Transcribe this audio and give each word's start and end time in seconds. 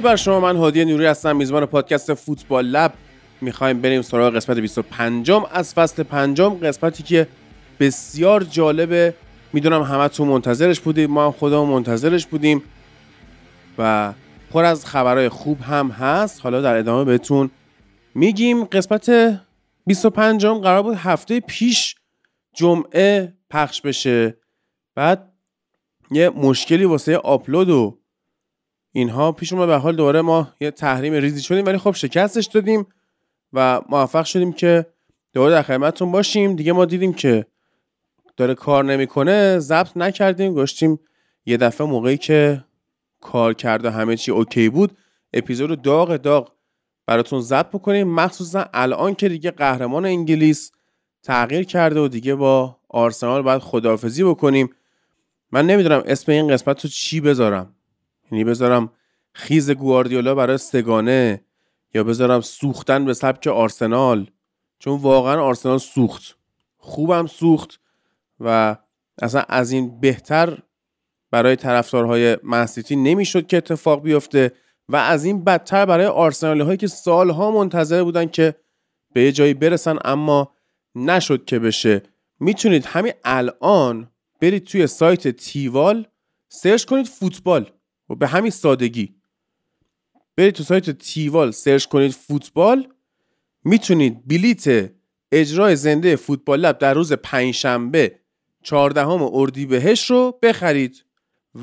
درود 0.00 0.10
بر 0.10 0.16
شما. 0.16 0.40
من 0.40 0.56
هادی 0.56 0.84
نوری 0.84 1.06
هستم. 1.06 1.36
میزبان 1.36 1.66
پادکست 1.66 2.14
فوتبال 2.14 2.66
لب. 2.66 2.92
می‌خوایم 3.40 3.80
بریم 3.80 4.02
سراغ 4.02 4.34
قسمت 4.34 4.58
25 4.58 5.30
از 5.52 5.74
فصل 5.74 6.02
پنجم 6.02 6.48
قسمتی 6.48 7.02
که 7.02 7.26
بسیار 7.80 8.42
جالبه. 8.42 9.14
می‌دونم 9.52 10.08
تو 10.08 10.24
منتظرش 10.24 10.80
بودیم 10.80 11.10
ما 11.10 11.24
هم 11.24 11.32
خودمون 11.32 11.68
منتظرش 11.68 12.26
بودیم. 12.26 12.62
و 13.78 14.12
پر 14.50 14.64
از 14.64 14.86
خبرهای 14.86 15.28
خوب 15.28 15.60
هم 15.60 15.88
هست. 15.88 16.40
حالا 16.42 16.60
در 16.60 16.76
ادامه 16.76 17.04
بهتون 17.04 17.50
میگیم 18.14 18.64
قسمت 18.64 19.40
25 19.86 20.46
قرار 20.46 20.82
بود 20.82 20.96
هفته 20.96 21.40
پیش 21.40 21.94
جمعه 22.54 23.34
پخش 23.50 23.80
بشه. 23.80 24.36
بعد 24.94 25.32
یه 26.10 26.28
مشکلی 26.28 26.84
واسه 26.84 27.16
آپلود 27.16 27.68
و 27.70 27.99
اینها 28.92 29.32
پیش 29.32 29.52
اومد 29.52 29.66
به 29.66 29.76
حال 29.76 29.96
دوباره 29.96 30.20
ما 30.20 30.48
یه 30.60 30.70
تحریم 30.70 31.12
ریزی 31.12 31.42
شدیم 31.42 31.66
ولی 31.66 31.78
خب 31.78 31.92
شکستش 31.92 32.46
دادیم 32.46 32.86
و 33.52 33.80
موفق 33.88 34.24
شدیم 34.24 34.52
که 34.52 34.86
دوباره 35.32 35.52
در 35.52 35.62
خدمتتون 35.62 36.12
باشیم. 36.12 36.56
دیگه 36.56 36.72
ما 36.72 36.84
دیدیم 36.84 37.12
که 37.12 37.46
داره 38.36 38.54
کار 38.54 38.84
نمی‌کنه 38.84 39.58
ضبط 39.58 39.96
نکردیم 39.96 40.54
گشتیم 40.54 41.00
یه 41.46 41.56
دفعه 41.56 41.86
موقعی 41.86 42.16
که 42.16 42.64
کار 43.20 43.54
کرد 43.54 43.84
و 43.84 43.90
همه 43.90 44.16
چی 44.16 44.30
اوکی 44.30 44.68
بود. 44.68 44.96
اپیزود 45.32 45.82
داغ 45.82 46.16
داغ 46.16 46.52
براتون 47.06 47.40
ضبط 47.40 47.66
بکنیم. 47.66 48.08
مخصوصا 48.14 48.64
الان 48.74 49.14
که 49.14 49.28
دیگه 49.28 49.50
قهرمان 49.50 50.04
انگلیس 50.04 50.72
تغییر 51.22 51.64
کرده 51.64 52.00
و 52.00 52.08
دیگه 52.08 52.34
با 52.34 52.76
آرسنال 52.88 53.42
باید 53.42 53.62
خداحافظی 53.62 54.24
بکنیم. 54.24 54.70
من 55.52 55.66
نمی‌دونم 55.66 56.02
اسم 56.06 56.32
این 56.32 56.48
قسمت 56.48 56.84
رو 56.84 56.90
چی 56.90 57.20
بذارم. 57.20 57.74
یعنی 58.30 58.44
بذارم 58.44 58.92
خیز 59.32 59.70
گواردیولا 59.70 60.34
برای 60.34 60.58
سگانه 60.58 61.44
یا 61.94 62.04
بذارم 62.04 62.40
سوختن 62.40 63.04
به 63.04 63.14
سبک 63.14 63.46
آرسنال. 63.46 64.30
چون 64.78 64.98
واقعا 64.98 65.42
آرسنال 65.42 65.78
سوخت. 65.78 66.38
خوبم 66.76 67.26
سوخت 67.26 67.80
و 68.40 68.76
اصلا 69.22 69.44
از 69.48 69.72
این 69.72 70.00
بهتر 70.00 70.58
برای 71.30 71.56
طرفدارهای 71.56 72.36
منسیتی 72.42 72.96
نمی‌شد 72.96 73.46
که 73.46 73.56
اتفاق 73.56 74.02
بیفته 74.02 74.52
و 74.88 74.96
از 74.96 75.24
این 75.24 75.44
بدتر 75.44 75.86
برای 75.86 76.06
آرسنالی 76.06 76.60
هایی 76.60 76.76
که 76.76 76.86
سالها 76.86 77.50
منتظر 77.50 78.02
بودن 78.02 78.26
که 78.26 78.54
به 79.12 79.22
یه 79.22 79.32
جایی 79.32 79.54
برسن 79.54 79.98
اما 80.04 80.54
نشد 80.94 81.44
که 81.44 81.58
بشه. 81.58 82.02
می‌تونید 82.40 82.84
همین 82.84 83.12
الان 83.24 84.10
برید 84.40 84.64
توی 84.64 84.86
سایت 84.86 85.28
تیوال 85.28 86.06
سرچ 86.48 86.84
کنید 86.84 87.06
فوتبال. 87.06 87.70
و 88.10 88.14
به 88.14 88.26
همین 88.26 88.50
سادگی. 88.50 89.14
برید 90.36 90.54
تو 90.54 90.62
سایت 90.62 90.90
تیوال 90.90 91.50
سرچ 91.50 91.86
کنید 91.86 92.12
فوتبال 92.12 92.88
می‌تونید 93.64 94.28
بلیت 94.28 94.90
اجرای 95.32 95.76
زنده 95.76 96.16
فوتبال 96.16 96.60
لب 96.60 96.78
در 96.78 96.94
روز 96.94 97.12
پنجشنبه 97.12 98.18
14 98.62 99.08
اردیبهشت 99.08 100.10
رو 100.10 100.38
بخرید 100.42 101.04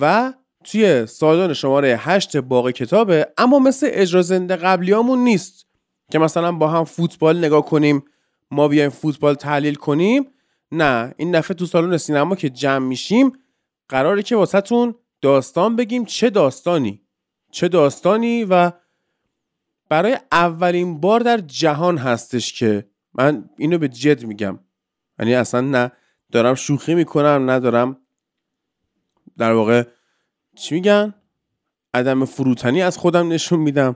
و 0.01 0.33
توی 0.63 1.05
سالن 1.05 1.53
شماره 1.53 1.97
8 1.97 2.37
باقی 2.37 2.71
کتابه 2.71 3.27
اما 3.37 3.59
مثل 3.59 3.89
اجرا 3.91 4.21
زنده 4.21 4.55
قبلیامون 4.55 5.19
نیست 5.19 5.65
که 6.11 6.19
مثلا 6.19 6.51
با 6.51 6.67
هم 6.67 6.83
فوتبال 6.83 7.37
نگاه 7.37 7.65
کنیم 7.65 8.03
ما 8.51 8.67
بیایم 8.67 8.89
فوتبال 8.89 9.35
تحلیل 9.35 9.75
کنیم. 9.75 10.25
نه 10.71 11.13
این 11.17 11.31
دفعه 11.31 11.55
تو 11.55 11.65
سالن 11.65 11.97
سینما 11.97 12.35
که 12.35 12.49
جمع 12.49 12.87
میشیم 12.87 13.31
قراره 13.89 14.23
که 14.23 14.35
واسهتون 14.35 14.95
داستان 15.21 15.75
بگیم 15.75 16.05
چه 16.05 16.29
داستانی. 16.29 17.01
چه 17.51 17.67
داستانی 17.67 18.43
و 18.43 18.71
برای 19.89 20.17
اولین 20.31 20.99
بار 20.99 21.19
در 21.19 21.37
جهان 21.37 21.97
هستش 21.97 22.53
که 22.53 22.89
من 23.13 23.49
اینو 23.57 23.77
به 23.77 23.87
جد 23.87 24.25
میگم. 24.25 24.59
یعنی 25.19 25.35
اصلا 25.35 25.61
نه 25.61 25.91
دارم 26.31 26.55
شوخی 26.55 26.95
می‌کنم 26.95 27.49
ندارم 27.49 27.97
در 29.37 29.53
واقع 29.53 29.83
چی 30.55 30.75
میگن؟ 30.75 31.13
عدم 31.93 32.25
فروتنی 32.25 32.81
از 32.81 32.97
خودم 32.97 33.29
نشون 33.29 33.59
میدم. 33.59 33.95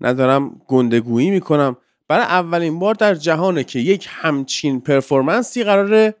ندارم 0.00 0.62
گندگویی 0.66 1.30
می‌کنم. 1.30 1.76
برای 2.08 2.24
اولین 2.24 2.78
بار 2.78 2.94
در 2.94 3.14
جهانه 3.14 3.64
که 3.64 3.78
یک 3.78 4.08
همچین 4.10 4.80
پرفورمنسی 4.80 5.64
قرار 5.64 6.14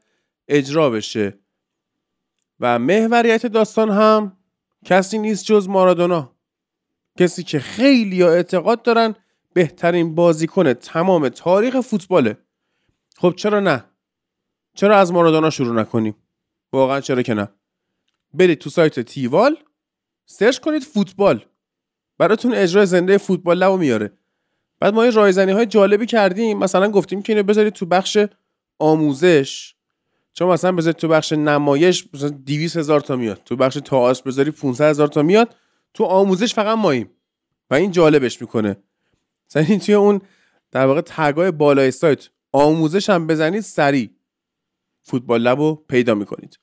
اجرا 0.48 0.90
بشه. 0.90 1.38
و 2.60 2.78
محوریت 2.78 3.46
داستان 3.46 3.90
هم 3.90 4.36
کسی 4.84 5.18
نیست 5.18 5.44
جز 5.44 5.68
مارادونا. 5.68 6.36
کسی 7.18 7.42
که 7.42 7.58
خیلی 7.58 8.22
اعتقاد 8.22 8.82
دارن 8.82 9.14
بهترین 9.52 10.14
بازیکن 10.14 10.72
تمام 10.72 11.28
تاریخ 11.28 11.80
فوتباله. 11.80 12.38
خب 13.16 13.34
چرا 13.36 13.60
نه؟ 13.60 13.84
چرا 14.74 14.96
از 14.96 15.12
مارادونا 15.12 15.50
شروع 15.50 15.80
نکنیم؟ 15.80 16.16
واقعا 16.72 17.00
چرا 17.00 17.22
که 17.22 17.34
نه. 17.34 17.48
برید 18.34 18.58
تو 18.58 18.70
سایت 18.70 19.00
تیوال 19.00 19.56
سرچ 20.26 20.58
کنید 20.58 20.82
فوتبال. 20.82 21.44
براتون 22.18 22.54
اجرای 22.54 22.86
زنده 22.86 23.18
فوتبال 23.18 23.58
لبو 23.58 23.76
میاره. 23.76 24.12
بعد 24.80 24.94
ما 24.94 25.04
یه 25.04 25.10
رایزنی 25.10 25.52
های 25.52 25.66
جالبی 25.66 26.06
کردیم. 26.06 26.58
مثلا 26.58 26.90
گفتیم 26.90 27.22
که 27.22 27.32
اینو 27.32 27.42
بذارید 27.42 27.72
تو 27.72 27.86
بخش 27.86 28.18
آموزش. 28.78 29.74
چون 30.32 30.48
مثلا 30.48 30.72
بذارید 30.72 30.96
تو 30.96 31.08
بخش 31.08 31.32
نمایش 31.32 32.08
مثلا 32.14 32.28
200 32.28 32.76
هزار 32.76 33.00
تا 33.00 33.16
میاد. 33.16 33.40
تو 33.44 33.56
بخش 33.56 33.74
تئاتر 33.74 34.22
بذاری 34.26 34.50
500 34.50 34.90
هزار 34.90 35.08
تا 35.08 35.22
میاد. 35.22 35.56
تو 35.94 36.04
آموزش 36.04 36.54
فقط 36.54 36.78
ماییم. 36.78 37.10
و 37.70 37.74
این 37.74 37.90
جالبش 37.90 38.40
می‌کنه. 38.40 38.76
مثلا 39.50 39.62
این 39.62 39.78
توی 39.78 39.94
اون 39.94 40.20
در 40.70 40.86
واقع 40.86 41.00
تگای 41.00 41.50
بالای 41.50 41.90
سایت. 41.90 42.28
آموزش 42.52 43.10
هم 43.10 43.26
بزنید 43.26 43.60
سریع. 43.60 44.10
فوتبال 45.02 45.40
لب 45.40 45.58
رو 45.58 45.84
پیدا 45.88 46.14
می‌کنید. 46.14 46.58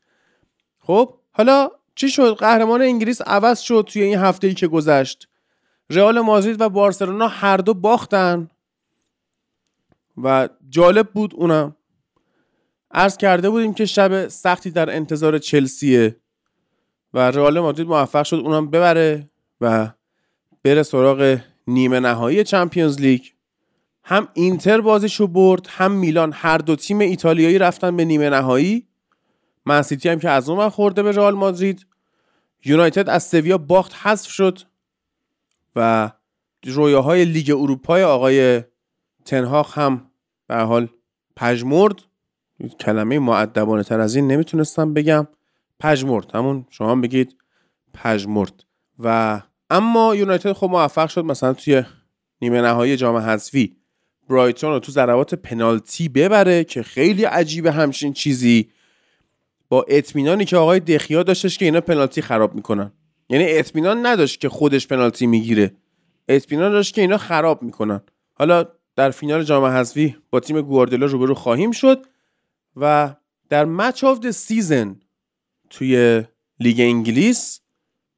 خب 0.79 1.13
حالا 1.31 1.69
چی 1.96 2.09
شد؟ 2.09 2.35
قهرمان 2.35 2.81
انگلیس 2.81 3.22
عوض 3.22 3.59
شد 3.59 3.88
توی 3.94 4.02
این 4.02 4.18
هفته 4.18 4.47
ای 4.47 4.53
که 4.53 4.68
گذشت. 4.68 5.28
رئال 5.90 6.19
مادرید 6.19 6.62
و 6.62 6.69
بارسلونا 6.69 7.28
هر 7.28 7.58
دو 7.58 7.74
باختن. 7.74 8.50
و 10.24 10.50
جالب 10.69 11.09
بود 11.09 11.34
اونم. 11.35 11.75
عرض 12.92 13.18
کرده 13.18 13.50
بودیم 13.50 13.74
که 13.74 13.86
شب 13.86 14.28
سختی 14.28 14.72
در 14.72 14.96
انتظار 14.96 15.38
چلسیه 15.38 16.16
و 17.14 17.32
رئال 17.32 17.60
مادرید 17.60 17.88
موفق 17.88 18.24
شد 18.24 18.36
اونم 18.36 18.70
ببره 18.70 19.30
و 19.62 19.90
بره 20.64 20.84
سراغ 20.84 21.40
نیمه 21.68 22.00
نهایی 22.00 22.44
چمپیونز 22.44 23.02
لیگ. 23.02 23.22
هم 24.04 24.28
اینتر 24.34 24.82
بازیشو 24.82 25.28
برد 25.28 25.68
هم 25.70 25.92
میلان 25.92 26.32
هر 26.34 26.58
دو 26.58 26.76
تیم 26.76 27.00
ایتالیایی 27.00 27.58
رفتن 27.58 27.98
به 27.98 28.06
نیمه 28.06 28.30
نهایی. 28.30 28.88
منسیتی 29.66 30.10
هم 30.10 30.20
که 30.20 30.30
از 30.30 30.50
اون 30.50 30.70
خورده 30.70 31.04
به 31.04 31.12
رئال 31.12 31.36
مادرید. 31.36 31.86
یونایتد 32.66 33.10
از 33.10 33.24
سویا 33.24 33.58
باخت 33.58 33.94
حذف 33.96 34.30
شد 34.30 34.60
و 35.76 36.12
رویاهای 36.66 37.26
لیگ 37.26 37.52
اروپای 37.52 38.03
آقای 38.03 38.64
تنهاخ 39.26 39.78
هم 39.78 40.12
به 40.47 40.56
حال 40.56 40.88
پژمرد. 41.35 41.96
کلمه 42.79 43.20
معدبانه 43.20 43.84
تر 43.84 44.00
از 44.00 44.16
این 44.16 44.28
نمی‌تونستم 44.28 44.94
بگم. 44.94 45.28
پژمرد. 45.79 46.35
همون 46.35 46.66
شما 46.70 46.96
بگید 46.96 47.35
پژمرد. 47.94 48.64
و 49.00 49.41
اما 49.70 50.16
یونایتد 50.16 50.53
خب 50.53 50.70
موفق 50.70 51.09
شد 51.09 51.26
مثلا 51.26 51.53
توی 51.53 51.84
نیمه 52.41 52.61
نهایی 52.61 52.97
جام 52.97 53.16
حذفی 53.16 53.76
برایتون 54.29 54.70
رو 54.70 54.79
تو 54.79 54.91
ضربات 54.91 55.35
پنالتی 55.35 56.09
ببره 56.09 56.64
که 56.64 56.84
خیلی 56.84 57.23
عجیبه 57.23 57.72
همچین 57.72 58.14
چیزی. 58.14 58.70
با 59.70 59.85
اطمینانی 59.88 60.46
که 60.46 60.58
آقای 60.58 60.79
دخیا 60.79 61.23
داشتش 61.23 61.58
که 61.58 61.66
اینا 61.66 61.82
پنالتی 61.82 62.22
خراب 62.22 62.56
می‌کنن. 62.56 62.91
یعنی 63.29 63.46
اطمینان 63.47 64.06
نداشت 64.06 64.41
که 64.41 64.50
خودش 64.50 64.88
پنالتی 64.88 65.28
می‌گیره. 65.28 65.76
اطمینان 66.28 66.72
داشت 66.72 66.94
که 66.94 67.02
اینا 67.02 67.17
خراب 67.17 67.64
می‌کنن. 67.64 68.02
حالا 68.34 68.66
در 68.96 69.11
فینال 69.11 69.44
جام 69.44 69.64
حذفی 69.64 70.16
با 70.29 70.40
تیم 70.40 70.61
گواردیولا 70.61 71.06
روبرو 71.06 71.34
خواهیم 71.34 71.72
شد. 71.72 72.06
و 72.76 73.16
در 73.50 73.66
match 73.66 74.03
of 74.03 74.20
the 74.20 74.32
season 74.32 75.00
توی 75.70 76.24
لیگ 76.60 76.80
انگلیس 76.80 77.62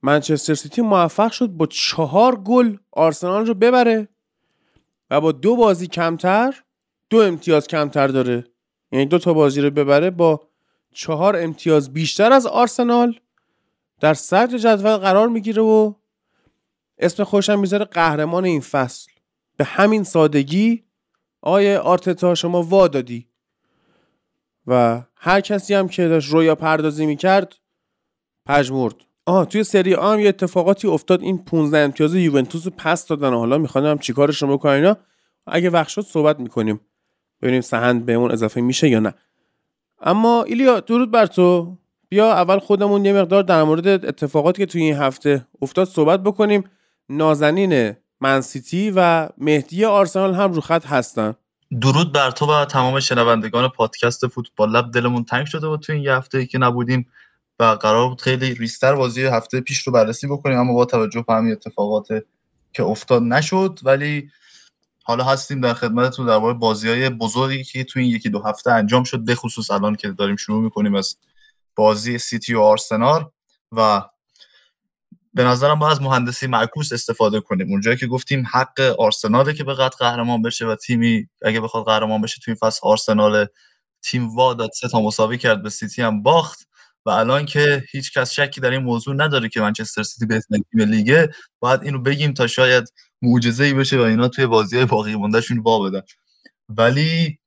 منچستر 0.03 0.53
سیتی 0.53 0.81
موفق 0.81 1.31
شد 1.31 1.47
با 1.47 1.65
چهار 1.65 2.35
گل 2.35 2.77
آرسنال 2.91 3.45
رو 3.45 3.53
ببره 3.53 4.07
و 5.09 5.21
با 5.21 5.31
دو 5.31 5.55
بازی 5.55 5.87
کمتر 5.87 6.63
دو 7.09 7.17
امتیاز 7.17 7.67
کمتر 7.67 8.07
داره. 8.07 8.45
یعنی 8.91 9.05
دو 9.05 9.19
تا 9.19 9.33
بازی 9.33 9.61
رو 9.61 9.69
ببره 9.69 10.09
با 10.09 10.47
چهار 10.93 11.35
امتیاز 11.35 11.93
بیشتر 11.93 12.31
از 12.31 12.45
آرسنال 12.45 13.19
در 13.99 14.13
صدر 14.13 14.57
جدول 14.57 14.97
قرار 14.97 15.27
می‌گیره 15.27 15.61
و 15.61 15.93
اسم 16.97 17.23
خوشم 17.23 17.59
می‌ذاره 17.59 17.85
قهرمان 17.85 18.45
این 18.45 18.61
فصل. 18.61 19.11
به 19.57 19.63
همین 19.63 20.03
سادگی 20.03 20.83
آیه 21.41 21.77
آرتتا 21.77 22.35
شما 22.35 22.63
وا 22.63 22.87
دادی. 22.87 23.30
و 24.67 25.01
هر 25.15 25.41
کسی 25.41 25.73
هم 25.73 25.87
که 25.87 26.07
داشت 26.07 26.33
رویا 26.33 26.55
پردازی 26.55 27.05
می‌کرد 27.05 27.55
پژمرد 28.45 28.95
آه 29.25 29.45
توی 29.45 29.63
سری 29.63 29.95
آ 29.95 30.13
هم 30.13 30.19
یه 30.19 30.29
اتفاقاتی 30.29 30.87
افتاد. 30.87 31.21
این 31.21 31.37
15 31.37 31.77
امتیاز 31.77 32.15
یوونتوس 32.15 32.67
پس 32.77 33.07
دادن. 33.07 33.33
حالا 33.33 33.57
می‌خوام 33.57 33.97
چیکارش 33.97 34.41
رو 34.41 34.57
بکنن 34.57 34.73
اینا؟ 34.73 34.97
اگه 35.47 35.69
وقت 35.69 35.87
شد 35.87 36.01
صحبت 36.01 36.39
می‌کنیم. 36.39 36.81
ببینیم 37.41 37.61
سهند 37.61 38.05
بهمون 38.05 38.31
اضافه 38.31 38.61
میشه 38.61 38.89
یا 38.89 38.99
نه. 38.99 39.13
اما 40.01 40.43
ایلیا 40.43 40.79
درود 40.79 41.11
بر 41.11 41.25
تو. 41.25 41.77
بیا 42.09 42.31
اول 42.31 42.59
خودمون 42.59 43.05
یه 43.05 43.13
مقدار 43.13 43.43
در 43.43 43.63
مورد 43.63 43.87
اتفاقاتی 43.87 44.61
که 44.61 44.65
توی 44.65 44.81
این 44.81 44.95
هفته 44.95 45.47
افتاد 45.61 45.87
صحبت 45.87 46.23
بکنیم. 46.23 46.63
نازنین 47.09 47.95
منسیتی 48.21 48.93
و 48.95 49.29
مهدی 49.37 49.85
آرسنال 49.85 50.33
هم 50.33 50.53
رو 50.53 50.61
خط 50.61 50.85
هستن. 50.85 51.35
درود 51.79 52.13
بر 52.13 52.31
تو 52.31 52.45
و 52.45 52.65
تمام 52.65 52.99
شنوندگان 52.99 53.67
پادکست 53.67 54.27
فوتبال. 54.27 54.71
لب 54.71 54.91
دلمون 54.91 55.23
تنگ 55.23 55.45
شده 55.45 55.67
بود 55.67 55.79
تو 55.79 55.93
این 55.93 56.03
یه 56.03 56.13
هفته 56.13 56.37
ای 56.37 56.45
که 56.45 56.57
نبودیم 56.57 57.07
و 57.59 57.63
قرار 57.63 58.09
بود 58.09 58.21
خیلی 58.21 58.53
ریستر 58.53 58.95
بازی 58.95 59.25
هفته 59.25 59.61
پیش 59.61 59.87
رو 59.87 59.93
بررسی 59.93 60.27
بکنیم 60.27 60.59
اما 60.59 60.73
با 60.73 60.85
توجه 60.85 61.23
به 61.27 61.33
همین 61.33 61.51
اتفاقات 61.51 62.07
که 62.73 62.83
افتاد 62.83 63.21
نشد. 63.23 63.79
ولی 63.83 64.29
حالا 65.03 65.23
هستیم 65.23 65.61
در 65.61 65.73
خدمتتون 65.73 66.25
درباره 66.25 66.53
بازی 66.53 66.89
های 66.89 67.09
بزرگی 67.09 67.63
که 67.63 67.83
تو 67.83 67.99
این 67.99 68.09
یکی 68.09 68.29
دو 68.29 68.39
هفته 68.39 68.71
انجام 68.71 69.03
شد 69.03 69.19
به 69.19 69.37
الان 69.69 69.95
که 69.95 70.09
داریم 70.09 70.35
شروع 70.35 70.63
می‌کنیم 70.63 70.95
از 70.95 71.17
بازی 71.75 72.17
سیتی 72.17 72.53
و 72.53 72.59
آرسنال 72.59 73.29
و 73.71 74.01
به 75.33 75.43
نظرم 75.43 75.81
از 75.81 76.01
مهندسی 76.01 76.47
معکوس 76.47 76.93
استفاده 76.93 77.41
کنیم. 77.41 77.67
اونجایی 77.69 77.97
که 77.97 78.07
گفتیم 78.07 78.45
حق 78.53 78.79
آرسناله 78.99 79.53
که 79.53 79.63
به 79.63 79.73
قد 79.73 79.91
قهرمان 79.99 80.41
بشه 80.41 80.65
و 80.65 80.75
تیمی 80.75 81.27
اگه 81.41 81.61
بخواد 81.61 81.85
قهرمان 81.85 82.21
بشه 82.21 82.41
تو 82.43 82.51
این 82.51 82.55
فصل 82.55 82.79
آرسنال 82.83 83.45
تیم 84.03 84.35
وا 84.35 84.53
داد 84.53 84.69
سه 84.71 84.87
تا 84.87 85.01
مساوی 85.01 85.37
کرد 85.37 85.63
به 85.63 85.69
سیتی 85.69 86.01
هم 86.01 86.23
باخت 86.23 86.67
و 87.05 87.09
الان 87.09 87.45
که 87.45 87.83
هیچ 87.91 88.17
کس 88.17 88.31
شکی 88.31 88.61
در 88.61 88.69
این 88.69 88.83
موضوع 88.83 89.15
نداره 89.15 89.49
که 89.49 89.61
منچستر 89.61 90.03
سیتی 90.03 90.25
بهترین 90.25 90.63
تیم 90.71 90.81
لیگه 90.81 91.29
باید 91.59 91.83
اینو 91.83 91.99
بگیم 91.99 92.33
تا 92.33 92.47
شاید 92.47 92.93
معجزه 93.21 93.63
ای 93.63 93.73
بشه 93.73 93.97
و 93.97 94.01
اینا 94.01 94.27
توی 94.27 94.45
بازی 94.45 94.75
های 94.75 94.85
باقی 94.85 95.15
موندهشون 95.15 95.59
وا 95.59 95.79
بدن. 95.79 96.01
ولی 96.69 97.39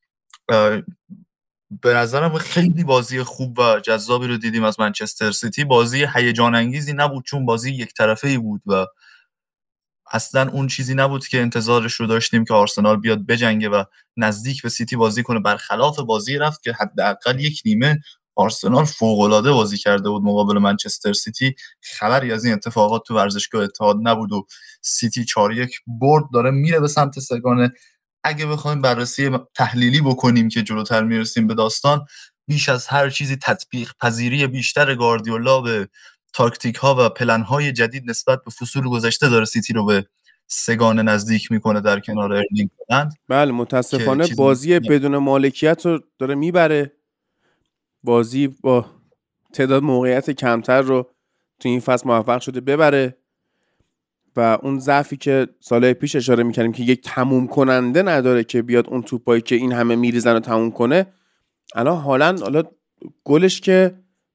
به 1.82 1.94
نظرم 1.94 2.38
خیلی 2.38 2.84
بازی 2.84 3.22
خوب 3.22 3.58
و 3.58 3.80
جذابی 3.80 4.26
رو 4.26 4.36
دیدیم 4.36 4.64
از 4.64 4.80
منچستر 4.80 5.30
سیتی. 5.30 5.64
بازی 5.64 6.06
هیجان 6.14 6.54
انگیزی 6.54 6.92
نبود 6.92 7.24
چون 7.24 7.46
بازی 7.46 7.70
یک 7.70 7.94
طرفه 7.94 8.28
ای 8.28 8.38
بود 8.38 8.62
و 8.66 8.86
اصلا 10.12 10.50
اون 10.50 10.66
چیزی 10.66 10.94
نبود 10.94 11.26
که 11.26 11.40
انتظارش 11.40 11.94
رو 11.94 12.06
داشتیم 12.06 12.44
که 12.44 12.54
آرسنال 12.54 12.96
بیاد 12.96 13.26
بجنگه 13.26 13.68
و 13.68 13.84
نزدیک 14.16 14.62
به 14.62 14.68
سیتی 14.68 14.96
بازی 14.96 15.22
کنه. 15.22 15.40
برخلاف 15.40 16.00
بازی 16.00 16.38
رفت 16.38 16.62
که 16.62 16.72
حداقل 16.72 17.40
یک 17.40 17.62
نیمه 17.64 18.00
آرسنال 18.36 18.84
فوقالعاده 18.84 19.52
بازی 19.52 19.78
کرده 19.78 20.08
بود 20.08 20.22
مقابل 20.22 20.58
منچستر 20.58 21.12
سیتی. 21.12 21.54
خبری 21.80 22.32
از 22.32 22.44
این 22.44 22.54
اتفاقات 22.54 23.02
تو 23.06 23.16
ورزشگاه 23.16 23.64
اتحاد 23.64 23.96
نبود 24.02 24.32
و 24.32 24.46
سیتی 24.82 25.24
4 25.24 25.52
یک 25.52 25.80
برد 25.86 26.24
داره 26.32 26.50
میره 26.50 26.80
به 26.80 26.88
سمت 26.88 27.18
سه‌گانه. 27.18 27.72
اگه 28.24 28.46
بخوایم 28.46 28.82
بررسی 28.82 29.30
تحلیلی 29.54 30.00
بکنیم 30.00 30.48
که 30.48 30.62
جلوتر 30.62 31.04
می‌رسیم 31.04 31.46
به 31.46 31.54
داستان 31.54 32.06
بیش 32.46 32.68
از 32.68 32.86
هر 32.86 33.10
چیزی 33.10 33.36
تطبیق 33.36 33.92
پذیری 34.00 34.46
بیشتر 34.46 34.94
گاردیولا 34.94 35.60
به 35.60 35.88
تاکتیک 36.32 36.76
ها 36.76 36.96
و 36.98 37.08
پلن 37.08 37.42
های 37.42 37.72
جدید 37.72 38.10
نسبت 38.10 38.44
به 38.44 38.50
فصول 38.50 38.88
گذشته 38.88 39.28
داره 39.28 39.44
سیتی 39.44 39.72
رو 39.72 39.84
به 39.84 40.06
سگانه 40.46 41.02
نزدیک 41.02 41.52
می‌کنه 41.52 41.80
در 41.80 42.00
کنار 42.00 42.32
ارلینگ 42.32 42.70
بله 43.28 43.52
متاسفانه 43.52 44.26
بازی 44.36 44.78
بدون 44.80 45.16
مالکیت 45.16 45.86
رو 45.86 46.00
داره 46.18 46.34
می‌بره. 46.34 46.92
بازی 48.02 48.46
با 48.46 48.86
تعداد 49.52 49.82
موقعیت 49.82 50.30
کمتر 50.30 50.82
رو 50.82 51.10
تو 51.60 51.68
این 51.68 51.80
فصل 51.80 52.08
موفق 52.08 52.40
شده 52.40 52.60
ببره. 52.60 53.16
و 54.36 54.58
اون 54.62 54.78
ضعفی 54.78 55.16
که 55.16 55.48
سالهای 55.60 55.94
پیش 55.94 56.16
اشاره 56.16 56.42
می‌کردیم 56.42 56.72
که 56.72 56.82
یک 56.82 57.00
تموم 57.04 57.46
کننده 57.46 58.02
نداره 58.02 58.44
که 58.44 58.62
بیاد 58.62 58.88
اون 58.88 59.02
توپایی 59.02 59.42
که 59.42 59.54
این 59.54 59.72
همه 59.72 59.96
میریزن 59.96 60.32
رو 60.32 60.40
تموم 60.40 60.70
کنه 60.70 61.06
الان 61.74 61.96
حالا 61.96 62.36
حالا 62.36 62.62
گلش 63.24 63.60
که 63.60 63.94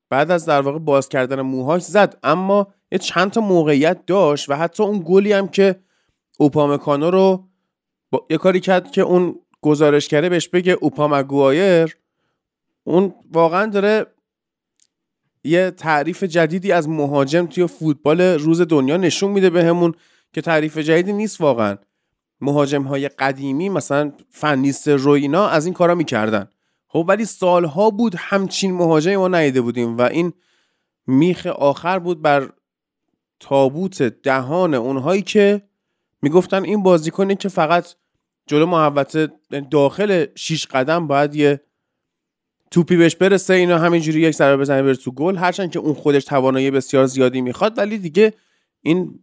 بعد 0.10 0.32
از 0.32 0.46
در 0.46 0.62
واقع 0.62 0.80
باز 0.80 1.10
کردن 1.10 1.42
موهاش 1.42 1.82
زد 1.82 2.18
اما 2.24 2.68
یه 2.92 2.98
چند 2.98 3.32
تا 3.32 3.42
موقعیت 3.42 4.06
داشت 4.06 4.50
و 4.50 4.54
حتی 4.54 4.84
اون 4.84 5.04
گلی 5.06 5.34
هم 5.34 5.48
که 5.48 5.76
اوپامکانو 6.40 7.12
رو 7.12 7.48
با... 8.12 8.26
یه 8.30 8.38
کاری 8.38 8.60
کرد 8.60 8.92
که 8.92 9.02
اون 9.02 9.36
گزارش 9.62 10.08
کرده 10.08 10.30
بهش 10.30 10.48
بگه 10.48 10.78
اوپامگوایر 10.82 11.98
اون 12.84 13.14
واقعا 13.32 13.66
داره 13.66 14.06
یه 15.44 15.72
تعریف 15.72 16.24
جدیدی 16.24 16.72
از 16.72 16.90
مهاجم 16.90 17.46
توی 17.46 17.68
فوتبال 17.68 18.22
روز 18.22 18.62
دنیا 18.62 18.98
نشون 18.98 19.32
میده 19.32 19.50
بهمون 19.50 19.94
که 20.34 20.42
تعریف 20.42 20.78
جدیدی 20.78 21.14
نیست 21.14 21.42
واقعا. 21.42 21.78
مهاجم 22.42 22.84
های 22.84 23.10
قدیمی 23.10 23.70
مثلا 23.70 24.12
فنیست 24.30 24.88
روینا 24.88 25.48
از 25.48 25.66
این 25.66 25.74
کارا 25.74 25.96
می‌کردن. 25.96 26.50
خب 26.88 27.06
ولی 27.08 27.26
سالها 27.26 27.90
بود 27.90 28.16
همچین 28.18 28.74
مهاجمی 28.74 29.18
ما 29.18 29.28
ندیده 29.28 29.62
بودیم 29.62 29.98
و 29.98 30.02
این 30.02 30.34
میخ 31.08 31.46
آخر 31.46 32.00
بود 32.00 32.22
بر 32.22 32.50
تابوت 33.40 34.04
دهان 34.04 34.74
اونهایی 34.74 35.22
که 35.22 35.62
می‌گفتن 36.22 36.64
این 36.64 36.84
بازیکنی 36.84 37.36
که 37.36 37.50
فقط 37.50 37.96
جلو 38.48 38.66
محوطه 38.66 39.30
داخل 39.72 40.26
شیش 40.36 40.68
قدم 40.68 41.08
باید 41.08 41.36
یه 41.36 41.62
توپی 42.72 42.98
بهش 42.98 43.16
برسه 43.16 43.54
اینا 43.54 43.78
همینجوری 43.78 44.22
یک 44.22 44.36
ضربه 44.36 44.62
بزنه 44.62 44.84
بره 44.84 44.96
تو 44.96 45.12
گل. 45.12 45.36
هرچند 45.36 45.72
که 45.72 45.80
اون 45.80 45.94
خودش 45.94 46.26
توانایی 46.26 46.72
بسیار 46.72 47.06
زیادی 47.06 47.42
می‌خواد 47.42 47.78
ولی 47.78 47.98
دیگه 47.98 48.34
این 48.82 49.20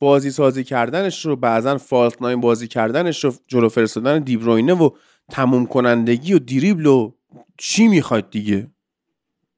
بازی 0.00 0.30
سازی 0.30 0.64
کردنش 0.64 1.24
رو 1.26 1.36
بعضا 1.36 1.78
فالت 1.78 2.22
ناین 2.22 2.40
بازی 2.40 2.68
کردنش 2.68 3.24
رو 3.24 3.34
جلو 3.46 3.68
فرستادن 3.68 4.18
دیبروینه 4.18 4.74
و 4.74 4.90
تموم 5.30 5.66
کنندگی 5.66 6.34
و 6.34 6.38
دریبل 6.38 6.86
و 6.86 7.12
چی 7.58 7.88
می‌خواد 7.88 8.30
دیگه؟ 8.30 8.70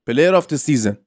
player 0.06 0.34
of 0.34 0.54
season. 0.54 0.98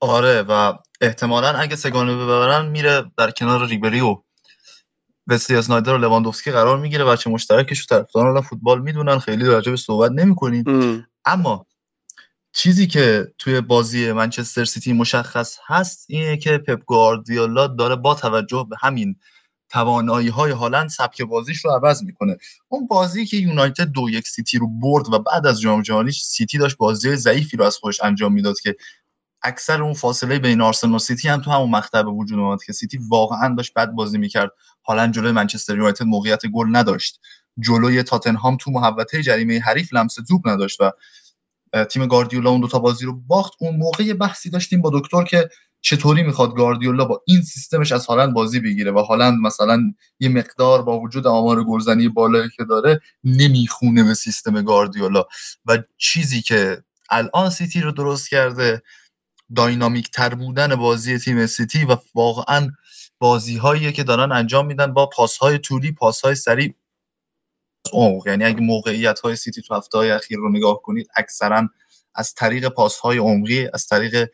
آره 0.00 0.42
و 0.42 0.72
احتمالا 1.00 1.48
اگه 1.48 1.76
سه‌گانه 1.76 2.14
ببرن 2.14 2.68
میره 2.68 3.04
در 3.16 3.30
کنار 3.30 3.66
ریبری 3.68 4.00
و 4.00 4.23
وسلی 5.26 5.56
اسنایدر 5.56 5.94
و 5.94 5.98
لواندوفسکی 5.98 6.50
قرار 6.50 6.78
می‌گیره. 6.78 7.04
وجه 7.04 7.30
مشترکش 7.30 7.78
رو 7.78 7.86
طرفداران 7.88 8.40
فوتبال 8.40 8.82
می‌دونن. 8.82 9.18
خیلی 9.18 9.44
راجع 9.44 9.70
به 9.70 9.76
صحبت 9.76 10.10
نمی‌کنیم. 10.10 10.64
اما 11.24 11.66
چیزی 12.52 12.86
که 12.86 13.32
توی 13.38 13.60
بازی 13.60 14.12
منچستر 14.12 14.64
سیتی 14.64 14.92
مشخص 14.92 15.58
هست 15.66 16.06
اینه 16.08 16.36
که 16.36 16.58
پپ 16.58 16.84
گواردیولا 16.84 17.66
داره 17.66 17.96
با 17.96 18.14
توجه 18.14 18.66
به 18.70 18.76
همین 18.80 19.16
توانایی 19.68 20.28
های 20.28 20.52
هالند 20.52 20.88
سبک 20.88 21.22
بازیش 21.22 21.64
رو 21.64 21.70
عوض 21.70 22.02
می‌کنه. 22.02 22.36
اون 22.68 22.86
بازی 22.86 23.26
که 23.26 23.36
یونایتد 23.36 23.84
دو 23.84 24.10
یک 24.10 24.28
سیتی 24.28 24.58
رو 24.58 24.68
برد 24.80 25.12
و 25.12 25.18
بعد 25.18 25.46
از 25.46 25.60
جام 25.60 25.82
جهانی 25.82 26.12
سیتی 26.12 26.58
داشت 26.58 26.76
بازی 26.76 27.16
ضعیفی 27.16 27.56
رو 27.56 27.64
از 27.64 27.76
خودش 27.76 28.02
انجام 28.02 28.32
می‌داد 28.32 28.60
که 28.60 28.76
اکثر 29.44 29.82
اون 29.82 29.94
فاصله 29.94 30.38
بین 30.38 30.60
آرسنال 30.60 30.94
و 30.94 30.98
سیتی 30.98 31.28
هم 31.28 31.40
تو 31.40 31.50
همون 31.50 31.70
مقطع 31.70 32.02
به 32.02 32.10
وجود 32.10 32.38
اومد 32.38 32.62
که 32.62 32.72
سیتی 32.72 32.98
واقعا 33.08 33.54
داشت 33.54 33.74
بد 33.74 33.90
بازی 33.90 34.18
می‌کرد. 34.18 34.50
حالا 34.82 35.06
جلوی 35.06 35.32
منچستر 35.32 35.76
یونایتد 35.76 36.04
موقعیت 36.04 36.46
گل 36.46 36.66
نداشت. 36.70 37.20
جلوی 37.60 38.02
تاتنهام 38.02 38.56
تو 38.56 38.70
محوطه 38.70 39.22
جریمه 39.22 39.60
حریف 39.60 39.94
لمس 39.94 40.14
توپ 40.28 40.48
نداشت 40.48 40.80
و 40.80 40.92
تیم 41.84 42.06
گاردیولا 42.06 42.50
اون 42.50 42.60
دوتا 42.60 42.78
بازی 42.78 43.06
رو 43.06 43.20
باخت. 43.26 43.52
اون 43.60 43.76
موقع 43.76 44.12
بحثی 44.12 44.50
داشتیم 44.50 44.82
با 44.82 44.90
دکتر 44.94 45.24
که 45.24 45.48
چطوری 45.80 46.22
می‌خواد 46.22 46.56
گاردیولا 46.56 47.04
با 47.04 47.22
این 47.26 47.42
سیستمش 47.42 47.92
از 47.92 48.06
هالند 48.06 48.34
بازی 48.34 48.60
بگیره 48.60 48.92
و 48.92 48.98
هالند 48.98 49.38
مثلا 49.38 49.80
یه 50.20 50.28
مقدار 50.28 50.82
با 50.82 51.00
وجود 51.00 51.26
آمار 51.26 51.64
گلزنی 51.64 52.08
بالایی 52.08 52.50
که 52.56 52.64
داره 52.64 53.00
نمی‌خونه 53.24 54.04
به 54.04 54.14
سیستم 54.14 54.62
گاردیولا. 54.62 55.24
و 55.66 55.78
چیزی 55.96 56.42
که 56.42 56.82
الان 57.10 57.50
سیتی 57.50 57.80
رو 57.80 57.92
درست 57.92 58.28
کرده 58.30 58.82
dynamic 59.56 60.10
تر 60.10 60.34
بودن 60.34 60.76
بازی 60.76 61.18
تیم 61.18 61.46
سیتی 61.46 61.84
و 61.84 61.96
واقعا 62.14 62.68
بازی 63.18 63.56
هایی 63.56 63.92
که 63.92 64.04
دارن 64.04 64.32
انجام 64.32 64.66
میدن 64.66 64.92
با 64.92 65.06
پاس 65.06 65.38
های 65.38 65.58
طولی 65.58 65.92
پاس 65.92 66.20
های 66.20 66.34
سریع. 66.34 66.74
عمق 67.92 68.26
یعنی 68.26 68.44
اگه 68.44 68.60
موقعیت 68.60 69.20
های 69.20 69.36
سیتی 69.36 69.62
تو 69.62 69.74
هفته 69.74 69.98
های 69.98 70.10
اخیر 70.10 70.38
رو 70.38 70.50
نگاه 70.50 70.82
کنید 70.82 71.08
اکثرا 71.16 71.68
از 72.14 72.34
طریق 72.34 72.68
پاس 72.68 72.98
های 72.98 73.18
عمقی 73.18 73.68
از 73.74 73.86
طریق 73.86 74.30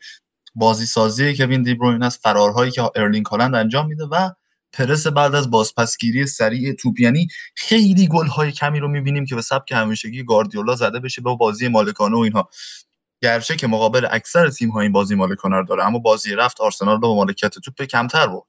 بازی 0.55 0.85
سازی 0.85 1.35
کوین 1.37 1.63
دی 1.63 1.73
بروین 1.73 2.03
از 2.03 2.17
فرارهایی 2.17 2.71
که 2.71 2.81
ارلینگ 2.95 3.25
هالند 3.25 3.55
انجام 3.55 3.87
میده 3.87 4.03
و 4.03 4.29
پرس 4.73 5.07
بعد 5.07 5.35
از 5.35 5.51
بازپسگیری 5.51 6.27
سریع 6.27 6.73
توپ. 6.73 6.99
یعنی 6.99 7.27
خیلی 7.55 8.07
گل 8.07 8.27
های 8.27 8.51
کمی 8.51 8.79
رو 8.79 8.87
می‌بینیم 8.87 9.25
که 9.25 9.35
به 9.35 9.41
سبک 9.41 9.71
همیشگی 9.71 10.23
گاردیولا 10.23 10.75
زده 10.75 10.99
بشه 10.99 11.21
با 11.21 11.35
بازی 11.35 11.67
مالکانه 11.67 12.15
و 12.15 12.19
اینها. 12.19 12.49
گرچه 13.21 13.55
که 13.55 13.67
مقابل 13.67 14.07
اکثر 14.11 14.49
تیم 14.49 14.69
ها 14.69 14.79
این 14.79 14.91
بازی 14.91 15.15
مالکانه 15.15 15.55
رو 15.55 15.65
داره 15.65 15.85
اما 15.85 15.99
بازی 15.99 16.35
رفت 16.35 16.61
آرسنال 16.61 16.95
رو 16.95 17.01
با 17.01 17.15
مالکیت 17.15 17.59
توپ 17.59 17.81
کمتر 17.81 18.27
بود 18.27 18.47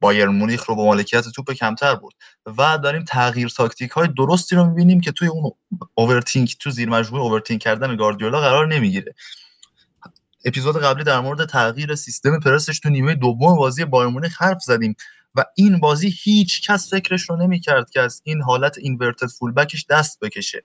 بایرن 0.00 0.28
مونیخ 0.28 0.64
رو 0.64 0.74
با 0.74 0.84
مالکیت 0.84 1.28
توپ 1.28 1.52
کمتر 1.52 1.94
بود 1.94 2.14
و 2.58 2.78
داریم 2.78 3.04
تغییر 3.04 3.48
تاکتیک 3.48 3.90
های 3.90 4.08
درستی 4.18 4.56
رو 4.56 4.64
می‌بینیم 4.64 5.00
که 5.00 5.12
توی 5.12 5.28
اون 5.28 5.52
overthink 5.94 6.56
تو 6.60 6.70
زیر 6.70 6.88
مجموعه 6.88 7.22
overthink 7.22 7.60
کردن 7.60 7.96
گاردیولا 7.96 8.40
قرار 8.40 8.66
نمی‌گیره. 8.66 9.14
اپیزود 10.44 10.82
قبلی 10.82 11.04
در 11.04 11.20
مورد 11.20 11.44
تغییر 11.44 11.94
سیستم 11.94 12.40
پرسش 12.40 12.80
تو 12.80 12.88
نیمه 12.88 13.14
دوم 13.14 13.56
بازی 13.56 13.84
بایرن 13.84 14.28
حرف 14.38 14.62
زدیم. 14.62 14.94
و 15.34 15.44
این 15.56 15.80
بازی 15.80 16.14
هیچ 16.22 16.70
کس 16.70 16.90
فکرش 16.90 17.30
رو 17.30 17.36
نمی‌کرد 17.36 17.90
که 17.90 18.00
از 18.00 18.22
این 18.24 18.42
حالت 18.42 18.78
اینورتد 18.78 19.26
فولبکش 19.26 19.86
دست 19.90 20.20
بکشه. 20.20 20.64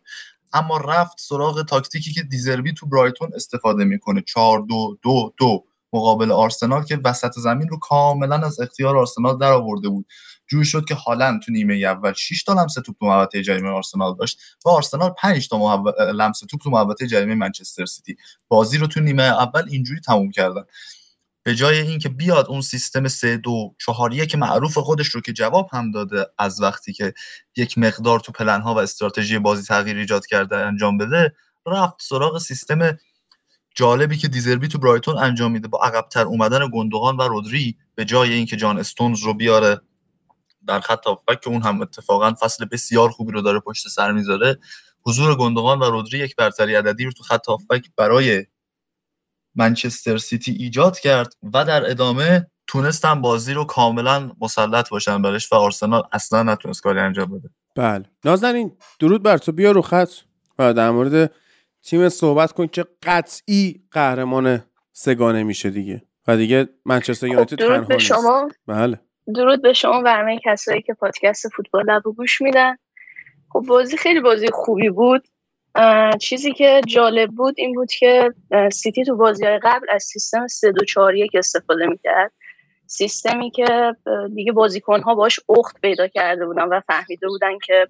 اما 0.54 0.78
رفت 0.78 1.20
سراغ 1.20 1.66
تاکتیکی 1.66 2.14
که 2.14 2.24
دیزربی 2.24 2.74
تو 2.74 2.86
برایتون 2.86 3.32
استفاده 3.36 3.84
می‌کنه. 3.84 4.22
4 4.22 4.66
2 4.70 4.98
2 5.04 5.34
2 5.38 5.66
مقابل 5.94 6.32
آرسنال 6.32 6.84
که 6.84 7.00
وسط 7.06 7.32
زمین 7.32 7.68
رو 7.68 7.80
کاملا 7.80 8.36
از 8.36 8.60
اختیار 8.60 8.98
آرسنال 8.98 9.38
در 9.38 9.52
آورده 9.52 9.90
بود. 9.90 10.06
جوری 10.48 10.66
شد 10.66 10.86
که 10.86 10.96
هالند 10.96 11.42
تو 11.42 11.52
نیمه 11.52 11.74
اول 11.76 12.14
6 12.14 12.44
تا 12.44 12.54
لمس 12.54 12.74
توپ 12.74 12.96
تو 13.00 13.06
محوطه 13.06 13.42
جریمه 13.44 13.70
آرسنال 13.70 14.16
داشت 14.20 14.40
و 14.66 14.70
آرسنال 14.70 15.10
5 15.18 15.48
تا 15.48 15.84
لمس 16.14 16.40
توپ 16.40 16.62
تو 16.62 16.70
محوطه 16.70 17.08
جریمه 17.08 17.36
منچستر 17.36 17.86
سیتی. 17.86 18.18
بازی 18.48 18.78
رو 18.78 18.88
تو 18.88 19.00
نیمه 19.00 19.24
اول 19.24 19.64
اینجوری 19.70 20.02
تموم 20.02 20.32
کردن. 20.32 20.64
به 21.44 21.56
جای 21.56 21.80
اینکه 21.80 22.10
بیاد 22.10 22.48
اون 22.50 22.62
سیستم 22.62 23.08
3 23.08 23.38
2 23.38 23.76
4 23.78 24.26
که 24.26 24.38
معروف 24.38 24.78
خودش 24.78 25.08
رو 25.08 25.22
که 25.22 25.34
جواب 25.34 25.70
هم 25.74 25.92
داده 25.92 26.26
از 26.38 26.62
وقتی 26.62 26.94
که 26.94 27.14
یک 27.56 27.78
مقدار 27.78 28.20
تو 28.20 28.32
پلن 28.32 28.62
ها 28.62 28.76
و 28.76 28.78
استراتژی 28.78 29.40
بازی 29.40 29.64
تغییر 29.64 29.98
ایجاد 29.98 30.26
کرده 30.26 30.58
انجام 30.58 30.98
بده 30.98 31.36
رفت 31.66 31.96
سراغ 32.00 32.38
سیستم 32.38 32.98
جالبی 33.76 34.18
که 34.18 34.28
دیزربی 34.28 34.68
تو 34.68 34.78
برایتون 34.78 35.18
انجام 35.18 35.52
میده 35.52 35.68
با 35.68 35.80
عقبتر 35.84 36.26
اومدن 36.26 36.70
گندوغان 36.74 37.18
و 37.18 37.22
رودری 37.22 37.78
به 37.96 38.06
جای 38.06 38.34
اینکه 38.34 38.56
جان 38.56 38.80
استونز 38.80 39.24
رو 39.24 39.34
بیاره 39.34 39.82
در 40.68 40.80
خط 40.80 41.06
هافبک 41.06 41.42
که 41.42 41.50
اون 41.50 41.62
هم 41.62 41.82
اتفاقا 41.82 42.34
فصل 42.34 42.66
بسیار 42.66 43.10
خوبی 43.10 43.32
رو 43.32 43.42
داره 43.42 43.60
پشت 43.60 43.88
سر 43.88 44.12
می‌ذاره 44.12 44.60
حضور 45.06 45.36
گندوغان 45.36 45.80
و 45.80 45.84
رودری 45.84 46.20
یک 46.20 46.36
برتری 46.36 46.76
عددی 46.76 47.04
رو 47.06 47.12
تو 47.12 47.24
خط 47.24 47.48
هافبک 47.48 47.92
برای 47.96 48.46
منچستر 49.56 50.18
سیتی 50.18 50.52
ایجاد 50.52 51.00
کرد 51.00 51.34
و 51.54 51.66
در 51.66 51.90
ادامه 51.90 52.48
تونستن 52.68 53.22
بازی 53.22 53.54
رو 53.54 53.66
کاملا 53.66 54.32
مسلط 54.42 54.90
باشن 54.90 55.22
برش 55.22 55.52
و 55.52 55.56
آرسنال 55.56 56.04
اصلا 56.12 56.44
نتونست 56.44 56.82
کاری 56.82 57.00
انجام 57.00 57.38
بده. 57.38 57.50
بله. 57.76 58.06
نازنین 58.26 58.72
درود 59.00 59.24
بر 59.24 59.38
تو. 59.38 59.52
بیا 59.52 59.72
رو 59.72 59.82
خط 59.82 60.10
و 60.60 60.74
در 60.74 60.92
مورد 60.92 61.32
تیم 61.84 62.10
صحبت 62.10 62.52
کن 62.52 62.68
که 62.68 62.86
قطعی 63.04 63.84
قهرمان 63.92 64.64
سگانه 64.92 65.44
میشه 65.44 65.70
دیگه 65.70 66.04
و 66.28 66.38
دیگه 66.38 66.70
منچستر 66.86 67.28
خب، 67.28 67.32
یونایتد 67.32 67.56
درود 67.56 67.88
به 67.88 67.98
شما. 67.98 68.50
بله. 68.68 69.00
درود 69.36 69.62
به 69.62 69.74
شما 69.74 70.02
و 70.06 70.14
همه 70.14 70.40
کسایی 70.46 70.82
که 70.82 70.94
پادکست 70.94 71.48
فوتبال 71.48 71.86
لب 71.86 72.04
گوش 72.04 72.42
میدن. 72.42 72.76
خب 73.50 73.66
بازی 73.68 73.98
خیلی 73.98 74.20
بازی 74.20 74.48
خوبی 74.54 74.90
بود. 74.90 75.28
چیزی 76.20 76.54
که 76.54 76.82
جالب 76.88 77.30
بود 77.30 77.54
این 77.58 77.76
بود 77.76 77.92
که 77.92 78.34
سیتی 78.72 79.06
تو 79.06 79.16
بازی 79.16 79.46
های 79.46 79.60
قبل 79.64 79.88
از 79.90 80.04
سیستم 80.04 80.48
3 80.48 80.72
2 80.72 80.86
4 80.86 81.16
1 81.16 81.36
استفاده 81.36 81.86
می‌کرد. 81.86 82.32
سیستمی 82.88 83.52
که 83.52 83.96
دیگه 84.36 84.52
بازیکن 84.52 85.02
ها 85.02 85.16
باش 85.16 85.40
اخت 85.50 85.82
پیدا 85.82 86.08
کرده 86.08 86.46
بودن 86.46 86.64
و 86.64 86.82
فهمیده 86.88 87.28
بودن 87.28 87.58
که 87.66 87.88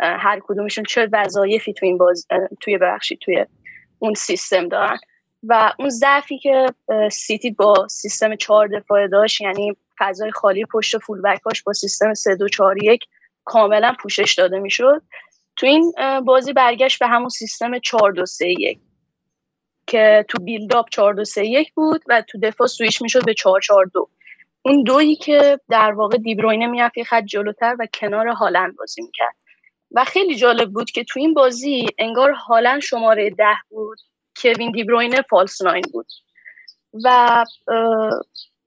هر 0.00 0.40
کدومشون 0.44 0.84
چه 0.84 1.08
وظایفی 1.12 1.72
توی 1.72 1.88
این 1.88 1.98
باز 1.98 2.26
توی 2.60 2.78
بخشی 2.78 3.16
توی 3.16 3.46
اون 3.98 4.14
سیستم 4.14 4.68
دارن. 4.68 4.98
و 5.42 5.72
اون 5.78 5.88
ضعفی 5.88 6.38
که 6.38 6.66
سیتی 7.12 7.50
با 7.50 7.88
سیستم 7.90 8.36
چهار 8.36 8.68
دفاعه 8.68 9.08
داشت 9.08 9.40
یعنی 9.40 9.76
فضای 9.98 10.30
خالی 10.30 10.64
پشت 10.64 10.98
فول 10.98 11.22
با 11.66 11.72
سیستم 11.72 12.14
3 12.14 12.36
2 12.36 12.48
4 12.48 12.84
1 12.84 13.00
کاملا 13.44 13.94
پوشش 14.02 14.34
داده 14.38 14.58
می‌شد. 14.58 15.02
تو 15.58 15.66
این 15.66 15.92
بازی 16.26 16.52
برگشت 16.52 16.98
به 16.98 17.06
همون 17.06 17.28
سیستم 17.28 17.78
4 17.78 18.12
2 18.12 18.26
3 18.26 18.46
1 18.48 18.80
که 19.86 20.24
تو 20.28 20.38
بیلداپ 20.44 20.86
4 20.90 21.14
2 21.14 21.24
3 21.24 21.46
1 21.46 21.74
بود 21.74 22.02
و 22.08 22.22
تو 22.28 22.38
دفاع 22.42 22.66
سویش 22.66 23.02
می‌شد 23.02 23.24
به 23.24 23.34
4 23.34 23.60
4 23.60 23.84
2 23.94 24.08
اون 24.62 24.82
دویی 24.82 25.16
که 25.16 25.60
در 25.70 25.92
واقع 25.92 26.16
دیبروینه 26.16 26.66
می‌رفت 26.66 27.02
خط 27.02 27.24
جلوتر 27.24 27.76
و 27.78 27.86
کنار 27.94 28.28
هالند 28.28 28.76
بازی 28.76 29.02
می‌کرد. 29.02 29.34
و 29.94 30.04
خیلی 30.04 30.36
جالب 30.36 30.72
بود 30.72 30.90
که 30.90 31.04
تو 31.04 31.20
این 31.20 31.34
بازی 31.34 31.86
انگار 31.98 32.30
هالند 32.30 32.80
شماره 32.80 33.30
ده 33.30 33.56
بود 33.68 33.98
کوین 34.42 34.72
دیبروینه 34.72 35.22
فالس 35.30 35.62
ناین 35.62 35.84
بود. 35.92 36.06
و 37.04 37.44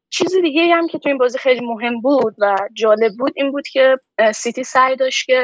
چیز 0.10 0.36
دیگه 0.36 0.76
هم 0.76 0.88
که 0.88 1.00
تو 1.00 1.10
این 1.10 1.18
بازی 1.18 1.38
خیلی 1.38 1.66
مهم 1.66 2.02
بود 2.02 2.36
و 2.40 2.56
جالب 2.74 3.12
بود 3.20 3.34
این 3.36 3.52
بود 3.52 3.68
که 3.68 3.98
سیتی 4.36 4.64
سعی 4.64 4.96
داشت 4.96 5.26
که 5.26 5.44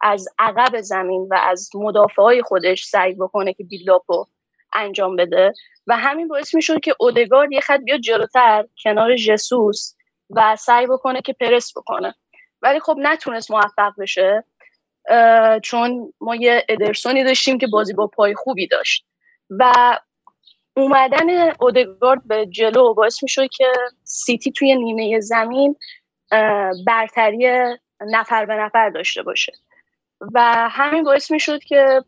از 0.00 0.28
عقب 0.38 0.80
زمین 0.80 1.28
و 1.30 1.38
از 1.42 1.70
مدافع 1.74 2.22
های 2.22 2.42
خودش 2.42 2.84
سعی 2.84 3.14
بکنه 3.14 3.52
که 3.52 3.64
بیلاپو 3.64 4.26
انجام 4.72 5.16
بده. 5.16 5.52
و 5.86 5.96
همین 5.96 6.28
باعث 6.28 6.54
می‌شد 6.54 6.80
که 6.80 6.94
اودگارد 7.00 7.52
یه 7.52 7.60
خط 7.60 7.80
بیاد 7.80 8.00
جلوتر 8.00 8.64
کنار 8.84 9.16
جسوس 9.16 9.94
و 10.30 10.56
سعی 10.56 10.86
بکنه 10.86 11.22
که 11.22 11.32
پرس 11.32 11.72
بکنه. 11.76 12.14
ولی 12.62 12.80
خب 12.80 12.96
نتونست 12.98 13.50
موفق 13.50 13.92
بشه 13.98 14.44
چون 15.62 16.12
ما 16.20 16.36
یه 16.36 16.66
ادرسونی 16.68 17.24
داشتیم 17.24 17.58
که 17.58 17.66
بازی 17.66 17.92
با 17.92 18.06
پای 18.06 18.34
خوبی 18.34 18.66
داشت. 18.66 19.06
و 19.50 19.72
اومدن 20.76 21.52
اودگارد 21.60 22.28
به 22.28 22.46
جلو 22.46 22.94
باعث 22.94 23.22
می‌شد 23.22 23.48
که 23.52 23.72
سیتی 24.04 24.52
توی 24.52 24.74
نیمه 24.76 25.20
زمین 25.20 25.76
برتری 26.86 27.48
نفر 28.06 28.46
به 28.46 28.54
نفر 28.54 28.90
داشته 28.90 29.22
باشه. 29.22 29.52
و 30.34 30.68
همین 30.70 31.04
باعث 31.04 31.30
می‌شد 31.30 31.64
که 31.64 32.04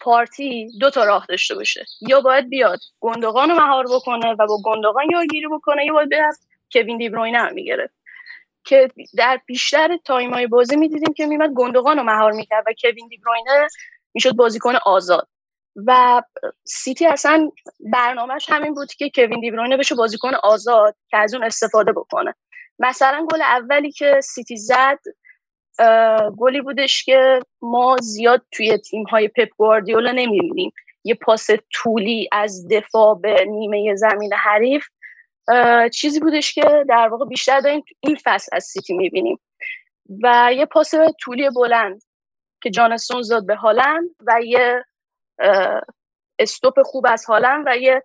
پارتی 0.00 0.70
دو 0.80 0.90
تا 0.90 1.04
راه 1.04 1.26
داشته 1.28 1.54
باشه. 1.54 1.84
یا 2.00 2.20
باید 2.20 2.48
بیاد 2.48 2.78
گوندوغان 3.00 3.50
رو 3.50 3.56
مهار 3.56 3.84
بکنه 3.94 4.32
و 4.32 4.46
با 4.46 4.58
گوندوغان 4.64 5.10
یارگیری 5.10 5.46
بکنه 5.48 5.84
یا 5.86 5.92
باید 5.92 6.08
بیاد 6.08 6.34
کوین 6.72 6.98
دیبروینه 6.98 7.38
هم 7.38 7.54
می‌گرفت. 7.54 7.94
که 8.64 8.90
در 9.16 9.40
بیشتر 9.46 9.98
time 10.04 10.34
های 10.34 10.46
بازی 10.46 10.76
می‌دیدیم 10.76 11.14
که 11.14 11.26
میومد 11.26 11.50
گوندوغان 11.54 11.96
رو 11.96 12.02
مهار 12.02 12.32
می‌کرد 12.32 12.64
و 12.66 12.72
کوین 12.82 13.08
دیبروینه 13.08 13.68
می‌شد 14.14 14.36
بازیکن 14.36 14.74
آزاد. 14.84 15.28
و 15.86 16.22
سیتی 16.64 17.06
اصلا 17.06 17.50
برنامهش 17.92 18.50
همین 18.50 18.74
بود 18.74 18.92
که 18.92 19.10
کوین 19.14 19.40
دیبروینه 19.40 19.76
بشه 19.76 19.94
بازیکن 19.94 20.34
آزاد 20.42 20.96
که 21.10 21.16
از 21.16 21.34
اون 21.34 21.44
استفاده 21.44 21.92
بکنه. 21.92 22.34
مثلا 22.80 23.26
گل 23.32 23.42
اولی 23.42 23.92
که 23.92 24.20
سیتی 24.22 24.56
زد 24.56 24.98
گلی 26.38 26.60
بودش 26.60 27.04
که 27.04 27.40
ما 27.62 27.96
زیاد 28.00 28.42
توی 28.52 28.78
تیم 28.78 29.04
های 29.04 29.28
پپ 29.28 29.48
گواردیولا 29.56 30.10
نمی‌بینیم. 30.10 30.72
یه 31.04 31.14
پاس 31.14 31.46
طولی 31.72 32.28
از 32.32 32.68
دفاع 32.68 33.18
به 33.22 33.44
نیمه 33.44 33.94
زمین 33.94 34.32
حریف 34.32 34.84
چیزی 35.92 36.20
بودش 36.20 36.54
که 36.54 36.84
در 36.88 37.08
واقع 37.08 37.26
بیشتر 37.26 37.60
داریم 37.60 37.84
این 38.00 38.16
فصل 38.24 38.56
از 38.56 38.64
سیتی 38.64 38.94
می‌بینیم. 38.94 39.40
و 40.22 40.50
یه 40.56 40.66
پاس 40.66 40.94
طولی 41.20 41.50
بلند 41.50 42.02
که 42.62 42.70
جانستون 42.70 43.22
زاد 43.22 43.46
به 43.46 43.56
هالند 43.56 44.10
و 44.26 44.40
یه 44.42 44.84
استوپ 46.38 46.82
خوب 46.82 47.06
از 47.08 47.24
هالند 47.24 47.64
و 47.66 47.76
یه 47.76 48.02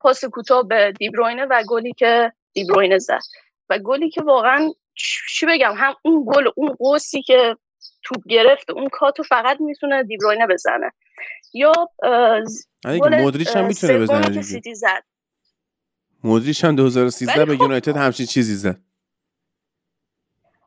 پاس 0.00 0.24
کوتاه 0.24 0.68
به 0.68 0.92
دیبروینه 0.98 1.44
و 1.44 1.62
گلی 1.68 1.92
که 1.92 2.32
دیبروینه 2.52 2.98
زد. 2.98 3.20
و 3.70 3.78
گلی 3.78 4.10
که 4.10 4.22
واقعا 4.22 4.72
چی 5.28 5.46
بگم 5.46 5.74
هم 5.76 5.94
اون 6.02 6.24
گل 6.28 6.48
اون 6.56 6.72
قوسی 6.72 7.22
که 7.22 7.56
توپ 8.02 8.28
گرفت 8.28 8.70
اون 8.70 8.88
کاتو 8.88 9.22
فقط 9.22 9.60
می‌تونه 9.60 10.02
دیبروینه 10.02 10.46
بزنه. 10.46 10.92
یا 11.54 11.72
مودریچ 12.84 13.56
هم 13.56 13.66
می‌تونه 13.66 13.98
بزنه 13.98 14.34
که 14.34 14.42
سیتی 14.42 14.74
زد. 14.74 15.02
مودریچ 16.24 16.64
هم 16.64 16.76
2013 16.76 17.44
به 17.44 17.56
خب 17.56 17.62
یونایتد 17.62 17.96
همچین 17.96 18.26
چیزی 18.26 18.54
زد. 18.54 18.80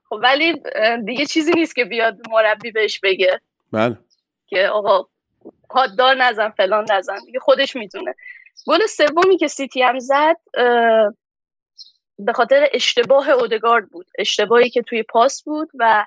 خب 0.10 0.20
ولی 0.24 0.62
دیگه 1.06 1.26
چیزی 1.26 1.52
نیست 1.52 1.76
که 1.76 1.86
بیاد 1.86 2.18
مربی 2.30 2.72
بهش 2.72 3.00
بگه. 3.00 3.42
بله. 3.72 3.98
که 4.48 4.68
آقا 4.68 5.08
کاددار 5.68 6.16
نزن 6.16 6.50
فلان 6.50 6.86
نزن. 6.92 7.18
دیگه 7.26 7.40
خودش 7.40 7.76
می‌تونه 7.76 8.16
گل 8.68 8.86
سومی 8.86 9.38
که 9.38 9.48
سیتی 9.48 9.82
هم 9.82 10.00
زد 10.00 10.38
به 12.20 12.34
خاطر 12.34 12.70
اشتباه 12.74 13.30
اودگارد 13.30 13.90
بود. 13.90 14.06
اشتباهی 14.18 14.70
که 14.70 14.82
توی 14.82 15.04
پاس 15.04 15.44
بود 15.44 15.70
و 15.80 16.06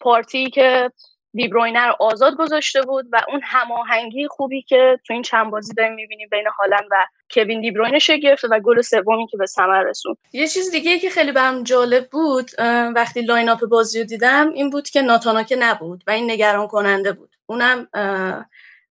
پارتی 0.00 0.50
که 0.50 0.90
دیبروینه 1.34 1.86
رو 1.86 1.94
آزاد 2.00 2.36
گذاشته 2.36 2.82
بود 2.82 3.06
و 3.12 3.20
اون 3.28 3.40
هماهنگی 3.44 4.28
خوبی 4.28 4.62
که 4.62 5.00
تو 5.06 5.12
این 5.12 5.22
چند 5.22 5.50
بازی 5.50 5.74
داریم 5.74 5.94
می‌بینیم 5.94 6.28
بین 6.30 6.46
هالند 6.58 6.84
و 6.90 7.06
کوین 7.34 7.60
دی‌بروینه 7.60 7.98
شکل 7.98 8.20
گرفت 8.20 8.44
و 8.44 8.60
گل 8.60 8.80
سومی 8.80 9.26
که 9.26 9.36
به 9.36 9.46
ثمر 9.46 9.82
رسون 9.82 10.16
یه 10.32 10.48
چیز 10.48 10.70
دیگه 10.70 10.98
که 10.98 11.10
خیلی 11.10 11.32
برام 11.32 11.62
جالب 11.62 12.08
بود 12.10 12.50
وقتی 12.94 13.20
line-up 13.22 13.60
بازی 13.60 13.98
رو 13.98 14.06
دیدم 14.06 14.52
این 14.52 14.70
بود 14.70 14.88
که 14.88 15.02
ناتان 15.02 15.25
آکه 15.25 15.56
نبود 15.56 16.04
و 16.06 16.10
این 16.10 16.30
نگران 16.30 16.66
کننده 16.66 17.12
بود. 17.12 17.36
اونم 17.46 17.88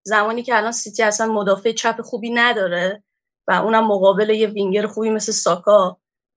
زمانی 0.03 0.43
که 0.43 0.57
الان 0.57 0.73
سیتی 0.73 1.03
اصلا 1.03 1.33
مدافع 1.33 1.73
چپ 1.73 2.01
خوبی 2.01 2.31
نداره. 2.31 3.03
و 3.49 3.53
اونم 3.53 3.87
مقابل 3.87 4.31
یه 4.31 4.47
وینگر 4.47 4.87
خوبی 4.87 5.11
مثل 5.11 5.33
ساکا 5.33 5.97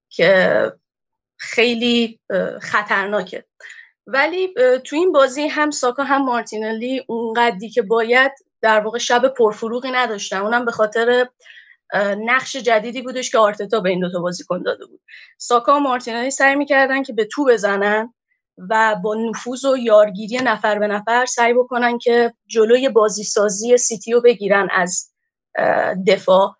که 0.09 0.71
خیلی 1.37 2.19
خطرناکه. 2.61 3.45
ولی 4.07 4.53
تو 4.83 4.95
این 4.95 5.11
بازی 5.11 5.47
هم 5.47 5.71
ساکا 5.71 6.03
هم 6.03 6.25
مارتینلی 6.25 7.05
اونقدری 7.07 7.69
که 7.69 7.81
باید 7.81 8.31
در 8.61 8.79
واقع 8.79 8.97
شب 8.97 9.27
پرفروغی 9.27 9.91
نداشتن. 9.91 10.37
اونم 10.37 10.65
به 10.65 10.71
خاطر 10.71 11.27
نقش 12.25 12.55
جدیدی 12.55 13.01
بودش 13.01 13.31
که 13.31 13.37
آرتتا 13.37 13.79
به 13.79 13.89
این 13.89 13.99
دوتا 13.99 14.19
بازیکن 14.19 14.61
داده 14.61 14.85
بود. 14.85 15.01
ساکا 15.37 15.75
و 15.75 15.79
مارتینلی 15.79 16.31
سعی 16.31 16.55
می‌کردن 16.55 17.03
که 17.03 17.13
به 17.13 17.25
تو 17.25 17.45
بزنن 17.45 18.13
و 18.69 18.95
با 19.03 19.15
نفوذ 19.15 19.65
و 19.65 19.77
یارگیری 19.77 20.37
نفر 20.37 20.79
به 20.79 20.87
نفر 20.87 21.25
سعی 21.25 21.53
بکنن 21.53 21.97
که 21.97 22.33
جلوی 22.47 22.89
بازیسازی 22.89 23.77
سیتی 23.77 24.11
رو 24.11 24.21
بگیرن 24.21 24.67
از 24.71 25.13
دفاع. 26.07 26.55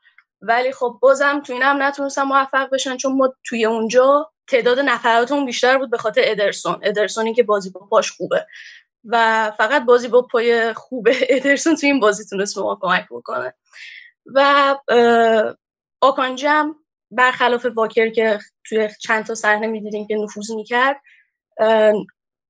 ولی 0.48 0.72
خب 0.72 0.98
بازم 1.02 1.42
تو 1.46 1.54
این 1.54 1.62
هم 1.62 1.84
نتونستن 1.84 2.24
موفق 2.24 2.70
بشن 2.70 2.98
چون 2.98 3.18
ما 3.18 3.34
توی 3.46 3.66
اونجا 3.66 4.32
تعداد 4.48 4.80
نفراتمون 4.80 5.46
بیشتر 5.46 5.78
بود 5.78 5.92
به 5.92 5.98
خاطر 5.98 6.22
ادرسون. 6.26 6.80
ادرسونی 6.84 7.34
که 7.34 7.44
بازی 7.44 7.70
با 7.70 7.88
پاش 7.90 8.12
خوبه. 8.12 8.48
و 9.06 9.52
فقط 9.58 9.86
بازی 9.86 10.08
با 10.08 10.22
پای 10.22 10.74
خوب 10.74 11.08
ادرسون 11.30 11.76
توی 11.76 11.90
این 11.90 12.00
بازی 12.00 12.26
تونست 12.26 12.58
ما 12.58 12.80
کمک 12.82 13.06
بکنه. 13.12 13.54
و 14.26 14.76
آکانجم 16.02 16.76
برخلاف 17.12 17.66
واکر 17.66 18.10
که 18.10 18.40
توی 18.66 18.90
چند 19.02 19.26
تا 19.26 19.36
صحنه 19.36 19.68
می‌دیدیم 19.68 20.08
که 20.08 20.16
نفوذ 20.16 20.52
می‌کرد 20.52 21.02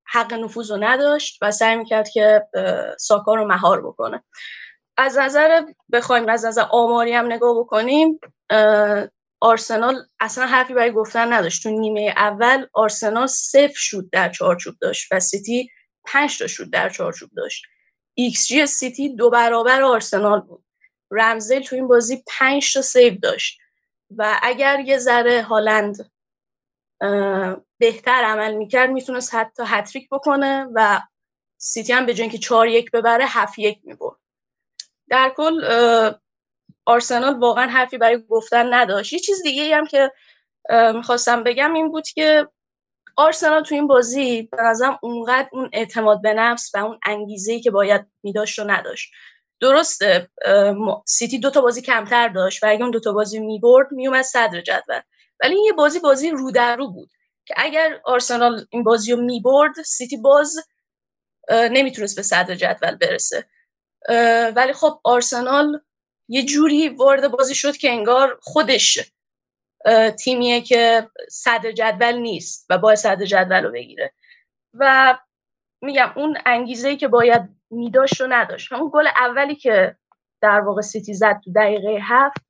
حق 0.05 0.33
نفوذ 0.33 0.71
رو 0.71 0.77
نداشت 0.83 1.37
و 1.41 1.51
سعی 1.51 1.75
می‌کرد 1.75 2.09
که 2.09 2.41
ساکا 2.99 3.35
رو 3.35 3.45
مهار 3.47 3.87
بکنه. 3.87 4.23
از 4.97 5.17
نظر 5.17 5.61
بخوایم 5.91 6.29
از 6.29 6.45
نظر 6.45 6.63
آماری 6.71 7.13
هم 7.13 7.25
نگاه 7.25 7.59
بکنیم 7.59 8.19
آرسنال 9.41 9.95
اصلا 10.19 10.45
حرفی 10.45 10.73
برای 10.73 10.91
گفتن 10.91 11.33
نداشت. 11.33 11.63
تو 11.63 11.69
نیمه 11.69 12.13
اول 12.17 12.65
آرسنال 12.73 13.27
صفر 13.27 13.73
شد 13.75 14.09
در 14.11 14.29
چارچوب 14.29 14.75
داشت 14.81 15.11
و 15.11 15.19
سیتی 15.19 15.69
پنج 16.05 16.39
تا 16.39 16.47
شد 16.47 16.69
در 16.69 16.89
چارچوب 16.89 17.29
داشت. 17.35 17.65
ایکس 18.13 18.47
جی 18.47 18.65
سیتی 18.65 19.15
دو 19.15 19.29
برابر 19.29 19.81
آرسنال 19.81 20.39
بود. 20.41 20.63
رمزل 21.11 21.59
تو 21.59 21.75
این 21.75 21.87
بازی 21.87 22.23
پنج 22.27 22.73
تا 22.73 22.81
سیو 22.81 23.15
داشت. 23.21 23.59
و 24.17 24.39
اگر 24.41 24.79
یه 24.79 24.97
ذره 24.97 25.41
هالند 25.41 26.11
بهتر 27.79 28.23
عمل 28.23 28.53
می‌کرد 28.53 28.89
می‌تونست 28.89 29.35
حتی 29.35 29.63
هت‌تریک 29.65 30.09
بکنه 30.09 30.67
و 30.73 31.01
سیتی 31.57 31.93
هم 31.93 32.05
به 32.05 32.13
جای 32.13 32.21
اینکه 32.21 32.37
چهار 32.37 32.67
یک 32.67 32.91
ببره 32.91 33.25
هفت 33.27 33.59
یک 33.59 33.79
می‌برد. 33.83 34.17
در 35.09 35.33
کل 35.37 35.63
آرسنال 36.85 37.39
واقعا 37.39 37.67
حرفی 37.67 37.97
برای 37.97 38.23
گفتن 38.29 38.73
نداشت. 38.73 39.13
یه 39.13 39.19
چیز 39.19 39.43
دیگه 39.43 39.75
هم 39.75 39.85
که 39.85 40.11
می‌خواستم 40.95 41.43
بگم 41.43 41.73
این 41.73 41.89
بود 41.91 42.07
که 42.07 42.47
آرسنال 43.17 43.63
تو 43.63 43.75
این 43.75 43.87
بازی 43.87 44.43
به 44.43 44.57
نظرم 44.63 44.99
اونقدر 45.01 45.49
اون 45.51 45.69
اعتماد 45.73 46.21
به 46.21 46.33
نفس 46.33 46.71
و 46.75 46.77
اون 46.77 46.99
انگیزه 47.05 47.59
که 47.59 47.71
باید 47.71 48.05
میداشت 48.23 48.59
و 48.59 48.63
نداشت. 48.63 49.11
درسته 49.61 50.29
سیتی 51.07 51.39
دو 51.39 51.49
تا 51.49 51.61
بازی 51.61 51.81
کمتر 51.81 52.27
داشت 52.27 52.63
و 52.63 52.67
اگه 52.69 52.81
اون 52.81 52.91
دو 52.91 52.99
تا 52.99 53.13
بازی 53.13 53.39
می‌برد 53.39 53.91
میومد 53.91 54.21
صدر 54.21 54.61
جدول. 54.61 54.99
ولی 55.43 55.55
این 55.55 55.65
یه 55.65 55.73
بازی 55.73 55.99
بازی 55.99 56.29
رو 56.29 56.51
در 56.51 56.75
رو 56.75 56.91
بود 56.91 57.09
که 57.45 57.53
اگر 57.57 57.99
آرسنال 58.05 58.65
این 58.69 58.83
بازی 58.83 59.11
رو 59.11 59.21
می‌برد 59.21 59.81
سیتی 59.85 60.17
باز 60.17 60.55
نمی‌تونست 61.51 62.15
به 62.15 62.21
صدر 62.21 62.55
جدول 62.55 62.95
برسه. 62.95 63.45
ولی 64.55 64.73
خب 64.73 64.99
آرسنال 65.03 65.81
یه 66.27 66.45
جوری 66.45 66.89
وارد 66.89 67.27
بازی 67.27 67.55
شد 67.55 67.77
که 67.77 67.91
انگار 67.91 68.39
خودش 68.41 69.11
تیمیه 70.19 70.61
که 70.61 71.09
صدر 71.29 71.71
جدول 71.71 72.15
نیست 72.15 72.65
و 72.69 72.77
باید 72.77 72.97
صدر 72.97 73.25
جدول 73.25 73.63
رو 73.63 73.71
بگیره. 73.71 74.13
و 74.73 75.17
میگم 75.81 76.13
اون 76.15 76.37
انگیزه 76.45 76.95
که 76.95 77.07
باید 77.07 77.41
میداشت 77.71 78.21
و 78.21 78.27
نداشت. 78.29 78.73
همون 78.73 78.91
گل 78.93 79.07
اولی 79.07 79.55
که 79.55 79.95
در 80.41 80.59
واقع 80.59 80.81
سیتی 80.81 81.13
زد 81.13 81.39
تو 81.43 81.51
دقیقه 81.51 81.97
هفت 82.01 82.45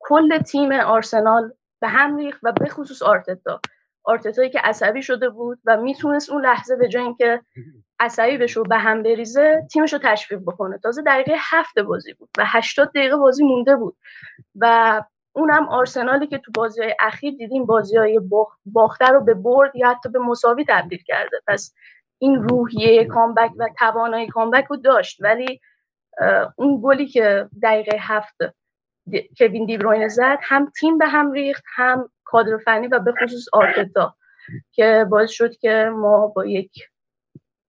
کل 0.00 0.38
تیم 0.38 0.72
آرسنال 0.72 1.52
به 1.80 1.88
هم 1.88 2.16
ریخت 2.16 2.40
و 2.42 2.52
به 2.52 2.68
خصوص 2.68 3.02
آرتتا. 3.02 3.60
آرتتایی 4.04 4.50
که 4.50 4.60
عصبی 4.60 5.02
شده 5.02 5.28
بود 5.28 5.58
و 5.64 5.76
می‌تونست 5.76 6.30
اون 6.30 6.46
لحظه 6.46 6.76
به 6.76 6.88
جای 6.88 7.02
اینکه 7.02 7.42
عصبی 8.02 8.38
بشه 8.38 8.60
و 8.60 8.62
به 8.62 8.76
هم 8.76 9.02
بریزه 9.02 9.66
تیمش 9.72 9.92
رو 9.92 9.98
تشویق 10.02 10.40
بکنه. 10.40 10.78
تازه 10.78 11.02
دقیقه 11.02 11.34
هفت 11.38 11.78
بازی 11.78 12.12
بود 12.12 12.28
و 12.38 12.44
80 12.46 12.88
دقیقه 12.94 13.16
بازی 13.16 13.44
مونده 13.44 13.76
بود 13.76 13.96
و 14.56 15.02
اونم 15.32 15.68
آرسنالی 15.68 16.26
که 16.26 16.38
تو 16.38 16.52
بازی 16.54 16.82
های 16.82 16.94
اخیر 17.00 17.34
دیدیم 17.34 17.66
بازی 17.66 17.96
های 17.96 18.20
باخته 18.66 19.06
رو 19.06 19.24
به 19.24 19.34
برد 19.34 19.76
یا 19.76 19.90
حتی 19.90 20.08
به 20.08 20.18
مساوی 20.18 20.64
تبدیل 20.68 21.02
کرده. 21.06 21.40
پس 21.46 21.74
این 22.18 22.42
روحیه 22.42 23.04
کامبک 23.04 23.50
و 23.58 23.68
توانایی 23.78 24.26
کامبک 24.26 24.64
رو 24.64 24.76
داشت. 24.76 25.22
ولی 25.22 25.60
اون 26.56 26.80
گلی 26.84 27.06
که 27.06 27.48
دقیقه 27.62 27.96
هفت 28.00 28.36
کوین 29.38 29.66
دیبروین 29.66 30.08
زد 30.08 30.38
هم 30.42 30.70
تیم 30.80 30.98
به 30.98 31.06
هم 31.06 31.32
ریخت 31.32 31.64
هم 31.74 32.10
کادر 32.24 32.56
فنی 32.56 32.86
و 32.86 32.98
به 32.98 33.12
خصوص 33.12 33.44
آرتتا 33.52 34.14
که 34.72 35.06
باعث 35.10 35.30
شد 35.30 35.56
که 35.56 35.90
ما 35.94 36.26
با 36.26 36.46
یک 36.46 36.72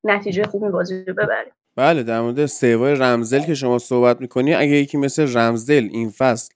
نتیجه 0.03 0.43
خوبی 0.43 0.69
بازی 0.69 1.05
رو 1.05 1.13
ببریم 1.13 1.53
بله 1.75 2.03
در 2.03 2.21
مورد 2.21 2.45
سیوای 2.45 2.95
رمزل 2.95 3.39
که 3.39 3.55
شما 3.55 3.79
صحبت 3.79 4.21
می‌کنی 4.21 4.53
اگه 4.53 4.71
یکی 4.71 4.97
مثل 4.97 5.37
رمزل 5.37 5.89
این 5.91 6.09
فصل 6.09 6.53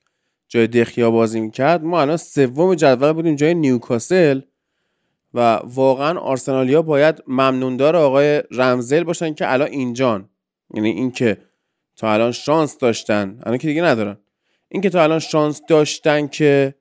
جای 0.48 0.68
دخیا 0.68 1.12
بازی 1.12 1.40
می‌کرد 1.40 1.84
ما 1.84 2.02
الان 2.02 2.18
سوم 2.18 2.76
جدول 2.76 3.12
بودیم 3.12 3.36
جای 3.36 3.54
نیوکاسل 3.54 4.42
و 5.34 5.60
واقعا 5.64 6.20
آرسنالیا 6.20 6.82
باید 6.82 7.24
ممنوندار 7.28 7.96
آقای 7.96 8.44
رمزل 8.52 9.04
باشن 9.04 9.34
که 9.34 9.54
الان 9.54 9.68
اینجان. 9.68 10.30
یعنی 10.74 10.90
اینکه 10.90 11.38
تا 11.96 12.14
الان 12.14 12.32
شانس 12.32 12.78
داشتن 12.78 13.40
الان 13.44 13.58
که 13.58 13.68
دیگه 13.68 13.84
ندارن. 13.84 14.18
اینکه 14.70 14.90
تا 14.90 15.04
الان 15.04 15.20
شانس 15.20 15.62
داشتن 15.68 16.28
که 16.28 16.76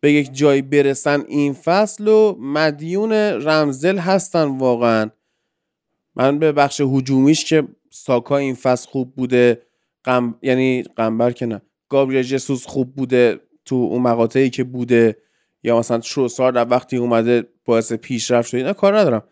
به 0.00 0.12
یک 0.12 0.32
جایی 0.32 0.62
برسن 0.62 1.24
این 1.28 1.52
فصل 1.52 2.08
و 2.08 2.36
مدیون 2.40 3.12
رمزل 3.12 3.98
هستن 3.98 4.44
واقعا. 4.44 5.10
من 6.16 6.38
به 6.38 6.52
بخش 6.52 6.80
هجومیش 6.80 7.44
که 7.44 7.68
ساکا 7.90 8.36
این 8.36 8.54
فصل 8.54 8.88
خوب 8.88 9.14
بوده 9.14 9.62
قم... 10.04 10.34
یعنی 10.42 10.82
قنبر 10.82 11.32
که 11.32 11.46
نه 11.46 11.62
گابریل 11.88 12.22
جسوس 12.22 12.66
خوب 12.66 12.94
بوده 12.94 13.40
تو 13.64 13.74
اون 13.74 14.02
مقاطعی 14.02 14.50
که 14.50 14.64
بوده 14.64 15.16
یا 15.62 15.78
مثلا 15.78 16.00
شوسار 16.00 16.52
در 16.52 16.68
وقتی 16.70 16.96
اومده 16.96 17.48
باعث 17.64 17.92
پیشرفت 17.92 18.48
شده 18.48 18.58
اینا 18.58 18.72
کار 18.72 18.98
ندارم. 18.98 19.22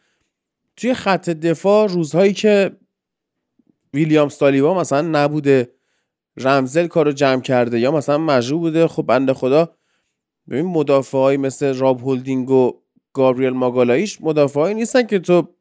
توی 0.77 0.95
خط 0.95 1.31
دفاع 1.31 1.89
روزهایی 1.89 2.33
که 2.33 2.77
ویلیام 3.95 4.29
سالیبا 4.29 4.75
مثلا 4.81 5.01
نبوده 5.01 5.75
رمزل 6.37 6.87
کارو 6.87 7.13
جمع 7.13 7.41
کرده 7.41 7.81
یا 7.81 7.93
مثلا 7.93 8.19
مجبور 8.19 8.61
بوده 8.61 8.89
خب 8.89 9.03
بنده 9.03 9.35
خدا 9.35 9.77
ببین 10.51 10.67
مدافع 10.67 11.37
مثل 11.37 11.75
راب 11.75 12.01
هولدینگ 12.01 12.51
و 12.51 12.73
گابریل 13.13 13.51
ماگالایش 13.51 14.21
مدافع 14.21 14.73
نیستن 14.73 15.07
که 15.07 15.19
تو 15.19 15.54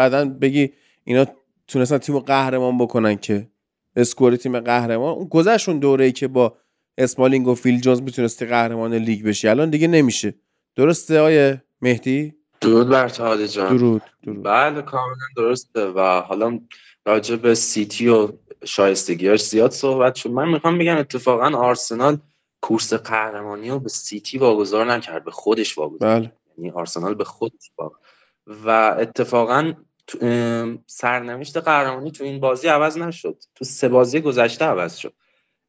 بعدا 0.00 0.24
بگی 0.24 0.72
اینا 1.04 1.26
تونستن 1.68 1.98
تیم 1.98 2.18
قهرمان 2.18 2.78
بکنن 2.78 3.16
که. 3.16 3.48
اسکور 3.96 4.36
تیم 4.36 4.60
قهرمان. 4.60 5.14
اون 5.14 5.28
گذشتون 5.28 5.78
دوره 5.78 6.04
ای 6.04 6.12
که 6.12 6.28
با 6.28 6.56
اسمالینگ 6.98 7.48
و 7.48 7.54
فیل 7.54 7.80
جونز 7.80 8.02
می‌تونستی 8.02 8.46
قهرمان 8.46 8.94
لیگ 8.94 9.26
بشی. 9.26 9.48
الان 9.48 9.70
دیگه 9.70 9.88
نمیشه. 9.88 10.34
درسته 10.76 11.20
آیه 11.20 11.62
مهدی؟ 11.82 12.34
درود 12.60 12.88
بر 12.88 13.08
تو 13.08 13.46
جان. 13.46 13.76
درود, 13.76 14.02
درود. 14.22 14.42
بله 14.42 14.82
کاملا 14.82 15.26
درسته 15.36 15.86
و 15.86 16.20
حالا 16.20 16.60
راجع 17.06 17.36
به 17.36 17.54
سیتی 17.54 18.08
و 18.08 18.28
شایستگیاش 18.64 19.42
زیاد 19.42 19.70
صحبت 19.70 20.14
شد. 20.14 20.30
من 20.30 20.48
می‌خوام 20.48 20.78
بگم 20.78 20.96
اتفاقا 20.96 21.58
آرسنال 21.58 22.18
کورس 22.60 22.94
قهرمانی 22.94 23.70
رو 23.70 23.78
به 23.78 23.88
سیتی 23.88 24.38
واگذار 24.38 24.92
نکرد 24.92 25.24
به 25.24 25.30
خودش 25.30 25.78
واگذار 25.78 26.20
بله. 26.20 26.32
یعنی 26.58 26.70
آرسنال 26.70 27.14
به 27.14 27.24
خودش 27.24 27.70
واگذار. 27.78 28.00
و 28.46 28.96
اتفاقا 29.00 29.72
سرنوشت 30.86 31.56
قهرمانی 31.56 32.10
تو 32.10 32.24
این 32.24 32.40
بازی 32.40 32.68
عوض 32.68 32.98
نشد. 32.98 33.36
تو 33.54 33.64
سه 33.64 33.88
بازی 33.88 34.20
گذشته 34.20 34.64
عوض 34.64 34.96
شد. 34.96 35.14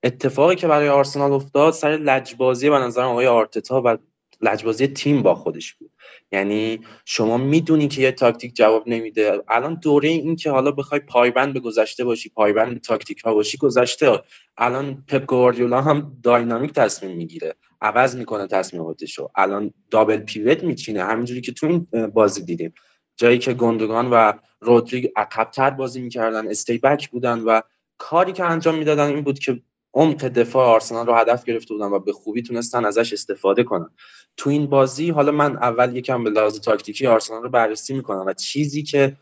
اتفاقی 0.04 0.56
که 0.56 0.68
برای 0.68 0.90
آرسنال 0.90 1.32
افتاد 1.32 1.74
سر 1.74 1.90
لجبازی 1.90 2.70
به 2.70 2.78
نظر 2.78 3.02
آقای 3.02 3.28
آرتتا 3.28 3.82
و 3.86 3.98
لجبازی 4.42 4.88
تیم 4.88 5.22
با 5.22 5.36
خودش 5.36 5.74
بود. 5.74 5.92
یعنی 6.32 6.80
شما 7.06 7.38
می‌دونی 7.38 7.88
که 7.88 8.02
یه 8.02 8.12
تاکتیک 8.12 8.56
جواب 8.56 8.88
نمیده. 8.88 9.44
الان 9.48 9.80
دوره 9.84 10.10
این 10.10 10.36
که 10.36 10.52
حالا 10.52 10.72
بخوای 10.72 11.00
پایبند 11.00 11.54
به 11.54 11.60
گذشته 11.60 12.04
باشی 12.04 12.30
پایبند 12.30 12.74
به 12.74 12.80
تاکتیک 12.80 13.20
ها 13.20 13.34
باشی 13.34 13.58
گذشته. 13.58 14.24
الان 14.58 15.04
پپ 15.08 15.26
گواردیولا 15.26 15.82
هم 15.82 16.18
داینامیک 16.24 16.74
تصمیم 16.74 17.18
می‌گیره. 17.18 17.56
عوض 17.82 18.16
می‌کنه 18.16 18.48
تصمیماتشو. 18.48 19.30
الان 19.36 19.74
دابل 19.92 20.18
پیوت 20.18 20.64
میچینه. 20.64 21.04
همینجوری 21.04 21.42
که 21.42 21.52
تو 21.52 21.68
این 21.68 22.08
بازی 22.08 22.46
دیدیم. 22.46 22.74
جایی 23.17 23.38
که 23.38 23.54
گندگان 23.54 24.10
و 24.10 24.34
رودریگ 24.60 25.08
عقبتر 25.15 25.69
بازی 25.69 26.02
می‌کردن 26.02 26.47
استی 26.47 26.78
بک 26.78 27.10
بودن 27.10 27.39
و 27.39 27.62
کاری 27.97 28.32
که 28.32 28.45
انجام 28.45 28.76
می‌دادن 28.76 29.06
این 29.08 29.21
بود 29.21 29.39
که 29.39 29.62
عمق 29.93 30.28
دفاع 30.28 30.67
آرسنال 30.67 31.06
رو 31.06 31.13
هدف 31.13 31.45
گرفته 31.45 31.74
بودن 31.74 31.86
و 31.86 32.00
به 32.00 32.13
خوبی 32.13 32.41
تونستن 32.41 32.86
ازش 32.86 33.13
استفاده 33.13 33.63
کنن. 33.63 33.89
تو 34.38 34.50
این 34.50 34.67
بازی 34.67 35.10
حالا 35.10 35.32
من 35.32 35.56
اول 35.58 35.95
یکم 35.95 36.24
به 36.24 36.30
لحاظ 36.30 36.60
تاکتیکی 36.60 37.08
آرسنال 37.08 37.43
رو 37.43 37.50
بررسی 37.50 37.93
می‌کنم 37.93 38.24
و 38.28 38.34
چیزی 38.34 38.84
که 38.84 39.17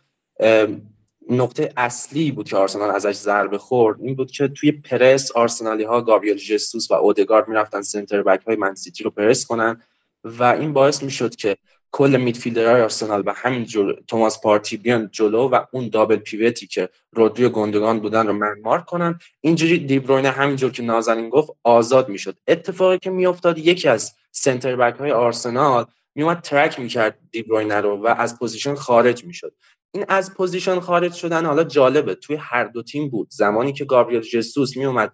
نقطه 1.29 1.73
اصلی 1.77 2.31
بود 2.31 2.49
که 2.49 2.57
آرسنال 2.57 2.89
ازش 2.91 3.15
ضربه 3.15 3.57
خورد 3.57 4.01
این 4.01 4.15
بود 4.15 4.31
که 4.31 4.47
توی 4.47 4.71
پرس 4.71 5.31
آرسنالی 5.31 5.83
ها 5.83 6.01
گابریل 6.01 6.37
جسوس 6.37 6.91
و 6.91 6.93
اودگارد 6.93 7.47
می‌رفتن 7.47 7.81
سنتر 7.81 8.23
بک 8.23 8.41
های 8.47 8.55
منسیتی 8.55 9.03
رو 9.03 9.09
پرس 9.09 9.45
کنن 9.45 9.81
و 10.23 10.43
این 10.43 10.73
باعث 10.73 11.03
می‌شد 11.03 11.35
که 11.35 11.57
کل 11.91 12.17
midfielder 12.17 12.71
های 12.71 12.81
آرسنال 12.81 13.23
و 13.25 13.33
همین 13.35 13.67
توماس 14.07 14.41
پارتی 14.41 14.77
بیان 14.77 15.09
جلو 15.11 15.49
و 15.49 15.65
اون 15.71 15.89
double 15.89 16.15
pivot 16.15 16.59
ی 16.59 16.67
که 16.67 16.89
رودری 17.11 17.49
گوندوغان 17.49 17.99
بودن 17.99 18.27
رو 18.27 18.33
man 18.33 18.54
mark 18.54 18.81
کنن. 18.81 19.19
اینجوری 19.41 19.79
دیبروین 19.79 20.25
همینجور 20.25 20.71
که 20.71 20.83
نازنین 20.83 21.29
گفت 21.29 21.49
آزاد 21.63 22.09
می‌شد. 22.09 22.37
اتفاقی 22.47 22.97
که 22.97 23.09
میافتاد 23.09 23.57
یکی 23.57 23.87
از 23.87 24.13
center 24.31 24.75
back 24.75 24.99
های 24.99 25.11
آرسنال 25.11 25.85
میومد 26.15 26.41
track 26.41 26.79
می‌کرد 26.79 27.19
دیبروینه 27.31 27.81
رو 27.81 27.97
و 27.97 28.15
از 28.17 28.39
پوزیشن 28.39 28.75
خارج 28.75 29.25
می‌شد. 29.25 29.53
این 29.91 30.05
از 30.07 30.33
پوزیشن 30.33 30.79
خارج 30.79 31.13
شدن 31.13 31.45
حالا 31.45 31.63
جالبه. 31.63 32.15
توی 32.15 32.35
هر 32.35 32.63
دو 32.63 32.83
تیم 32.83 33.09
بود. 33.09 33.27
زمانی 33.31 33.73
که 33.73 33.85
گابریل 33.85 34.21
جسوس 34.21 34.77
میومد 34.77 35.13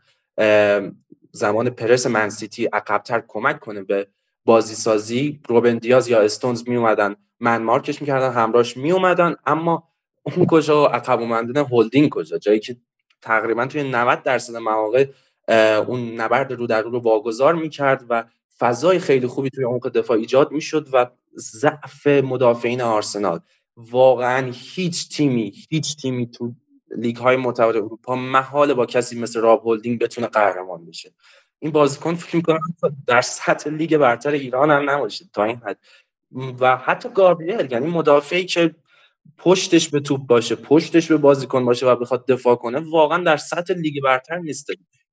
زمان 1.31 1.69
پرس 1.69 2.07
منسیتی 2.07 2.65
عقبتر 2.65 3.23
کمک 3.27 3.59
کنه 3.59 3.81
به 3.81 4.07
بازی 4.45 4.75
سازی 4.75 5.39
روبن 5.49 5.77
دیاز 5.77 6.07
یا 6.07 6.21
استونز 6.21 6.69
می 6.69 6.75
اومدن 6.75 7.15
من 7.39 7.63
مارکش 7.63 8.01
می‌کردن 8.01 8.31
همراهش 8.31 8.77
می 8.77 8.91
اومدن 8.91 9.35
اما 9.45 9.89
اون 10.23 10.45
کجا؟ 10.45 10.87
عقب 10.87 11.19
اومدن 11.19 11.65
هولدینگ 11.65 12.09
کجا؟ 12.09 12.37
جایی 12.37 12.59
که 12.59 12.77
تقریبا 13.21 13.65
توی 13.65 13.83
90 13.83 14.23
درصد 14.23 14.55
مواقع 14.55 15.07
اون 15.87 16.15
نبرد 16.21 16.53
رو 16.53 16.67
در 16.67 16.81
رو 16.81 16.91
رو 16.91 16.99
واگذار 16.99 17.55
می‌کرد 17.55 18.05
و 18.09 18.23
فضای 18.59 18.99
خیلی 18.99 19.27
خوبی 19.27 19.49
توی 19.49 19.63
عمق 19.63 19.89
دفاع 19.89 20.17
ایجاد 20.17 20.51
می‌شد 20.51 20.87
و 20.93 21.07
ضعف 21.37 22.07
مدافعین 22.07 22.81
آرسنال. 22.81 23.39
واقعا 23.77 24.51
هیچ 24.53 25.09
تیمی 25.17 25.53
هیچ 25.69 25.97
تیمی 25.97 26.31
تو 26.31 26.53
لیگ 26.97 27.15
های 27.17 27.37
معتبر 27.37 27.77
اروپا 27.77 28.15
محال 28.15 28.73
با 28.73 28.85
کسی 28.85 29.19
مثل 29.19 29.41
راب 29.41 29.61
هولدینگ 29.61 29.99
بتونه 29.99 30.27
قهرمان 30.27 30.85
بشه. 30.85 31.13
این 31.65 31.71
بازیکن 31.71 32.15
فکر 32.15 32.35
می‌کنم 32.35 32.59
در 33.07 33.21
سطح 33.21 33.69
لیگ 33.69 33.97
برتر 33.97 34.31
ایران 34.31 34.71
هم 34.71 34.89
نباشه 34.89 35.25
تا 35.33 35.43
این 35.43 35.55
حد. 35.55 35.79
و 36.59 36.77
حتی 36.77 37.09
گابریل 37.09 37.71
یعنی 37.71 37.87
مدافعی 37.87 38.45
که 38.45 38.75
پشتش 39.37 39.89
به 39.89 39.99
توپ 39.99 40.27
باشه 40.27 40.55
پشتش 40.55 41.07
به 41.07 41.17
بازیکن 41.17 41.65
باشه 41.65 41.85
و 41.87 41.95
بخواد 41.95 42.27
دفاع 42.27 42.55
کنه 42.55 42.79
واقعا 42.91 43.23
در 43.23 43.37
سطح 43.37 43.73
لیگ 43.73 44.03
برتر 44.03 44.37
نیست. 44.37 44.67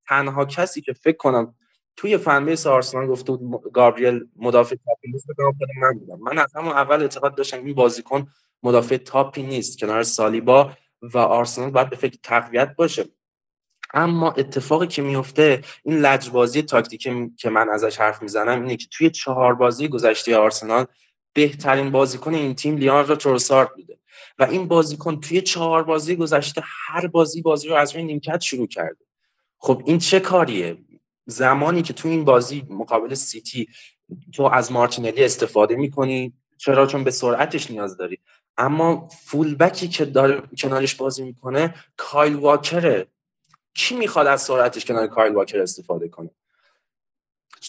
تنها 0.09 0.45
کسی 0.45 0.81
که 0.81 0.93
فکر 0.93 1.17
کنم 1.17 1.55
توی 1.97 2.17
fan 2.19 2.45
base 2.45 2.67
آرسنال 2.67 3.07
گفته 3.07 3.33
بود 3.33 3.73
گابریل 3.73 4.21
مدافع 4.37 4.77
top 4.87 5.06
ی 5.06 5.13
نیست 5.13 5.27
من 5.83 5.99
بودم. 5.99 6.19
من 6.21 6.39
از 6.39 6.53
همون 6.57 6.73
اول 6.73 7.03
اعتقاد 7.03 7.35
داشتم 7.35 7.65
این 7.65 7.75
بازیکن 7.75 8.27
مدافع 8.63 8.97
تاپی 8.97 9.43
نیست. 9.43 9.79
کنار 9.79 10.03
سالیبا 10.03 10.73
و 11.03 11.19
آرسنال 11.19 11.71
باید 11.71 11.91
به 11.91 11.97
فکر 11.97 12.19
تقویت 12.23 12.75
باشه. 12.77 13.05
اما 13.95 14.31
اتفاقی 14.31 14.87
که 14.87 15.03
میفته 15.03 15.63
این 15.85 15.99
لجبازی 15.99 16.63
تاکتیکی 16.63 17.31
که 17.37 17.51
من 17.51 17.69
ازش 17.69 18.01
حرف 18.01 18.23
می‌زنم 18.23 18.63
اینه 18.63 18.77
که 18.77 18.87
توی 18.91 19.11
چهار 19.11 19.55
بازی 19.55 19.89
گذشته 19.89 20.37
آرسنال 20.37 20.87
بهترین 21.33 21.91
بازیکن 21.91 22.35
این 22.35 22.55
تیم 22.55 22.77
لیان 22.77 23.07
را 23.07 23.17
تروسارد 23.17 23.75
بوده. 23.75 23.99
و 24.39 24.45
این 24.45 24.69
بازیکن 24.69 25.21
توی 25.21 25.41
چهار 25.41 25.83
بازی 25.83 26.17
گذشته 26.17 26.63
هر 26.65 27.07
بازی 27.07 27.43
بازی 27.43 27.69
رو 27.69 27.75
از 27.75 27.95
روی 27.95 28.05
نیمکت 28.05 28.41
شروع 28.41 28.67
کرده. 28.67 29.05
خب 29.59 29.83
این 29.87 29.99
چه 29.99 30.21
کاریه؟ 30.21 30.79
زمانی 31.27 31.83
که 31.83 31.93
تو 31.93 32.09
این 32.09 32.25
بازی 32.25 32.67
مقابل 32.71 33.15
سیتی 33.15 33.69
تو 34.33 34.43
از 34.43 34.73
مارتینلی 34.73 35.25
استفاده 35.25 35.77
می‌کنی 35.77 36.33
چرا؟ 36.59 36.87
چون 36.87 37.05
به 37.05 37.11
سرعتش 37.11 37.71
نیاز 37.71 37.97
داری. 37.97 38.19
اما 38.57 39.09
فول 39.25 39.55
بکی 39.55 39.89
که 39.89 40.05
داره 40.05 40.43
کنارش 40.59 40.95
بازی 40.95 41.23
می‌کنه 41.23 41.75
کایل 41.97 42.35
واکره 42.35 43.07
کی 43.75 43.97
می‌خواد 43.97 44.27
از 44.27 44.43
سرعتش 44.43 44.85
کنار 44.85 45.07
کایل 45.07 45.35
واکر 45.35 45.61
استفاده 45.61 46.09
کنه؟ 46.09 46.31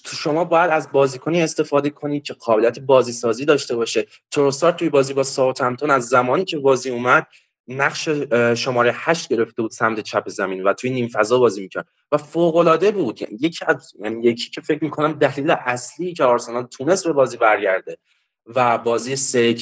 تو 0.03 0.15
شما 0.15 0.43
باید 0.45 0.71
از 0.71 0.91
بازیکنی 0.91 1.41
استفاده 1.41 1.89
کنید 1.89 2.23
که 2.23 2.33
قابلیت 2.33 2.79
بازی 2.79 3.11
سازی 3.11 3.45
داشته 3.45 3.75
باشه. 3.75 4.07
تروسار 4.31 4.71
توی 4.71 4.89
بازی 4.89 5.13
با 5.13 5.23
ساوثهمپتون 5.23 5.91
از 5.91 6.05
زمانی 6.07 6.45
که 6.45 6.57
بازی 6.57 6.89
اومد 6.89 7.27
نقش 7.67 8.09
شماره 8.57 8.91
هشت 8.95 9.29
گرفته 9.29 9.61
بود 9.61 9.71
سمت 9.71 9.99
چپ 9.99 10.29
زمین 10.29 10.63
و 10.63 10.73
توی 10.73 10.89
نیم 10.89 11.07
فضا 11.07 11.39
بازی 11.39 11.61
می‌کرد. 11.61 11.87
و 12.11 12.17
فوق 12.17 12.55
العاده 12.55 12.91
بود. 12.91 13.21
یعنی 13.21 13.37
یکی 13.41 13.65
از 13.67 13.91
یعنی 13.99 14.23
یکی 14.23 14.49
که 14.49 14.61
فکر 14.61 14.83
می‌کنم 14.83 15.13
دلیل 15.13 15.51
اصلی 15.51 16.13
که 16.13 16.23
آرسنال 16.23 16.63
تونست 16.63 17.07
به 17.07 17.13
بازی 17.13 17.37
برگرده 17.37 17.97
و 18.45 18.77
بازی 18.77 19.15
سه 19.15 19.55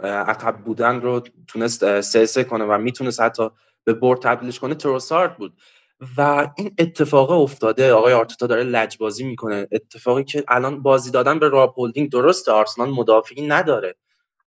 عقب 0.00 0.56
بودن 0.56 1.00
رو 1.00 1.22
تونست 1.48 2.00
سه 2.00 2.44
کنه 2.44 2.64
و 2.64 2.78
می‌تونست 2.78 3.20
حتی 3.20 3.50
به 3.84 3.94
برد 3.94 4.20
تبدیلش 4.20 4.58
کنه 4.58 4.74
تروسارد 4.74 5.36
بود. 5.36 5.52
و 6.16 6.48
این 6.58 6.74
اتفاق 6.78 7.30
افتاده 7.30 7.92
آقای 7.92 8.12
آرتتا 8.12 8.46
داره 8.46 8.62
لجبازی 8.62 9.24
می‌کنه. 9.24 9.68
اتفاقی 9.72 10.24
که 10.24 10.44
الان 10.48 10.82
بازی 10.82 11.10
دادن 11.10 11.38
به 11.38 11.48
راب 11.48 11.74
هولدینگ 11.78 12.10
درسته 12.10 12.52
آرسنال 12.52 12.90
مدافعی 12.90 13.46
نداره. 13.46 13.94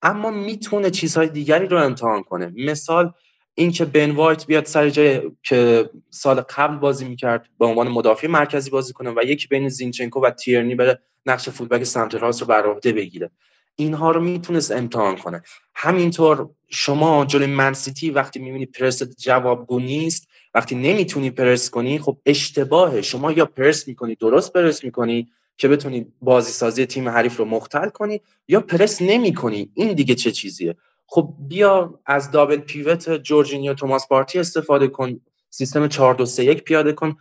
اما 0.02 0.32
می‌تونه 0.32 0.90
چیزهای 0.90 1.28
دیگری 1.28 1.68
رو 1.68 1.78
امتحان 1.78 2.24
کنه. 2.24 2.54
مثال 2.58 3.12
اینکه 3.56 3.86
بن 3.86 4.12
وایت 4.12 4.46
بیاد 4.48 4.66
سر 4.66 4.90
جای 4.90 5.32
که 5.44 5.90
سال 6.10 6.42
قبل 6.42 6.76
بازی 6.76 7.06
می‌کرد 7.06 7.50
به 7.60 7.66
عنوان 7.66 7.88
مدافع 7.88 8.28
مرکزی 8.28 8.70
بازی 8.70 8.94
کنه 8.94 9.10
و 9.12 9.22
یکی 9.26 9.48
بین 9.48 9.70
زینچنکو 9.70 10.22
و 10.22 10.30
تیرنی 10.30 10.76
بره 10.76 11.02
نقش 11.26 11.50
فوتبک 11.50 11.84
سمت 11.84 12.16
راست 12.16 12.42
رو 12.42 12.48
بر 12.48 12.66
عهده 12.68 12.94
بگیره. 12.94 13.32
اینها 13.76 14.12
رو 14.12 14.22
می‌تونست 14.22 14.72
امتحان 14.72 15.16
کنه. 15.18 15.42
همینطور 15.76 16.50
شما 16.70 17.26
جلوی 17.26 17.48
منسیتی 17.48 18.10
وقتی 18.10 18.40
می‌بینی 18.40 18.66
پرس 18.66 19.04
جوابگو 19.04 19.80
نیست 19.80 20.28
وقتی 20.54 20.76
نمی‌تونی 20.76 21.30
پرس 21.30 21.70
کنی 21.70 22.00
خب 22.00 22.18
اشتباهه. 22.26 23.02
شما 23.02 23.32
یا 23.32 23.46
پرس 23.46 23.88
می‌کنی 23.88 24.16
درست 24.16 24.54
پرس 24.54 24.84
می‌کنی 24.84 25.28
که 25.58 25.68
بتونی 25.68 26.06
بازی 26.22 26.52
سازی 26.52 26.86
تیم 26.86 27.10
حریف 27.10 27.38
رو 27.38 27.46
مختل 27.46 27.90
کنی 27.90 28.22
یا 28.48 28.60
پرس 28.60 29.02
نمی‌کنی. 29.02 29.70
این 29.74 29.94
دیگه 29.94 30.16
چه 30.16 30.32
چیزیه؟ 30.32 30.76
خب 31.08 31.34
بیا 31.40 32.00
از 32.06 32.32
دابل 32.32 32.58
پیوت 32.58 33.10
جورجینیو 33.10 33.74
توماس 33.74 34.08
پارتی 34.08 34.40
استفاده 34.40 34.88
کن 34.88 35.20
سیستم 35.50 35.88
4 35.88 36.14
2 36.16 36.26
3 36.26 36.44
1 36.44 36.64
پیاده 36.64 36.94
کن 36.94 37.16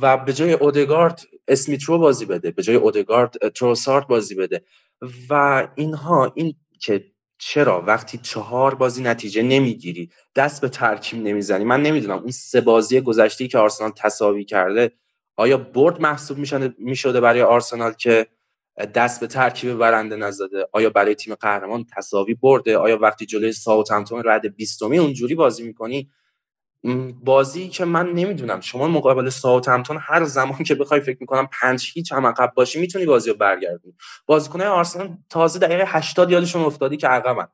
و 0.00 0.16
به 0.16 0.32
جای 0.32 0.52
اودگارد 0.52 1.22
اسمیترو 1.48 1.98
بازی 1.98 2.24
بده 2.24 2.50
به 2.50 2.62
جای 2.62 2.76
اودگارد 2.76 3.48
تروسارد 3.48 4.06
بازی 4.08 4.34
بده. 4.34 4.62
و 5.30 5.68
اینها 5.74 6.32
این 6.34 6.54
که 6.80 7.04
چرا 7.38 7.82
وقتی 7.82 8.18
چهار 8.18 8.74
بازی 8.74 9.02
نتیجه 9.02 9.42
نمی‌گیری 9.42 10.10
دست 10.36 10.60
به 10.60 10.68
ترکیب 10.68 11.22
نمی‌زنی. 11.22 11.64
من 11.64 11.82
نمی‌دونم 11.82 12.18
اون 12.18 12.30
سه 12.30 12.60
بازی 12.60 13.00
گذشته 13.00 13.48
که 13.48 13.58
آرسنال 13.58 13.90
تساوی 13.96 14.44
کرده 14.44 14.92
آیا 15.36 15.56
برد 15.58 16.00
محسوب 16.00 16.38
می‌شده 16.78 17.20
برای 17.20 17.42
آرسنال 17.42 17.92
که 17.92 18.26
دست 18.94 19.20
به 19.20 19.26
ترکیب 19.26 19.74
برنده 19.74 20.16
نزده؟ 20.16 20.68
آیا 20.72 20.90
برای 20.90 21.14
تیم 21.14 21.34
قهرمان 21.34 21.84
تساوی 21.96 22.34
برده؟ 22.34 22.78
آیا 22.78 22.98
وقتی 22.98 23.26
جلوی 23.26 23.52
ساوثهمپتون 23.52 24.22
رد 24.26 24.56
بیستمی 24.56 24.98
اونجوری 24.98 25.34
بازی 25.34 25.62
می‌کنی؟ 25.62 26.10
بازی 27.24 27.68
که 27.68 27.84
من 27.84 28.12
نمی‌دونم. 28.12 28.60
شما 28.60 28.88
مقابل 28.88 29.28
ساوثهمپتون 29.28 29.98
هر 30.00 30.24
زمان 30.24 30.64
که 30.64 30.74
بخوای 30.74 31.00
فکر 31.00 31.16
می‌کنم 31.20 31.48
پنج 31.60 31.90
هیچ 31.94 32.12
هم 32.12 32.26
عقب 32.26 32.52
باشی 32.56 32.80
می‌تونی 32.80 33.06
بازی 33.06 33.30
رو 33.30 33.36
برگردونی. 33.36 33.94
بازیکنای 34.26 34.66
آرسنال 34.66 35.16
تازه 35.30 35.58
دقیقه 35.58 35.84
80 35.86 36.30
یادشون 36.30 36.62
افتادی 36.62 36.96
که 36.96 37.08
عقبن. 37.08 37.48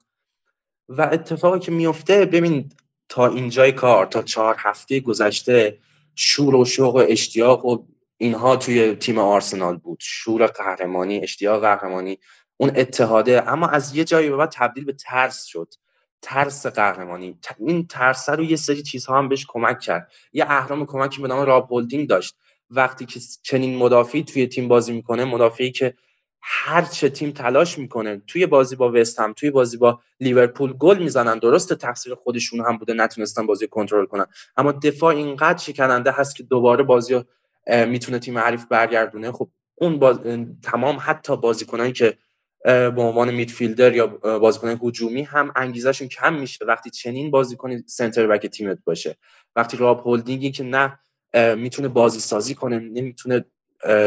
و 0.89 1.03
اتفاقی 1.13 1.59
که 1.59 1.73
میفته 1.73 2.25
ببین 2.25 2.73
تا 3.09 3.27
اینجای 3.27 3.73
کار 3.73 4.07
تا 4.07 4.23
چهار 4.23 4.57
هفته 4.59 5.01
گذشته 5.01 5.79
شور 6.15 6.55
و 6.55 6.65
شوق 6.65 6.95
و 6.95 7.05
اشتیاق 7.09 7.67
و 7.67 7.85
اینها 8.17 8.57
توی 8.57 8.95
تیم 8.95 9.19
آرسنال 9.19 9.77
بود. 9.77 9.99
شور 10.01 10.47
قهرمانی 10.47 11.21
اشتیاق 11.23 11.61
قهرمانی 11.61 12.19
اون 12.57 12.73
اتحاده. 12.77 13.49
اما 13.49 13.69
از 13.69 13.97
یه 13.97 14.05
جایی 14.05 14.31
به 14.31 14.37
بعد 14.37 14.53
تبدیل 14.55 14.85
به 14.85 14.93
ترس 14.93 15.45
شد. 15.45 15.75
ترس 16.23 16.67
قهرمانی. 16.67 17.39
این 17.59 17.87
ترس 17.87 18.29
رو 18.29 18.45
یه 18.45 18.57
سری 18.57 18.83
چیزها 18.83 19.19
هم 19.19 19.29
بهش 19.29 19.47
کمک 19.49 19.81
کرد. 19.81 20.13
یه 20.33 20.45
اهرام 20.45 20.87
کمکی 20.87 21.23
به 21.23 21.29
نام 21.29 21.47
راب 21.47 21.73
هولدینگ 21.73 22.09
داشت. 22.09 22.37
وقتی 22.71 23.07
که 23.07 23.21
چنین 23.43 23.77
مدافعی 23.77 24.25
توی 24.25 24.47
تیم 24.47 24.69
بازی 24.69 24.93
می‌کنه 24.93 25.25
مدافعی 25.25 25.73
که 25.73 25.95
هر 26.43 26.83
چه 26.83 27.09
تیم 27.09 27.31
تلاش 27.31 27.79
می‌کنه 27.79 28.23
توی 28.27 28.47
بازی 28.47 28.77
با 28.77 28.93
وستهم 28.93 29.33
توی 29.33 29.51
بازی 29.51 29.77
با 29.77 30.01
لیورپول 30.21 30.73
گل 30.73 30.99
می‌زنن. 30.99 31.39
درست 31.39 31.75
تقصیر 31.75 32.15
خودشون 32.15 32.67
هم 32.67 32.79
بوده 32.79 32.95
نتونستن 32.95 33.47
بازی 33.47 33.69
کنترل 33.69 34.07
کنن. 34.07 34.27
اما 34.57 34.73
دفاع 34.73 35.15
اینقدر 35.17 35.59
شکننده 35.59 36.11
هست 36.13 36.37
که 36.37 36.43
دوباره 36.43 36.85
بازی 36.85 37.25
می‌تونه 37.87 38.19
تیم 38.19 38.39
حریف 38.39 38.67
برگردونه. 38.67 39.33
خب 39.33 39.51
اون 39.75 39.99
باز... 39.99 40.19
تمام 40.63 40.99
حتی 41.01 41.37
بازیکنانی 41.37 41.93
که 41.93 42.19
به 42.65 43.03
عنوان 43.03 43.35
میدفیلدر 43.35 43.95
یا 43.95 44.07
بازیکن 44.39 44.79
هجومی 44.83 45.23
هم 45.23 45.53
انگیزشون 45.57 46.09
کم 46.09 46.35
میشه. 46.35 46.65
وقتی 46.65 46.91
چنین 46.91 47.31
بازیکن 47.31 47.83
سنتر 47.87 48.27
بک 48.27 48.47
تیمت 48.47 48.79
باشه. 48.85 49.17
وقتی 49.57 49.77
راب 49.77 50.01
هولدینگی 50.01 50.51
که 50.51 50.65
نه 50.65 50.99
می‌تونه 51.57 51.89
بازی 51.89 52.21
سازی 52.21 52.55
کنه 52.55 52.79
نمی‌تونه 52.79 53.45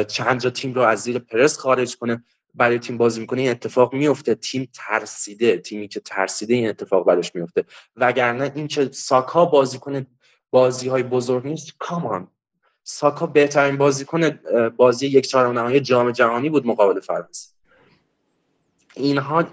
چند 0.08 0.40
جا 0.40 0.50
تیم 0.50 0.74
رو 0.74 0.82
از 0.82 1.00
زیر 1.00 1.20
پرس 1.20 1.58
خارج 1.58 1.96
کنه 1.98 2.24
برای 2.54 2.80
تیم 2.80 2.98
بازی 2.98 3.22
می‌کنه 3.22 3.42
این 3.42 3.52
اتفاق 3.52 3.94
میفته 3.94 4.36
تیم 4.36 4.70
ترسیده. 4.74 5.58
تیمی 5.58 5.88
که 5.88 6.00
ترسیده 6.00 6.54
این 6.54 6.70
اتفاق 6.70 7.06
براش 7.06 7.36
میفته 7.36 7.66
وگرنه 7.96 8.52
اینکه 8.56 8.90
ساکا 8.92 9.46
بازی 9.46 9.80
کنه 9.80 10.08
بازی 10.52 10.90
های 10.90 11.04
بزرگ 11.04 11.48
نیست 11.48 11.72
کامان 11.80 12.28
ساکا 12.84 13.28
بهترین 13.28 13.78
بازیکن 13.78 14.40
بازی 14.78 15.08
یک 15.08 15.28
چهارم 15.28 15.60
نهایی 15.60 15.80
جام 15.80 16.12
جهانی 16.12 16.50
بود 16.50 16.68
مقابل 16.68 17.00
فرانسه. 17.00 17.50
اینها 18.96 19.44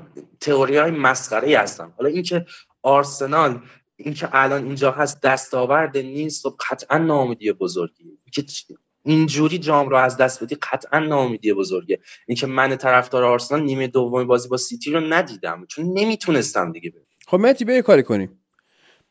تئوری 0.41 0.77
های 0.77 0.91
مسخره 0.91 1.59
هستن. 1.59 1.93
حالا 1.97 2.09
اینکه 2.09 2.47
آرسنال 2.83 3.61
اینکه 3.97 4.29
الان 4.33 4.65
اینجا 4.65 4.91
هست 4.91 5.23
دستاورد 5.23 5.97
نیست 5.97 6.47
و 6.47 6.57
قطعا 6.71 6.99
ناامیدی 6.99 7.53
بزرگی. 7.53 8.19
که 8.33 8.45
اینجوری 9.05 9.59
جام 9.59 9.89
رو 9.89 9.97
از 9.97 10.17
دست 10.17 10.45
بدی 10.45 10.55
قطعا 10.55 10.99
ناامیدی 10.99 11.53
بزرگه. 11.53 11.99
اینکه 12.27 12.47
من 12.47 12.77
طرفدار 12.77 13.25
آرسنال 13.25 13.63
نیمه 13.63 13.87
دوم 13.87 14.27
بازی 14.27 14.49
با 14.49 14.57
سیتی 14.57 14.91
رو 14.91 15.01
ندیدم 15.01 15.67
چون 15.69 15.99
نمی‌تونستم 15.99 16.73
دیگه 16.73 16.91
ببین 16.91 17.03
خب 17.27 17.37
مهدی 17.37 17.65
به 17.65 17.83
کاری 17.83 18.03
کنیم. 18.03 18.41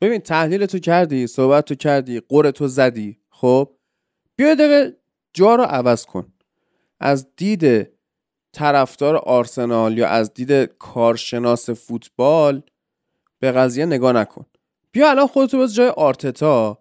ببین 0.01 0.21
تحلیل 0.21 0.65
تو 0.65 0.79
کردی 0.79 1.27
صحبت 1.27 1.65
تو 1.65 1.75
کردی 1.75 2.21
قره 2.29 2.51
تو 2.51 2.67
زدی 2.67 3.19
خب؟ 3.29 3.75
بیا 4.35 4.55
دقیقه 4.55 4.97
جا 5.33 5.55
رو 5.55 5.63
عوض 5.63 6.05
کن. 6.05 6.33
از 6.99 7.27
دید 7.35 7.91
طرفدار 8.57 9.15
آرسنال 9.15 9.97
یا 9.97 10.07
از 10.07 10.33
دید 10.33 10.51
کارشناس 10.79 11.69
فوتبال 11.69 12.61
به 13.39 13.51
قضیه 13.51 13.85
نگاه 13.85 14.13
نکن. 14.13 14.45
بیا 14.91 15.09
الان 15.09 15.27
خودتو 15.27 15.57
باز 15.57 15.75
جای 15.75 15.87
آرتتا. 15.87 16.77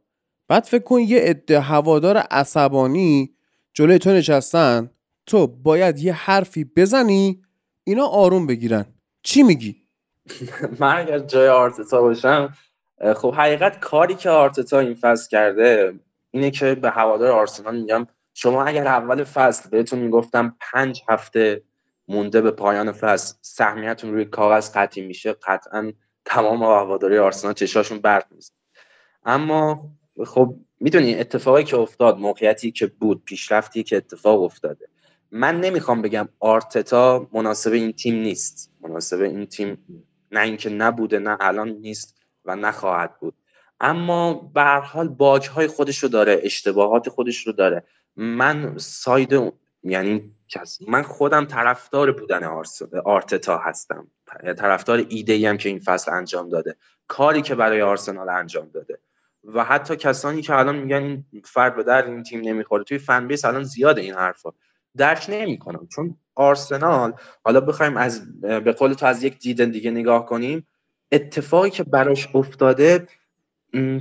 بعد 0.49 0.65
فکر 0.65 0.83
کن 0.83 1.01
یه 1.01 1.21
عده 1.21 1.61
هوادار 1.61 2.17
عصبانی 2.17 3.35
جلوی 3.75 3.99
تو 3.99 4.11
نشستن. 4.11 4.91
تو 5.27 5.47
باید 5.47 5.99
یه 5.99 6.13
حرفی 6.13 6.65
بزنی 6.65 7.43
اینا 7.85 8.07
آروم 8.07 8.47
بگیرن. 8.47 8.85
چی 9.23 9.43
میگی؟ 9.43 9.77
من 10.81 10.97
اگر 10.97 11.19
جای 11.19 11.49
آرتتا 11.49 12.03
باشم 12.03 12.55
خب 13.17 13.35
حقیقت 13.35 13.81
کاری 13.81 14.15
که 14.15 14.31
آرتتا 14.31 14.79
این 14.79 14.95
فصل 14.95 15.29
کرده 15.29 15.95
اینه 16.31 16.51
که 16.51 16.75
به 16.75 16.91
هوادار 16.91 17.33
آرسنال 17.33 17.81
میگم 17.81 18.07
شما 18.35 18.65
اگر 18.65 18.87
اول 18.87 19.25
فصل 19.25 19.71
بهتون 19.71 19.99
می‌گفتم 19.99 20.57
پنج 20.61 21.03
هفته 21.09 21.63
مونده 22.09 22.41
به 22.41 22.51
پایان 22.51 22.93
فصل. 22.93 23.35
سهمیتون 23.41 24.13
روی 24.13 24.25
کاغذ 24.25 24.71
قطعی 24.75 25.07
میشه. 25.07 25.33
قطعا 25.33 25.93
تمام 26.25 26.63
هواداری 26.63 27.19
آرسنال 27.19 27.55
چشاشون 27.55 27.99
برد 27.99 28.27
میزن 28.31 28.55
اما 29.25 29.91
خب 30.27 30.55
می‌دونی 30.81 31.15
اتفاقی 31.15 31.65
که 31.65 31.77
افتاد 31.77 32.19
موقعیتی 32.19 32.71
که 32.71 32.87
بود 32.87 33.25
پیشرفتی 33.25 33.83
که 33.83 33.97
اتفاق 33.97 34.43
افتاده. 34.43 34.89
من 35.31 35.61
نمی‌خوام 35.61 36.03
بگم 36.03 36.29
آرتتا 36.41 37.29
مناسب 37.33 37.73
این 37.73 37.93
تیم 37.93 38.15
نیست. 38.15 38.73
مناسب 38.81 39.21
این 39.21 39.47
تیم 39.47 39.79
نه 40.33 40.41
اینکه 40.41 40.71
نبوده 40.71 41.19
نه 41.19 41.37
الان 41.41 41.69
نیست 41.69 42.17
و 42.45 42.57
نخواهد 42.57 43.19
بود. 43.21 43.35
اما 43.81 44.35
به 44.35 44.61
هر 44.61 44.81
حال 44.81 45.09
باج 45.09 45.49
های 45.49 45.67
خودش 45.67 45.99
رو 45.99 46.09
داره 46.09 46.41
اشتباهات 46.43 47.09
خودش 47.09 47.47
رو 47.47 47.53
داره. 47.53 47.85
من 48.17 48.79
ساید 48.79 49.53
یعنی 49.91 50.33
من 50.89 51.03
خودم 51.03 51.45
طرفدار 51.45 52.13
بودن 52.13 52.45
آرتتا 53.05 53.59
هستم. 53.59 54.11
طرفدار 54.59 55.05
ایده 55.09 55.33
ای 55.33 55.47
هم 55.47 55.57
که 55.57 55.69
این 55.69 55.79
فصل 55.79 56.13
انجام 56.13 56.49
داده. 56.49 56.77
کاری 57.09 57.43
که 57.43 57.55
برای 57.55 57.83
آرسنال 57.83 58.29
انجام 58.29 58.69
داده. 58.75 58.99
و 59.45 59.65
حتی 59.65 59.97
کسانی 59.97 60.43
که 60.43 60.55
الان 60.55 60.77
میگن 60.77 61.03
این 61.03 61.43
فرد 61.45 61.77
به 61.77 61.83
در 61.83 62.07
این 62.07 62.23
تیم 62.23 62.41
نمی‌خوره 62.41 62.85
توی 62.85 62.99
فن 62.99 63.27
بیس 63.27 63.45
الان 63.45 63.65
زیاده 63.65 64.01
این 64.01 64.15
حرفا. 64.15 64.51
درک 64.97 65.27
نمی‌کنم. 65.29 65.89
چون 65.93 66.17
آرسنال 66.35 67.13
حالا 67.45 67.61
بخوایم 67.61 67.97
از 67.97 68.41
به 68.41 68.73
قول 68.73 68.93
تو 68.93 69.07
از 69.07 69.23
یک 69.23 69.39
دید 69.39 69.65
دیگه 69.65 69.91
نگاه 69.91 70.27
کنیم. 70.27 70.67
اتفاقی 71.13 71.71
که 71.71 71.85
براش 71.85 72.29
افتاده 72.35 73.07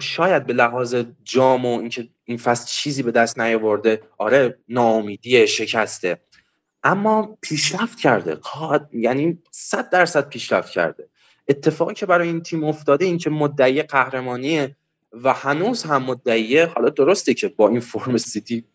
شاید 0.02 0.46
به 0.46 0.54
لحاظ 0.54 0.96
جام 1.24 1.66
و 1.66 1.80
اینکه 1.80 2.10
این 2.24 2.38
فصل 2.38 2.68
چیزی 2.68 3.04
به 3.04 3.12
دست 3.12 3.40
نیاورده 3.40 4.02
آره 4.18 4.60
ناامیدی 4.70 5.48
شکسته. 5.48 6.22
اما 6.84 7.38
پیشرفت 7.42 8.00
کرده. 8.00 8.38
یعنی 8.94 9.40
صد 9.52 9.90
درصد 9.90 10.30
پیشرفت 10.30 10.72
کرده. 10.72 11.10
اتفاقی 11.48 11.94
که 11.94 12.06
برای 12.06 12.28
این 12.28 12.42
تیم 12.42 12.64
افتاده 12.64 13.06
این 13.06 13.18
که 13.18 13.30
مدعی 13.30 13.82
قهرمانیه 13.82 14.76
و 15.24 15.34
هنوز 15.34 15.84
هم 15.84 16.04
مدعیه 16.04 16.66
حالا 16.66 16.90
درسته 16.90 17.34
که 17.34 17.48
با 17.48 17.70
این 17.70 17.80
فرم 17.80 18.18
سیتی 18.18 18.66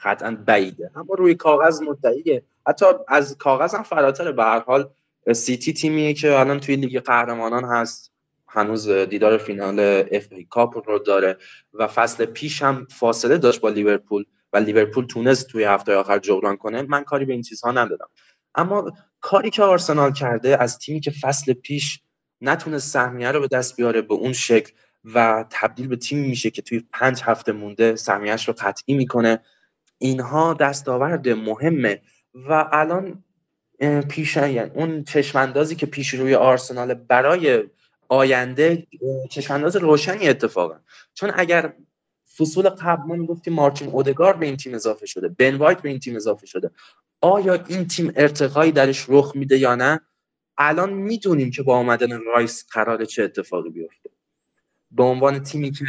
قطعا 0.00 0.30
بعیده 0.46 0.90
اما 0.96 1.14
روی 1.14 1.34
کاغذ 1.34 1.82
مدعیه. 1.82 2.42
حتی 2.66 2.86
از 3.08 3.38
کاغذ 3.38 3.74
هم 3.74 3.82
فراتر 3.82 4.32
به 4.32 4.42
هر 4.42 4.60
حال 4.60 4.90
سیتی 5.32 5.72
تیمیه 5.72 6.14
که 6.14 6.38
الان 6.38 6.60
توی 6.60 6.76
لیگ 6.76 7.00
قهرمانان 7.00 7.64
هست. 7.64 8.12
هنوز 8.52 8.88
دیدار 8.88 9.38
فینال 9.38 9.80
FA 10.10 10.26
Cup 10.30 10.88
رو 10.88 10.98
داره 10.98 11.36
و 11.72 11.86
فصل 11.86 12.24
پیش 12.24 12.62
هم 12.62 12.86
فاصله 12.90 13.38
داشت 13.38 13.60
با 13.60 13.68
لیورپول 13.68 14.24
و 14.52 14.56
لیورپول 14.56 15.06
تونست 15.06 15.46
توی 15.46 15.64
هفته 15.64 15.94
آخر 15.94 16.18
جبران 16.18 16.56
کنه. 16.56 16.82
من 16.82 17.04
کاری 17.04 17.24
به 17.24 17.32
این 17.32 17.42
چیزها 17.42 17.72
ندارم. 17.72 18.08
اما 18.54 18.92
کاری 19.20 19.50
که 19.50 19.62
آرسنال 19.62 20.12
کرده 20.12 20.62
از 20.62 20.78
تیمی 20.78 21.00
که 21.00 21.10
فصل 21.10 21.52
پیش 21.52 22.00
نتونست 22.40 22.92
سهمیه 22.92 23.30
رو 23.30 23.40
به 23.40 23.48
دست 23.48 23.76
بیاره 23.76 24.02
به 24.02 24.14
اون 24.14 24.32
شکل 24.32 24.72
و 25.04 25.44
تبدیل 25.50 25.88
به 25.88 25.96
تیمی 25.96 26.28
میشه 26.28 26.50
که 26.50 26.62
توی 26.62 26.82
پنج 26.92 27.22
هفته 27.24 27.52
مونده 27.52 27.96
سهمیهش 27.96 28.48
رو 28.48 28.54
قطعی 28.58 28.94
می‌کنه 28.94 29.40
اینها 29.98 30.54
دستاورد 30.54 31.28
مهمه. 31.28 32.02
و 32.34 32.68
الان 32.72 33.24
پیش 34.08 34.36
یعنی 34.36 34.70
اون 34.74 35.04
چشماندازی 35.04 35.76
که 35.76 35.86
پیش 35.86 36.14
روی 36.14 36.34
آرسنال 36.34 36.94
برای 36.94 37.64
آینده 38.10 38.86
چشمانداز 39.30 39.76
روشنی 39.76 40.28
اتفاقا. 40.28 40.80
چون 41.14 41.30
اگر 41.34 41.74
فصول 42.38 42.68
قبل 42.68 43.02
ما 43.02 43.14
می‌گفتیم 43.14 43.54
مارتین 43.54 43.88
اودگار 43.88 44.36
به 44.36 44.46
این 44.46 44.56
تیم 44.56 44.74
اضافه 44.74 45.06
شده 45.06 45.28
بن 45.28 45.54
وایت 45.54 45.82
به 45.82 45.88
این 45.88 45.98
تیم 45.98 46.16
اضافه 46.16 46.46
شده. 46.46 46.70
آیا 47.20 47.64
این 47.68 47.86
تیم 47.86 48.12
ارتقایی 48.16 48.72
درش 48.72 49.06
رخ 49.08 49.32
میده 49.34 49.58
یا 49.58 49.74
نه؟ 49.74 50.00
الان 50.58 50.92
می‌دونیم 50.92 51.50
که 51.50 51.62
با 51.62 51.76
آمدن 51.76 52.20
رایس 52.20 52.66
قرار 52.72 53.04
چه 53.04 53.22
اتفاقی 53.22 53.70
بیفته. 53.70 54.10
به 54.90 55.02
عنوان 55.02 55.42
تیمی 55.42 55.70
که 55.70 55.84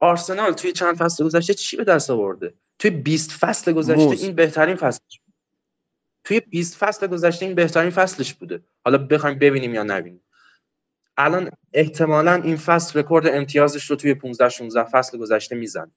آرسنال 0.00 0.52
توی 0.52 0.72
چند 0.72 0.96
فصل 0.96 1.24
گذشته 1.24 1.54
چی 1.54 1.76
به 1.76 1.84
دست 1.84 2.10
آورده؟ 2.10 2.54
توی 2.78 2.90
20 2.90 3.30
فصل 3.30 3.72
گذشته 3.72 4.24
این 4.24 4.34
بهترین 4.34 4.76
فصلش 4.76 5.20
توی 6.24 6.40
20 6.40 6.76
فصل 6.76 7.06
گذشته 7.06 7.46
این 7.46 7.54
بهترین 7.54 7.90
فصلش 7.90 8.34
بوده. 8.34 8.62
حالا 8.84 8.98
بخوایم 8.98 9.38
ببینیم 9.38 9.74
یا 9.74 9.82
نبینیم. 9.82 10.22
الان 11.24 11.50
احتمالا 11.72 12.34
این 12.34 12.56
فصل 12.56 12.98
رکورد 12.98 13.26
امتیازش 13.26 13.90
رو 13.90 13.96
توی 13.96 14.14
15 14.14 14.48
16 14.48 14.84
فصل 14.84 15.18
گذشته 15.18 15.56
میزن 15.56 15.90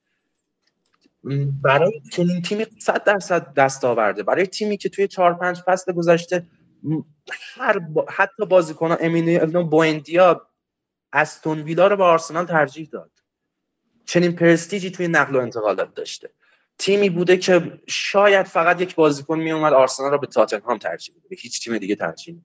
برای 1.62 2.01
چنین 2.12 2.41
تیمی 2.41 2.65
100 2.79 3.03
درصد 3.03 3.53
دست 3.53 3.86
آورده. 3.86 4.23
برای 4.23 4.47
تیمی 4.47 4.77
که 4.77 4.89
توی 4.89 5.07
4 5.07 5.33
5 5.33 5.62
فصل 5.65 5.93
گذشته 5.93 6.45
هر 7.55 7.79
با... 7.79 8.05
حتی 8.09 8.45
بازیکن 8.45 8.97
امینو 8.99 9.63
بوئندیا 9.63 10.47
استون 11.13 11.62
ویلا 11.62 11.88
رو 11.88 11.97
به 11.97 12.03
آرسنال 12.03 12.45
ترجیح 12.45 12.89
داد. 12.91 13.12
چنین 14.05 14.36
پرستیجی 14.36 14.91
توی 14.91 15.07
نقل 15.07 15.36
و 15.36 15.39
انتقالات 15.39 15.95
داشته. 15.95 16.29
تیمی 16.77 17.09
بوده 17.09 17.38
که 17.38 17.79
شاید 17.88 18.45
فقط 18.45 18.81
یک 18.81 18.95
بازیکن 18.95 19.39
می 19.39 19.51
اومد 19.51 19.73
آرسنال 19.73 20.12
رو 20.12 20.17
به 20.17 20.27
تاتنهام 20.27 20.77
ترجیح 20.77 21.15
بده. 21.25 21.36
هیچ 21.36 21.63
تیم 21.63 21.77
دیگه 21.77 21.95
ترجیح 21.95 22.41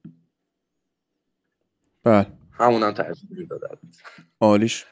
بله. 2.03 2.27
همونم 2.59 2.91
ترجیح 2.91 3.47
داده 3.49 3.67
عالیش. 4.41 4.85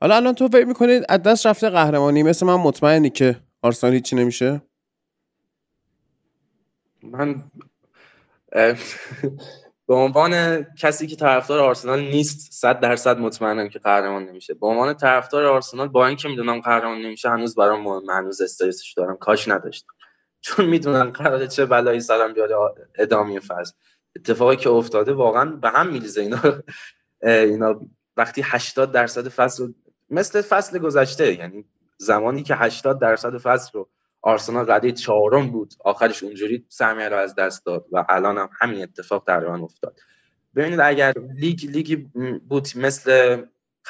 حالا 0.00 0.16
الان 0.16 0.34
تو 0.34 0.48
فکر 0.48 0.64
می‌کنید 0.64 1.04
از 1.08 1.22
دست 1.22 1.46
رفته 1.46 1.70
قهرمانی 1.70 2.22
مثل 2.22 2.46
من 2.46 2.54
مطمئنی 2.54 3.10
که 3.10 3.36
آرسنال 3.62 3.92
هیچی 3.92 4.16
نمیشه؟ 4.16 4.62
من 7.02 7.44
به 9.86 9.94
عنوان 9.94 10.62
کسی 10.62 11.06
که 11.06 11.16
طرفدار 11.16 11.60
آرسنال 11.60 12.00
نیست 12.00 12.52
صد 12.52 12.80
درصد 12.80 13.18
مطمئنم 13.18 13.68
که 13.68 13.78
قهرمان 13.78 14.24
نمیشه. 14.24 14.54
به 14.54 14.66
عنوان 14.66 14.94
طرفدار 14.94 15.44
آرسنال 15.46 15.88
با 15.88 16.06
اینکه 16.06 16.28
می‌دونم 16.28 16.60
قهرمان 16.60 16.98
نمیشه 16.98 17.30
هنوز 17.30 17.54
برام 17.54 17.82
مهم 17.82 18.10
هنوز 18.10 18.40
استرسش 18.40 18.92
دارم. 18.92 19.16
کاش 19.16 19.48
نداشتم. 19.48 19.92
چون 20.40 20.66
می‌دونم 20.66 21.10
قراره 21.10 21.48
چه 21.48 21.66
بلایی 21.66 22.00
سرم 22.00 22.32
بیاد 22.32 22.50
ادامه 22.94 23.40
فصل. 23.40 23.72
اتفاقی 24.18 24.56
که 24.56 24.70
افتاده 24.70 25.12
واقعا 25.12 25.44
به 25.44 25.70
هم 25.70 25.92
میریزه 25.92 26.20
اینا 26.20 26.40
اینا 27.22 27.80
وقتی 28.16 28.42
80 28.44 28.92
درصد 28.92 29.28
فصل 29.28 29.72
مثل 30.10 30.42
فصل 30.42 30.78
گذشته 30.78 31.34
یعنی 31.34 31.64
زمانی 31.98 32.42
که 32.42 32.54
80 32.54 33.00
درصد 33.00 33.38
فصل 33.38 33.70
رو 33.74 33.90
آرسنال 34.22 34.70
رده 34.70 34.92
چهارم 34.92 35.50
بود 35.50 35.74
آخرش 35.84 36.22
اونجوری 36.22 36.66
سهمیه 36.68 37.08
رو 37.08 37.16
از 37.16 37.34
دست 37.34 37.66
داد 37.66 37.86
و 37.92 38.04
الان 38.08 38.38
هم 38.38 38.50
همین 38.60 38.82
اتفاق 38.82 39.24
در 39.26 39.46
افتاد. 39.46 39.98
ببینید 40.56 40.80
اگر 40.80 41.14
لیگ 41.34 41.64
لیگی 41.64 41.96
بود 42.48 42.68
مثل 42.76 43.42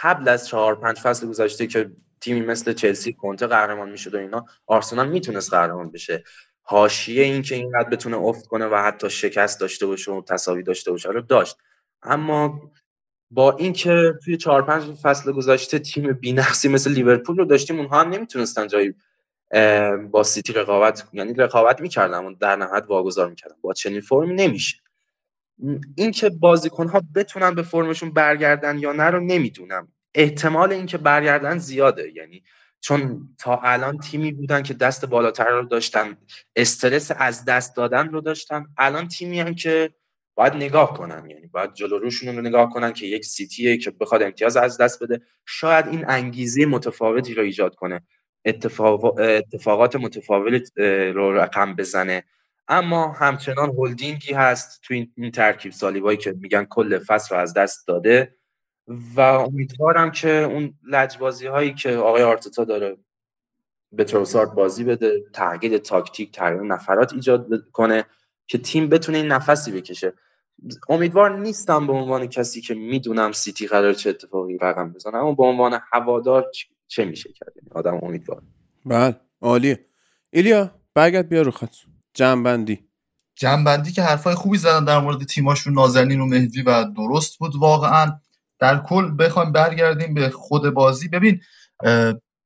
قبل 0.03 0.29
از 0.29 0.49
چهار 0.49 0.81
پنج 0.81 0.99
فصل 0.99 1.27
گذشته 1.27 1.67
که 1.67 1.91
تیمی 2.21 2.41
مثل 2.41 2.73
چلسی 2.73 3.13
کنته 3.13 3.47
قهرمان 3.47 3.91
می‌شد 3.91 4.15
و 4.15 4.19
اینا 4.19 4.45
آرسنال 4.67 5.09
می‌تونست 5.09 5.51
قهرمان 5.55 5.91
بشه. 5.91 6.25
حاشیه 6.71 7.25
این 7.25 7.43
که 7.43 7.55
اینقدر 7.55 7.89
بتونه 7.89 8.17
افت 8.17 8.47
کنه 8.47 8.67
و 8.67 8.75
حتی 8.75 9.11
شکست 9.11 9.61
داشته 9.61 9.87
باشه 9.87 10.13
و 10.13 10.23
تساوی 10.23 10.63
داشته 10.63 10.91
باشه. 10.91 11.09
رو 11.09 11.21
داشت. 11.21 11.57
اما 12.03 12.71
با 13.31 13.57
اینکه 13.57 14.15
توی 14.25 14.37
چهار 14.37 14.63
پنج 14.63 14.83
فصل 15.03 15.33
گذشته 15.33 15.79
تیم 15.79 16.13
بی‌نقصی 16.13 16.69
مثل 16.69 16.93
لیورپول 16.93 17.37
رو 17.37 17.45
داشتیم 17.45 17.79
اونها 17.79 18.01
هم 18.01 18.09
نمی‌تونستن 18.09 18.67
جایی 18.67 18.95
با 20.11 20.23
سیتی 20.23 20.53
رقابت 20.53 21.09
یعنی 21.13 21.35
رقابت 21.35 21.81
می‌کردن 21.81 22.25
و 22.25 22.35
در 22.35 22.57
نهایت 22.57 22.85
واگذار 22.89 23.31
می‌کردن. 23.31 23.57
با 23.61 23.73
چنین 23.73 24.01
فرمی 24.01 24.35
نمیشه. 24.35 24.77
اینکه 25.97 26.31
بازیکنها 26.31 27.03
بتونن 27.15 27.55
به 27.55 27.63
فرمشون 27.63 28.11
برگردن 28.11 28.79
یا 28.79 28.93
نه 28.93 29.05
رو 29.05 29.21
نمی‌دونم. 29.21 29.89
احتمال 30.15 30.73
اینکه 30.73 30.99
برگردن 30.99 31.59
زیاده. 31.59 32.13
یعنی 32.15 32.43
چون 32.81 33.29
تا 33.39 33.61
الان 33.63 33.99
تیمی 33.99 34.33
بودن 34.33 34.63
که 34.63 34.75
دست 34.75 35.05
بالاتر 35.05 35.49
رو 35.51 35.65
داشتن 35.65 36.17
استرس 36.57 37.11
از 37.17 37.45
دست 37.45 37.77
دادن 37.77 38.09
رو 38.09 38.21
داشتن. 38.21 38.67
الان 38.79 39.09
تیمی 39.09 39.41
هم 39.41 39.55
که 39.55 39.91
باید 40.35 40.55
نگاه 40.55 40.95
کنن 40.95 41.31
یعنی 41.31 41.47
باید 41.47 41.75
جلو 41.75 41.99
روشون 41.99 42.37
رو 42.37 42.43
نگاه 42.43 42.71
کنن 42.71 42.93
که 42.93 43.07
یک 43.07 43.25
سیتیه 43.25 43.77
که 43.77 43.91
بخواد 43.91 44.23
امتیاز 44.23 44.57
از 44.57 44.79
دست 44.79 45.03
بده. 45.03 45.21
شاید 45.47 45.87
این 45.87 46.05
انگیزه 46.09 46.67
متفاوتی 46.67 47.35
رو 47.35 47.43
ایجاد 47.43 47.75
کنه. 47.75 48.01
اتفاق... 48.45 49.19
اتفاقات 49.19 49.97
متفاوت 49.97 50.79
رو 51.15 51.33
رقم 51.33 51.75
بزنه. 51.77 52.25
اما 52.69 53.13
همچنان 53.13 53.73
هلدینگی 53.79 54.33
هست 54.33 54.81
تو 54.83 54.95
این 55.17 55.31
ترکیب. 55.31 55.73
سالیبایی 55.73 56.19
که 56.19 56.33
میگن 56.33 56.65
کل 56.65 56.99
فصل 56.99 57.35
رو 57.35 57.41
از 57.41 57.55
دست 57.55 57.89
داده. 57.89 58.38
و 59.17 59.21
امیدوارم 59.21 60.11
که 60.11 60.31
اون 60.31 60.75
لجبازی 60.87 61.47
هایی 61.47 61.75
که 61.75 61.97
آقای 61.97 62.23
آرتتا 62.23 62.65
داره 62.65 62.97
به 63.93 64.05
تروسارد 64.05 64.55
بازی 64.55 64.85
بده 64.85 65.25
تغییر 65.33 65.79
تاکتیک 65.79 66.33
تغییر 66.33 66.63
نفرات 66.63 67.13
ایجاد 67.13 67.47
کنه 67.73 68.05
که 68.47 68.59
تیم 68.59 68.89
بتونه 68.89 69.19
این 69.19 69.27
نفسی 69.27 69.73
بکشه. 69.73 70.13
امیدوار 70.89 71.39
نیستم 71.39 71.87
به 71.87 71.93
عنوان 71.93 72.27
کسی 72.27 72.61
که 72.61 72.75
می‌دونم 72.75 73.33
سیتی 73.33 73.67
قرار 73.67 73.93
چه 73.93 74.11
اتفاقی 74.11 74.59
رقم 74.59 74.93
بزنه 74.93 75.17
اما 75.17 75.33
به 75.33 75.45
عنوان 75.45 75.81
هوادار 75.93 76.47
چه 76.87 77.05
میشه 77.05 77.33
کرد؟ 77.33 77.53
یعنی 77.57 77.69
آدم 77.75 77.99
امیدوار. 78.03 78.43
بله 78.87 79.21
عالیه. 79.41 79.85
ایلیا 80.31 80.71
برگرد 80.95 81.29
بیا 81.29 81.43
رو 81.43 81.51
خط. 81.51 81.75
جنبندی. 82.15 82.89
جنبندی 83.35 83.93
که 83.93 84.03
حرفای 84.03 84.35
خوبی 84.35 84.59
زدن 84.59 84.85
در 84.85 85.01
مورد 85.01 85.25
تیماشون 85.25 85.75
نازنین 85.75 86.21
و 86.21 86.27
مهدی 86.27 86.63
و 86.63 86.85
درست 86.85 87.39
بود 87.39 87.57
واقعا. 87.57 88.21
در 88.59 88.79
کل 88.79 89.17
بخوایم 89.19 89.53
برگردیم 89.53 90.15
به 90.15 90.31
خود 90.31 90.71
بازی. 90.71 91.09
ببین 91.09 91.41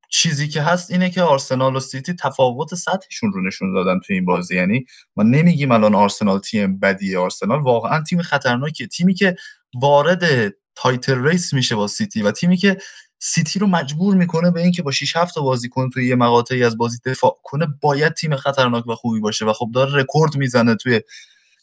چیزی 0.08 0.48
که 0.48 0.62
هست 0.62 0.90
اینه 0.90 1.10
که 1.10 1.22
آرسنال 1.22 1.76
و 1.76 1.80
سیتی 1.80 2.14
تفاوت 2.14 2.74
سطحشون 2.74 3.32
رو 3.32 3.42
نشون 3.46 3.74
دادن 3.74 4.00
تو 4.06 4.12
این 4.12 4.24
بازی. 4.24 4.56
یعنی 4.56 4.84
ما 5.16 5.22
نمیگیم 5.22 5.72
الان 5.72 5.94
آرسنال 5.94 6.38
تیم 6.38 6.78
بدی 6.78 7.16
آرسنال 7.16 7.60
واقعا 7.60 8.02
تیم 8.02 8.22
خطرناکیه. 8.22 8.86
تیمی 8.86 9.14
که 9.14 9.36
وارد 9.74 10.54
title 10.74 11.24
race 11.24 11.52
میشه 11.52 11.74
با 11.76 11.86
سیتی 11.86 12.22
و 12.22 12.30
تیمی 12.30 12.56
که 12.56 12.76
سیتی 13.18 13.58
رو 13.58 13.66
مجبور 13.66 14.14
می‌کنه 14.14 14.50
به 14.50 14.60
اینکه 14.60 14.82
با 14.82 14.90
6 14.90 15.16
7 15.16 15.38
بازیکن 15.38 15.90
توی 15.90 16.08
یه 16.08 16.14
مقاطعی 16.14 16.64
از 16.64 16.76
بازی 16.76 16.98
دفاع 17.04 17.40
کنه 17.42 17.66
باید 17.80 18.12
تیم 18.12 18.36
خطرناک 18.36 18.86
و 18.86 18.94
خوبی 18.94 19.20
باشه 19.20 19.44
و 19.44 19.52
خب 19.52 19.70
داره 19.74 19.94
رکورد 19.94 20.36
می‌زنه 20.36 20.74
توی 20.74 21.00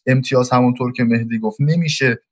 امتیاز 0.05 0.49
همونطور 0.49 0.93
که 0.93 1.03
مهدی 1.03 1.39
گفت. 1.39 1.57
نمیشه 1.59 2.23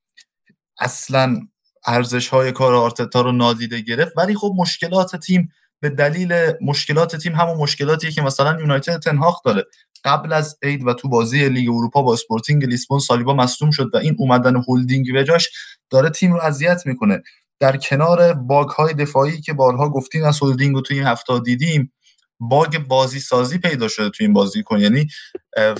اصلا 0.80 1.48
ارزش 1.86 2.28
های 2.28 2.52
کار 2.52 2.76
آرتتا 2.76 3.22
رو 3.22 3.32
نادیده 3.32 3.82
گرفت. 3.82 4.18
ولی 4.18 4.36
خب 4.36 4.54
مشکلات 4.58 5.16
تیم 5.16 5.50
به 5.80 5.90
دلیل 5.90 6.34
مشکلات 6.62 7.16
تیم 7.16 7.36
همون 7.36 7.58
مشکلاتیه 7.58 8.12
که 8.12 8.22
مثلا 8.22 8.60
یونایتد 8.60 9.00
تن‌هاخ 9.00 9.44
داره. 9.46 9.64
قبل 10.06 10.34
از 10.34 10.58
عید 10.64 10.88
و 10.88 10.94
تو 10.94 11.10
بازی 11.10 11.50
لیگ 11.50 11.70
اروپا 11.70 12.02
با 12.02 12.14
اسپورتینگ 12.14 12.66
لیسبون 12.66 13.00
سالیبا 13.00 13.34
مصدوم 13.34 13.72
شد 13.72 13.90
و 13.94 13.98
این 13.98 14.16
اومدن 14.20 14.56
هولدینگ 14.56 15.14
به 15.14 15.24
جاش 15.24 15.50
داره 15.90 16.10
تیم 16.10 16.34
رو 16.34 16.40
اذیت 16.42 16.86
می‌کنه. 16.86 17.24
در 17.60 17.78
کنار 17.78 18.34
bug 18.34 18.70
های 18.70 18.94
دفاعی 18.94 19.42
که 19.42 19.54
بارها 19.54 19.90
گفتین 19.90 20.24
از 20.24 20.40
هولدینگ 20.42 20.76
رو 20.76 20.82
توی 20.82 20.98
این 20.98 21.08
هفته 21.08 21.40
دیدیم 21.40 21.94
bug 22.40 22.78
بازی 22.78 23.20
سازی 23.20 23.58
پیدا 23.58 23.88
شده 23.88 24.10
تو 24.10 24.24
این 24.24 24.34
بازی 24.34 24.64
کن 24.64 24.80
یعنی 24.80 25.08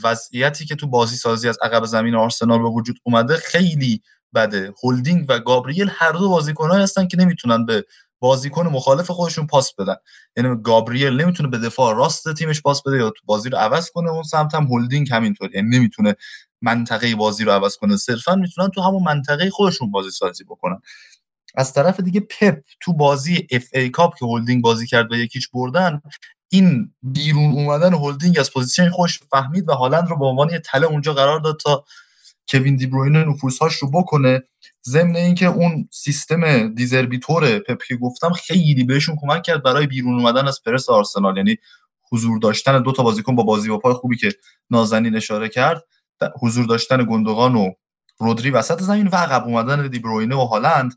وضعیتی 0.04 0.66
که 0.66 0.76
تو 0.76 0.88
بازی 0.88 1.16
سازی 1.16 1.50
از 1.50 1.58
عقب 1.62 1.86
زمین 1.86 2.16
آرسنال 2.16 2.60
به 2.60 2.70
وجود 2.70 2.98
اومده 3.04 3.36
خیلی 3.36 4.02
بده 4.36 4.74
هولدینگ 4.84 5.26
و 5.30 5.40
گابریل 5.40 5.90
هر 5.94 6.12
دو 6.12 6.30
بازیکنهایی 6.30 6.84
هستن 6.84 7.08
که 7.08 7.18
نمی‌تونن 7.18 7.66
به 7.66 7.86
بازیکن 8.20 8.68
مخالف 8.68 9.12
خودشون 9.12 9.48
پاس 9.48 9.74
بدن. 9.74 9.96
یعنی 10.38 10.62
گابریل 10.64 11.22
نمی‌تونه 11.22 11.50
به 11.50 11.58
دفاع 11.58 11.96
راست 11.96 12.34
تیمش 12.34 12.62
پاس 12.62 12.84
بده 12.84 12.98
یا 12.98 13.10
تو 13.10 13.22
بازی 13.26 13.50
رو 13.50 13.58
عوض 13.58 13.90
کنه 13.92 14.10
اون 14.10 14.24
سمت 14.24 14.56
هم 14.56 14.64
هولدینگ 14.64 15.12
همینطور. 15.12 15.56
یعنی 15.56 15.78
نمی‌تونه 15.78 16.16
منطقه 16.62 17.16
بازی 17.16 17.44
رو 17.44 17.52
عوض 17.52 17.78
کنه. 17.78 17.98
صرفا 17.98 18.36
می‌تونن 18.36 18.70
تو 18.70 18.82
همون 18.82 19.04
منطقه 19.04 19.50
خودشون 19.50 19.92
بازی 19.92 20.12
سازی 20.12 20.44
بکنن. 20.44 20.82
از 21.56 21.74
طرف 21.74 22.00
دیگه 22.00 22.20
پپ 22.20 22.60
تو 22.80 22.94
بازی 22.94 23.48
FA 23.52 23.64
Cup 23.74 24.18
که 24.20 24.26
هولدینگ 24.26 24.64
بازی 24.64 24.88
کرد 24.88 25.12
و 25.12 25.16
یکیش 25.16 25.50
بردن 25.50 26.02
این 26.50 26.94
بیرون 27.02 27.52
اومدن 27.52 27.94
هولدینگ 27.94 28.40
از 28.40 28.54
پوزیشن 28.54 28.90
خوش 28.90 29.20
فهمید 29.32 29.70
و 29.70 29.74
هالند 29.74 30.10
رو 30.10 30.18
به 30.20 30.26
عنوان 30.26 30.50
یه 30.50 30.60
تله 30.60 30.88
اونجا 30.88 31.14
قرار 31.14 31.40
داد 31.40 31.60
تا 31.60 31.86
کوین 32.50 32.76
دیبروینه 32.76 33.24
نفوذهاش 33.24 33.76
رو 33.76 33.92
بکنه. 33.92 34.44
ضمن 34.88 35.16
اینکه 35.16 35.46
اون 35.46 35.90
سیستم 35.92 36.74
دیزربیتور 36.74 37.60
پپ 37.60 37.84
که 37.88 37.96
گفتم 37.96 38.32
خیلی 38.32 38.84
بهشون 38.84 39.18
کمک 39.22 39.44
کرد 39.44 39.64
برای 39.64 39.88
بیرون 39.88 40.14
اومدن 40.14 40.48
از 40.48 40.62
پرس 40.66 40.90
آرسنال. 40.90 41.38
یعنی 41.38 41.58
حضور 42.12 42.40
داشتن 42.40 42.82
دو 42.82 42.92
تا 42.92 43.04
بازیکن 43.04 43.36
با 43.36 43.44
بازی 43.44 43.70
با 43.70 43.78
پای 43.78 43.94
خوبی 43.94 44.18
که 44.18 44.30
نازنین 44.70 45.16
اشاره 45.16 45.50
کرد 45.50 45.84
حضور 46.42 46.66
داشتن 46.66 47.06
گندگان 47.10 47.56
و 47.56 47.72
رودری 48.20 48.50
وسط 48.50 48.82
زمین 48.82 49.08
و 49.08 49.16
عقب 49.16 49.44
اومدن 49.44 49.88
دیبروینه 49.88 50.36
و 50.36 50.46
هالند 50.46 50.94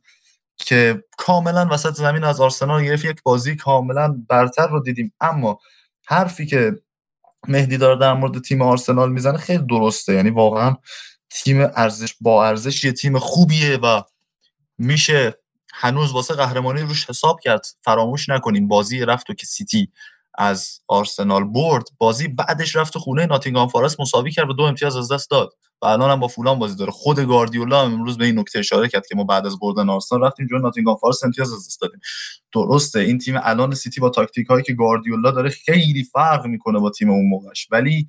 که 0.56 1.04
کاملا 1.18 1.68
وسط 1.70 1.94
زمین 1.94 2.24
از 2.24 2.40
آرسنال 2.40 2.84
گرفت. 2.84 3.04
یک 3.04 3.22
بازی 3.22 3.56
کاملا 3.56 4.24
برتر 4.28 4.66
رو 4.66 4.80
دیدیم. 4.80 5.12
اما 5.20 5.58
حرفی 6.06 6.46
که 6.46 6.72
مهدی 7.48 7.76
داره 7.76 7.98
در 7.98 8.12
مورد 8.12 8.42
تیم 8.42 8.62
آرسنال 8.62 9.12
می‌زنه 9.12 9.38
خیلی 9.38 9.66
درسته. 9.66 10.14
یعنی 10.14 10.30
واقعا 10.30 10.76
تیم 11.30 11.60
ارزش 11.60 12.14
با 12.20 12.46
ارزش 12.46 12.84
یه 12.84 12.92
تیم 12.92 13.18
خوبیه 13.18 13.76
و 13.76 14.02
میشه 14.78 15.38
هنوز 15.72 16.12
واسه 16.12 16.34
قهرمانی 16.34 16.80
روش 16.80 17.10
حساب 17.10 17.40
کرد. 17.40 17.66
فراموش 17.84 18.28
نکنیم 18.28 18.68
بازی 18.68 19.00
رفت 19.00 19.30
و 19.30 19.34
که 19.34 19.46
سیتی 19.46 19.92
از 20.34 20.80
آرسنال 20.88 21.44
برد. 21.44 21.84
بازی 21.98 22.28
بعدش 22.28 22.76
رفت 22.76 22.98
خونه 22.98 23.26
ناتینگهام 23.26 23.68
فارست 23.68 24.00
مساوی 24.00 24.30
کرد 24.30 24.50
و 24.50 24.52
دو 24.52 24.62
امتیاز 24.62 24.96
از 24.96 25.12
دست 25.12 25.30
داد. 25.30 25.52
و 25.82 25.86
الان 25.86 26.10
هم 26.10 26.20
با 26.20 26.28
فولام 26.28 26.58
بازی 26.58 26.76
داره. 26.76 26.90
خود 26.90 27.20
گاردیولا 27.20 27.84
هم 27.84 27.92
امروز 27.92 28.18
به 28.18 28.24
این 28.24 28.38
نکته 28.38 28.58
اشاره 28.58 28.88
کرد 28.88 29.06
که 29.06 29.14
ما 29.14 29.24
بعد 29.24 29.46
از 29.46 29.58
بردن 29.58 29.90
آرسنال 29.90 30.24
رفتیم 30.24 30.46
جلوی 30.46 30.62
ناتینگهام 30.62 30.96
فارست 30.96 31.24
امتیاز 31.24 31.52
از 31.52 31.66
دست 31.66 31.80
دادیم. 31.80 32.00
درسته 32.52 33.00
این 33.00 33.18
تیم 33.18 33.34
الان 33.42 33.74
سیتی 33.74 34.00
با 34.00 34.10
تاکتیک 34.10 34.46
هایی 34.46 34.64
که 34.64 34.72
گاردیولا 34.72 35.30
داره 35.30 35.50
خیلی 35.50 36.04
فرق 36.04 36.46
می‌کنه 36.46 36.78
با 36.78 36.90
تیم 36.90 37.10
اون 37.10 37.28
موقعش. 37.28 37.68
ولی 37.70 38.08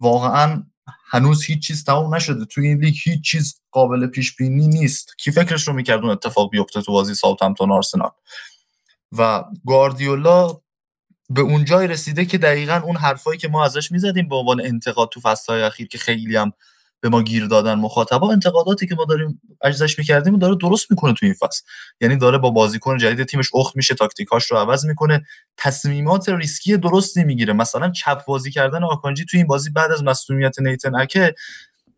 واقعا 0.00 0.62
هنوز 1.10 1.44
هیچ 1.44 1.66
چیز 1.66 1.84
تمام 1.84 2.14
نشده. 2.14 2.44
توی 2.44 2.68
این 2.68 2.78
لیگ 2.78 2.94
هیچ 3.04 3.20
چیز 3.24 3.60
قابل 3.70 4.06
پیش 4.06 4.36
بینی 4.36 4.68
نیست. 4.68 5.14
کی 5.18 5.30
فکرش 5.30 5.68
رو 5.68 5.74
می‌کرد 5.74 6.00
اون 6.00 6.10
اتفاق 6.10 6.50
بیفته 6.50 6.82
تو 6.82 6.92
بازی 6.92 7.14
ساوثهمپتون 7.14 7.72
آرسنال؟ 7.72 8.10
و 9.18 9.44
گاردیولا 9.66 10.60
به 11.30 11.40
اون 11.40 11.64
جای 11.64 11.86
رسیده 11.86 12.24
که 12.24 12.38
دقیقا 12.38 12.80
اون 12.84 12.96
حرفایی 12.96 13.38
که 13.38 13.48
ما 13.48 13.64
ازش 13.64 13.92
می‌زدیم 13.92 14.28
به 14.28 14.36
عنوان 14.36 14.60
انتقاد 14.60 15.08
تو 15.08 15.20
فصلهای 15.20 15.62
اخیر 15.62 15.88
که 15.88 15.98
خیلی 15.98 16.36
هم 16.36 16.52
به 17.02 17.08
ما 17.08 17.22
گیر 17.22 17.46
دادن 17.46 17.74
مخاطبا 17.74 18.32
انتقاداتی 18.32 18.86
که 18.86 18.94
ما 18.94 19.04
داریم 19.04 19.40
ازش 19.60 19.98
می‌کردیم 19.98 20.38
داره 20.38 20.56
درست 20.56 20.90
می‌کنه 20.90 21.12
تو 21.12 21.26
این 21.26 21.34
فصل. 21.34 21.62
یعنی 22.00 22.16
داره 22.16 22.38
با 22.38 22.50
بازیکن 22.50 22.98
جدید 22.98 23.26
تیمش 23.26 23.50
اخت 23.54 23.76
میشه 23.76 23.94
تاکتیکاش 23.94 24.50
رو 24.50 24.56
عوض 24.56 24.86
می‌کنه. 24.86 25.22
تصمیمات 25.56 26.28
ریسکی 26.28 26.76
درستی 26.76 27.24
می‌گیره. 27.24 27.52
مثلا 27.52 27.90
چپ 27.90 28.24
بازی 28.24 28.50
کردن 28.50 28.84
آکانجی 28.84 29.24
تو 29.24 29.36
این 29.36 29.46
بازی 29.46 29.70
بعد 29.70 29.92
از 29.92 30.04
مصونیت 30.04 30.60
نیتن 30.60 30.94
اکه 31.00 31.34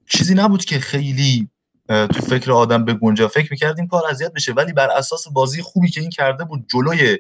چیزی 0.08 0.34
نبود 0.34 0.64
که 0.64 0.78
خیلی 0.78 1.48
تو 1.88 2.20
فکر 2.28 2.52
آدم 2.52 2.84
به 2.84 2.94
گنجا 2.94 3.28
فکر 3.28 3.48
می‌کردیم 3.50 3.86
کار 3.86 4.02
اذیت 4.10 4.32
بشه. 4.32 4.52
ولی 4.52 4.72
بر 4.72 4.90
اساس 4.90 5.28
بازی 5.28 5.62
خوبی 5.62 5.90
که 5.90 6.00
این 6.00 6.10
کرده 6.10 6.44
بود 6.44 6.66
جلوی 6.72 7.18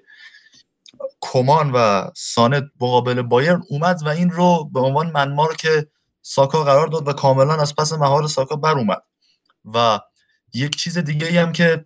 کمان 1.20 1.72
و 1.74 2.10
سانت 2.16 2.64
مقابل 2.80 3.22
بایرن 3.22 3.62
اومد 3.68 4.00
و 4.04 4.08
این 4.08 4.30
رو 4.30 4.70
به 4.74 4.80
عنوان 4.80 5.10
منمار 5.10 5.56
که 5.56 5.86
ساکا 6.26 6.64
قرار 6.64 6.86
داد 6.86 7.08
و 7.08 7.12
کاملا 7.12 7.54
از 7.54 7.76
پس 7.76 7.92
مهار 7.92 8.28
ساکا 8.28 8.56
بر 8.56 8.78
اومد. 8.78 9.02
و 9.74 10.00
یک 10.54 10.76
چیز 10.76 10.98
دیگه 10.98 11.42
هم 11.42 11.52
که 11.52 11.84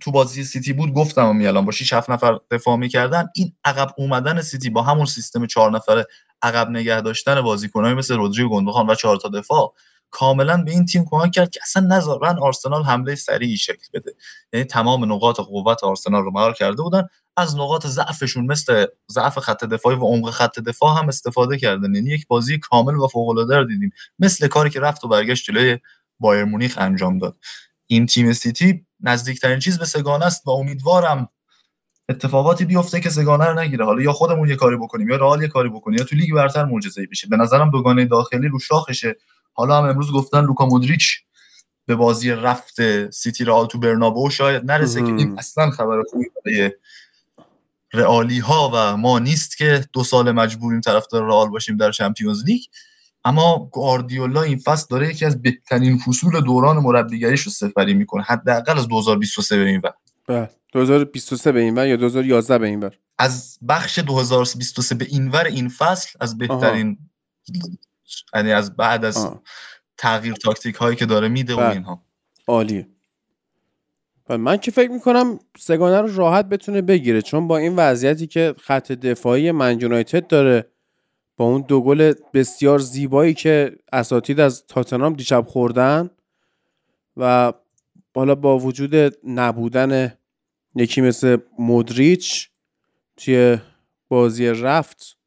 تو 0.00 0.10
بازی 0.10 0.44
سیتی 0.44 0.72
بود 0.72 0.94
گفتم 0.94 1.36
میالان 1.36 1.64
با 1.64 1.72
6 1.72 1.92
7 1.92 2.10
نفر 2.10 2.38
دفاع 2.50 2.76
می‌کردن 2.76 3.28
این 3.34 3.52
عقب 3.64 3.94
اومدن 3.98 4.42
سیتی 4.42 4.70
با 4.70 4.82
همون 4.82 5.06
سیستم 5.06 5.46
چهار 5.46 5.70
نفره 5.70 6.06
عقب 6.42 6.70
نگه 6.70 7.00
داشتن 7.00 7.40
بازیکنایی 7.40 7.94
مثل 7.94 8.16
رودری 8.16 8.42
و 8.42 8.48
و 8.90 8.94
چهار 8.94 9.16
تا 9.16 9.28
دفاع. 9.28 9.74
کاملا 10.10 10.62
به 10.62 10.70
این 10.70 10.84
تیم 10.84 11.04
کمک 11.10 11.32
کرد 11.32 11.50
که 11.50 11.60
اصلا 11.62 11.96
نذارن 11.96 12.38
آرسنال 12.38 12.84
حمله 12.84 13.14
سریعی 13.14 13.56
شکل 13.56 13.86
بده. 13.94 14.14
یعنی 14.52 14.64
تمام 14.64 15.12
نقاط 15.12 15.40
قوت 15.40 15.84
آرسنال 15.84 16.22
رو 16.22 16.30
مهار 16.30 16.52
کرده 16.52 16.82
بودن. 16.82 17.08
از 17.36 17.56
نقاط 17.56 17.86
ضعفشون 17.86 18.46
مثل 18.46 18.86
ضعف 19.12 19.38
خط 19.38 19.64
دفاعی 19.64 19.96
و 19.96 20.04
عمق 20.04 20.30
خط 20.30 20.58
دفاع 20.58 20.98
هم 20.98 21.08
استفاده 21.08 21.58
کردن. 21.58 21.94
یعنی 21.94 22.10
یک 22.10 22.26
بازی 22.26 22.58
کامل 22.58 22.94
و 22.94 23.06
فوق 23.06 23.28
العاده 23.28 23.56
رو 23.56 23.64
دیدیم. 23.64 23.92
مثل 24.18 24.48
کاری 24.48 24.70
که 24.70 24.80
رفت 24.80 25.04
و 25.04 25.08
برگشت 25.08 25.44
جلوی 25.44 25.78
بایرن 26.20 26.44
مونیخ 26.44 26.74
انجام 26.78 27.18
داد. 27.18 27.36
این 27.86 28.06
تیم 28.06 28.32
سیتی 28.32 28.86
نزدیکترین 29.00 29.58
چیز 29.58 29.78
به 29.78 29.84
سگانه 29.84 30.26
است 30.26 30.46
و 30.46 30.50
امیدوارم 30.50 31.28
اتفاقاتی 32.08 32.64
بیفته 32.64 33.00
که 33.00 33.10
سگانه 33.10 33.44
رو 33.44 33.60
نگیره. 33.60 33.84
حالا 33.84 34.02
یا 34.02 34.12
خودمون 34.12 34.48
یه 34.48 34.56
کاری 34.56 34.76
بکنیم 34.76 35.08
یا 35.08 35.16
رئال 35.16 35.42
یه 35.42 35.48
کاری 35.48 35.68
بکنیم 35.68 35.98
یا 35.98 36.04
تو 36.04 36.16
لیگ 36.16 36.34
برتر 36.34 36.64
معجزه‌ای 36.64 37.06
بشه. 37.06 37.28
به 37.28 37.36
نظرم 37.36 37.70
دوگانه 37.70 38.04
داخلی 38.04 38.48
رو 38.48 38.58
شاخشه. 38.58 39.16
حالا 39.58 39.78
هم 39.78 39.84
امروز 39.84 40.12
گفتن 40.12 40.40
لوکا 40.40 40.66
مودریچ 40.66 41.18
به 41.86 41.94
بازی 41.94 42.30
رفت 42.30 43.10
سیتی 43.10 43.44
رئال 43.44 43.66
تو 43.66 43.78
برنابو 43.78 44.30
شاید 44.30 44.70
نرسه 44.70 45.02
که 45.02 45.06
این 45.06 45.38
اصلا 45.38 45.70
خبر 45.70 46.02
خوبی 46.10 46.26
برای 46.44 46.70
رئالی 47.92 48.38
ها 48.38 48.70
و 48.74 48.96
ما 48.96 49.18
نیست 49.18 49.56
که 49.56 49.84
دو 49.92 50.04
سال 50.04 50.32
مجبوریم 50.32 50.80
طرفدار 50.80 51.26
رئال 51.26 51.48
باشیم 51.48 51.76
در 51.76 51.90
Champions 51.90 52.44
League. 52.44 52.60
اما 53.24 53.68
گواردیولا 53.72 54.42
این 54.42 54.58
فصل 54.58 54.86
داره 54.90 55.10
یکی 55.10 55.24
از 55.24 55.42
بهترین 55.42 55.98
فصول 55.98 56.40
دوران 56.40 56.76
مربیگریش 56.76 57.42
رو 57.42 57.52
سفری 57.52 57.94
می‌کنه. 57.94 58.22
حداقل 58.22 58.78
از 58.78 58.88
2023 58.88 59.56
به 59.56 59.64
این 59.64 59.82
بله. 60.28 60.50
2023 60.72 61.52
به 61.52 61.60
این 61.60 61.74
ور 61.74 61.86
یا 61.86 61.96
2011 61.96 62.58
به 62.58 62.66
این 62.66 62.80
ور؟ 62.80 62.94
از 63.18 63.58
بخش 63.68 63.98
2023 63.98 64.94
به 64.94 65.04
این 65.04 65.28
ور 65.28 65.44
این 65.44 65.68
فصل 65.68 66.18
از 66.20 66.38
بهترین 66.38 66.98
یعنی 68.34 68.52
از 68.52 68.76
بعد 68.76 69.04
از 69.04 69.16
آه. 69.16 69.42
تغییر 69.96 70.34
تاکتیک 70.34 70.74
هایی 70.74 70.96
که 70.96 71.06
داره 71.06 71.28
میده 71.28 71.54
و 71.54 71.56
بله. 71.56 71.70
اینها 71.70 72.02
عالیه 72.46 72.88
و 74.28 74.38
من 74.38 74.56
که 74.56 74.70
فکر 74.70 74.90
می‌کنم 74.90 75.38
سگانه 75.58 76.00
رو 76.00 76.16
راحت 76.16 76.44
بتونه 76.44 76.82
بگیره 76.82 77.22
چون 77.22 77.48
با 77.48 77.58
این 77.58 77.76
وضعیتی 77.76 78.26
که 78.26 78.54
خط 78.60 78.92
دفاعی 78.92 79.50
من 79.50 79.80
یونایتد 79.80 80.26
داره 80.26 80.66
با 81.36 81.44
اون 81.44 81.60
دو 81.68 81.80
گل 81.80 82.12
بسیار 82.34 82.78
زیبایی 82.78 83.34
که 83.34 83.76
اساتید 83.92 84.40
از 84.40 84.66
تاتنام 84.66 85.12
دیشب 85.12 85.44
خوردن 85.46 86.10
و 87.16 87.52
حالا 88.14 88.34
با 88.34 88.58
وجود 88.58 88.94
نبودن 89.24 90.12
یکی 90.74 91.00
مثل 91.00 91.36
مودریچ 91.58 92.48
توی 93.16 93.58
بازی 94.08 94.46
رفت 94.46 95.17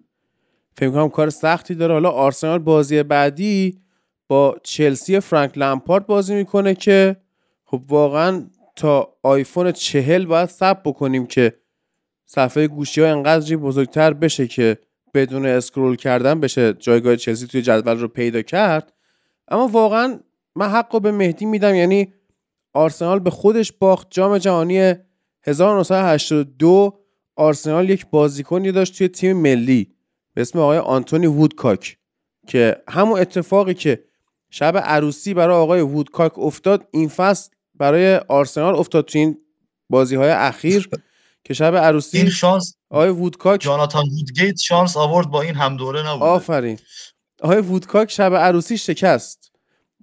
فکر 0.78 0.90
کنم 0.90 1.10
کار 1.10 1.30
سختی 1.30 1.76
داره. 1.76 1.94
حالا 1.94 2.10
آرسنال 2.10 2.60
بازی 2.60 3.04
بعدی 3.04 3.80
با 4.28 4.58
چلسی 4.64 5.20
فرانک 5.20 5.58
لمپارد 5.58 6.06
بازی 6.06 6.36
می‌کنه 6.36 6.76
که 6.76 7.16
خب 7.66 7.82
واقعا 7.88 8.48
تا 8.76 9.14
آیفون 9.24 9.72
چهل 9.72 10.26
باید 10.26 10.50
ثبت 10.50 10.84
بکنیم 10.84 11.26
که 11.26 11.54
صفحه 12.26 12.68
گوشی 12.68 13.02
ها 13.02 13.08
انقدری 13.08 13.56
بزرگتر 13.56 14.14
بشه 14.14 14.48
که 14.48 14.78
بدون 15.14 15.46
اسکرول 15.46 15.96
کردن 15.96 16.40
بشه 16.40 16.74
جایگاه 16.74 17.16
چلسی 17.16 17.48
توی 17.48 17.62
جدول 17.62 18.00
رو 18.00 18.08
پیدا 18.08 18.42
کرد. 18.42 18.94
اما 19.48 19.68
واقعا 19.68 20.20
من 20.56 20.70
حق 20.70 21.02
به 21.02 21.12
مهدی 21.12 21.46
میدم. 21.46 21.76
یعنی 21.76 22.14
آرسنال 22.74 23.20
به 23.20 23.30
خودش 23.30 23.72
باخت. 23.72 24.08
جام 24.10 24.38
جهانی 24.38 24.94
1982 25.44 27.00
آرسنال 27.36 27.90
یک 27.90 28.06
بازیکنی 28.10 28.72
داشت 28.72 28.98
توی 28.98 29.08
تیم 29.08 29.38
ملی. 29.38 29.96
به 30.34 30.42
اسم 30.42 30.60
آقای 30.60 30.78
آنتونی 30.78 31.28
وودکاک 31.28 31.98
که 32.48 32.84
همون 32.90 33.20
اتفاقی 33.20 33.74
که 33.74 34.04
شب 34.50 34.78
عروسی 34.78 35.34
برای 35.34 35.56
آقای 35.56 35.82
وودکاک 35.82 36.40
افتاد 36.40 36.88
این 36.92 37.10
فصل 37.10 37.50
برای 37.76 38.16
آرسنال 38.16 38.76
افتاد 38.76 39.06
تو 39.06 39.20
این 39.20 39.38
بازی 39.90 40.16
های 40.16 40.30
اخیر 40.30 40.90
که 41.46 41.54
شب 41.54 41.76
عروسی 41.76 42.18
این 42.18 42.30
شانس 42.30 42.76
آقای 42.90 43.10
وودکاک 43.10 43.62
جاناتان 43.62 44.04
وودگیت 44.10 44.58
شانس 44.58 44.98
آورد 44.98 45.28
با 45.28 45.42
این 45.42 45.56
هم 45.56 45.78
دوره 45.78 46.08
نبود 46.08 46.24
آفرین. 46.24 46.80
آقای 47.42 47.62
وودکاک 47.62 48.12
شب 48.12 48.34
عروسی 48.36 48.78
شکست 48.78 49.52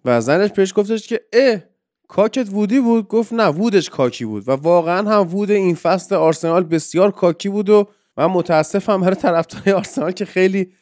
و 0.05 0.21
زنش 0.21 0.51
پیش 0.51 0.73
گفتش 0.77 1.09
که 1.09 1.21
اه 1.33 1.61
کاکت 2.09 2.49
وودی 2.51 2.81
بود؟ 2.81 3.09
گفت 3.09 3.33
نه 3.33 3.45
وودش 3.45 3.91
کاکی 3.91 4.25
بود 4.25 4.49
و 4.49 4.53
واقعا 4.53 5.11
هم 5.11 5.35
وود 5.35 5.51
این 5.51 5.75
فصل 5.75 6.15
آرسنال 6.15 6.65
بسیار 6.65 7.11
کاکی 7.11 7.49
بود 7.49 7.69
و 7.69 7.89
من 8.19 8.27
متاسفم 8.27 9.01
برای 9.01 9.15
طرفدارای 9.15 9.73
آرسنال 9.73 10.13
که 10.13 10.25
خیلی 10.25 10.73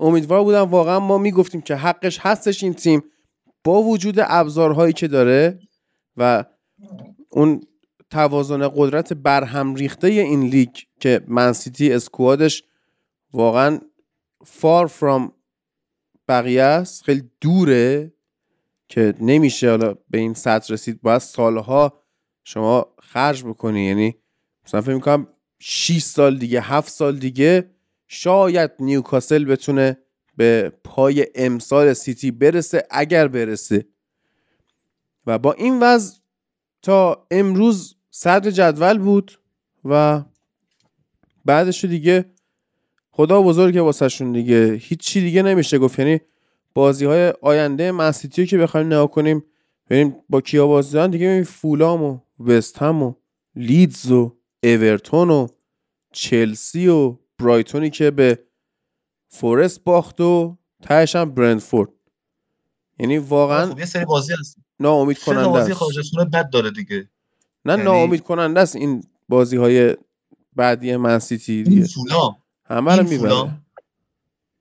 امیدوار 0.00 0.42
بودم. 0.42 0.62
واقعا 0.62 1.00
ما 1.00 1.18
می‌گفتیم 1.18 1.60
که 1.60 1.76
حقش 1.76 2.18
هستش 2.20 2.62
این 2.62 2.74
تیم 2.74 3.02
با 3.64 3.82
وجود 3.82 4.14
ابزارهایی 4.18 4.92
که 4.92 5.08
داره 5.08 5.58
و 6.16 6.44
اون 7.30 7.60
توازن 8.10 8.68
قدرت 8.68 9.12
برهم 9.12 9.74
ریخته 9.74 10.06
این 10.06 10.42
لیگ 10.42 10.70
که 11.00 11.20
منسیتی 11.28 11.92
اسکوادش 11.92 12.64
واقعا 13.32 13.80
far 14.44 14.88
from 15.00 15.30
بقیه 16.28 16.62
است 16.62 17.04
خیلی 17.04 17.30
دوره 17.40 18.12
که 18.88 19.14
نمیشه 19.20 19.70
حالا 19.70 19.94
به 20.10 20.18
این 20.18 20.34
سطح 20.34 20.72
رسید. 20.72 21.02
باید 21.02 21.18
سالها 21.18 22.02
شما 22.44 22.86
خرج 23.02 23.44
بکنی. 23.44 23.84
یعنی 23.84 24.16
مثلا 24.66 24.80
فکر 24.80 24.94
می‌کنم 24.94 25.26
6 25.58 26.02
سال 26.02 26.38
دیگه 26.38 26.60
7 26.60 26.92
سال 26.92 27.16
دیگه 27.18 27.70
شاید 28.08 28.70
نیوکاسل 28.80 29.44
بتونه 29.44 29.98
به 30.36 30.72
پای 30.84 31.26
امسال 31.34 31.92
سیتی 31.92 32.30
برسه 32.30 32.86
اگر 32.90 33.28
برسه. 33.28 33.86
و 35.26 35.38
با 35.38 35.52
این 35.52 35.80
وضع 35.80 36.16
تا 36.82 37.26
امروز 37.30 37.96
صدر 38.10 38.50
جدول 38.50 38.98
بود 38.98 39.38
و 39.84 40.22
بعدش 41.44 41.84
دیگه 41.84 42.24
خدا 43.10 43.42
بزرگه 43.42 43.80
واسه 43.80 44.08
شون 44.08 44.32
دیگه. 44.32 44.72
هیچی 44.72 45.20
دیگه 45.20 45.42
نمیشه 45.42 45.78
گفت. 45.78 45.98
یعنی 45.98 46.20
بازی 46.74 47.04
های 47.04 47.32
آینده 47.42 47.92
منسیتی 47.92 48.46
که 48.46 48.58
بخوایم 48.58 48.86
نگاه 48.86 49.10
کنیم 49.10 49.44
ببینیم 49.90 50.16
با 50.28 50.40
کیا 50.40 50.66
بازی 50.66 51.08
دیگه 51.08 51.26
ببینیم 51.26 51.44
فولام 51.44 52.02
و 52.02 52.18
وست 52.40 52.78
هم 52.78 53.02
و 53.02 53.14
لیدز 53.54 54.10
و 54.10 54.36
اورتون 54.74 55.30
و 55.30 55.46
چلسی 56.12 56.88
و 56.88 57.16
برایتونی 57.38 57.90
که 57.90 58.10
به 58.10 58.38
فورست 59.28 59.84
باخت 59.84 60.20
و 60.20 60.56
تهش 60.82 61.16
هم 61.16 61.34
برندفورد. 61.34 61.90
یعنی 62.98 63.18
واقعا 63.18 63.66
خب 63.66 63.78
یه 63.78 63.84
سری 63.84 64.04
بازی 64.04 64.32
هست. 64.40 64.56
ناامید 64.80 65.18
کننده 65.18 65.48
بازی 65.48 65.74
خارج 65.74 66.16
بد 66.32 66.50
داره 66.50 66.70
دیگه. 66.70 67.10
نه 67.64 67.72
یعنی... 67.72 67.84
ناامید 67.84 68.22
کننده 68.22 68.60
است. 68.60 68.76
این 68.76 69.04
بازی 69.28 69.56
های 69.56 69.96
بعدی 70.56 70.96
منسیتی 70.96 71.62
دیگه 71.62 71.76
این 71.76 71.86
فولام. 71.86 72.36
همه 72.64 72.96
رو 72.96 73.08
می‌بره. 73.08 73.60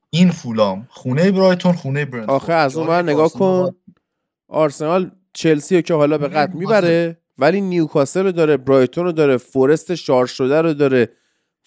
این 0.09 0.31
فولام. 0.31 0.87
خونه 0.89 1.31
برایتون 1.31 1.73
خونه 1.73 2.05
برند 2.05 2.29
آخه 2.29 2.53
از 2.53 2.77
اون 2.77 2.87
بر 2.87 3.01
نگاه 3.01 3.31
کن. 3.31 3.75
آرسنال 4.47 5.11
چلسی 5.33 5.75
رو 5.75 5.81
که 5.81 5.93
حالا 5.93 6.17
به 6.17 6.27
قطع 6.27 6.53
می‌بره. 6.53 7.21
ولی 7.37 7.61
نیوکاسل 7.61 8.23
رو 8.23 8.31
داره 8.31 8.57
برایتون 8.57 9.03
رو 9.03 9.11
داره 9.11 9.37
فورست 9.37 9.95
شارژ 9.95 10.31
شده 10.31 10.61
رو 10.61 10.73
داره 10.73 11.11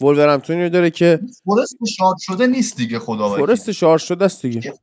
ولورهمپتون 0.00 0.60
رو 0.60 0.68
داره 0.68 0.90
که 0.90 1.20
فورست 1.44 1.76
شارژ 1.96 2.16
شده 2.20 2.46
نیست 2.46 2.76
دیگه 2.76 2.98
خدا 2.98 3.28
فورست 3.28 3.72
شارژ 3.72 4.02
شده 4.02 4.24
است 4.24 4.42
دیگه. 4.42 4.74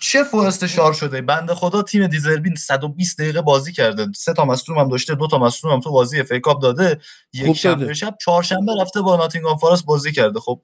چه 0.00 0.24
فورست 0.24 0.66
شارژ 0.66 0.96
شده؟ 0.96 1.22
بنده 1.22 1.54
خدا 1.54 1.82
تیم 1.82 2.06
دزربی 2.06 2.54
120 2.54 3.20
دقیقه 3.20 3.42
بازی 3.42 3.72
کرده. 3.72 4.06
سه 4.16 4.32
تا 4.32 4.44
مصدوم 4.44 4.78
هم 4.78 4.88
داشته 4.88 5.14
دو 5.14 5.26
تا 5.26 5.38
مصدوم 5.38 5.72
هم 5.72 5.80
تو 5.80 5.92
بازی 5.92 6.20
FA 6.20 6.32
Cup 6.32 6.62
داده. 6.62 7.00
یک 7.32 7.52
شنبه 7.52 7.94
شب 7.94 8.16
چهارشنبه 8.20 8.72
رفته 8.80 9.00
با 9.00 9.16
ناتینگهام 9.16 9.56
فارست 9.56 9.84
بازی 9.84 10.12
کرده. 10.12 10.40
خب 10.40 10.62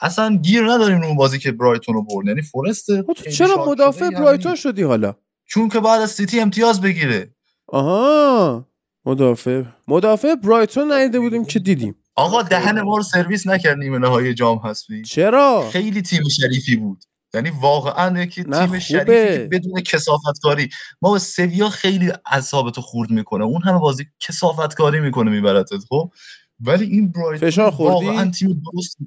اصلا 0.00 0.36
گیر 0.36 0.62
نداریم 0.62 1.02
اون 1.02 1.16
بازی 1.16 1.38
که 1.38 1.52
برایتون 1.52 1.94
رو 1.94 2.02
برد. 2.02 2.26
یعنی 2.26 2.42
فورست 2.42 3.02
خب 3.02 3.12
چرا 3.12 3.64
مدافع 3.66 4.10
برایتون 4.10 4.54
شدی 4.54 4.82
حالا؟ 4.82 5.14
چون 5.46 5.68
که 5.68 5.80
بعد 5.80 6.00
از 6.00 6.10
سیتی 6.10 6.40
امتیاز 6.40 6.80
بگیره. 6.80 7.34
آها 7.68 8.66
مدافع. 9.04 9.62
مدافع 9.88 10.34
برایتون 10.34 10.92
ندیده 10.92 11.20
بودیم 11.20 11.44
که 11.44 11.58
دیدیم. 11.58 11.94
آقا 12.14 12.42
دهن 12.42 12.80
ما 12.80 12.96
رو 12.96 13.02
سرویس 13.02 13.46
نکرد 13.46 13.78
نیمه 13.78 13.98
نهایی 13.98 14.34
جام 14.34 14.58
حذفی 14.58 15.02
چرا؟ 15.02 15.68
خیلی 15.72 16.02
تیم 16.02 16.28
شریفی 16.28 16.76
بود. 16.76 17.04
یعنی 17.34 17.50
واقعا 17.50 18.22
یکی 18.22 18.44
تیم 18.44 18.78
شریفی 18.78 19.38
که 19.38 19.48
بدون 19.52 19.80
کسافت 19.80 20.40
کاری 20.42 20.68
ما 21.02 21.12
به 21.12 21.18
سویا 21.18 21.68
خیلی 21.68 22.12
اعصابتو 22.26 22.80
خورد 22.80 23.10
می‌کنه. 23.10 23.44
اون 23.44 23.62
همه 23.62 23.78
بازی 23.78 24.06
کسافت 24.20 24.74
کاری 24.74 25.00
می‌کنه 25.00 25.30
میبرتت 25.30 25.84
خب؟ 25.88 26.12
ولی 26.60 26.84
این 26.84 27.12
برایتون 27.12 27.50
فشار 27.50 27.70
خوردی؟ 27.70 28.06
واقعا 28.06 28.30
تیم 28.30 28.62
درست 28.72 28.98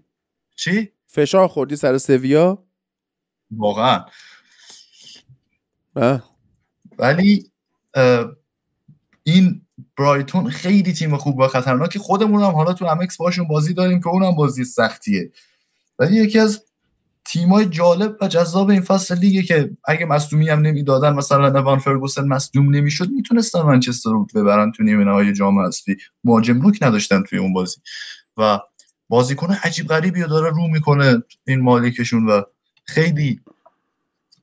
چی؟ 0.56 0.92
فشار 1.08 1.48
خوردی 1.48 1.76
سر 1.76 1.98
سویا؟ 1.98 2.64
واقعا. 3.52 4.06
اه. 5.96 6.24
ولی 6.98 7.52
این 9.24 9.62
برایتون 9.98 10.50
خیلی 10.50 10.94
تیم 10.94 11.18
خوب 11.18 11.40
و 11.40 11.48
خطرناکی. 11.48 12.00
خودمون 12.00 12.44
هم 12.44 12.52
حالا 12.52 12.74
تو 12.74 12.86
امکس 12.86 13.18
باشون 13.18 13.48
بازی 13.48 13.74
داریم 13.74 14.00
که 14.00 14.08
اونم 14.08 14.36
بازی 14.36 14.64
سختیه. 14.64 15.32
ولی 16.00 16.16
یکی 16.16 16.40
از 16.40 16.64
تیمای 17.26 17.66
جالب 17.66 18.18
و 18.22 18.28
جذاب 18.28 18.70
این 18.70 18.82
فصل 18.82 19.18
لیگه 19.18 19.42
که 19.42 19.78
اگه 19.86 20.06
مصدومی 20.06 20.50
هم 20.50 20.62
نمی‌دادن 20.62 21.14
مثلا 21.14 21.50
نوان 21.50 21.80
فرگوسن 21.80 22.28
مصدوم 22.28 22.76
نمی‌شد 22.76 23.10
می‌تونستن 23.10 23.62
منچستر 23.62 24.10
رو 24.10 24.28
ببرن 24.36 24.72
تو 24.72 24.84
نیمه 24.84 25.04
نهایی 25.04 25.34
جام 25.34 25.60
حذفی 25.60 25.98
مهاجم 26.24 26.62
روک 26.62 26.78
نداشتن 26.82 27.24
توی 27.24 27.40
اون 27.40 27.54
بازی. 27.54 27.78
و 28.38 28.60
بازیکن 29.10 29.54
عجیب 29.64 29.88
غریبی 29.88 30.22
داره 30.22 30.50
رو 30.50 30.68
می‌کنه 30.68 31.24
این 31.48 31.62
مالکشون 31.62 32.26
و 32.26 32.42
خیلی 32.86 33.42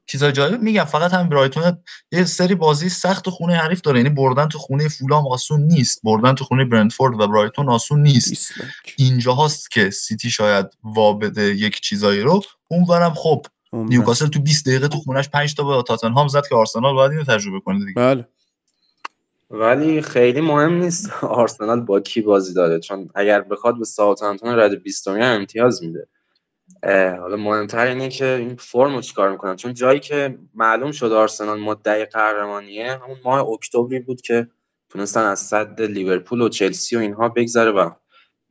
چیزای 0.08 0.32
جالب 0.32 0.62
میگم 0.62 0.84
فقط 0.84 1.12
هم 1.12 1.28
برایتون 1.28 1.78
یه 2.12 2.24
سری 2.24 2.54
بازی 2.54 2.88
سخت 2.88 3.28
خونه 3.28 3.56
حریف 3.56 3.80
داره 3.80 3.98
یعنی 3.98 4.10
بردن 4.10 4.48
تو 4.48 4.58
خونه 4.58 4.88
فولام 4.88 5.28
آسون 5.28 5.60
نیست 5.60 6.00
بردن 6.04 6.34
تو 6.34 6.44
خونه 6.44 6.64
برنتفورد 6.64 7.20
و 7.20 7.28
برایتون 7.28 7.68
آسون 7.68 8.02
نیست. 8.02 8.52
اینجا 8.96 9.32
هاست 9.32 9.70
که 9.70 9.90
سیتی 9.90 10.30
شاید 10.30 10.66
وابده 10.82 11.42
یک 11.42 11.80
چیزایی 11.80 12.20
رو. 12.20 12.42
اونورم 12.68 13.14
خب 13.14 13.46
نیوکاسل 13.72 14.26
تو 14.26 14.40
20 14.40 14.66
دقیقه 14.66 14.88
تو 14.88 14.98
خونش 14.98 15.28
5 15.28 15.54
تا 15.54 15.64
به 15.64 15.82
تاتنهام 15.82 16.28
زد 16.28 16.46
که 16.48 16.54
آرسنال 16.54 16.94
باید 16.94 17.10
اینو 17.10 17.24
تجربه 17.24 17.60
کنه 17.60 17.78
دیگه. 17.78 17.92
بله. 17.94 18.28
ولی 19.50 20.02
خیلی 20.02 20.40
مهم 20.40 20.72
نیست 20.72 21.10
آرسنال 21.22 21.80
با 21.80 22.00
کی 22.00 22.20
بازی 22.20 22.54
داره 22.54 22.80
چون 22.80 23.10
اگر 23.14 23.40
بخواد 23.40 23.78
به 23.78 23.84
ساوثهمپتون 23.84 24.58
رد 24.58 24.82
20 24.82 25.08
امتیاز 25.08 25.82
میده. 25.82 26.08
حالا 27.20 27.36
مهمتر 27.36 27.86
اینه 27.86 28.08
که 28.08 28.26
این 28.26 28.56
فرم 28.56 28.94
رو 28.94 29.00
چیکار 29.00 29.30
می‌کنن؟ 29.30 29.56
چون 29.56 29.74
جایی 29.74 30.00
که 30.00 30.38
معلوم 30.54 30.92
شد 30.92 31.12
آرسنال 31.12 31.60
مدعی 31.60 32.04
قهرمانیه 32.04 32.92
همون 32.92 33.16
ماه 33.24 33.48
اکتبری 33.48 33.98
بود 33.98 34.20
که 34.20 34.48
تونستن 34.88 35.24
از 35.24 35.38
صد 35.38 35.82
لیورپول 35.82 36.40
و 36.40 36.48
چلسی 36.48 36.96
و 36.96 36.98
اینها 36.98 37.28
بگذره 37.28 37.70
و 37.70 37.90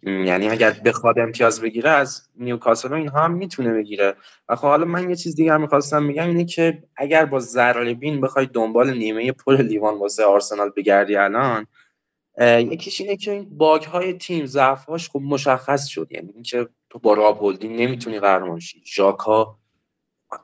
یعنی 0.04 0.50
اگر 0.50 0.72
بخواد 0.86 1.20
امتیاز 1.20 1.62
بگیره 1.62 1.90
از 1.90 2.22
نیوکاسل 2.36 2.92
و 2.92 2.94
اینها 2.94 3.24
هم 3.24 3.32
می‌تونه 3.32 3.74
بگیره. 3.74 4.16
و 4.50 4.56
خب 4.56 4.68
حالا 4.68 4.86
من 4.86 5.10
یه 5.10 5.16
چیز 5.16 5.36
دیگه 5.36 5.58
می‌خواستم 5.58 6.04
میگم 6.04 6.28
اینه 6.28 6.46
که 6.46 6.84
اگر 6.96 7.26
با 7.26 7.40
ضرر 7.40 7.94
بین 7.94 8.22
بخوای 8.22 8.46
دنبال 8.46 8.98
نیمه 8.98 9.32
پر 9.32 9.62
لیوان 9.62 10.00
واسه 10.00 10.24
آرسنال 10.24 10.72
بگردی 10.78 11.16
الان 11.16 11.68
یکیش 12.42 13.02
اینه 13.02 13.18
که 13.18 13.32
این 13.32 13.58
باگ 13.58 13.84
های 13.84 14.14
تیم 14.14 14.46
ضعف 14.46 14.86
هاش 14.86 15.10
خب 15.10 15.22
مشخص 15.24 15.86
شد. 15.86 16.08
یعنی 16.12 16.32
اینکه 16.34 16.68
تو 16.90 17.00
با 17.00 17.14
راب 17.14 17.38
هولدینگ 17.38 17.82
نمی‌تونی 17.82 18.20
قهرمان 18.20 18.60
شی 18.60 18.84
ژاکا 18.96 19.58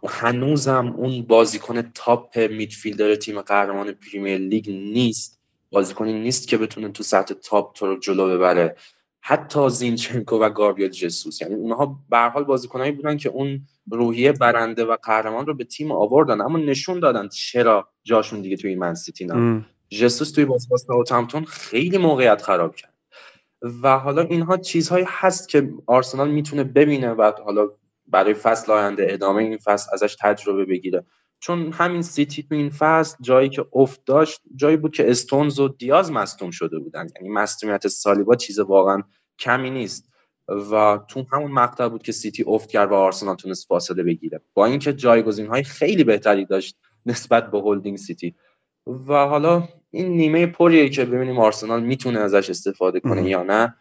هنوزم 0.08 0.94
اون 0.98 1.22
بازیکن 1.22 1.82
top 1.82 2.38
midfielder 2.39 3.16
تیم 3.16 3.41
قهرمان 3.41 3.91
پریمیر 3.91 4.38
لیگ 4.38 4.70
نیست. 4.70 5.39
بازیکنی 5.72 6.14
نیست 6.14 6.48
که 6.48 6.58
بتونه 6.58 6.89
تو 6.89 7.04
سطح 7.04 7.34
top 7.34 7.76
تو 7.76 7.88
رو 7.88 8.00
جلو 8.00 8.38
ببره. 8.38 8.76
حتی 9.22 9.70
زینچنکو 9.70 10.38
و 10.38 10.50
گابریل 10.50 10.89
جسوس. 10.89 11.41
یعنی 11.41 11.56
اونها 11.56 12.00
به 12.10 12.18
حال 12.18 12.44
بازیکنایی 12.44 12.91
بودن 12.91 13.18
که 13.18 13.30
اون 13.30 13.62
روحیه 13.91 14.32
برنده 14.32 14.86
و 14.86 14.98
قهرمان 15.04 15.46
رو 15.46 15.54
به 15.54 15.64
تیم 15.64 15.91
آوردن. 15.91 16.41
اما 16.41 16.58
نشون 16.58 17.00
دادن 17.00 17.28
چرا 17.28 17.89
جاشون 18.04 18.41
دیگه 18.41 18.58
توی 18.58 18.76
من 18.76 18.94
سیتی 18.94 19.26
نه. 19.26 19.66
جسوس 19.89 20.32
توی 20.32 20.46
بازی 20.46 20.68
با 20.89 21.41
خیلی 21.48 21.98
موقعیت 21.98 22.41
خراب 22.41 22.76
کرد. 22.76 22.93
و 23.84 23.99
حالا 23.99 24.22
اینها 24.22 24.57
چیزهایی 24.57 25.05
هست 25.07 25.49
که 25.49 25.74
آرسنال 25.88 26.32
می‌تونه 26.32 26.64
ببینه 26.64 27.11
و 27.11 27.32
حالا 27.45 27.70
برای 28.07 28.34
فصل 28.34 28.72
آینده 28.72 29.07
ادامه 29.09 29.43
این 29.43 29.57
فصل 29.57 29.89
ازش 29.93 30.16
تجربه 30.22 30.66
بگیره. 30.66 31.05
چون 31.39 31.72
همین 31.72 32.01
سیتی 32.01 32.43
تو 32.43 32.55
این 32.55 32.70
فصل 32.70 33.18
جایی 33.22 33.49
که 33.49 33.66
افت 33.74 34.05
داشت 34.05 34.41
جایی 34.55 34.78
بود 34.78 34.95
که 34.95 35.11
استونز 35.11 35.59
و 35.59 35.68
دیاز 35.68 36.11
مصدوم 36.11 36.51
شده 36.51 36.80
بودن. 36.80 37.07
یعنی 37.16 37.30
مصدومیت 37.30 37.88
سالیبا 37.88 38.36
چیز 38.36 38.59
واقعا 38.59 39.03
کمی 39.39 39.70
نیست. 39.70 40.09
و 40.47 40.99
تو 41.07 41.26
همون 41.32 41.51
مقطع 41.51 41.88
بود 41.88 42.03
که 42.03 42.11
سیتی 42.11 42.43
افت 42.47 42.70
کرد 42.70 42.91
و 42.91 42.93
آرسنال 42.93 43.36
تونست 43.36 43.68
فاصله 43.68 44.03
بگیره. 44.03 44.41
با 44.53 44.66
اینکه 44.66 44.93
جایگزین 44.93 45.47
های 45.47 45.64
خیلی 45.64 46.03
بهتری 46.03 46.45
داشت 46.45 46.78
نسبت 47.05 47.51
به 47.51 47.59
هولدینگ 47.59 47.97
سیتی. 47.97 48.36
و 48.88 49.14
حالا 49.14 49.68
این 49.94 50.18
نیمه 50.18 50.46
پریه 50.46 50.89
که 50.89 51.06
ببینیم 51.06 51.39
آرسنال 51.39 51.84
می‌تونه 51.84 52.20
ازش 52.20 52.50
استفاده 52.50 53.00
کنه 53.00 53.30
یا 53.30 53.44
نه 53.44 53.76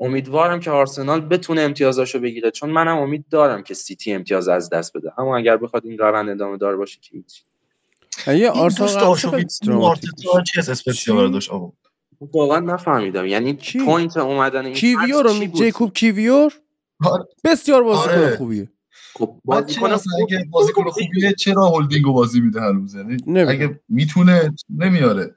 امیدوارم 0.00 0.60
که 0.60 0.70
آرسنال 0.70 1.20
بتونه 1.20 1.60
امتیازاشو 1.60 2.18
بگیره 2.18 2.50
چون 2.50 2.70
منم 2.70 2.98
امید 2.98 3.24
دارم 3.30 3.62
که 3.62 3.74
سیتی 3.74 4.12
امتیاز 4.12 4.48
از 4.48 4.70
دست 4.70 4.96
بده. 4.96 5.12
اما 5.18 5.36
اگر 5.36 5.56
بخواد 5.56 5.86
این 5.86 5.98
روند 5.98 6.28
ادامه 6.28 6.56
دار 6.56 6.76
باشه 6.76 6.98
که 7.02 7.16
هیچ. 7.16 7.42
یه 8.26 8.50
آرسنال 8.50 8.88
داشت 8.88 8.98
واقعا 12.32 12.60
نفهمیدم. 12.60 13.26
یعنی 13.26 13.58
point 13.84 14.16
اومدن 14.16 14.64
این 14.64 14.74
کیویور 14.74 15.22
رو 15.22 15.46
جیکوب 15.46 15.92
کیویور 15.92 16.52
آره. 17.04 17.24
بسیار 17.44 17.82
بازیکن 17.82 18.14
آره. 18.14 18.36
خوبیه. 18.36 18.68
خب 19.20 19.40
بازیکن 19.44 19.92
اگه 19.92 20.46
بازیکن 20.50 20.90
خوبیه 20.90 21.32
چرا 21.32 21.66
هولدینگو 21.66 22.12
بازی 22.12 22.40
میده 22.40 22.60
هنوز؟ 22.60 22.94
یعنی 22.94 23.40
اگه 23.40 23.80
می‌تونه 23.88 24.54
نمیاره. 24.70 25.34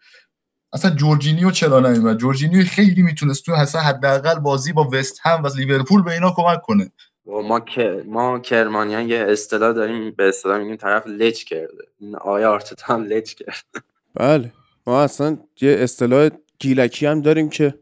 اصلا 0.73 0.91
جورجینیو 0.91 1.51
چرا 1.51 1.79
نمیاد 1.79 2.17
جورجینیو 2.17 2.65
خیلی 2.65 3.01
می‌تونست 3.01 3.45
تو 3.45 3.51
اصلا 3.53 3.81
حداقل 3.81 4.39
بازی 4.39 4.73
با 4.73 4.89
وست 4.93 5.19
هم 5.23 5.43
و 5.43 5.49
لیورپول 5.57 6.03
به 6.03 6.11
اینا 6.11 6.33
کمک 6.35 6.61
کنه. 6.61 6.91
ما 7.25 7.59
که 7.59 8.03
ما 8.05 8.39
کرمانیان 8.39 9.09
یه 9.09 9.25
اصطلاح 9.29 9.73
داریم 9.73 10.11
به 10.11 10.29
اصطلاح 10.29 10.57
میگیم 10.57 10.75
طرف 10.75 11.07
لچ 11.07 11.43
کرده. 11.43 11.87
این 11.99 12.15
آیا 12.15 12.51
آرتتا 12.51 12.93
هم 12.93 13.03
لچ 13.03 13.33
کرد 13.33 13.65
بله. 14.13 14.53
ما 14.87 15.01
اصلا 15.01 15.37
یه 15.61 15.77
اصطلاح 15.79 16.29
گیلکی 16.59 17.05
هم 17.05 17.21
داریم 17.21 17.49
که 17.49 17.79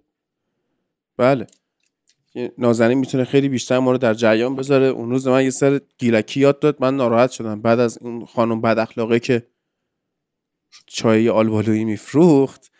بله. 1.18 1.48
نازنین 2.58 2.98
می‌تونه 2.98 3.24
خیلی 3.24 3.50
بیشتر 3.50 3.80
ما 3.80 3.92
رو 3.92 3.98
در 3.98 4.14
جریان 4.14 4.56
بذاره. 4.56 4.86
اون 4.86 5.10
روز 5.10 5.28
من 5.28 5.44
یه 5.44 5.50
سر 5.50 5.82
گیلکی 5.98 6.40
یاد 6.40 6.60
داد 6.60 6.78
من 6.80 6.96
ناراحت 6.96 7.32
شدم. 7.32 7.62
بعد 7.62 7.80
از 7.80 7.98
اون 8.02 8.26
خانم 8.26 8.62
بد 8.62 8.80
اخلاقه 8.80 9.20
که 9.20 9.48
چای 10.86 11.30
آلبالویی 11.30 11.86
میفروخت. 11.86 12.72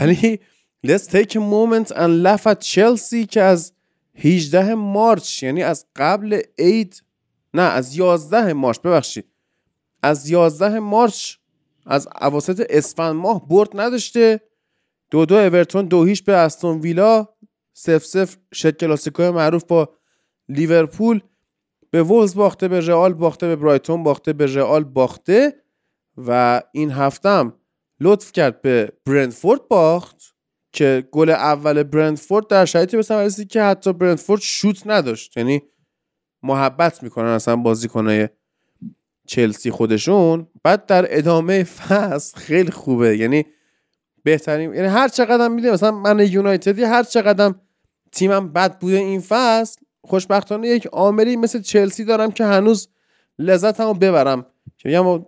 ولی 0.00 0.40
let's 0.86 1.06
take 1.06 1.30
a 1.30 1.40
moment 1.40 1.88
and 1.90 2.22
laugh 2.24 2.46
at 2.46 2.62
Chelsea 2.62 3.26
که 3.30 3.42
از 3.42 3.72
18 4.14 4.74
مارچ 4.74 5.42
یعنی 5.42 5.62
از 5.62 5.86
قبل 5.96 6.40
عید 6.58 7.02
نه 7.54 7.62
از 7.62 7.96
11 7.96 8.52
مارچ 8.52 8.78
ببخشید. 8.78 9.24
از 10.02 10.30
11 10.30 10.78
مارچ 10.78 11.36
از 11.86 12.08
اواسط 12.20 12.66
اسفند 12.70 13.14
ماه 13.14 13.48
برد 13.48 13.80
نداشته. 13.80 14.40
دو 15.10 15.26
دو 15.26 15.34
اورتون 15.34 15.86
دو 15.86 16.04
هیچ 16.04 16.24
به 16.24 16.32
استون 16.32 16.80
ویلا. 16.80 17.28
سف 17.78 18.04
سف 18.04 18.36
شد 18.52 18.76
کلاسیکو 18.76 19.22
معروف 19.22 19.64
با 19.64 19.88
لیورپول. 20.48 21.20
به 21.90 22.02
وولز 22.02 22.34
باخته 22.34 22.68
به 22.68 22.80
رئال 22.80 23.14
باخته 23.14 23.46
به 23.46 23.56
برایتون 23.56 24.02
باخته 24.02 24.32
به 24.32 24.46
رئال 24.54 24.84
باخته 24.84 25.62
و 26.16 26.62
این 26.72 26.90
هفتم 26.90 27.54
لطف 28.00 28.32
کرد 28.32 28.62
به 28.62 28.92
برندفورد 29.06 29.68
باخت 29.68 30.16
که 30.72 31.08
گل 31.10 31.30
اول 31.30 31.82
برندفورد 31.82 32.46
در 32.46 32.64
شرایطی 32.64 32.96
مثلا 32.96 33.28
که 33.28 33.62
حتی 33.62 33.92
برندفورد 33.92 34.40
شوت 34.40 34.82
نداشت. 34.86 35.36
یعنی 35.36 35.62
محبت 36.42 37.02
می‌کنن 37.02 37.28
اصلا 37.28 37.56
بازیکنای 37.56 38.28
چلسی 39.26 39.70
خودشون. 39.70 40.46
بعد 40.62 40.86
در 40.86 41.18
ادامه 41.18 41.64
فصل 41.64 42.38
خیلی 42.38 42.70
خوبه. 42.70 43.16
یعنی 43.16 43.44
بهترین 44.22 44.74
یعنی 44.74 44.88
هر 44.88 45.08
چقدر 45.08 45.48
میده 45.48 45.72
مثلا 45.72 45.90
من 45.90 46.20
یونایتدی 46.20 46.82
هر 46.82 47.02
چقدر 47.02 47.54
تیمم 48.16 48.52
بد 48.52 48.78
بوده 48.78 48.96
این 48.96 49.20
فصل 49.20 49.80
خوشبختانه 50.04 50.68
یک 50.68 50.86
عاملی 50.86 51.36
مثل 51.36 51.60
چلسی 51.60 52.04
دارم 52.04 52.32
که 52.32 52.44
هنوز 52.44 52.88
لذتمو 53.38 53.94
ببرم. 53.94 54.46
که 54.78 55.18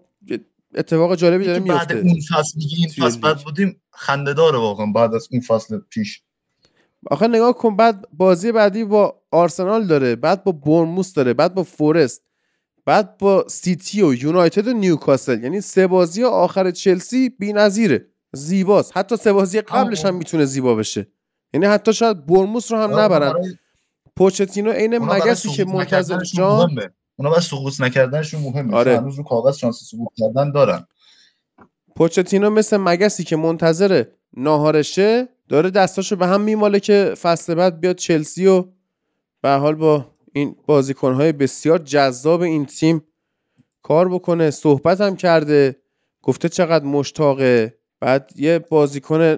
اتفاق 0.75 1.15
جالبی 1.15 1.45
داره 1.45 1.59
میفته. 1.59 1.95
بعد 1.95 2.07
اون 2.07 2.21
فصل 2.21 2.53
میگی 2.57 2.77
این 2.77 2.89
فصل 2.89 3.21
بد 3.21 3.43
بودیم 3.43 3.81
خنده 3.91 4.35
داره 4.35 4.59
واقعا 4.59 4.87
بعد 4.87 5.15
از 5.15 5.29
اون 5.31 5.41
فصل 5.41 5.79
پیش. 5.79 6.23
آخه 7.11 7.29
نگاه 7.29 7.53
کن 7.53 7.77
بعد 7.77 8.09
بازی 8.13 8.53
بعدی 8.53 8.85
با 8.85 9.21
آرسنال 9.31 9.87
داره 9.87 10.17
بعد 10.17 10.45
با 10.45 10.53
برموس 10.53 11.13
داره 11.13 11.35
بعد 11.35 11.55
با 11.55 11.63
فورست 11.63 12.23
بعد 12.85 13.19
با 13.19 13.45
سیتی 13.49 14.03
و 14.03 14.15
یونایتد 14.15 14.69
و 14.69 14.73
نیوکاسل. 14.73 15.43
یعنی 15.43 15.61
سه 15.61 15.87
بازی 15.87 16.25
آخر 16.25 16.71
چلسی 16.71 17.29
بی‌نظیره 17.29 18.07
زیباست. 18.33 18.97
حتی 18.97 19.17
سه 19.17 19.33
بازی 19.33 19.61
قبلش 19.61 20.05
هم 20.05 20.15
می‌تونه 20.15 20.45
زیبا 20.45 20.75
بشه. 20.75 21.07
یعنی 21.53 21.67
حتی 21.67 21.93
شاید 21.93 22.27
برموس 22.27 22.73
رو 22.73 22.79
هم 22.79 22.99
نبرن. 22.99 23.59
پوچتینو 24.17 24.73
عین 24.73 24.99
مگسی 24.99 25.49
که 25.49 25.65
منتظر 25.65 26.21
جان 26.21 26.71
اونا 27.17 27.31
باید 27.31 27.43
سقوط 27.43 27.81
نکردنشون 27.81 28.43
مهمه. 28.43 28.77
آره. 28.77 28.97
هنوز 28.97 29.17
رو 29.19 29.25
کاغذ 29.25 29.57
شانس 29.57 29.83
سقوط 29.91 30.09
کردن 30.17 30.53
دارن. 30.53 30.87
پوچتینو 31.97 32.51
مثل 32.51 32.77
مگسی 32.77 33.25
که 33.25 33.37
منتظر 33.37 34.05
ناهارشه 34.37 35.29
داره 35.49 35.71
دستاشو 35.71 36.17
به 36.17 36.27
هم 36.27 36.41
میماله 36.41 36.81
که 36.81 37.15
فصل 37.23 37.55
بعد 37.55 37.81
بیاد 37.81 37.97
چلسی 37.97 38.47
و 38.47 38.65
به 39.43 39.51
حال 39.51 39.75
با 39.75 40.07
این 40.33 40.57
بازیکنهای 40.67 41.33
بسیار 41.33 41.79
جذاب 41.79 42.41
این 42.41 42.67
تیم 42.67 43.05
کار 43.83 44.09
بکنه. 44.09 44.51
صحبت 44.51 45.01
هم 45.01 45.17
کرده. 45.17 45.77
گفته 46.23 46.49
چقدر 46.49 46.85
مشتاقه. 46.85 47.79
بعد 48.01 48.31
یه 48.37 48.59
بازیکن 48.59 49.37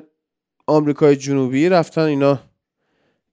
آمریکای 0.70 1.16
جنوبی 1.16 1.68
رفتن 1.68 2.02
اینا 2.02 2.40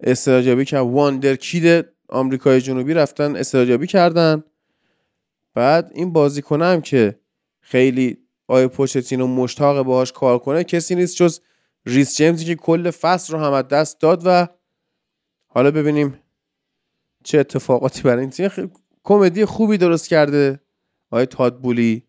استراجابی 0.04 0.66
که 0.66 0.78
واندر 0.78 1.36
کید 1.36 1.86
آمریکای 2.10 2.62
جنوبی 2.62 2.94
رفتن 2.94 3.36
استراجابی 3.36 3.88
کردن. 3.88 4.44
بعد 5.54 5.92
این 5.96 6.14
بازیکن 6.14 6.62
هم 6.62 6.82
که 6.82 7.20
خیلی 7.60 8.18
آی 8.48 8.68
پوچتینو 8.68 9.28
مشتاق 9.28 9.82
باهاش 9.82 10.12
کار 10.12 10.40
کنه 10.40 10.64
کسی 10.64 10.96
نیست 10.96 11.16
جز 11.16 11.40
ریس 11.86 12.18
جیمزی 12.18 12.46
که 12.46 12.56
کل 12.56 12.92
فصل 12.92 13.34
رو 13.34 13.40
هم 13.40 13.54
از 13.54 13.68
دست 13.68 14.00
داد 14.00 14.22
و 14.26 14.48
حالا 15.48 15.72
ببینیم 15.72 16.20
چه 17.24 17.40
اتفاقاتی 17.40 18.02
برای 18.02 18.22
این 18.22 18.30
تیم. 18.30 18.72
کمدی 19.04 19.46
خوبی 19.46 19.78
درست 19.78 20.08
کرده 20.10 20.60
آقای 21.12 21.26
تادبولی 21.26 22.04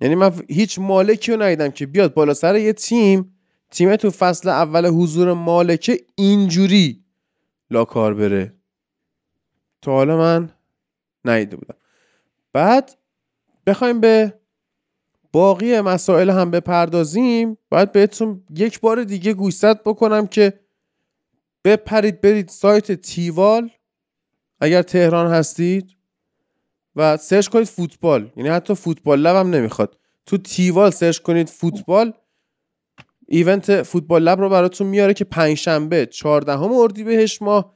یعنی 0.00 0.14
من 0.14 0.32
هیچ 0.48 0.78
مالکی 0.78 1.32
رو 1.32 1.42
ندیدم 1.42 1.68
که 1.68 1.86
بیاد 1.86 2.14
بالا 2.14 2.34
سر 2.34 2.56
یه 2.56 2.72
تیم 2.72 3.39
تیم 3.70 3.96
تو 3.96 4.10
فصل 4.10 4.48
اول 4.48 4.86
حضور 4.86 5.32
مالکه 5.32 6.00
اینجوری 6.14 7.04
لاکار 7.70 8.14
بره. 8.14 8.54
تا 9.82 9.92
حالا 9.92 10.16
من 10.16 10.50
ندیده 11.24 11.56
بودم. 11.56 11.74
بعد 12.52 12.98
بخوایم 13.66 14.00
به 14.00 14.34
باقی 15.32 15.80
مسائل 15.80 16.30
هم 16.30 16.50
بپردازیم. 16.50 17.58
باید 17.68 17.92
بهتون 17.92 18.44
یک 18.50 18.80
بار 18.80 19.04
دیگه 19.04 19.34
گوشزد 19.34 19.82
بکنم 19.82 20.26
که 20.26 20.60
بپرید 21.64 22.20
برید 22.20 22.48
سایت 22.48 22.92
تیوال 22.92 23.70
اگر 24.60 24.82
تهران 24.82 25.32
هستید 25.32 25.96
و 26.96 27.16
سرچ 27.16 27.48
کنید 27.48 27.66
فوتبال. 27.66 28.32
یعنی 28.36 28.48
حتی 28.48 28.74
فوتبال 28.74 29.20
لب 29.20 29.36
هم 29.36 29.50
نمی‌خواد. 29.50 29.98
تو 30.26 30.38
تیوال 30.38 30.90
سرچ 30.90 31.18
کنید 31.18 31.48
فوتبال. 31.48 32.12
event 33.32 33.82
فوتبال 33.82 34.22
لب 34.22 34.40
رو 34.40 34.48
براتون 34.48 34.86
میاره 34.86 35.14
که 35.14 35.24
پنجشنبه 35.24 36.06
14 36.06 36.62
اردیبهشت 36.62 37.42
ماه. 37.42 37.74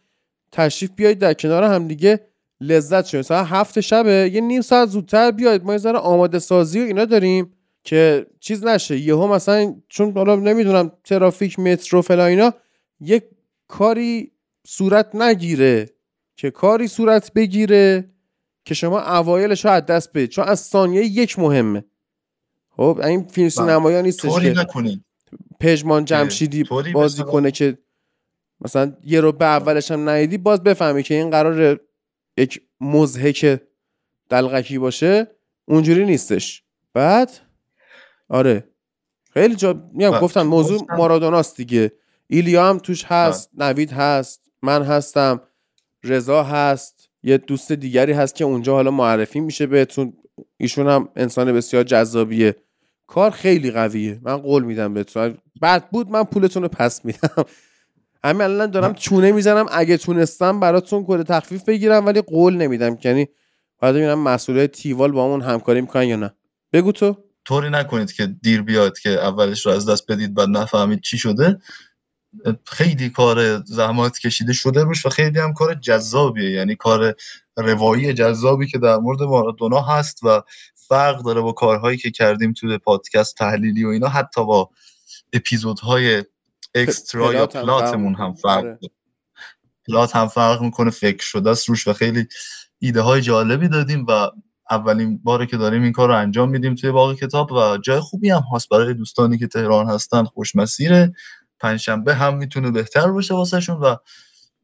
تشریف 0.53 0.91
بیایید 0.97 1.19
در 1.19 1.35
کنار 1.35 1.63
هم 1.63 1.89
دیگه 1.89 2.21
لذت 2.61 3.05
شد 3.05 3.23
ساعت 3.23 3.47
هفت 3.47 3.81
شبه. 3.81 4.31
یه 4.33 4.41
نیم 4.41 4.61
ساعت 4.61 4.89
زودتر 4.89 5.31
بیاید 5.31 5.65
ما 5.65 5.73
یه 5.73 5.79
ذره 5.79 5.99
آماده 5.99 6.39
سازی 6.39 6.81
و 6.81 6.85
اینا 6.85 7.05
داریم 7.05 7.53
که 7.85 8.27
چیز 8.41 8.65
نشه. 8.65 8.99
یهو 8.99 9.27
مثلا 9.27 9.75
چون 9.89 10.13
حالا 10.13 10.37
نمی‌دونم 10.37 10.93
ترافیک 11.05 11.59
مترو 11.59 12.03
فلان 12.03 12.27
اینا 12.27 12.53
یک 13.01 13.25
کاری 13.69 14.33
صورت 14.67 15.15
نگیره. 15.15 15.91
که 16.37 16.51
کاری 16.51 16.89
صورت 16.89 17.33
بگیره 17.33 18.11
که 18.65 18.75
شما 18.75 19.01
اوایلش 19.01 19.67
از 19.67 19.87
دست 19.87 20.11
بدید. 20.11 20.31
چون 20.31 20.45
از 20.45 20.61
ثانیه 20.61 21.05
یک 21.05 21.39
مهمه. 21.39 21.85
خب 22.71 23.01
این 23.05 23.25
فیلم 23.25 23.49
سینمایی 23.49 24.03
نیستش 24.03 24.39
که 24.39 24.55
نکنید. 24.57 25.05
پژمان 25.65 26.05
جمشیدی 26.05 26.65
بازی 26.95 27.23
کنه 27.23 27.51
که 27.51 27.79
مثلا 28.61 28.97
یه 29.05 29.21
رو 29.21 29.33
به 29.33 29.45
اولش 29.45 29.91
هم 29.91 30.09
ندیدی 30.09 30.39
باز 30.39 30.63
بفهمی 30.63 31.03
که 31.03 31.15
این 31.15 31.31
قرار 31.31 31.81
یک 32.37 32.61
مزهک 32.81 33.61
دلغکی 34.29 34.79
باشه 34.79 35.27
اونجوری 35.65 36.05
نیستش. 36.05 36.63
بعد؟ 36.93 37.31
آره. 38.29 38.65
خیلی 39.35 39.55
جا 39.55 39.91
میگم 39.93 40.11
گفتم 40.11 40.43
موضوع 40.43 40.87
مارادوناست 40.99 41.57
دیگه. 41.57 41.93
ایلیا 42.27 42.69
هم 42.69 42.79
توش 42.79 43.05
هست 43.05 43.51
نوید 43.59 43.93
هست 43.93 44.51
من 44.63 44.83
هستم 44.83 45.41
رضا 46.05 46.43
هست 46.43 47.09
یه 47.23 47.39
دوست 47.39 47.73
دیگری 47.73 48.13
هست 48.13 48.35
که 48.35 48.45
اونجا 48.45 48.75
حالا 48.75 48.91
معرفی 48.91 49.41
میشه 49.41 49.67
بهتون. 49.67 50.13
ایشون 50.57 50.87
هم 50.89 51.09
انسان 51.17 51.53
بسیار 51.53 51.83
جذابیه. 51.83 52.57
کار 53.07 53.31
خیلی 53.31 53.71
قویه. 53.71 54.21
من 54.23 54.37
قول 54.37 54.63
میدم 54.65 54.95
بهتون 54.95 55.39
بعد 55.61 55.91
بود 55.91 56.11
من 56.11 56.25
پولتون 56.25 56.63
رو 56.63 56.69
پس 56.69 57.05
میدم. 57.05 57.45
همین 58.25 58.43
الان 58.43 58.71
دارم 58.71 58.95
چونه 58.95 59.33
می‌زنم. 59.33 59.67
اگه 59.73 59.97
تونستم 59.97 60.61
براتون 60.61 61.05
کد 61.09 61.23
تخفیف 61.23 61.65
بگیرم 61.65 62.07
ولی 62.07 62.21
قول 62.21 62.57
نمیدم. 62.57 62.99
یعنی 63.05 63.29
باید 63.79 63.95
ببینم 63.95 64.19
مسئولای 64.19 64.69
تیوال 64.69 65.13
با 65.13 65.25
اون 65.25 65.43
همکاری 65.43 65.81
می‌کنن 65.81 66.05
یا 66.05 66.17
نه. 66.17 66.35
بگو 66.73 66.93
تو. 66.93 67.17
طوری 67.45 67.71
نکنید 67.71 68.13
که 68.13 68.27
دیر 68.27 68.63
بیاد 68.63 68.99
که 68.99 69.11
اولش 69.11 69.67
رو 69.67 69.73
از 69.73 69.89
دست 69.89 70.13
بدید 70.13 70.35
بعد 70.35 70.49
نفهمید 70.49 71.01
چی 71.01 71.19
شده. 71.19 71.59
خیلی 72.67 73.11
کار 73.11 73.65
زحمات 73.65 74.19
کشیده 74.19 74.53
شده 74.53 74.83
روش 74.83 75.07
و 75.07 75.09
خیلی 75.09 75.39
هم 75.39 75.53
کار 75.53 75.75
جذابیه. 75.75 76.51
یعنی 76.51 76.77
کار 76.77 77.15
روایی 77.57 78.13
جذابی 78.13 78.67
که 78.67 78.79
در 78.79 78.97
مورد 78.97 79.23
مارادونا 79.23 79.81
هست 79.81 80.21
و 80.23 80.43
فرق 80.95 81.23
داره 81.23 81.41
با 81.41 81.53
کارهایی 81.53 81.99
که 81.99 82.11
کردیم 82.11 82.53
توی 82.53 82.79
پادکست 82.79 83.37
تحلیلی 83.37 83.85
و 83.85 83.89
اینا 83.89 84.09
حتی 84.09 84.45
با 84.45 84.71
اپیزودهای 85.33 86.25
اکسترا 86.75 87.35
یا 87.35 87.47
پلاتمون 87.47 88.15
هم 88.15 88.35
فرق 88.35 88.65
آره. 88.65 88.79
پلات 89.89 90.17
هم 90.17 90.29
فرق 90.29 90.63
می‌کنه 90.63 90.91
فکر 90.91 91.25
شده 91.25 91.51
است. 91.51 91.69
روش 91.69 91.89
و 91.89 91.93
خیلی 91.93 92.27
ایده 92.79 93.01
های 93.01 93.21
جالبی 93.21 93.69
دادیم 93.69 94.07
و 94.09 94.31
اولین 94.71 95.19
باره 95.19 95.47
که 95.47 95.57
داریم 95.57 95.83
این 95.83 95.93
کار 95.93 96.09
رو 96.09 96.17
انجام 96.17 96.51
میدیم 96.51 96.75
توی 96.75 96.91
باقی 96.91 97.17
کتاب 97.17 97.53
و 97.53 97.79
جای 97.79 98.01
خوبی 98.01 98.31
هم 98.31 98.43
هست. 98.55 98.69
برای 98.69 98.95
دوستانی 98.95 99.39
که 99.39 99.47
تهران 99.47 99.89
هستن 99.89 100.25
خوش 100.25 100.57
مسیره. 100.57 101.13
پنجشنبه 101.61 102.15
هم 102.15 102.37
می‌تونه 102.37 102.71
بهتر 102.71 103.07
باشه 103.07 103.35
واسهشون 103.35 103.77
و 103.77 103.97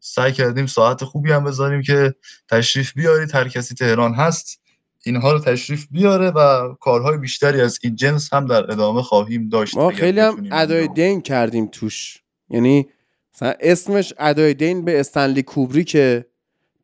سعی 0.01 0.33
کردیم 0.33 0.67
ساعت 0.67 1.05
خوبی 1.05 1.33
هم 1.33 1.45
بذاریم 1.45 1.83
که 1.83 2.15
تشریف 2.49 2.93
بیارید. 2.93 3.35
هر 3.35 3.49
کسی 3.49 3.75
تهران 3.75 4.15
هست 4.15 4.60
اینها 5.05 5.33
رو 5.33 5.39
تشریف 5.39 5.87
بیاره 5.91 6.31
و 6.31 6.75
کارهای 6.81 7.19
بیشتری 7.19 7.61
از 7.61 7.79
این 7.83 7.97
جنس 7.97 8.33
هم 8.33 8.47
در 8.47 8.71
ادامه 8.71 9.03
خواهیم 9.03 9.49
داشت 9.49 9.77
ما 9.77 9.91
خیلی 9.91 10.21
هم 10.21 10.49
ادای 10.53 10.89
دین 10.89 11.21
کردیم 11.21 11.67
توش. 11.67 12.23
یعنی 12.51 12.89
اسمش 13.41 14.15
ادای 14.19 14.55
دین 14.55 14.85
به 14.85 15.01
استنلی 15.01 15.43
کوبری 15.43 15.85
که 15.85 16.27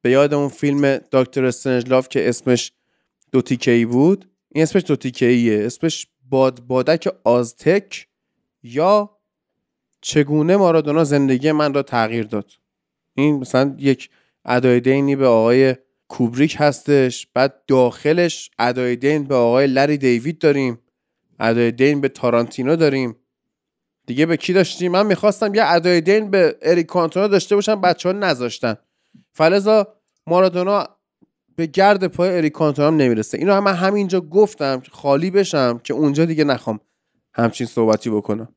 به 0.03 0.11
یاد 0.11 0.35
اون 0.35 0.49
فیلم 0.49 0.99
دکتر 1.13 1.45
استنجلاف 1.45 2.09
که 2.09 2.29
اسمش 2.29 2.73
دو 3.33 3.43
تیکه 3.43 3.87
بود. 3.87 4.31
این 4.49 4.63
اسمش 4.63 4.83
دو 4.87 4.97
تیکه 4.97 5.63
اسمش 5.67 6.07
باد 6.29 6.61
بادک 6.61 7.09
آزتک 7.25 8.07
یا 8.63 9.19
چگونه 10.01 10.57
مارادونا 10.57 11.05
زندگی 11.05 11.53
من 11.53 11.75
را 11.75 11.83
تغییر 11.83 12.27
داد. 12.27 12.51
این 13.15 13.37
مثلا 13.39 13.75
یک 13.79 14.11
ادای 14.45 14.81
دینی 14.81 15.17
به 15.17 15.27
آقای 15.27 15.77
کوبریک 16.09 16.57
هستش 16.59 17.27
بعد 17.35 17.63
داخلش 17.67 18.51
ادای 18.59 18.97
دین 18.97 19.25
به 19.25 19.35
آقای 19.35 19.67
لری 19.67 19.99
دیوید 19.99 20.39
داریم. 20.39 20.79
ادای 21.41 21.73
دین 21.73 22.01
به 22.01 22.09
تارانتینو 22.09 22.77
داریم. 22.77 23.17
دیگه 24.07 24.27
به 24.27 24.37
کی 24.37 24.53
داشتیم؟ 24.53 24.93
من 24.93 25.07
می‌خواستم 25.07 25.55
یه 25.55 25.63
ادای 25.65 26.01
دین 26.01 26.31
به 26.31 26.57
اریک 26.63 26.87
کانتونا 26.87 27.29
داشته 27.29 27.55
باشم 27.55 27.81
بچه 27.81 28.09
ها 28.09 28.13
نذاشتن. 28.13 28.77
فلزا 29.33 29.87
مارادونا 30.27 30.89
به 31.57 31.67
گرد 31.67 32.07
پای 32.07 32.37
اریک 32.37 32.53
کانتونا 32.53 32.89
هم 32.89 32.97
نمی‌رسه. 32.97 33.39
اینو 33.39 33.53
هم 33.53 33.65
من 33.65 33.75
همینجا 33.75 34.21
گفتم 34.21 34.83
خالی 34.91 35.31
بشم 35.31 35.81
که 35.85 35.95
اونجا 35.95 36.25
دیگه 36.25 36.45
نخوام 36.45 36.81
همچین 37.35 37.67
صحبتی 37.67 38.11
بکنم. 38.11 38.49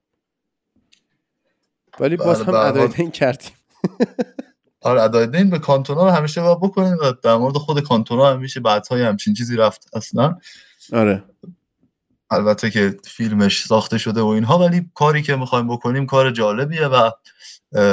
ولی 1.99 2.17
باز 2.17 2.45
بله، 2.45 2.57
هم 2.57 2.67
ادای 2.67 2.87
دین 2.87 3.11
کردیم. 3.11 3.51
آره 4.81 5.01
ادای 5.01 5.27
دین 5.27 5.49
به 5.49 5.59
کانتونا 5.59 6.05
رو 6.05 6.11
همیشه 6.11 6.41
باید 6.41 6.57
بکنیم 6.57 6.97
و 7.01 7.11
در 7.23 7.35
مورد 7.35 7.57
خود 7.57 7.79
کانتونا 7.79 8.33
همیشه 8.33 8.59
بعدهای 8.59 9.03
همچین 9.03 9.33
چیزی 9.33 9.55
رفت 9.55 9.89
اصلا. 9.93 10.37
آره. 10.93 11.23
البته 12.31 12.69
که 12.71 12.97
فیلمش 13.03 13.65
ساخته 13.65 13.97
شده 13.97 14.21
و 14.21 14.27
اینها 14.27 14.59
ولی 14.59 14.89
کاری 14.93 15.21
که 15.21 15.35
می‌خوایم 15.35 15.67
بکنیم 15.67 16.05
کار 16.05 16.31
جالبیه 16.31 16.87
و 16.87 17.11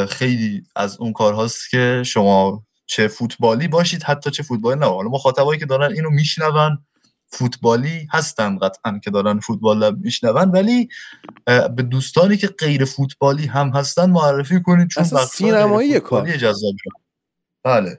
خیلی 0.07 0.63
از 0.77 0.97
اون 1.01 1.13
کارهاست 1.13 1.71
که 1.71 2.03
شما 2.07 2.63
چه 2.87 3.09
فوتبالی 3.09 3.69
باشید 3.69 4.03
حتی 4.03 4.31
چه 4.31 4.43
فوتبالی 4.43 4.81
نه. 4.81 4.87
حالا 4.87 5.09
مخاطبایی 5.09 5.61
که 5.61 5.67
دارن 5.67 5.93
اینو 5.93 6.11
میشنون 6.11 6.86
فوتبالی 7.29 8.09
هستن 8.13 8.59
قطعا 8.59 9.01
که 9.05 9.11
دارن 9.11 9.41
فوتبال 9.41 9.97
میشنون 9.97 10.51
ولی 10.51 10.89
به 11.47 11.83
دوستانی 11.83 12.37
که 12.37 12.47
غیر 12.47 12.85
فوتبالی 12.85 13.47
هم 13.47 13.69
هستن 13.69 14.11
معرفی 14.11 14.63
کنید 14.63 14.89
چون 14.89 15.05
سینمایی 15.05 16.01
کار. 16.01 16.37
جذاب 16.37 16.73
بله. 17.65 17.99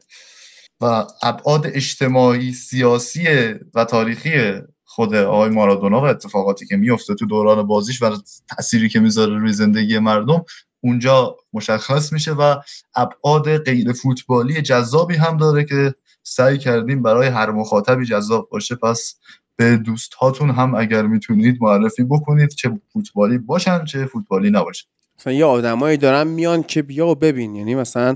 و 0.82 1.06
ابعاد 1.24 1.68
اجتماعی 1.68 2.54
سیاسی 2.54 3.28
و 3.74 3.86
تاریخی 3.86 4.62
خود 4.84 5.16
آقای 5.16 5.50
مارادونا 5.50 6.02
و 6.02 6.06
اتفاقاتی 6.06 6.66
که 6.66 6.78
میفته 6.78 7.16
تو 7.16 7.26
دوران 7.26 7.68
بازیش 7.68 8.02
و 8.02 8.18
تأثیری 8.50 8.90
که 8.90 9.00
می‌ذاره 9.00 9.40
روی 9.40 9.54
زندگی 9.54 10.00
مردم 10.00 10.46
اونجا 10.84 11.36
مشخص 11.54 12.14
میشه 12.14 12.32
و 12.32 12.56
ابعاد 12.96 13.58
غیر 13.58 13.94
فوتبالی 13.94 14.62
جذابی 14.62 15.16
هم 15.16 15.38
داره 15.38 15.64
که 15.64 15.94
سعی 16.30 16.58
کردیم 16.58 17.02
برای 17.02 17.28
هر 17.28 17.52
مخاطبی 17.52 18.06
جذاب 18.06 18.50
باشه 18.50 18.76
پس 18.76 19.16
به 19.56 19.78
دوست 19.78 20.14
هاتون 20.14 20.50
هم 20.50 20.76
اگر 20.76 21.02
می‌تونید 21.02 21.58
معرفی 21.62 22.04
بکنید 22.04 22.50
چه 22.50 22.80
فوتبالی 22.94 23.38
باشن 23.38 23.86
چه 23.86 24.06
فوتبالی 24.06 24.50
نباشن 24.50 24.88
مثلا 25.20 25.34
یه 25.34 25.46
آدمایی 25.46 25.98
دارن 25.98 26.28
میان 26.28 26.64
که 26.64 26.82
بیا 26.82 27.08
و 27.08 27.16
ببین 27.16 27.56
یعنی 27.56 27.76
مثلا 27.76 28.16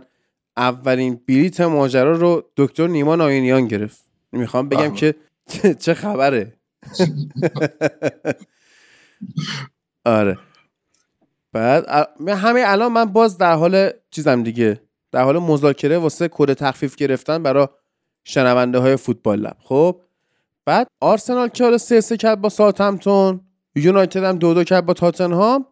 اولین 0.57 1.21
بلیت 1.27 1.61
ماجرا 1.61 2.11
رو 2.11 2.43
دکتر 2.57 2.87
نیما 2.87 3.15
ناینیان 3.15 3.67
گرفت. 3.67 4.03
می‌خوام 4.31 4.69
بگم 4.69 4.93
که 4.93 5.15
چه 5.83 5.93
خبره. 5.93 6.53
آره. 10.05 10.37
بعد 11.53 11.85
همه 12.27 12.63
الان 12.65 12.91
من 12.91 13.05
باز 13.05 13.37
در 13.37 13.53
حال 13.53 13.89
چیزم 14.11 14.43
دیگه. 14.43 14.81
در 15.11 15.23
حال 15.23 15.39
مذاکره 15.39 15.97
واسه 15.97 16.29
کد 16.31 16.53
تخفیف 16.53 16.95
گرفتن 16.95 17.43
برای 17.43 17.67
شنونده 18.23 18.79
های 18.79 18.95
فوتبال 18.95 19.39
لب 19.39 19.57
خب؟ 19.59 20.01
بعد 20.65 20.87
آرسنال 20.99 21.47
که 21.47 21.63
حالا 21.63 21.77
سه 21.77 22.01
سه 22.01 22.17
کرد 22.17 22.41
با 22.41 22.49
ساوثهمپتون 22.49 23.41
یونایتد 23.75 24.23
هم 24.23 24.37
دو 24.37 24.53
دو 24.53 24.63
کرد 24.63 24.85
با 24.85 24.93
تاتنهام. 24.93 25.65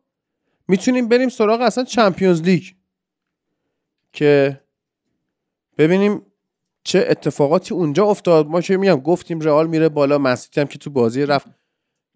می‌تونیم 0.68 1.08
بریم 1.08 1.30
سراغ 1.30 1.62
اصلا 1.62 1.84
چمپیونز 1.84 2.42
لیگ. 2.42 2.64
که 4.14 4.62
ببینیم 5.78 6.22
چه 6.84 7.06
اتفاقاتی 7.10 7.74
اونجا 7.74 8.06
افتاد. 8.06 8.48
ما 8.48 8.62
که 8.62 8.78
میگم 8.78 8.96
گفتیم 8.96 9.40
رئال 9.40 9.68
میره 9.68 9.90
بالا 9.90 10.18
مسیتی 10.18 10.62
هم 10.62 10.68
که 10.68 10.78
تو 10.78 10.90
بازی 10.90 11.26
رفت. 11.26 11.48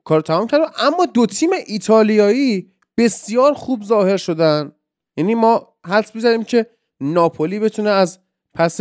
کار 0.03 0.21
تمام 0.21 0.47
کرد. 0.47 0.73
اما 0.77 1.05
دو 1.05 1.25
تیم 1.25 1.49
ایتالیایی 1.67 2.71
بسیار 2.97 3.53
خوب 3.53 3.83
ظاهر 3.83 4.17
شدن. 4.17 4.71
یعنی 5.17 5.35
ما 5.35 5.75
حدس 5.85 6.15
می‌زنیم 6.15 6.43
که 6.43 6.67
ناپولی 7.01 7.59
بتونه 7.59 7.89
از 7.89 8.19
پس 8.53 8.79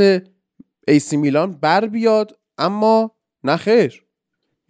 ایسی 0.88 1.16
میلان 1.16 1.52
بر 1.52 1.86
بیاد 1.86 2.38
اما 2.58 3.10
نه 3.44 3.56
خیر. 3.56 4.04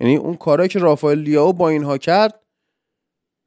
یعنی 0.01 0.17
اون 0.17 0.37
کارهایی 0.37 0.69
که 0.69 0.79
رافائل 0.79 1.19
لیاو 1.19 1.53
با 1.53 1.69
اینها 1.69 1.99
کرد 1.99 2.41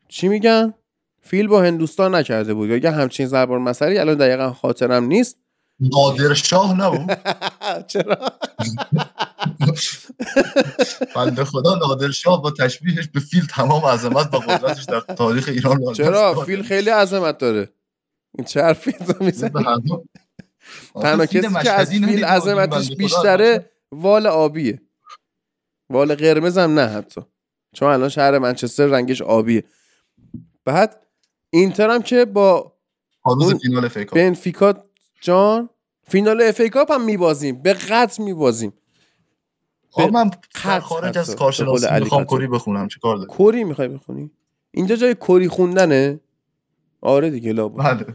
چی 0.07 0.27
میگن؟ 0.27 0.73
فیل 1.21 1.47
با 1.47 1.61
هندوستان 1.61 2.15
نکرده 2.15 2.53
بود. 2.53 2.83
یا 2.83 2.91
همچین 2.91 3.25
زبان 3.25 3.61
مسئله 3.61 3.99
الان 3.99 4.17
دقیقا 4.17 4.53
خاطرم 4.53 5.03
نیست. 5.03 5.37
نادر 5.79 6.33
شاه 6.33 6.79
نبود 6.79 7.17
چرا؟ 7.91 8.15
بنده 11.15 11.45
خدا 11.45 11.75
نادر 11.75 12.11
شاه 12.11 12.41
با 12.41 12.51
تشبیهش 12.51 13.07
به 13.07 13.19
فیل 13.19 13.45
تمام 13.45 13.85
عظمت 13.85 14.33
و 14.33 14.37
قدرتش 14.39 14.83
در 14.83 14.99
تاریخ 14.99 15.49
ایران 15.49 15.93
چرا؟ 15.93 16.43
فیل 16.43 16.63
خیلی 16.63 16.89
عظمت 16.89 17.37
داره. 17.37 17.69
این 18.37 18.45
چه 18.47 18.61
حرفی 18.61 18.91
تنها 21.01 21.25
کسی 21.25 21.53
که 21.63 21.71
از 21.71 21.89
فیل 21.89 22.25
عظمتش 22.25 22.91
بیشتره 22.91 23.71
وال 23.91 24.27
آبیه. 24.27 24.81
وال 25.89 26.15
قرمز 26.15 26.57
هم 26.57 26.79
نه 26.79 26.87
حتی. 26.87 27.21
چون 27.73 27.89
الان 27.89 28.09
شهر 28.09 28.39
منچستر 28.39 28.85
رنگش 28.85 29.21
آبیه. 29.21 29.63
بعد 30.65 31.05
اینتر 31.49 31.89
هم 31.89 32.01
که 32.01 32.25
با 32.25 32.73
فینال 33.61 33.89
بنفیکا 34.13 34.73
جان 35.21 35.69
فینال 36.07 36.41
اف 36.41 36.59
ای 36.59 36.69
کاپ 36.69 36.91
هم 36.91 37.05
میبازیم. 37.05 37.61
به 37.61 37.73
قطع 37.73 38.23
میبازیم. 38.23 38.73
خب 39.89 40.11
من 40.13 40.31
خارج 40.81 41.17
از 41.17 41.35
کارشناسی 41.35 41.87
می‌خوام 41.99 42.25
کری 42.25 42.47
بخونم. 42.47 42.87
چه 42.87 42.99
کار 42.99 43.25
کری 43.25 43.63
می‌خوای 43.63 43.87
بخونی؟ 43.87 44.31
اینجا 44.71 44.95
جای 44.95 45.15
کری 45.15 45.47
خوندنه؟ 45.47 46.19
آره 47.01 47.29
دیگه 47.29 47.53
لابا 47.53 47.83
بله. 47.83 48.05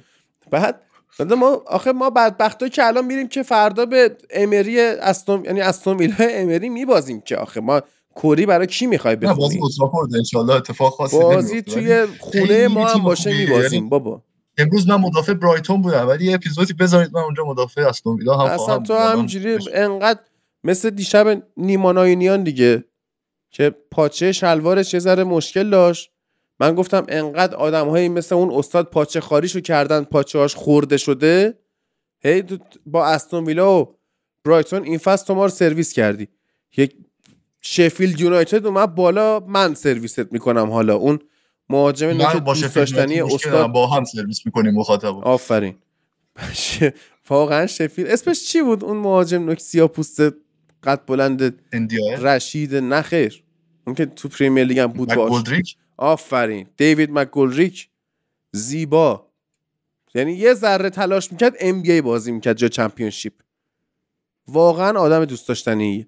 بعد 0.51 0.83
ما 1.19 1.63
آخه 1.67 1.93
ما 1.93 2.11
بدبختا 2.11 2.69
که 2.69 2.87
الان 2.87 3.05
میریم 3.05 3.29
که 3.29 3.43
فردا 3.43 3.87
به 3.87 4.17
امری 4.31 4.81
استون 4.81 5.45
یعنی 5.45 5.61
استون 5.61 5.97
ویلا 5.97 6.15
امری 6.21 6.69
میبازیم 6.69 7.21
که 7.21 7.37
آخه 7.37 7.61
ما 7.61 7.83
کری 8.23 8.47
برای 8.47 8.67
کی 8.67 8.87
می‌خوای 8.87 9.17
بخونی؟ 9.17 9.39
بازی 9.41 9.59
اوتراپورد 9.59 10.11
ان 10.15 10.51
اتفاق 10.51 10.93
خاصی 10.93 11.19
بازی 11.19 11.63
توی 11.63 12.07
خونه 12.19 12.69
ما 12.69 12.87
هم 12.87 13.03
باشه 13.03 13.31
میبازیم 13.39 13.73
یعنی 13.73 13.89
بابا. 13.89 14.23
امروز 14.59 14.89
من 14.89 14.97
مدافع 14.97 15.33
برایتون 15.35 15.83
بودم 15.83 16.09
ولی 16.09 16.25
یه 16.25 16.35
اپیزودی 16.35 16.73
بذارید 16.73 17.15
من 17.15 17.23
اونجا 17.23 17.45
مدافع 17.45 17.89
استون 17.89 18.17
ویلا 18.17 18.37
هم 18.37 18.47
اصلا 18.47 18.79
تو 18.79 18.95
همینجوری 18.95 19.59
انقدر 19.73 20.21
مثل 20.65 20.91
دیشب 20.91 21.43
نیماناینیان 21.57 22.43
دیگه 22.43 22.85
که 23.51 23.75
پاچه 23.91 24.33
شلوارش 24.33 24.95
یه 24.95 25.01
ذره 25.01 25.25
مشکل 25.25 25.71
داشت. 25.71 26.13
من 26.61 26.75
گفتم 26.75 27.07
انقدر 27.09 27.57
آدم 27.57 27.89
هایی 27.89 28.09
مثل 28.09 28.35
اون 28.35 28.51
استاد 28.55 28.91
پاچه 28.91 29.21
خاریشو 29.21 29.61
کردن 29.61 30.05
پاچه 30.05 30.39
هاش 30.39 30.55
خورده 30.55 30.97
شده. 30.97 31.59
هی 32.23 32.45
با 32.87 33.07
استون 33.07 33.45
ویلا 33.45 33.81
و 33.81 33.97
برایتون 34.45 34.85
این 34.85 34.99
فصل 34.99 35.27
تو 35.27 35.35
ما 35.35 35.45
رو 35.45 35.51
سرویس 35.51 35.93
کردی. 35.93 36.29
یک 36.77 36.95
شفیلد 37.61 38.21
یونایتد 38.21 38.67
اومد 38.67 38.95
بالا 38.95 39.41
من 39.41 39.75
سرویست 39.75 40.33
می‌کنم 40.33 40.71
حالا. 40.71 40.95
اون 40.95 41.19
مهاجم 41.69 42.07
نوک 42.09 42.37
دوست 42.37 42.75
داشتنی 42.75 43.21
استاد 43.21 43.73
با 43.73 43.87
هم 43.87 44.05
سرویس 44.05 44.47
می‌کنیم 44.47 44.75
مخاطب 44.75 45.19
آفرین. 45.19 45.75
واقعا 47.31 47.67
شفیل. 47.67 48.07
اسمش 48.07 48.45
چی 48.45 48.63
بود؟ 48.63 48.85
اون 48.85 48.97
مهاجم 48.97 49.45
نوک 49.45 49.61
سیاه 49.61 49.89
پوست 49.89 50.21
قد 50.83 51.01
بلند 51.07 51.55
رشید 52.19 52.75
نخیر. 52.75 53.43
اون 53.87 53.97
که 53.97 54.07
تو 54.07 54.29
پریمیر 54.29 54.65
لیگ 54.65 54.79
هم 54.79 54.87
بود 54.87 55.15
باش. 55.15 55.77
آفرین. 56.01 56.69
دیوید 56.77 57.11
مکگولدریک 57.13 57.89
زیبا. 58.53 59.27
یعنی 60.15 60.33
یه 60.33 60.55
ذره 60.55 60.91
تلاش 60.91 61.33
می‌کرد 61.33 61.57
ام 61.61 61.83
بی 61.83 62.01
بازی 62.01 62.33
می‌کرد 62.33 62.57
جا 62.57 62.69
چمپیونشیپ. 62.69 63.33
واقعا 64.49 64.99
آدم 65.01 65.25
دوست 65.25 65.49
داشتنی 65.49 66.07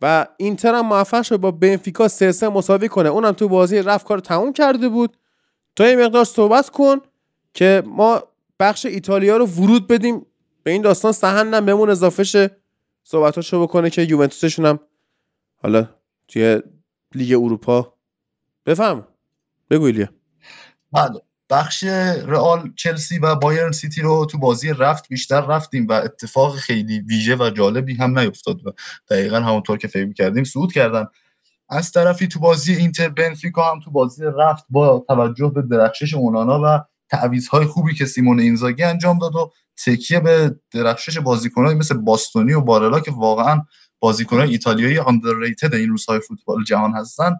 و 0.00 0.26
اینتر 0.36 0.74
هم 0.74 0.86
موفق 0.86 1.22
شد 1.22 1.36
با 1.36 1.50
بنفیکا 1.50 2.08
سه 2.08 2.32
سه 2.32 2.48
مساوی 2.48 2.88
کنه. 2.88 3.08
اونم 3.08 3.32
تو 3.32 3.48
بازی 3.48 3.78
رفت 3.78 4.06
کار 4.06 4.18
تموم 4.18 4.52
کرده 4.52 4.88
بود. 4.88 5.16
تو 5.76 5.84
این 5.84 6.04
مقدار 6.04 6.24
صحبت 6.24 6.70
کن 6.70 6.96
که 7.54 7.82
ما 7.86 8.22
بخش 8.60 8.86
ایتالیا 8.86 9.36
رو 9.36 9.46
ورود 9.46 9.86
بدیم. 9.86 10.26
به 10.62 10.70
این 10.70 10.82
داستان 10.82 11.12
سهندم 11.12 11.66
بهمون 11.66 11.90
اضافه 11.90 12.24
شه. 12.24 12.56
صحبتاشو 13.04 13.62
بکنه 13.62 13.90
که 13.90 14.02
یوونتوسشون 14.02 14.66
هم 14.66 14.80
حالا 15.56 15.88
توی 16.28 16.62
لیگ 17.14 17.32
اروپا 17.32 17.95
بفهم. 18.66 19.06
بگو 19.70 19.84
ایلیا. 19.84 20.08
بله. 20.92 21.20
بخش 21.50 21.84
رئال 22.26 22.72
چلسی 22.76 23.18
و 23.18 23.34
بایرن 23.34 23.72
سیتی 23.72 24.00
رو 24.00 24.26
تو 24.30 24.38
بازی 24.38 24.72
رفت 24.72 25.08
بیشتر 25.08 25.40
رفتیم 25.40 25.86
و 25.88 25.92
اتفاق 25.92 26.56
خیلی 26.56 27.00
ویژه 27.00 27.36
و 27.36 27.50
جالبی 27.50 27.94
هم 27.94 28.18
نیفتاد 28.18 28.66
و 28.66 28.72
دقیقا 29.10 29.40
همونطور 29.40 29.78
که 29.78 29.88
فکر 29.88 30.12
کردیم 30.12 30.44
صعود 30.44 30.72
کردن. 30.72 31.06
از 31.68 31.92
طرفی 31.92 32.28
تو 32.28 32.40
بازی 32.40 32.74
اینتر 32.74 33.08
بنفیکا 33.08 33.70
هم 33.72 33.80
تو 33.80 33.90
بازی 33.90 34.24
رفت 34.24 34.64
با 34.70 35.04
توجه 35.08 35.52
به 35.54 35.62
درخشش 35.62 36.14
اونانا 36.14 36.60
و 36.64 36.84
تعویضهای 37.08 37.66
خوبی 37.66 37.94
که 37.94 38.04
سیمون 38.06 38.40
اینزاگی 38.40 38.82
انجام 38.82 39.18
داد 39.18 39.36
و 39.36 39.52
تکیه 39.84 40.20
به 40.20 40.56
درخشش 40.70 41.18
بازیکنایی 41.18 41.78
مثل 41.78 41.94
باستونی 41.94 42.52
و 42.52 42.60
بارلا 42.60 43.00
که 43.00 43.10
واقعا 43.10 43.62
بازیکنای 43.98 44.50
ایتالیایی 44.50 44.98
آندرریتد 44.98 45.74
این 45.74 45.88
روزهای 45.88 46.20
فوتبال 46.20 46.64
جهان 46.64 46.92
هستن. 46.92 47.36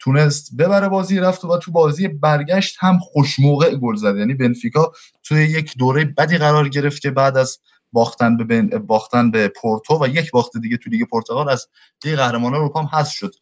تونست 0.00 0.56
ببره 0.56 0.88
بازی 0.88 1.18
رفت 1.18 1.44
و 1.44 1.58
تو 1.58 1.72
بازی 1.72 2.08
برگشت 2.08 2.76
هم 2.80 2.98
خوشموقع 2.98 3.74
گل 3.74 3.96
زد. 3.96 4.16
یعنی 4.16 4.34
بنفیکا 4.34 4.92
توی 5.22 5.44
یک 5.44 5.78
دوره 5.78 6.04
بدی 6.04 6.38
قرار 6.38 6.68
گرفت 6.68 7.02
که 7.02 7.10
بعد 7.10 7.36
از 7.36 7.58
باختن 7.92 8.36
به 8.36 8.44
بن... 8.44 8.68
باختن 8.68 9.30
به 9.30 9.48
پورتو 9.48 10.04
و 10.04 10.08
یک 10.08 10.30
باخت 10.30 10.58
دیگه 10.58 10.76
تو 10.76 10.90
لیگ 10.90 11.08
پرتغال 11.12 11.48
از 11.48 11.66
لیگ 12.04 12.16
قهرمانان 12.16 12.60
اروپا 12.60 12.82
هم 12.82 12.88
حذف 12.92 13.12
شد. 13.12 13.34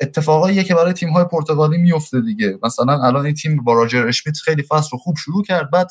اتفاقایی 0.00 0.64
که 0.64 0.74
برای 0.74 0.92
تیم 0.92 1.10
های 1.10 1.24
پرتغالی 1.24 1.78
میفته 1.78 2.20
دیگه. 2.20 2.58
مثلا 2.62 3.02
الان 3.02 3.24
این 3.24 3.34
تیم 3.34 3.64
با 3.64 3.72
راجر 3.72 4.06
اشمیت 4.06 4.36
خیلی 4.36 4.62
فصل 4.62 4.88
رو 4.92 4.98
خوب 4.98 5.16
شروع 5.16 5.44
کرد 5.44 5.70
بعد 5.70 5.90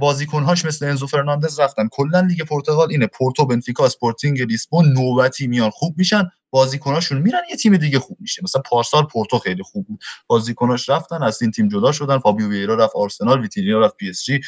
بازیکنهاش 0.00 0.64
مثل 0.64 0.86
انزو 0.86 1.06
فرناندز 1.06 1.60
رفتن. 1.60 1.88
کلا 1.90 2.20
لیگ 2.20 2.42
پرتغال 2.42 2.90
اینه. 2.90 3.06
پورتو 3.06 3.46
بنفیکا 3.46 3.84
اسپورتینگ 3.84 4.42
لیسبون 4.42 4.92
نوبتی 4.92 5.46
میان. 5.46 5.70
خوب 5.70 5.94
میشن 5.98 6.30
بازیکناشون 6.50 7.18
میرن 7.18 7.40
یه 7.50 7.56
تیم 7.56 7.76
دیگه 7.76 7.98
خوب 7.98 8.16
میشه. 8.20 8.42
مثلا 8.44 8.62
پارسال 8.62 9.04
پورتو 9.04 9.38
خیلی 9.38 9.62
خوب 9.62 9.86
بود. 9.86 10.00
بازیکناش 10.26 10.88
رفتن 10.88 11.22
از 11.22 11.42
این 11.42 11.50
تیم 11.50 11.68
جدا 11.68 11.92
شدن. 11.92 12.18
فابیو 12.18 12.48
ویرا 12.48 12.74
رفت 12.74 12.96
آرسنال 12.96 13.40
ویتینیا 13.40 13.80
رفت 13.80 13.96
پی 13.96 14.08
اس 14.08 14.24
جی 14.24 14.40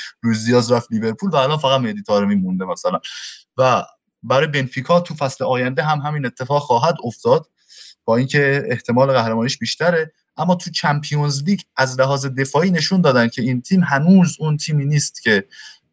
دیاز 0.46 0.72
رفت 0.72 0.92
لیورپول 0.92 1.30
و 1.30 1.36
الان 1.36 1.58
فقط 1.58 1.80
مهدی 1.80 2.02
طارمی 2.02 2.34
مونده 2.34 2.64
مثلا. 2.64 3.00
و 3.56 3.84
برای 4.22 4.46
بنفیکا 4.46 5.00
تو 5.00 5.14
فصل 5.14 5.44
آینده 5.44 5.82
هم 5.82 5.98
همین 5.98 6.26
اتفاق 6.26 6.62
خواهد 6.62 6.96
افتاد. 7.04 7.46
با 8.04 8.16
اینکه 8.16 8.62
احتمال 8.70 9.12
قهرمانیش 9.12 9.58
بیشتره. 9.58 10.12
اما 10.40 10.54
تو 10.54 10.70
Champions 10.70 11.42
League 11.42 11.60
از 11.76 12.00
لحاظ 12.00 12.26
دفاعی 12.26 12.70
نشون 12.70 13.00
دادن 13.00 13.28
که 13.28 13.42
این 13.42 13.62
تیم 13.62 13.80
هنوز 13.84 14.36
اون 14.40 14.56
تیمی 14.56 14.84
نیست 14.84 15.22
که 15.22 15.44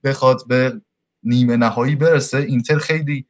بخواد 0.03 0.47
به 0.47 0.81
نیمه 1.23 1.57
نهایی 1.57 1.95
برسه. 1.95 2.37
اینتر 2.37 2.77
خیلی 2.77 3.25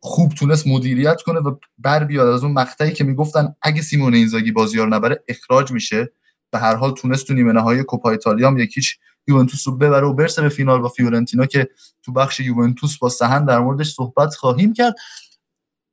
خوب 0.00 0.32
تونست 0.32 0.66
مدیریت 0.66 1.22
کنه 1.22 1.40
و 1.40 1.56
بر 1.78 2.04
بیاد. 2.04 2.28
از 2.28 2.44
اون 2.44 2.52
مقطعی 2.52 2.92
که 2.92 3.04
می‌گفتن 3.04 3.54
اگه 3.62 3.82
سیمون 3.82 4.14
اینزاگی 4.14 4.52
بازی 4.52 4.78
رو 4.78 4.86
نبره 4.86 5.24
اخراج 5.28 5.72
میشه. 5.72 6.12
به 6.50 6.58
هر 6.58 6.74
حال 6.74 6.94
تونست 6.94 7.26
تو 7.26 7.34
نیمه 7.34 7.52
نهایی 7.52 7.82
کوپا 7.82 8.10
ایتالیا 8.10 8.48
هم 8.48 8.58
یکیش 8.58 8.98
یوونتوس 9.28 9.68
رو 9.68 9.76
ببره 9.76 10.06
و 10.06 10.14
برسه 10.14 10.42
به 10.42 10.48
فینال 10.48 10.80
با 10.80 10.88
فیورنتینا 10.88 11.46
که 11.46 11.68
تو 12.02 12.12
بخش 12.12 12.40
یوونتوس 12.40 12.98
با 12.98 13.08
سهند 13.08 13.44
در 13.44 13.58
موردش 13.58 13.92
صحبت 13.92 14.34
خواهیم 14.34 14.72
کرد. 14.72 14.94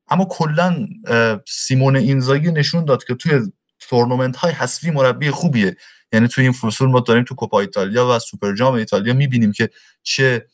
اما 0.09 0.25
کلا 0.25 0.87
سیمون 1.47 1.95
اینزاگی 1.95 2.51
نشون 2.51 2.85
داد 2.85 3.03
که 3.03 3.15
توی 3.15 3.51
تورنمنت 3.89 4.35
های 4.35 4.51
حذفی 4.51 4.91
مربی 4.91 5.31
خوبیه. 5.31 5.77
یعنی 6.13 6.27
توی 6.27 6.43
این 6.43 6.53
فصول 6.53 6.89
ما 6.89 6.99
داریم 6.99 7.23
تو 7.23 7.35
کوپا 7.35 7.59
ایتالیا 7.59 8.15
و 8.15 8.19
سوپر 8.19 8.55
جام 8.55 8.73
ایتالیا 8.73 9.13
می‌بینیم 9.13 9.51
که 9.51 9.69
چه 10.03 10.47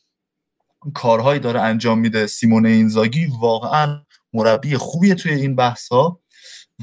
کارهایی 0.93 1.39
داره 1.39 1.61
انجام 1.61 1.99
میده. 1.99 2.27
سیمون 2.27 2.65
اینزاگی 2.65 3.27
واقعا 3.39 4.01
مربی 4.33 4.77
خوبیه 4.77 5.15
توی 5.15 5.33
این 5.33 5.55
بحث 5.55 5.87
ها 5.87 6.19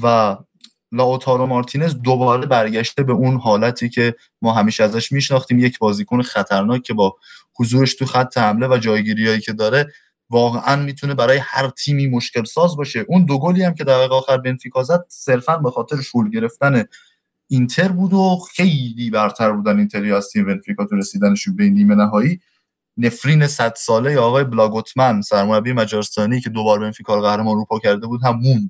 و 0.03 0.37
لاوتارو 0.91 1.45
مارتینز 1.45 1.95
دوباره 1.95 2.45
برگشته 2.45 3.03
به 3.03 3.13
اون 3.13 3.37
حالتی 3.37 3.89
که 3.89 4.15
ما 4.41 4.53
همیشه 4.53 4.83
ازش 4.83 5.11
میشناختیم. 5.11 5.59
یک 5.59 5.79
بازیکن 5.79 6.21
خطرناک 6.21 6.83
که 6.83 6.93
با 6.93 7.15
حضورش 7.59 7.95
تو 7.95 8.05
خط 8.05 8.37
حمله 8.37 8.67
و 8.67 8.77
جایگیریایی 8.77 9.39
که 9.39 9.53
داره 9.53 9.93
واقعا 10.29 10.75
می‌تونه 10.75 11.13
برای 11.13 11.37
هر 11.37 11.69
تیمی 11.69 12.07
مشکل 12.07 12.43
ساز 12.43 12.75
باشه. 12.75 13.05
اون 13.07 13.25
دو 13.25 13.39
گلی 13.39 13.63
هم 13.63 13.73
که 13.73 13.83
دقیقه 13.83 14.15
آخر 14.15 14.37
بنفیکا 14.37 14.83
زد 14.83 15.05
صرفا 15.09 15.57
به 15.57 15.71
خاطر 15.71 16.01
شول 16.01 16.29
گرفتن 16.29 16.83
اینتر 17.47 17.87
بود 17.87 18.13
و 18.13 18.37
خیلی 18.55 19.09
برتر 19.09 19.51
بودن 19.51 19.77
اینتری 19.77 20.11
از 20.13 20.29
تیم 20.29 20.45
بنفیکا 20.45 20.85
تو 20.85 20.95
رسیدنشون 20.95 21.55
به 21.55 21.69
نیمه 21.69 21.95
نهایی. 21.95 22.39
نفرین 22.97 23.47
صد 23.47 23.73
ساله 23.75 24.17
آقای 24.17 24.43
بلاگوتمن 24.43 25.21
سرمربی 25.21 25.73
مجارستانی 25.73 26.41
که 26.41 26.49
دوبار 26.49 26.79
بنفیکا 26.79 27.15
رو 27.15 27.21
قهرمان 27.21 27.47
اروپا 27.47 27.79
کرده 27.79 28.07
بود 28.07 28.23
هم 28.23 28.39
موند. 28.39 28.69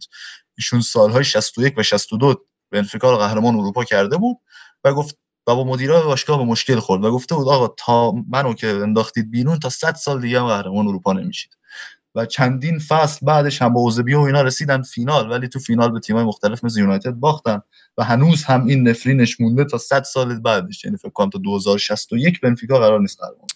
ایشون 0.57 0.81
سالهای 0.81 1.23
61 1.23 1.73
و 1.77 1.83
62 1.83 2.45
بنفیکا 2.71 3.11
رو 3.11 3.17
قهرمان 3.17 3.55
اروپا 3.55 3.83
کرده 3.83 4.17
بود 4.17 4.37
و 4.83 4.93
گفت 4.93 5.17
و 5.47 5.55
با 5.55 5.63
مدیرای 5.63 6.03
باشگاه 6.03 6.37
به 6.37 6.43
مشکل 6.43 6.79
خورد 6.79 7.03
و 7.03 7.11
گفته 7.11 7.35
بود 7.35 7.47
آقا 7.47 7.67
تا 7.67 8.11
منو 8.11 8.53
که 8.53 8.67
انداختید 8.67 9.31
بیرون 9.31 9.59
تا 9.59 9.69
100 9.69 9.95
سال 9.95 10.21
دیگه 10.21 10.39
هم 10.39 10.47
قهرمان 10.47 10.87
اروپا 10.87 11.13
نمیشید. 11.13 11.57
و 12.15 12.25
چندین 12.25 12.79
فصل 12.79 13.25
بعدش 13.25 13.61
هم 13.61 13.73
با 13.73 13.81
اوزبیو 13.81 14.19
و 14.19 14.23
اینا 14.23 14.41
رسیدن 14.41 14.81
فینال 14.81 15.31
ولی 15.31 15.47
تو 15.47 15.59
فینال 15.59 15.91
به 15.91 15.99
تیمای 15.99 16.23
مختلف 16.23 16.63
مثل 16.63 16.79
یونایتد 16.79 17.11
باختن 17.11 17.61
و 17.97 18.03
هنوز 18.03 18.43
هم 18.43 18.65
این 18.65 18.87
نفرینش 18.87 19.41
مونده 19.41 19.65
تا 19.65 19.77
100 19.77 20.03
سال 20.03 20.39
بعدش. 20.39 20.85
یعنی 20.85 20.97
فکر 20.97 21.09
کنم 21.09 21.29
تا 21.29 21.39
2061 21.39 22.41
بنفیکا 22.41 22.79
قرار 22.79 22.99
نیست 22.99 23.19
قهرمان 23.19 23.47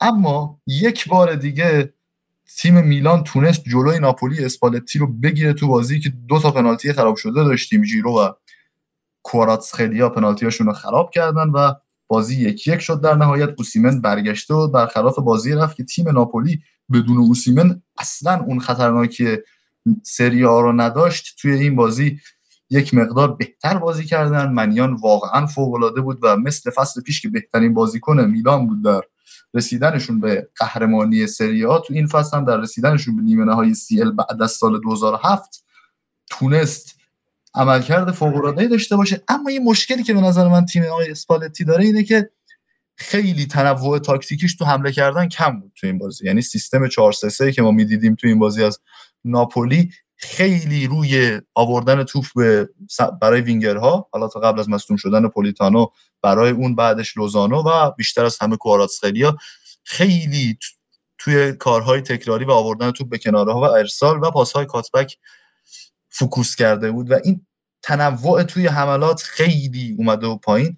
اما 0.00 0.60
یک 0.66 1.08
بار 1.08 1.34
دیگه 1.34 1.94
تیم 2.56 2.84
میلان 2.84 3.24
تونست 3.24 3.64
جلوی 3.64 3.98
ناپولی 3.98 4.44
اسپالتی 4.44 4.98
رو 4.98 5.06
بگیره 5.06 5.52
تو 5.52 5.68
بازی 5.68 6.00
که 6.00 6.12
دو 6.28 6.38
تا 6.38 6.50
پنالتی 6.50 6.92
خراب 6.92 7.16
شده 7.16 7.44
داشتیم 7.44 7.82
جیرو 7.82 8.12
و 8.12 8.32
کواراتس 9.22 9.74
خیلیا 9.74 10.08
پنالتیاشون 10.08 10.66
رو 10.66 10.72
خراب 10.72 11.10
کردن 11.10 11.50
و 11.50 11.74
بازی 12.06 12.40
یک 12.40 12.66
یک 12.66 12.80
شد. 12.80 13.00
در 13.00 13.14
نهایت 13.14 13.48
اوسیمن 13.58 14.00
برگشته 14.00 14.54
و 14.54 14.68
برخلاف 14.68 15.18
بازی 15.18 15.52
رفت 15.52 15.76
که 15.76 15.84
تیم 15.84 16.08
ناپولی 16.08 16.62
بدون 16.92 17.16
اوسیمن 17.16 17.82
اصلا 17.98 18.44
اون 18.44 18.60
خطرناکی 18.60 19.36
سری 20.02 20.42
ها 20.42 20.60
رو 20.60 20.72
نداشت. 20.72 21.36
توی 21.40 21.52
این 21.52 21.76
بازی 21.76 22.20
یک 22.70 22.94
مقدار 22.94 23.36
بهتر 23.36 23.78
بازی 23.78 24.04
کردن. 24.04 24.52
منیان 24.52 24.94
واقعا 24.94 25.46
فوق 25.46 25.74
العاده 25.74 26.00
بود 26.00 26.18
و 26.22 26.36
مثل 26.36 26.70
فصل 26.70 27.02
پیش 27.02 27.22
که 27.22 27.28
بهترین 27.28 27.74
بازیکن 27.74 28.20
میلان 28.20 28.66
بود 28.66 28.84
در 28.84 29.00
رسیدنشون 29.54 30.20
به 30.20 30.48
قهرمانی 30.56 31.26
سری 31.26 31.62
ها 31.62 31.78
تو 31.78 31.94
این 31.94 32.06
فصل 32.06 32.36
هم 32.36 32.44
در 32.44 32.56
رسیدنشون 32.56 33.16
به 33.16 33.22
نیمه 33.22 33.44
نهایی 33.44 33.74
سی 33.74 34.00
ال 34.00 34.12
بعد 34.12 34.42
از 34.42 34.52
سال 34.52 34.80
2007 34.80 35.64
تونست 36.30 36.99
عملکرد 37.54 38.10
فوق 38.10 38.36
العاده 38.36 38.68
داشته 38.68 38.96
باشه. 38.96 39.22
اما 39.28 39.50
یه 39.50 39.60
مشکلی 39.60 40.02
که 40.02 40.14
به 40.14 40.20
نظر 40.20 40.48
من 40.48 40.66
تیم 40.66 40.84
آقای 40.84 41.10
اسپالتی 41.10 41.64
داره 41.64 41.84
اینه 41.84 42.02
که 42.04 42.30
خیلی 42.96 43.46
تنوع 43.46 43.98
تاکتیکیش 43.98 44.56
تو 44.56 44.64
حمله 44.64 44.92
کردن 44.92 45.28
کم 45.28 45.60
بود 45.60 45.72
تو 45.76 45.86
این 45.86 45.98
بازی. 45.98 46.26
یعنی 46.26 46.42
سیستم 46.42 46.88
4 46.88 47.12
3 47.12 47.52
که 47.52 47.62
ما 47.62 47.70
می‌دیدیم 47.70 48.14
تو 48.14 48.26
این 48.26 48.38
بازی 48.38 48.64
از 48.64 48.80
ناپولی 49.24 49.90
خیلی 50.16 50.86
روی 50.86 51.40
آوردن 51.54 52.04
توپ 52.04 52.24
به 52.36 52.68
برای 53.20 53.40
وینگرها 53.40 54.08
حالا 54.12 54.28
تا 54.28 54.40
قبل 54.40 54.60
از 54.60 54.68
مصدوم 54.68 54.96
شدن 54.96 55.28
پولیتانو 55.28 55.86
برای 56.22 56.50
اون 56.50 56.74
بعدش 56.74 57.16
لوزانو 57.16 57.62
و 57.62 57.90
بیشتر 57.90 58.24
از 58.24 58.38
همه 58.40 58.56
کواراتسخلیا 58.56 59.36
خیلی 59.84 60.58
توی 61.18 61.52
کارهای 61.52 62.00
تکراری 62.00 62.44
و 62.44 62.50
آوردن 62.50 62.90
توپ 62.90 63.08
به 63.08 63.18
کناره 63.18 63.52
و 63.52 63.62
ارسال 63.62 64.22
و 64.22 64.30
پاسهای 64.30 64.66
کاتبک 64.66 65.16
فکوس 66.10 66.56
کرده 66.56 66.90
بود 66.90 67.10
و 67.10 67.14
این 67.24 67.46
تنوع 67.82 68.42
توی 68.42 68.66
حملات 68.66 69.22
خیلی 69.22 69.96
اومده 69.98 70.26
و 70.26 70.36
پایین. 70.36 70.76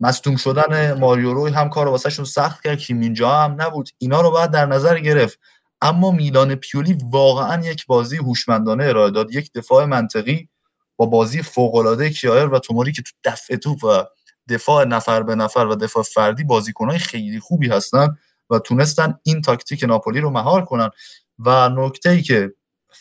مصدوم 0.00 0.36
شدن 0.36 0.92
ماریو 0.92 1.34
روی 1.34 1.52
هم 1.52 1.68
کار 1.68 1.88
واسهشون 1.88 2.24
سخت 2.24 2.62
کرد 2.62 2.78
که 2.78 2.94
اینجا 2.94 3.36
هم 3.36 3.62
نبود. 3.62 3.88
اینا 3.98 4.20
رو 4.20 4.30
باید 4.30 4.50
در 4.50 4.66
نظر 4.66 4.98
گرفت. 4.98 5.38
اما 5.80 6.10
میلان 6.10 6.54
پیولی 6.54 6.98
واقعا 7.02 7.64
یک 7.64 7.86
بازی 7.86 8.16
هوشمندانه 8.16 8.84
ارائه 8.84 9.10
داد. 9.10 9.34
یک 9.34 9.52
دفاع 9.52 9.84
منطقی 9.84 10.48
با 10.96 11.06
بازی 11.06 11.42
فوق 11.42 11.74
العاده 11.74 12.10
کیایر 12.10 12.46
و 12.46 12.58
توماری 12.58 12.92
که 12.92 13.02
تو 13.02 13.12
دفع 13.24 13.56
توپ 13.56 13.84
و 13.84 14.04
دفاع 14.48 14.84
نفر 14.84 15.22
به 15.22 15.34
نفر 15.34 15.66
و 15.66 15.74
دفاع 15.74 16.02
فردی 16.02 16.44
بازیکنهای 16.44 16.98
خیلی 16.98 17.40
خوبی 17.40 17.68
هستن 17.68 18.16
و 18.50 18.58
تونستن 18.58 19.18
این 19.22 19.40
تاکتیک 19.40 19.84
ناپولی 19.84 20.20
رو 20.20 20.30
مهار 20.30 20.64
کنن. 20.64 20.90
و 21.38 21.68
نکته 21.68 22.10
ای 22.10 22.22
که 22.22 22.52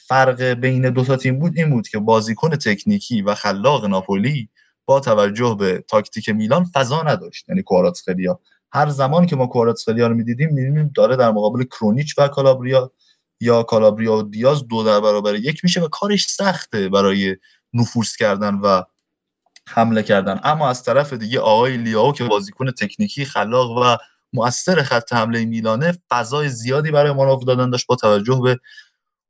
فرق 0.08 0.41
بین 0.43 0.89
دو 0.89 1.04
تا 1.04 1.16
تیم 1.16 1.39
بود 1.39 1.58
این 1.58 1.70
بود 1.70 1.88
که 1.88 1.99
بازیکن 1.99 2.49
تکنیکی 2.49 3.22
و 3.22 3.36
خلاق 3.36 3.86
ناپولی 3.86 4.49
با 4.86 4.99
توجه 4.99 5.56
به 5.60 5.84
تاکتیک 5.88 6.30
میلان 6.30 6.66
فضا 6.66 7.04
نداشت. 7.04 7.49
یعنی 7.49 7.64
کواراتسخلیا 7.64 8.39
هر 8.72 8.89
زمان 8.89 9.26
که 9.26 9.36
ما 9.36 9.47
کواراتسخلیا 9.47 10.08
رو 10.08 10.16
می‌دیدیم 10.16 10.49
می‌دیدیم 10.54 10.91
داره 10.95 11.16
در 11.16 11.32
مقابل 11.32 11.64
کرونیچ 11.64 12.20
و 12.20 12.28
کالابریا 12.28 12.91
یا 13.39 13.64
کالابریا 13.64 14.14
و 14.14 14.24
دیاز 14.24 14.68
دو 14.68 14.84
در 14.84 14.99
برابر 14.99 15.36
یک 15.36 15.64
میشه 15.64 15.82
و 15.82 15.88
کارش 15.88 16.28
سخته 16.28 16.89
برای 16.89 17.36
نفوذ 17.74 18.16
کردن 18.16 18.56
و 18.56 18.84
حمله 19.68 20.04
کردن. 20.04 20.39
اما 20.43 20.70
از 20.70 20.84
طرف 20.84 21.14
دیگه 21.14 21.39
آقای 21.39 21.78
لیاو 21.78 22.14
که 22.14 22.24
بازیکن 22.24 22.72
تکنیکی 22.72 23.26
خلاق 23.26 23.72
و 23.72 23.97
مؤثر 24.34 24.84
خط 24.84 25.14
حمله 25.14 25.45
میلانه 25.45 25.97
فضای 26.10 26.49
زیادی 26.49 26.91
برای 26.91 27.12
مانور 27.12 27.43
دادن 27.43 27.70
داشت 27.70 27.88
با 27.88 27.95
توجه 27.95 28.39
به 28.43 28.60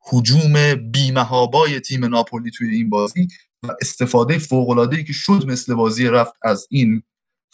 حجوم 0.06 0.76
بیمهابای 0.76 1.80
تیم 1.80 2.06
ناپولی 2.06 2.52
توی 2.52 2.76
این 2.76 2.90
بازی 2.90 3.28
و 3.64 3.72
استفاده 3.82 4.38
فوق‌العاده‌ای 4.38 5.04
که 5.04 5.14
شد 5.14 5.44
مثل 5.48 5.74
بازی 5.74 6.08
رفت 6.08 6.34
از 6.42 6.68
این 6.70 7.04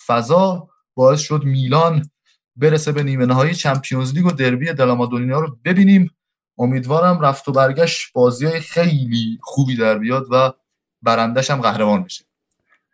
فضا 0.07 0.69
باعث 0.95 1.19
شد 1.19 1.43
میلان 1.43 2.09
برسه 2.55 2.91
به 2.91 3.03
نیمه 3.03 3.25
نهایی 3.25 3.55
چمپیونز 3.55 4.13
لیگ 4.13 4.25
و 4.25 4.31
دربی 4.31 4.73
دلامادونیا 4.73 5.39
رو 5.39 5.57
ببینیم. 5.65 6.11
امیدوارم 6.57 7.19
رفت 7.19 7.47
و 7.47 7.51
برگشت 7.51 8.13
بازی 8.13 8.45
های 8.45 8.59
خیلی 8.59 9.39
خوبی 9.41 9.75
در 9.75 9.97
بیاد 9.97 10.27
و 10.31 10.53
برندش 11.01 11.51
هم 11.51 11.61
قهرمان 11.61 12.03
بشه. 12.03 12.25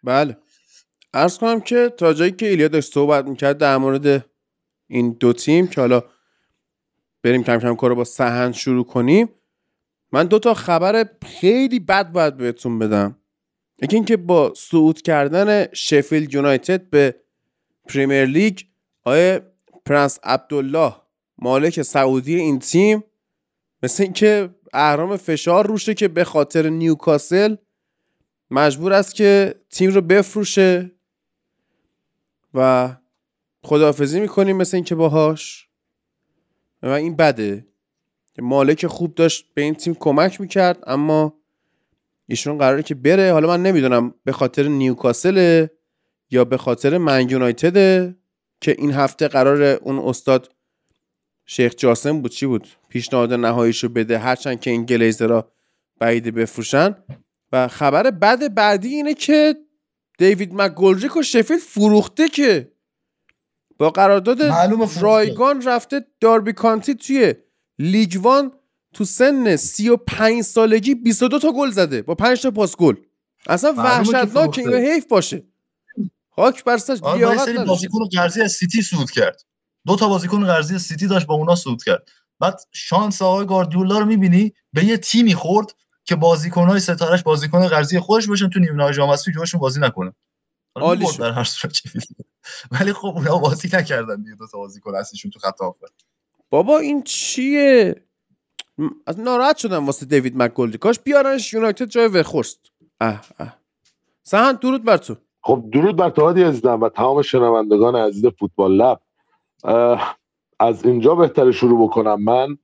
بله. 0.04 0.38
ارز 1.14 1.38
کنم 1.38 1.62
که 1.62 1.94
تا 1.98 2.14
جایی 2.14 2.32
که 2.32 2.50
ایلیا 2.50 2.68
داشت 2.68 2.94
صحبت 2.94 3.26
می‌کرد 3.26 3.58
در 3.58 3.78
مورد 3.78 4.26
این 4.88 5.18
دو 5.20 5.34
تیم 5.34 5.68
که 5.68 5.82
حالا 5.82 6.04
بریم 7.24 7.44
کم 7.44 7.60
کم 7.60 7.76
کار 7.76 7.96
با 7.96 8.04
سهن 8.04 8.52
شروع 8.52 8.86
کنیم 8.86 9.30
من 10.12 10.26
دو 10.26 10.40
تا 10.40 10.54
خبر 10.54 11.10
خیلی 11.26 11.80
بد 11.80 12.12
باید 12.12 12.38
بهتون 12.38 12.80
بدم. 12.80 13.18
یکی 13.82 13.96
اینکه 13.96 14.18
با 14.18 14.54
صعود 14.56 15.02
کردن 15.02 15.68
شفیلد 15.74 16.34
یونایتد 16.34 16.90
به 16.90 17.16
پریمیر 17.88 18.26
لیگ 18.26 18.60
آقای 19.04 19.40
پرنس 19.86 20.20
عبدالله 20.24 20.96
مالک 21.38 21.82
سعودی 21.82 22.36
این 22.36 22.60
تیم 22.60 23.04
مثل 23.84 24.04
اینکه 24.04 24.50
اهرم 24.74 25.18
فشار 25.18 25.68
روشه 25.68 25.94
که 25.94 26.08
به 26.08 26.24
خاطر 26.24 26.70
نیوکاسل 26.70 27.56
مجبور 28.52 28.94
است 28.94 29.16
که 29.16 29.56
تیم 29.70 29.92
رو 29.92 30.02
بفروشه 30.02 30.92
و 32.54 32.90
خداحافظی 33.64 34.20
می‌کنیم 34.20 34.58
مثل 34.58 34.78
اینکه 34.78 34.96
باهاش. 34.96 35.70
و 36.84 36.90
این 36.90 37.16
بده. 37.16 37.68
مالک 38.42 38.88
خوب 38.88 39.16
داشت 39.16 39.46
به 39.54 39.62
این 39.62 39.74
تیم 39.74 39.96
کمک 40.00 40.42
می‌کرد 40.42 40.84
اما 40.88 41.34
ایشون 42.28 42.58
قراره 42.58 42.84
که 42.84 42.96
بره. 42.96 43.32
حالا 43.32 43.48
من 43.48 43.64
نمی‌دونم 43.64 44.14
به 44.24 44.32
خاطر 44.32 44.68
نیوکاسل 44.68 45.68
یا 46.32 46.46
به 46.46 46.58
خاطر 46.58 46.98
من 46.98 47.30
یونایتد 47.30 47.76
که 48.62 48.76
این 48.78 48.92
هفته 48.92 49.28
قرار 49.28 49.62
اون 49.62 50.00
استاد 50.00 50.52
شیخ 51.46 51.74
جاسم 51.78 52.22
بود 52.22 52.32
چی 52.32 52.46
بود؟ 52.46 52.68
پیشنهاد 52.90 53.34
نهاییشو 53.34 53.90
بده 53.90 54.18
هرچند 54.18 54.60
که 54.60 54.72
این 54.72 54.86
گلیزرا 54.86 55.52
بعیده 56.00 56.32
بفروشن. 56.32 56.96
و 57.52 57.68
خبر 57.68 58.12
بعد 58.12 58.56
بعدی 58.56 58.88
اینه 58.88 59.14
که 59.14 59.56
دیوید 60.18 60.54
مکگولریک 60.54 61.18
و 61.18 61.24
شفیل 61.24 61.58
فروخته 61.58 62.30
که 62.30 62.72
با 63.78 63.90
قرارداد 63.90 64.44
رایگان 65.02 65.62
رفته 65.62 66.06
داربی 66.20 66.54
کانتی 66.54 66.96
توی 66.96 67.34
League 67.80 68.20
One 68.22 68.52
تو 68.94 69.06
سن 69.06 69.56
35 69.56 70.42
سالگی 70.42 70.96
22 70.96 71.40
تا 71.40 71.52
گل 71.52 71.72
زده 71.72 72.02
با 72.02 72.16
5 72.16 72.42
تا 72.42 72.52
پاس 72.52 72.76
گل. 72.76 72.96
اصلا 73.48 73.74
وحشتناک 73.78 74.58
اینو 74.58 74.78
حیف 74.78 75.08
باشه. 75.08 75.44
خاک 76.30 76.64
بر 76.64 76.78
سرش 76.78 77.04
لیاقت 77.04 77.50
بازیکن 77.50 78.00
قرضی 78.14 78.42
از 78.42 78.52
سیتی 78.52 78.82
سود 78.82 79.12
کرد. 79.12 79.42
دو 79.86 79.96
تا 79.96 80.08
بازیکن 80.08 80.46
قرضی 80.46 80.76
از 80.76 80.82
سیتی 80.82 81.08
داشت 81.08 81.28
با 81.28 81.36
اونا 81.36 81.56
سود 81.56 81.84
کرد. 81.84 82.10
بعد 82.40 82.60
شانس 82.72 83.22
آقای 83.22 83.46
گاردیولا 83.46 84.00
رو 84.00 84.06
می‌بینی 84.06 84.54
به 84.74 84.86
یه 84.86 84.98
تیمی 84.98 85.34
خورد 85.34 85.76
که 86.04 86.16
بازیکنهای 86.16 86.80
ستارش 86.80 87.24
بازیکن 87.24 87.68
قرضی 87.68 88.00
خودش 88.00 88.28
باشن 88.28 88.50
تو 88.50 88.60
نیمه 88.60 88.74
نهایی. 88.74 88.96
جام 88.96 89.10
حذفی 89.10 89.32
جاشون 89.32 89.60
بازی 89.60 89.80
نکنه. 89.80 90.14
عالی 90.76 91.06
در 91.20 91.32
هر 91.32 91.44
صورت 91.44 91.82
ولی 92.72 92.94
خب 92.94 93.08
اونا 93.08 93.38
بازی 93.38 93.70
نکردن 93.74 94.22
دیگه 94.22 94.36
دو 94.36 94.48
تا 94.48 94.58
بازیکن 94.58 94.96
اصلیشون 94.96 95.32
تو 95.32 95.40
خط 95.40 95.58
بابا 96.50 96.78
این 96.78 97.04
چیه؟ 97.04 97.96
از 99.08 99.20
ناراحت 99.20 99.58
شدم 99.58 99.86
واسه 99.86 100.06
دیوید 100.06 100.34
مکگولدی. 100.38 100.78
کاش 100.78 101.00
بیارنش 101.00 101.54
یونایتد 101.54 101.86
جای 101.86 102.08
وخورست 102.08 102.72
اه 103.02 103.22
اه. 103.40 103.58
سهن 104.24 104.52
درود 104.52 104.84
بر 104.84 104.98
تو. 104.98 105.16
خب 105.42 105.64
درود 105.74 105.96
بر 105.96 106.10
تو 106.10 106.30
عزیزم 106.30 106.82
و 106.82 106.90
تمام 106.90 107.22
شنوندگان 107.22 107.96
عزیز 107.96 108.26
فوتبال 108.26 108.76
لب. 108.76 109.00
از 110.60 110.86
اینجا 110.86 111.16
بهتر 111.16 111.52
شروع 111.52 111.88
بکنم 111.88 112.24
من 112.24 112.58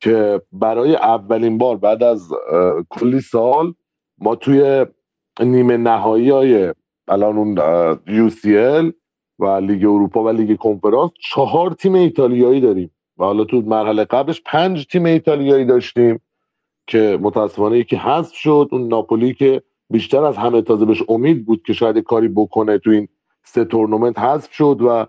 که 0.00 0.42
برای 0.52 0.96
اولین 0.96 1.58
بار 1.58 1.76
بعد 1.76 2.02
از 2.02 2.28
کلی 2.90 3.20
سال 3.20 3.74
ما 4.18 4.36
توی 4.36 4.86
نیمه 5.40 5.76
نهایی 5.76 6.30
های 6.30 6.74
الان 7.08 7.36
اون 7.38 7.58
ال 7.58 8.92
و 9.38 9.46
لیگ 9.46 9.84
اروپا 9.84 10.24
و 10.24 10.28
لیگ 10.28 10.58
کنفرانس 10.58 11.10
چهار 11.30 11.70
تیم 11.70 11.94
ایتالیایی 11.94 12.60
داریم. 12.60 12.90
و 13.18 13.24
حالا 13.24 13.44
تو 13.44 13.60
مرحله 13.60 14.04
قبلش 14.04 14.42
پنج 14.46 14.86
تیم 14.86 15.04
ایتالیایی 15.04 15.64
داشتیم 15.64 16.20
که 16.86 17.18
متاسفانه 17.22 17.78
یکی 17.78 17.96
حذف 17.96 18.34
شد. 18.34 18.68
اون 18.72 18.88
ناپولی 18.88 19.34
که 19.34 19.62
بیشتر 19.90 20.24
از 20.24 20.36
همه 20.36 20.62
تازه 20.62 20.84
بهش 20.84 21.02
امید 21.08 21.46
بود 21.46 21.62
که 21.66 21.72
شاید 21.72 21.98
کاری 21.98 22.28
بکنه 22.28 22.78
تو 22.78 22.90
این 22.90 23.08
سه 23.44 23.64
تورنمنت 23.64 24.18
حذف 24.18 24.52
شد 24.52 24.78
و 24.80 25.06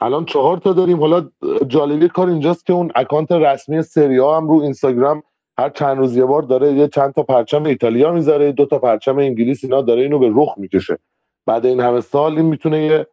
الان 0.00 0.24
چهار 0.24 0.56
تا 0.56 0.72
داریم. 0.72 1.00
حالا 1.00 1.30
جالبی 1.68 2.08
کار 2.08 2.28
اینجاست 2.28 2.66
که 2.66 2.72
اون 2.72 2.90
account 2.94 3.32
رسمی 3.32 3.82
سری 3.82 4.09
آ 4.09 4.18
هم 4.18 4.48
رو 4.48 4.60
اینستاگرام 4.60 5.22
هر 5.58 5.70
چند 5.70 5.98
روز 5.98 6.16
یه 6.16 6.24
بار 6.24 6.42
داره 6.42 6.72
یه 6.72 6.88
چند 6.88 7.14
تا 7.14 7.22
پرچم 7.22 7.64
ایتالیا 7.64 8.12
می‌ذاره 8.12 8.52
دو 8.52 8.66
تا 8.66 8.78
پرچم 8.78 9.18
انگلیس 9.18 9.64
اینا 9.64 9.82
داره 9.82 10.02
اینو 10.02 10.18
به 10.18 10.30
رخ 10.34 10.54
می‌کشه. 10.56 10.98
بعد 11.46 11.66
این 11.66 11.80
همه 11.80 12.00
سال 12.00 12.36
این 12.36 12.46
می‌تونه 12.46 12.82
یه 12.84 13.06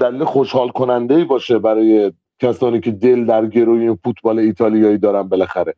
دلیل 0.00 0.24
خوشحال 0.24 0.68
کننده 0.68 1.24
باشه 1.24 1.58
برای 1.58 2.12
کسانی 2.40 2.80
که 2.80 2.90
دل 2.90 3.24
در 3.24 3.46
گروی 3.46 3.96
فوتبال 4.04 4.38
ایتالیایی 4.38 4.98
دارن 4.98 5.22
بالاخره. 5.22 5.74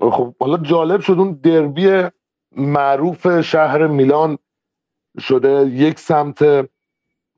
خب 0.00 0.34
حالا 0.40 0.56
جالب 0.56 1.00
شد 1.00 1.12
اون 1.18 1.32
دربی 1.42 2.08
معروف 2.56 3.40
شهر 3.40 3.86
میلان 3.86 4.38
شده 5.20 5.66
یک 5.66 5.98
سمت 5.98 6.68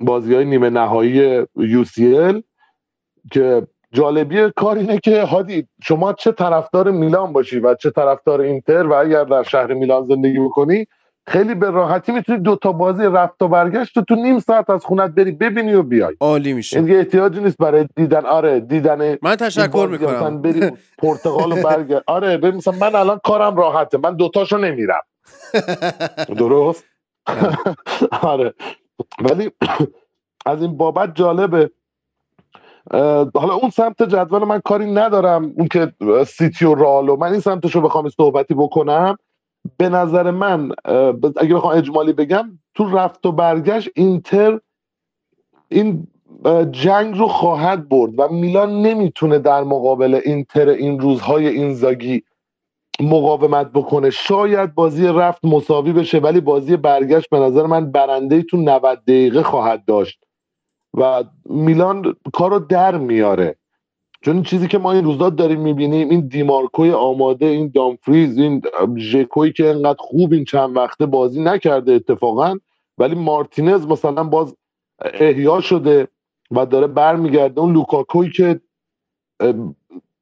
بازی 0.01 0.35
های 0.35 0.45
نیمه 0.45 0.71
نهایی 0.71 1.43
UCL 1.45 2.43
که 3.33 3.67
جالبی 3.93 4.51
کار 4.57 4.77
اینه 4.79 4.99
که 4.99 5.23
هادی 5.23 5.69
شما 5.83 6.13
چه 6.13 6.33
طرفدار 6.33 6.91
میلان 6.91 7.33
باشی 7.33 7.59
و 7.59 7.75
چه 7.75 7.91
طرفدار 7.91 8.41
اینتر 8.41 8.87
و 8.87 8.93
اگر 8.93 9.25
در 9.25 9.43
شهر 9.43 9.75
میلان 9.75 10.05
زندگی 10.05 10.39
بکنی 10.39 10.87
خیلی 11.27 11.55
به 11.55 11.71
راحتی 11.71 12.13
می‌تونی 12.13 12.39
دو 12.39 12.57
تا 12.57 12.73
بازی 12.73 13.03
رفت 13.05 13.43
و 13.43 13.49
برگشت 13.49 13.99
تو 13.99 14.15
نیم 14.15 14.39
ساعت 14.39 14.71
از 14.71 14.85
خونت 14.85 15.11
بری 15.11 15.33
ببینی 15.33 15.75
و 15.75 15.83
بیای. 15.83 16.17
عالی 16.21 16.53
میشه. 16.53 16.79
این 16.79 16.97
احتیاجی 16.97 17.41
نیست 17.41 17.57
برای 17.57 17.87
دیدن. 17.97 18.27
آره 18.27 18.61
دیدن 18.61 19.17
من 19.23 19.37
تشکر 19.37 19.89
می‌کنم. 19.91 20.43
بری 20.43 20.71
پرتغال 20.99 21.53
و 21.53 21.63
برگرد. 21.63 22.05
آره 22.07 22.37
ببین 22.37 22.55
مثلا 22.55 22.75
من 22.81 22.95
الان 22.95 23.21
کارم 23.25 23.57
راحته. 23.57 23.99
من 23.99 24.17
دوتاشو 24.17 24.57
نمیرم. 24.57 25.01
درست؟ 26.39 26.85
آره. 28.23 28.55
ولی 29.21 29.51
از 30.47 30.63
این 30.63 30.77
بابت 30.77 31.15
جالبه. 31.15 31.71
حالا 33.35 33.55
اون 33.55 33.71
سمت 33.71 34.03
جدول 34.03 34.45
من 34.45 34.61
کاری 34.61 34.93
ندارم. 34.93 35.53
اون 35.57 35.69
که 35.69 35.93
سیتی 36.27 36.65
و 36.65 36.75
رالو 36.75 37.17
من 37.17 37.33
این 37.33 37.41
سمتش 37.41 37.75
رو 37.75 37.81
بخوام 37.81 38.09
صحبتی 38.09 38.55
بکنم. 38.55 39.17
به 39.77 39.89
نظر 39.89 40.31
من 40.31 40.71
اگه 41.37 41.55
بخوام 41.55 41.79
اجمالی 41.79 42.13
بگم 42.13 42.59
تو 42.75 42.97
رفت 42.97 43.27
و 43.27 43.33
برگشت 43.33 43.89
اینتر 43.95 44.61
این 45.69 46.07
جنگ 46.71 47.19
رو 47.19 47.29
خواهد 47.29 47.89
برد 47.89 48.13
و 48.19 48.29
میلان 48.29 48.83
نمی‌تونه 48.83 49.39
در 49.39 49.63
مقابل 49.63 50.21
اینتر 50.25 50.69
این 50.69 51.01
روزهای 51.01 51.47
اینزاگی 51.47 52.23
مقاومت 53.01 53.73
بکنه. 53.73 54.11
شاید 54.11 54.75
بازی 54.75 55.07
رفت 55.07 55.45
مساوی 55.45 55.93
بشه 55.93 56.19
ولی 56.19 56.41
بازی 56.41 56.77
برگشت 56.77 57.31
به 57.31 57.39
نظر 57.39 57.67
من 57.67 57.93
برنده 57.93 58.43
تو 58.43 58.57
90 58.57 59.03
دقیقه 59.05 59.43
خواهد 59.43 59.85
داشت 59.85 60.25
و 60.95 61.25
میلان 61.45 62.17
کارو 62.33 62.59
در 62.59 62.99
میاره. 62.99 63.57
چون 64.23 64.43
چیزی 64.43 64.69
که 64.69 64.79
ما 64.79 64.93
این 64.93 65.05
روزا 65.05 65.31
داریم 65.31 65.61
می‌بینیم 65.61 66.11
این 66.11 66.29
دیمارکوی 66.29 66.91
آماده 66.91 67.47
این 67.47 67.73
دامفریز 67.75 68.39
این 68.39 68.63
ژکوی 68.97 69.53
که 69.53 69.69
انقدر 69.69 69.99
خوب 69.99 70.33
این 70.33 70.45
چند 70.45 70.77
وقته 70.77 71.07
بازی 71.07 71.43
نکرده 71.43 71.93
اتفاقا 71.93 72.59
ولی 72.99 73.15
مارتینز 73.15 73.87
مثلا 73.87 74.25
باز 74.25 74.57
احیا 75.15 75.61
شده 75.61 76.09
و 76.51 76.67
داره 76.67 76.87
برمیگرده. 76.87 77.61
اون 77.61 77.73
لوکاکوی 77.73 78.31
که 78.31 78.61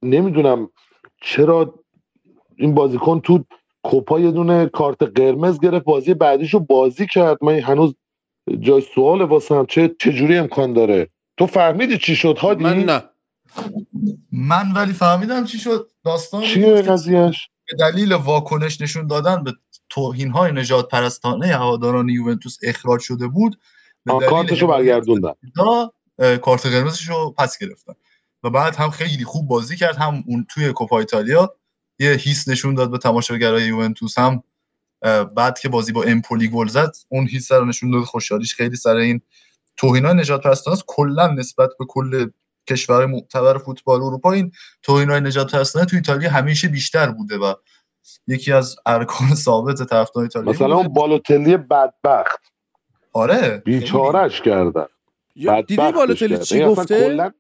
نمی‌دونم 0.03 0.71
چرا 1.21 1.75
این 2.57 2.75
بازیکن 2.75 3.21
تو 3.21 3.45
کوپا 3.83 4.21
یه 4.21 4.31
دونه 4.31 4.67
کارت 4.67 5.03
قرمز 5.03 5.61
گرفت 5.61 5.85
بازی 5.85 6.15
بعدیشو 6.15 6.61
بازی 6.61 7.07
کرد. 7.07 7.39
من 7.45 7.59
هنوز 7.59 7.95
جای 8.61 8.81
سوال 8.81 9.23
واسم 9.23 9.67
چه 9.67 9.95
چجوری 10.01 10.37
امکان 10.37 10.73
داره؟ 10.73 11.09
تو 11.37 11.47
فهمیدی 11.47 11.99
چی 11.99 12.17
شد 12.17 12.39
هادی؟ 12.39 12.65
من 12.65 12.79
نه. 12.79 13.03
من 14.33 14.73
ولی 14.73 14.93
فهمیدم 14.93 15.45
چی 15.45 15.59
شد. 15.59 15.91
داستان 16.05 16.43
چیه 16.43 16.83
قضیهش 16.83 17.51
به 17.71 17.77
دلیل 17.77 18.13
واکنش 18.13 18.81
نشون 18.81 19.07
دادن 19.07 19.45
به 19.45 19.53
توهین 19.89 20.31
های 20.31 20.53
نجات 20.53 20.89
پرستانه 20.89 21.47
هواداران 21.47 22.09
یوونتوس 22.09 22.59
اخراج 22.63 23.01
شده 23.01 23.27
بود 23.27 23.61
به 24.05 24.13
کارتشو 24.31 24.67
برگردوندن. 24.67 25.33
کارت 26.43 26.67
قرمزش 26.67 27.09
رو 27.09 27.35
پس 27.39 27.59
گرفتن. 27.59 27.93
و 28.43 28.51
بعد 28.51 28.77
هم 28.77 28.91
خیلی 28.91 29.25
خوب 29.25 29.49
بازی 29.49 29.77
کرد 29.77 29.97
هم 29.97 30.25
اون 30.27 30.47
توی 30.49 30.73
کوپا 30.73 30.99
ایتالیا 30.99 31.57
یه 31.99 32.13
هیس 32.13 32.49
نشون 32.49 32.75
داد 32.75 32.91
به 32.91 32.99
تماشاگرای 32.99 33.67
یوونتوس 33.67 34.19
هم 34.19 34.43
بعد 35.37 35.59
که 35.59 35.69
بازی 35.69 35.93
با 35.93 36.03
امپولی 36.03 36.49
گل 36.49 36.69
زد 36.69 36.93
اون 37.09 37.29
هیس 37.29 37.53
رو 37.53 37.65
نشون 37.65 37.91
داد 37.91 38.05
خوشحالیش 38.05 38.55
خیلی 38.55 38.77
سر 38.77 38.97
این 38.97 39.21
توهینای 39.77 40.15
نجات 40.15 40.43
پرستانه 40.43 40.77
کلا 40.87 41.27
نسبت 41.27 41.71
به 41.79 41.85
کل 41.89 42.31
کشور 42.69 43.07
معتبر 43.07 43.59
فوتبال 43.59 44.03
اروپا 44.03 44.33
این 44.33 44.53
توهینای 44.83 45.21
نجات 45.21 45.53
پرستانه 45.53 45.87
تو 45.87 45.97
ایتالیا 45.97 46.31
همیشه 46.31 46.69
بیشتر 46.69 47.11
بوده 47.11 47.39
و 47.39 47.55
یکی 48.27 48.53
از 48.53 48.77
ارکان 48.87 49.35
ثابت 49.45 49.83
طرفدار 49.83 50.23
ایتالیا 50.23 50.51
مثلا 50.51 50.77
اون 50.77 50.89
بالوتلی 50.89 51.57
بدبخت. 51.57 52.41
آره. 53.13 53.63
بیچارش 53.65 54.41
کردن. 54.41 54.87
دیدی 55.35 55.77
بالوتلی 55.77 56.39
چی 56.39 56.65
گفته؟ 56.65 57.33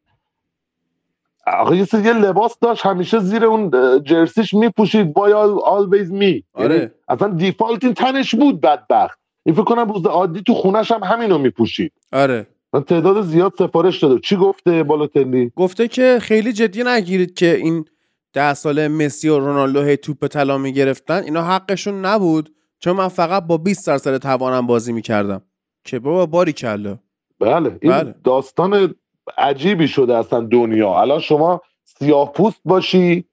آخه 1.47 1.77
یه 1.77 1.87
یه 1.93 2.13
لباس 2.13 2.59
داشت 2.61 2.87
همیشه 2.87 3.19
زیر 3.19 3.45
اون 3.45 3.71
جرسیش 4.05 4.55
میپوشید. 4.55 5.13
بای 5.13 5.33
آلویز 5.33 6.13
می 6.13 6.45
آره. 6.53 6.95
اصلا 7.09 7.29
دیفالت 7.29 7.85
این 7.85 7.95
تنش 7.95 8.35
بود 8.35 8.61
بدبخت. 8.61 9.19
این 9.45 9.55
فکر 9.55 9.65
کنم 9.65 9.93
روز 9.93 10.07
عادی 10.07 10.43
تو 10.43 10.55
خونش 10.55 10.91
هم 10.91 11.03
همینو 11.03 11.39
میپوشید. 11.39 11.93
آره. 12.13 12.47
تعداد 12.73 13.23
زیاد 13.23 13.53
سفارش 13.59 14.03
داده. 14.03 14.21
چی 14.21 14.37
گفته 14.37 14.83
بالوتلی 14.83 15.53
گفته 15.57 15.89
که 15.89 16.19
خیلی 16.21 16.53
جدی 16.53 16.83
نگیرید 16.85 17.35
که 17.35 17.57
این 17.57 17.85
ده 18.33 18.55
ساله 18.55 18.89
مسی 18.89 19.29
و 19.29 19.39
رونالدو 19.39 19.83
هی 19.83 19.97
توپ 19.97 20.27
طلا 20.27 20.59
می‌گرفتن. 20.59 21.23
اینا 21.23 21.43
حقشون 21.43 22.05
نبود. 22.05 22.53
چون 22.81 22.97
من 22.97 23.09
فقط 23.09 23.47
با 23.47 23.57
20 23.57 23.87
درصد 23.87 24.17
توانم 24.17 24.67
بازی 24.67 24.93
می‌کردم. 24.93 25.43
که 25.85 25.99
بابا 25.99 26.27
باری 26.27 26.53
کلا. 26.53 26.99
بله 27.41 27.79
این 27.83 27.93
بله. 27.93 28.15
داستان 28.25 28.95
عجیبی 29.39 29.89
شده 29.89 30.17
اصلا 30.17 30.41
دنیا. 30.41 31.01
الان 31.01 31.21
شما 31.21 31.61
سیاه 31.85 32.33
پوست 32.33 32.61
باشی 32.65 33.25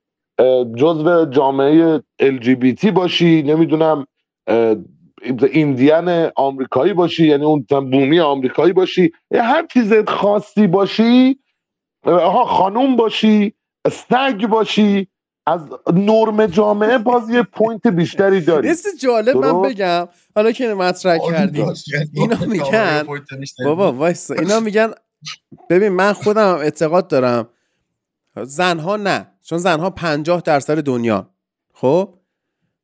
جزو 0.75 1.25
جامعه 1.25 2.03
LGBT 2.21 2.91
باشی 2.91 3.43
نمی‌دونم 3.43 4.07
ایندین 5.51 6.31
آمریکایی 6.35 6.93
باشی 6.93 7.27
یعنی 7.27 7.45
اون 7.45 7.65
بومی 7.69 8.19
آمریکایی 8.19 8.73
باشی 8.73 9.11
هر 9.33 9.67
چیز 9.73 9.93
خاصی 10.07 10.67
باشی 10.67 11.39
آها 12.03 12.45
خانوم 12.45 12.95
باشی 12.95 13.53
سگ 13.91 14.47
باشی 14.47 15.07
از 15.47 15.61
نرم 15.93 16.45
جامعه 16.45 16.97
باز 16.97 17.29
یه 17.29 17.43
point 17.43 17.87
بیشتری 17.87 18.41
داری 18.41 18.67
نیست 18.67 18.87
جالب 19.01 19.37
من 19.37 19.61
بگم 19.61 20.07
حالا 20.35 20.51
که 20.51 20.73
مطرح 20.73 21.17
کردیم 21.17 21.73
اینا 22.13 22.37
میگن 22.47 23.07
بابا 23.65 23.91
وایسا 23.91 24.33
اینا 24.33 24.59
میگن 24.59 24.91
ببین 25.69 25.89
من 25.89 26.13
خودم 26.13 26.55
اعتقاد 26.55 27.07
دارم 27.07 27.49
زنها 28.43 28.95
نه 28.95 29.31
چون 29.41 29.57
زنها 29.57 29.89
پنجاه 29.89 30.41
درصد 30.41 30.81
دنیا 30.81 31.29
خب 31.73 32.19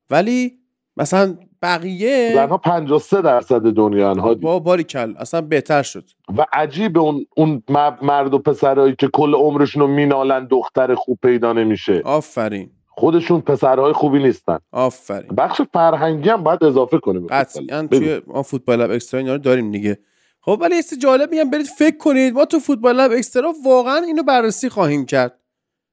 ولی 0.10 0.60
مثلا 0.98 1.38
بقیه 1.62 2.32
زنها 2.36 2.58
53 2.58 3.22
درصد 3.22 3.62
دنیا 3.62 4.14
هادی 4.14 4.42
با 4.42 4.60
باری 4.60 4.84
کل. 4.84 5.14
اصلا 5.18 5.42
بهتر 5.42 5.84
شد. 5.84 6.04
و 6.38 6.46
عجیب 6.54 6.98
اون 6.98 7.26
اون 7.38 7.64
مرد 8.02 8.34
و 8.34 8.40
پسرهایی 8.40 8.96
که 9.00 9.08
کل 9.08 9.36
عمرشون 9.36 9.82
رو 9.82 9.88
مینالن 9.88 10.46
دختر 10.46 10.96
خوب 10.96 11.20
پیدا 11.24 11.54
نمیشه. 11.54 12.02
آفرین. 12.06 12.72
خودشون 12.88 13.42
پسرهای 13.42 13.94
خوبی 13.94 14.20
نیستن. 14.20 14.60
آفرین. 14.72 15.36
بخش 15.36 15.62
فرهنگی 15.74 16.30
هم 16.30 16.44
باید 16.44 16.64
اضافه 16.64 16.98
کنیم 16.98 17.28
قطعا 17.28 17.88
توی 17.92 18.22
ما 18.28 18.44
فوتبال 18.44 18.82
لب 18.82 18.92
اکسترا 18.92 19.20
اینا 19.20 19.32
رو 19.32 19.38
داریم 19.38 19.72
دیگه. 19.72 19.98
خب 20.42 20.58
ولی 20.62 20.76
یه 20.76 20.84
جالب 21.02 21.32
میگم 21.32 21.50
برید 21.50 21.66
فکر 21.66 21.98
کنید. 21.98 22.34
ما 22.34 22.46
تو 22.46 22.60
فوتبال 22.60 22.96
لب 22.96 23.12
اکسترا 23.12 23.54
واقعا 23.66 23.98
اینو 23.98 24.24
بررسی 24.24 24.70
خواهیم 24.70 25.06
کرد. 25.06 25.38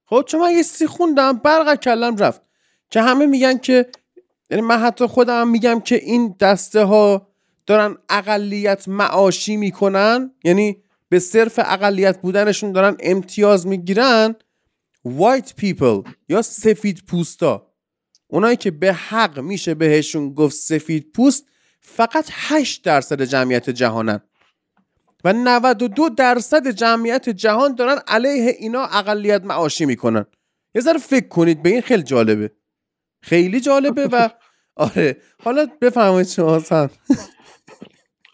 خب 0.06 0.22
چون 0.26 0.40
من 0.40 0.50
یه 0.50 0.62
سی 0.62 0.86
خوندم 0.86 1.32
برق 1.32 1.74
کلم 1.74 2.16
رفت. 2.16 2.42
که 2.90 3.00
همه 3.00 3.26
میگن 3.26 3.58
که 3.58 3.86
یعنی 4.50 4.62
من 4.62 4.78
حتی 4.78 5.06
خودم 5.06 5.48
میگم 5.48 5.80
که 5.80 5.96
این 5.96 6.36
دسته 6.40 6.84
ها 6.84 7.28
دارن 7.66 7.96
اقلیت 8.08 8.88
معاشی 8.88 9.56
می‌کنن 9.56 10.30
یعنی 10.44 10.82
به 11.08 11.18
صرف 11.18 11.58
اقلیت 11.64 12.20
بودنشون 12.20 12.72
دارن 12.72 12.96
امتیاز 13.00 13.66
می‌گیرن 13.66 14.34
white 15.06 15.48
people 15.60 16.10
یا 16.28 16.42
سفید 16.42 17.02
پوستا. 17.06 17.72
اونایی 18.26 18.56
که 18.56 18.70
به 18.70 18.92
حق 18.92 19.38
میشه 19.38 19.74
بهشون 19.74 20.34
گفت 20.34 20.56
سفید 20.56 21.12
پوست 21.12 21.44
فقط 21.80 22.24
8 22.30 22.84
درصد 22.84 23.22
جمعیت 23.22 23.70
جهانن. 23.70 24.20
و 25.24 25.32
92 25.32 26.08
درصد 26.08 26.68
جمعیت 26.68 27.28
جهان 27.28 27.74
دارن 27.74 27.98
علیه 28.06 28.56
اینا 28.58 28.82
اقلیت 28.82 29.44
معاشی 29.44 29.86
می‌کنن. 29.86 30.26
یه 30.74 30.82
ذره 30.82 30.98
فکر 30.98 31.28
کنید 31.28 31.62
به 31.62 31.68
این 31.68 31.80
خیلی 31.80 32.02
جالبه. 32.02 32.52
خیلی 33.22 33.60
جالبه 33.60 34.08
و 34.12 34.28
آره 34.76 35.16
حالا 35.44 35.66
بفرمایید 35.82 36.26
شما 36.26 36.58
سن 36.58 36.90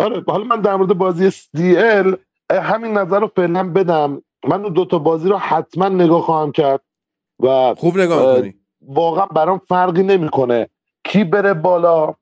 آره 0.00 0.24
حالا 0.28 0.44
من 0.44 0.60
در 0.60 0.76
مورد 0.76 0.92
بازی 0.98 1.30
ال 1.76 2.16
همین 2.52 2.98
نظر 2.98 3.20
رو 3.20 3.30
فعلا 3.36 3.70
بدم. 3.70 4.22
من 4.48 4.64
اون 4.64 4.72
دوتا 4.72 4.98
بازی 4.98 5.28
رو 5.28 5.36
حتما 5.36 5.88
نگاه 5.88 6.22
خواهم 6.22 6.52
کرد 6.52 6.80
و 7.40 7.74
خوب 7.74 7.98
نگاه 7.98 8.36
می‌کنی. 8.36 8.54
واقعا 8.82 9.26
برام 9.26 9.60
فرقی 9.68 10.02
نمی‌کنه. 10.02 10.68
کی 11.04 11.24
بره 11.24 11.54
بالا 11.54 12.14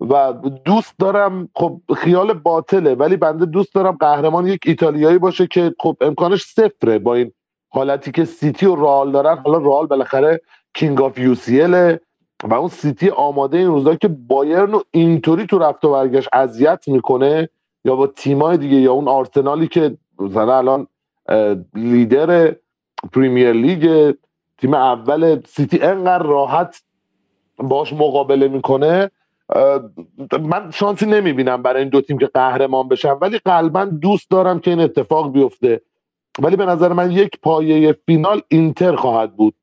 و 0.00 0.32
دوست 0.64 0.94
دارم 0.98 1.48
خب 1.54 1.80
خیال 1.96 2.32
باطله 2.32 2.94
ولی 2.94 3.16
بنده 3.16 3.46
دوست 3.46 3.74
دارم 3.74 3.96
قهرمان 4.00 4.46
یک 4.46 4.60
ایتالیایی 4.66 5.18
باشه 5.18 5.46
که 5.46 5.74
خب 5.80 5.96
امکانش 6.00 6.44
صفره 6.44 6.98
با 6.98 7.14
این 7.14 7.32
حالتی 7.68 8.12
که 8.12 8.24
سیتی 8.24 8.66
و 8.66 8.74
رئال 8.76 9.12
دارن. 9.12 9.38
حالا 9.38 9.58
رئال 9.58 9.86
بالاخره 9.86 10.40
king 10.78 11.00
of 11.02 11.18
یوو 11.18 12.54
اون 12.54 12.68
سیتی 12.68 13.08
آماده 13.08 13.58
این 13.58 13.66
روزا 13.66 13.94
که 13.94 14.08
بایرن 14.08 14.72
رو 14.72 14.84
اینطوری 14.90 15.46
تو 15.46 15.58
رفت 15.58 15.84
و 15.84 15.92
برگشت 15.92 16.28
اذیت 16.32 16.88
می‌کنه 16.88 17.48
یا 17.84 17.96
با 17.96 18.06
تیمای 18.06 18.58
دیگه 18.58 18.76
یا 18.76 18.92
اون 18.92 19.08
آرسنالی 19.08 19.68
که 19.68 19.96
مثلا 20.18 20.58
الان 20.58 20.86
لیدر 21.74 22.54
پریمیر 23.12 23.52
لیگ 23.52 24.14
تیم 24.58 24.74
اول 24.74 25.40
سیتی 25.46 25.78
انقدر 25.80 26.22
راحت 26.22 26.82
باش 27.56 27.92
مقابله 27.92 28.48
می‌کنه 28.48 29.10
من 30.40 30.70
شانسی 30.70 31.06
نمی‌بینم 31.06 31.62
برای 31.62 31.82
این 31.82 31.88
دو 31.88 32.00
تیم 32.00 32.18
که 32.18 32.26
قهرمان 32.26 32.88
بشن 32.88 33.12
ولی 33.12 33.38
قلبا 33.38 33.84
دوست 33.84 34.30
دارم 34.30 34.60
که 34.60 34.70
این 34.70 34.80
اتفاق 34.80 35.32
بیفته. 35.32 35.80
ولی 36.42 36.56
به 36.56 36.66
نظر 36.66 36.92
من 36.92 37.10
یک 37.10 37.40
پایه 37.42 37.92
فینال 38.06 38.42
اینتر 38.48 38.96
خواهد 38.96 39.36
بود. 39.36 39.54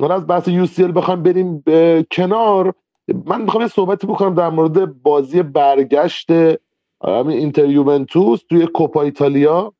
حالا 0.00 0.14
از 0.14 0.26
بحث 0.26 0.48
یو 0.48 0.66
سی 0.66 0.82
بخوایم 0.84 1.22
بریم 1.22 1.58
به 1.58 2.06
کنار. 2.10 2.74
من 3.26 3.42
می‌خوام 3.42 3.62
یه 3.62 3.68
صحبتی 3.68 4.06
بکنم 4.06 4.34
در 4.34 4.50
مورد 4.50 5.02
بازی 5.02 5.42
برگشت 5.42 6.30
همین 7.04 7.38
اینتر 7.38 7.64
یوونتوس 7.64 8.40
توی 8.48 8.66
کوپا 8.66 9.02
ایتالیا. 9.02 9.72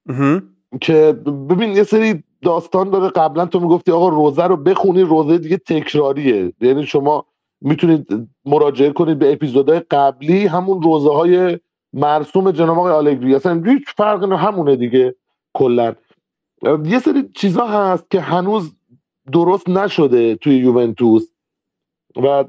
که 0.81 1.13
ببین 1.51 1.77
یه 1.77 1.83
سری 1.83 2.23
داستان 2.43 2.91
داره. 2.91 3.09
قبلا 3.09 3.47
تو 3.47 3.61
می‌گفتی 3.61 3.93
آقا 3.93 4.09
روزه 4.09 4.45
رو 4.45 4.57
بخونی 4.57 5.03
روزه 5.03 5.39
دیگه 5.39 5.57
تکراریه. 5.57 6.53
یعنی 6.61 6.87
شما 6.87 7.25
می‌تونید 7.61 8.29
مراجعه 8.45 8.91
کنید 8.91 9.19
به 9.19 9.33
اپیزودهای 9.33 9.81
قبلی. 9.81 10.47
همون 10.47 10.83
روزه 10.83 11.13
های 11.13 11.59
مرسوم 11.93 12.51
جناب 12.51 12.79
آقای 12.79 12.93
آلگری. 12.93 13.35
اصلا 13.35 13.63
هیچ 13.67 13.85
فرق 13.97 14.33
همونه 14.33 14.77
دیگه 14.77 15.15
کلا. 15.55 15.95
یه 16.85 16.99
سری 16.99 17.29
چیزا 17.35 17.67
هست 17.67 18.11
که 18.11 18.21
هنوز 18.21 18.73
درست 19.33 19.69
نشده 19.69 20.37
توی 20.37 20.57
یوونتوس. 20.57 21.29
و 22.17 22.45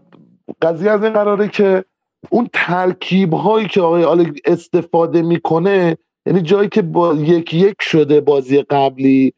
قضیه 0.62 0.92
از 0.92 1.04
این 1.04 1.14
قراره 1.14 1.48
که 1.48 1.86
اون 2.30 2.50
ترکیب 2.54 3.34
هایی 3.34 3.68
که 3.68 3.82
آقای 3.82 4.04
آلگری 4.04 4.42
استفاده 4.46 5.22
می‌کنه 5.22 5.98
یعنی 6.26 6.42
جایی 6.42 6.70
که 6.70 6.82
با 6.82 7.14
یک 7.14 7.54
یک 7.54 7.76
شده 7.80 8.22
بازی 8.22 8.62
قبلی 8.62 9.34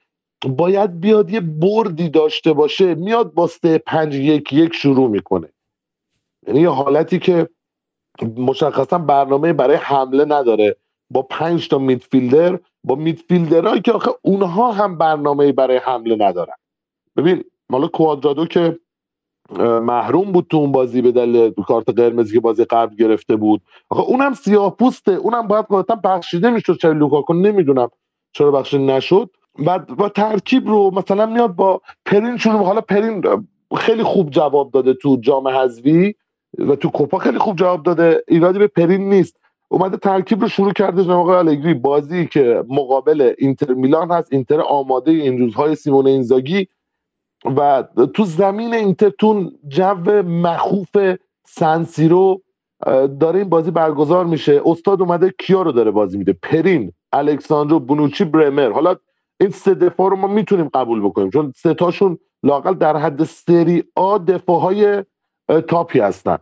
باید 0.47 0.99
بیاد 0.99 1.29
یه 1.29 1.39
بردی 1.39 2.09
داشته 2.09 2.53
باشه 2.53 2.95
میاد 2.95 3.33
با 3.33 3.47
سه 3.47 3.77
پنج 3.77 4.15
یک 4.15 4.53
یک 4.53 4.75
شروع 4.75 5.09
می‌کنه. 5.09 5.49
یعنی 6.47 6.61
یه 6.61 6.69
حالتی 6.69 7.19
که 7.19 7.49
مشخصا 8.37 8.97
برنامه 8.97 9.53
برای 9.53 9.77
حمله 9.77 10.25
نداره. 10.25 10.75
با 11.09 11.21
پنج 11.21 11.67
تا 11.67 11.77
میدفیلدر 11.77 12.59
با 12.83 12.95
میدفیلدرهایی 12.95 13.81
که 13.81 13.91
آخه 13.91 14.11
اونها 14.21 14.71
هم 14.71 14.97
برنامه 14.97 15.51
برای 15.51 15.77
حمله 15.77 16.15
ندارن. 16.27 16.53
ببین 17.21 17.43
مالا 17.69 17.87
کوادرادو 17.87 18.45
که 18.45 18.79
محروم 19.59 20.31
بود 20.31 20.45
تو 20.49 20.57
اون 20.57 20.71
بازی 20.71 21.01
به 21.01 21.11
دلیل 21.11 21.51
کارت 21.67 21.89
قرمزی 21.89 22.33
که 22.33 22.39
بازی 22.39 22.65
قبل 22.65 22.95
گرفته 22.95 23.35
بود. 23.35 23.61
آخه 23.89 24.03
اونم 24.03 24.33
سیاه 24.33 24.75
پوسته. 24.75 25.11
اونم 25.11 25.47
باید 25.47 25.65
قاطعا 25.65 25.95
بخشیده 25.95 26.49
می‌شد 26.49 26.77
چرا 26.77 26.91
لوکاکو 26.91 27.33
نمی‌دونم 27.33 27.89
چرا 28.31 28.51
بخشیده 28.51 28.83
نشد. 28.83 29.29
بعد 29.65 29.87
با 29.87 30.09
ترکیب 30.09 30.67
رو 30.67 30.91
مثلا 30.93 31.25
میاد 31.25 31.55
با 31.55 31.81
پرین 32.05 32.37
شروع 32.37 32.65
حالا 32.65 32.81
پرین 32.81 33.23
خیلی 33.77 34.03
خوب 34.03 34.29
جواب 34.29 34.71
داده 34.71 34.93
تو 34.93 35.17
جام 35.21 35.47
حذفی 35.47 36.15
و 36.59 36.75
تو 36.75 36.89
کوپا 36.89 37.17
خیلی 37.17 37.37
خوب 37.37 37.55
جواب 37.55 37.83
داده. 37.83 38.23
ایرادی 38.27 38.59
به 38.59 38.67
پرین 38.67 39.09
نیست. 39.09 39.39
اومده 39.69 39.97
ترکیب 39.97 40.41
رو 40.41 40.47
شروع 40.47 40.73
کرده 40.73 41.03
جناب 41.03 41.29
آقای 41.29 41.73
بازی 41.73 42.27
که 42.27 42.63
مقابل 42.69 43.33
اینتر 43.37 43.73
میلان 43.73 44.11
هست 44.11 44.33
اینتر 44.33 44.61
آماده 44.61 45.11
این 45.11 45.37
روزهای 45.39 45.75
سیمون 45.75 46.07
اینزاگی 46.07 46.67
و 47.45 47.83
تو 48.13 48.25
زمین 48.25 48.73
اینتر 48.73 49.09
تو 49.09 49.51
جو 49.67 50.23
مخوف 50.23 50.97
سنسیرو 51.45 52.41
داره 53.19 53.39
این 53.39 53.49
بازی 53.49 53.71
برگزار 53.71 54.25
میشه. 54.25 54.61
استاد 54.65 55.01
اومده 55.01 55.33
کیا 55.39 55.61
رو 55.61 55.71
داره 55.71 55.91
بازی 55.91 56.17
میده؟ 56.17 56.33
پرین 56.33 56.91
الکساندرو 57.13 57.79
بونوچی 57.79 58.25
برمر. 58.25 58.71
حالا 58.71 58.95
این 59.39 59.49
سه 59.49 59.73
دفاع 59.73 60.09
رو 60.09 60.15
ما 60.15 60.27
می‌تونیم 60.27 60.67
قبول 60.67 61.01
بکنیم 61.01 61.29
چون 61.29 61.53
سه 61.55 61.73
تاشون 61.73 62.17
لاقل 62.43 62.73
در 62.73 62.97
حد 62.97 63.23
سری 63.23 63.83
آ 63.95 64.17
دفاع 64.17 64.61
های 64.61 65.03
top 65.67 65.91
ی 65.91 65.99
هستن. 65.99 66.37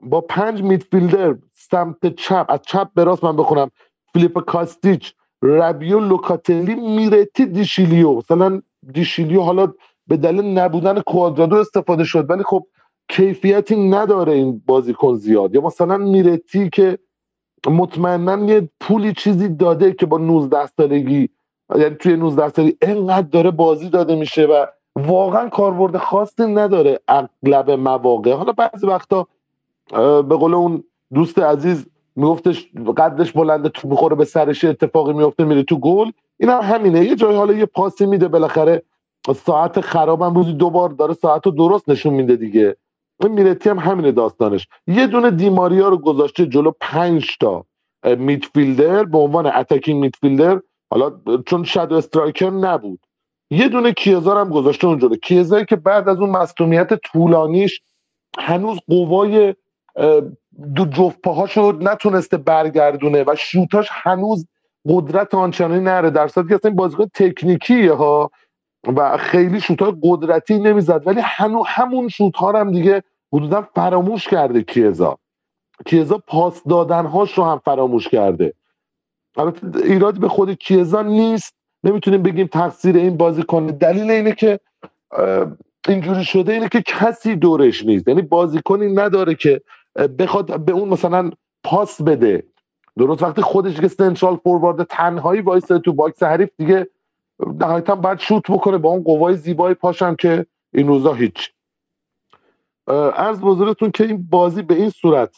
با 0.00 0.20
پنج 0.20 0.62
midfielder 0.62 1.36
سمت 1.54 2.14
چپ 2.14 2.46
از 2.48 2.60
چپ 2.62 2.88
به 2.94 3.04
راست 3.04 3.24
من 3.24 3.36
بخونم. 3.36 3.70
فیلیپ 4.12 4.38
کاستیچ 4.38 5.14
ربیو 5.42 6.00
لوکاتلی 6.00 6.74
میرتی 6.74 7.46
دیشیلیو. 7.46 8.12
مثلا 8.12 8.62
دیشیلیو 8.92 9.40
حالا 9.42 9.72
به 10.06 10.16
دلیل 10.16 10.44
نبودن 10.58 11.00
کوادرادو 11.00 11.56
استفاده 11.56 12.04
شد 12.04 12.30
ولی 12.30 12.42
خب 12.42 12.66
کیفیتی 13.08 13.88
نداره 13.88 14.32
این 14.32 14.62
بازیکن 14.66 15.14
زیاد. 15.14 15.54
یا 15.54 15.60
مثلا 15.60 15.96
میرتی 15.96 16.70
که 16.70 16.98
مطمئنا 17.66 18.44
یه 18.44 18.68
پولی 18.80 19.12
چیزی 19.12 19.48
داده 19.48 19.92
که 19.92 20.06
با 20.06 20.18
19 20.18 20.66
سالگی 20.66 21.28
یعنی 21.78 21.94
توی 21.94 22.16
19 22.16 22.48
سالگی 22.48 22.76
انقدر 22.82 23.28
داره 23.28 23.50
بازی 23.50 23.88
داده 23.88 24.16
میشه 24.16 24.46
و 24.46 24.66
واقعا 24.96 25.48
کاربرد 25.48 25.96
خاصی 25.96 26.42
نداره 26.42 27.00
اغلب 27.08 27.70
مواقع. 27.70 28.32
حالا 28.32 28.52
بعضی 28.52 28.86
وقتا 28.86 29.26
به 30.22 30.36
قول 30.36 30.54
اون 30.54 30.84
دوست 31.14 31.38
عزیز 31.38 31.86
میگفتش 32.16 32.68
قدش 32.96 33.32
بلنده 33.32 33.68
تو 33.68 33.88
می‌خوره 33.88 34.16
به 34.16 34.24
سرش 34.24 34.64
اتفاقی 34.64 35.12
میفته 35.12 35.44
میره 35.44 35.62
تو 35.62 35.78
گل. 35.78 36.10
این 36.40 36.50
هم 36.50 36.60
همینه. 36.60 37.04
یه 37.04 37.16
جای 37.16 37.36
حالا 37.36 37.52
یه 37.52 37.66
پاسی 37.66 38.06
میده 38.06 38.28
بالاخره. 38.28 38.82
ساعت 39.36 39.80
خرابم 39.80 40.34
روزی 40.34 40.52
دوبار 40.52 40.88
داره 40.88 41.14
ساعت 41.14 41.46
رو 41.46 41.52
درست 41.52 41.88
نشون 41.88 42.14
میده 42.14 42.36
دیگه. 42.36 42.76
این 43.20 43.32
میرتی 43.32 43.68
هم 43.68 43.78
همینه 43.78 44.12
داستانش. 44.12 44.68
یه 44.86 45.06
دونه 45.06 45.30
دیماریا 45.30 45.88
رو 45.88 45.98
گذاشته 45.98 46.46
جلو 46.46 46.72
پنج 46.80 47.36
تا 47.40 47.64
midfielder 48.04 49.04
به 49.04 49.18
عنوان 49.18 49.46
attacking 49.46 50.00
midfielder. 50.00 50.60
حالا 50.90 51.12
چون 51.46 51.64
shadow 51.64 51.96
striker 51.96 52.50
نبود. 52.50 53.00
یه 53.50 53.68
دونه 53.68 53.92
کیزا 53.92 54.23
رو 54.23 54.38
هم 54.38 54.50
گذاشته 54.50 54.86
اونجا 54.86 55.08
کیزاری 55.08 55.64
که 55.64 55.76
بعد 55.76 56.08
از 56.08 56.18
اون 56.18 56.30
مصدومیت 56.30 56.94
طولانیش 56.94 57.80
هنوز 58.38 58.78
قوای 58.88 59.54
دو 60.74 60.84
جفت 60.84 61.20
پاهاشو 61.20 61.72
نتونسته 61.80 62.36
برگردونه 62.36 63.24
و 63.26 63.34
شوتاش 63.38 63.88
هنوز 63.90 64.46
قدرت 64.88 65.34
آنچنانی 65.34 65.80
نداره. 65.80 66.10
در 66.10 66.28
صورتی 66.28 66.48
که 66.48 66.54
اصلا 66.54 66.70
بازیکن 66.70 67.06
تکنیکیه 67.14 67.92
ها 67.92 68.30
و 68.96 69.16
خیلی 69.16 69.60
شوت 69.60 69.82
های 69.82 69.92
قدرتی 70.02 70.58
نمی‌زد. 70.58 71.06
ولی 71.06 71.20
هنو 71.24 71.62
همون 71.66 72.08
شوت 72.08 72.36
ها 72.36 72.60
هم 72.60 72.72
دیگه 72.72 73.02
حدودا 73.32 73.62
فراموش 73.74 74.28
کرده 74.28 74.62
کیزا. 74.62 75.18
کیزا 75.86 76.22
پاس 76.26 76.64
دادن 76.64 77.06
هاش 77.06 77.38
رو 77.38 77.44
هم 77.44 77.58
فراموش 77.64 78.08
کرده. 78.08 78.54
البته 79.36 79.78
ایرادی 79.84 80.18
به 80.20 80.28
خود 80.28 80.52
کیزا 80.52 81.02
نیست. 81.02 81.54
نمی‌تونیم 81.84 82.22
بگیم 82.22 82.46
تقصیر 82.46 82.96
این 82.96 83.16
بازیکن. 83.16 83.66
دلیل 83.66 84.10
اینه 84.10 84.32
که 84.32 84.60
اینجوری 85.88 86.24
شده 86.24 86.52
اینه 86.52 86.68
که 86.68 86.82
کسی 86.86 87.36
دورش 87.36 87.84
نیست. 87.84 88.08
یعنی 88.08 88.22
بازیکنی 88.22 88.94
نداره 88.94 89.34
که 89.34 89.60
بخواد 90.18 90.60
به 90.64 90.72
اون 90.72 90.88
مثلا 90.88 91.30
پاس 91.64 92.02
بده. 92.02 92.42
درست 92.98 93.22
وقتی 93.22 93.42
خودش 93.42 93.80
که 93.80 93.88
central 93.88 94.36
forward 94.36 94.82
تنهایی 94.82 95.40
وایسه 95.40 95.78
تو 95.78 95.92
box 95.92 96.22
حریف 96.22 96.50
دیگه 96.58 96.88
نهایتا 97.60 97.94
باید 97.94 98.18
شوت 98.18 98.50
بکنه 98.50 98.78
با 98.78 98.90
اون 98.90 99.02
قوای 99.02 99.36
زیبای 99.36 99.74
پاشم 99.74 100.14
که 100.14 100.46
این 100.74 100.88
روزا 100.88 101.12
هیچ. 101.12 101.52
عرض 103.14 103.40
بزرگتون 103.40 103.90
که 103.90 104.04
این 104.04 104.26
بازی 104.30 104.62
به 104.62 104.74
این 104.74 104.90
صورت 104.90 105.36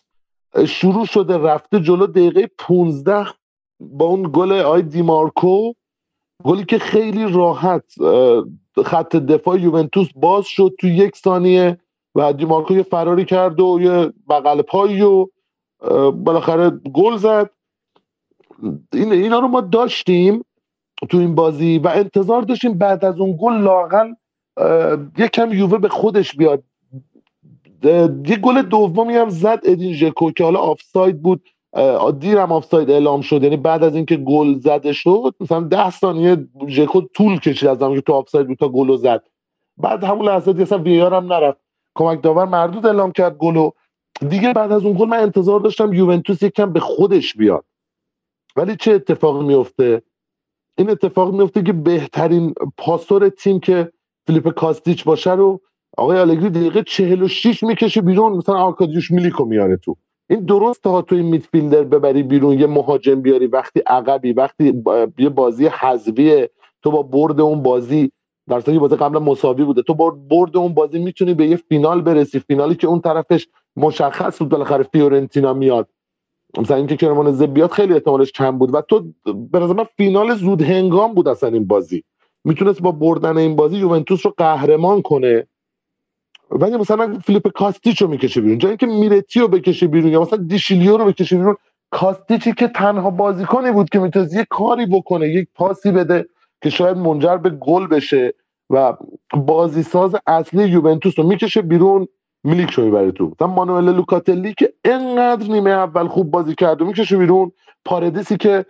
شروع 0.69 1.07
شده 1.07 1.39
رفته 1.39 1.81
جلو 1.81 2.07
دقیقه 2.07 2.51
15 2.59 3.27
با 3.81 4.05
اون 4.05 4.31
گل 4.33 4.53
آی 4.53 4.83
دیمارکو 4.83 5.73
گلی 6.45 6.65
که 6.65 6.79
خیلی 6.79 7.33
راحت 7.33 7.85
خط 8.85 9.17
دفاع 9.17 9.61
یوونتوس 9.61 10.09
باز 10.17 10.47
شد 10.47 10.75
تو 10.81 10.87
یک 10.87 11.17
ثانیه 11.17 11.79
و 12.15 12.33
دیمارکو 12.33 12.75
یه 12.75 12.83
فراری 12.83 13.25
کرد 13.25 13.61
و 13.61 13.79
یه 13.81 14.13
بغل 14.29 14.63
پایی 14.63 15.03
و 15.03 15.27
بالاخره 16.25 16.71
گل 16.71 17.17
زد. 17.17 17.51
این 18.93 19.13
اینا 19.13 19.39
رو 19.39 19.49
ما 19.49 19.61
داشتیم 19.61 20.45
تو 21.09 21.19
این 21.19 21.35
بازی 21.35 21.79
و 21.79 21.89
انتظار 21.89 22.43
داشتیم 22.43 22.79
بعد 22.79 23.05
از 23.05 23.21
اون 23.21 23.39
گل 23.41 23.53
لاقل 23.53 24.13
یکم 25.19 25.53
یووه 25.53 25.79
به 25.79 25.89
خودش 25.89 26.37
بیاد. 26.37 26.63
یه 28.27 28.37
گل 28.43 28.63
دومی 28.63 29.15
هم 29.15 29.29
زد 29.29 29.61
ادین 29.65 29.93
ژکو 29.93 30.31
که 30.31 30.45
حالا 30.45 30.59
آفساید 30.59 31.23
بود. 31.23 31.49
دیرم 32.19 32.53
آفساید 32.53 32.91
اعلام 32.91 33.21
شد. 33.21 33.43
یعنی 33.43 33.57
بعد 33.57 33.85
از 33.85 33.97
اینکه 33.97 34.17
گل 34.17 34.59
زده 34.59 34.93
شد 34.93 35.35
مثلا 35.41 35.61
ده 35.61 35.91
ثانیه 35.91 36.49
ژکو 36.69 37.01
طول 37.01 37.39
کشید 37.39 37.69
از 37.69 37.79
که 37.79 38.01
تو 38.01 38.13
آفساید 38.13 38.47
بود 38.47 38.59
تا 38.59 38.69
گل 38.69 38.97
زد. 38.97 39.23
بعد 39.77 40.05
همون 40.05 40.27
لحظه 40.27 40.53
دیگه 40.53 40.63
اصلا 40.63 40.79
VAR 40.79 41.15
هم 41.15 41.33
نرفت. 41.33 41.61
کمک 41.95 42.23
داور 42.23 42.45
مردود 42.45 42.87
اعلام 42.87 43.13
کرد 43.13 43.37
گلو. 43.37 43.71
دیگه 44.29 44.53
بعد 44.53 44.73
از 44.73 44.85
اون 44.85 44.97
گل 44.99 45.09
من 45.09 45.19
انتظار 45.19 45.61
داشتم 45.61 45.93
یوونتوس 45.93 46.43
یکم 46.43 46.73
به 46.73 46.81
خودش 46.81 47.37
بیاد. 47.37 47.65
ولی 48.57 48.77
چه 48.77 48.93
اتفاقی 48.93 49.45
میفته 49.45 50.03
این 50.79 50.91
اتفاق 50.91 51.35
میفته 51.35 51.63
که 51.63 51.73
بهترین 51.73 52.55
پاسور 52.77 53.29
تیم 53.29 53.61
که 53.61 53.93
فیلیپ 54.27 54.49
کاستیچ 54.49 55.05
باشه 55.05 55.33
رو 55.33 55.61
آقای 55.99 56.19
آلگری 56.19 56.51
دقیقه 56.51 56.83
46 56.83 57.63
می‌کشه 57.63 58.01
بیرون. 58.01 58.33
مثلا 58.33 58.55
آرکادیوش 58.55 59.11
میلیکو 59.11 59.45
میاره 59.45 59.77
تو. 59.77 59.97
این 60.31 60.41
درست 60.41 60.83
تا 60.83 61.03
تو 61.03 61.15
این 61.15 61.25
میدفیلدر 61.25 61.83
ببری 61.83 62.23
بیرون 62.23 62.59
یه 62.61 62.67
مهاجم 62.67 63.21
بیاری 63.21 63.47
وقتی 63.47 63.81
عقبی 63.81 64.33
وقتی 64.33 64.83
یه 65.19 65.29
بازی 65.29 65.67
حذویه. 65.67 66.51
تو 66.83 66.91
با 66.91 67.03
برد 67.03 67.41
اون 67.41 67.63
بازی 67.63 68.13
در 68.49 68.61
که 68.61 68.79
بازی 68.79 68.97
قبل 68.97 69.19
مساوی 69.19 69.65
بوده. 69.65 69.83
تو 69.83 69.95
با 69.95 70.11
برد 70.11 70.57
اون 70.57 70.75
بازی 70.75 70.99
می‌تونی 70.99 71.35
به 71.35 71.47
یه 71.47 71.57
فینال 71.57 72.03
برسی. 72.03 72.39
فینالی 72.39 72.75
که 72.75 72.87
اون 72.87 73.01
طرفش 73.01 73.49
مشخص 73.77 74.39
بود 74.39 74.49
بالاخره 74.49 74.83
فیورنتینا 74.83 75.53
میاد. 75.53 75.89
مثلا 76.59 76.77
اینکه 76.77 76.97
کرمونزه 76.97 77.47
بیاد 77.47 77.71
خیلی 77.71 77.95
احتمالش 77.95 78.33
کم 78.33 78.59
بود 78.59 78.75
و 78.75 78.81
تو 78.81 79.13
به 79.53 79.59
نظر 79.59 79.85
فینال 79.97 80.35
زود 80.35 80.63
هنگام 80.63 81.15
بود 81.15 81.29
اصلا 81.29 81.49
این 81.49 81.67
بازی. 81.67 82.05
می‌تونست 82.45 82.83
با 82.83 82.93
بردن 82.93 83.37
این 83.37 83.57
بازی 83.57 83.77
یوونتوس 83.77 84.27
رو 84.27 84.35
قهرمان 84.37 85.03
کنه. 85.03 85.47
ولی 86.51 86.77
مثلا 86.77 87.19
فیلیپ 87.25 87.49
کاستیچ 87.49 88.03
رو 88.03 88.09
می‌کشه 88.09 88.41
بیرون. 88.41 88.59
جایی 88.59 88.77
که 88.77 88.87
میرتی 88.87 89.41
رو 89.41 89.49
بکشه 89.49 89.87
بیرون 89.87 90.13
یا 90.13 90.21
مثلا 90.21 90.39
دیشیلیو 90.39 90.97
رو 90.97 91.05
بکشه 91.05 91.37
بیرون 91.37 91.57
کاستیچی 91.91 92.53
که 92.53 92.69
تنها 92.69 93.11
بازیکنی 93.11 93.73
بود 93.73 93.91
که 93.91 93.99
می‌تونست 93.99 94.35
یه 94.35 94.47
کاری 94.51 94.87
بکنه 94.87 95.29
یک 95.29 95.49
پاسی 95.55 95.91
بده 95.91 96.27
که 96.63 96.71
شاید 96.71 96.97
منجر 96.97 97.37
به 97.37 97.51
گل 97.51 97.87
بشه 97.87 98.35
و 98.71 98.97
بازی 99.35 99.83
ساز 99.83 100.15
اصلی 100.27 100.69
یوونتوس 100.69 101.19
رو 101.19 101.27
می‌کشه 101.27 101.63
بیرون. 101.63 102.09
میلیک 102.45 102.71
رو 102.71 102.85
می‌بره 102.85 103.13
تو. 103.13 103.27
مثلا 103.27 103.49
مانوئل 103.49 103.85
لوکاتلی 103.85 104.55
که 104.55 104.75
انقدر 104.85 105.49
نیمه 105.51 105.71
اول 105.71 106.09
خوب 106.09 106.31
بازی 106.31 106.55
کرد 106.55 106.83
و 106.83 106.87
می‌کشه 106.87 107.17
بیرون 107.17 107.53
پاردیسی 107.85 108.37
که 108.37 108.67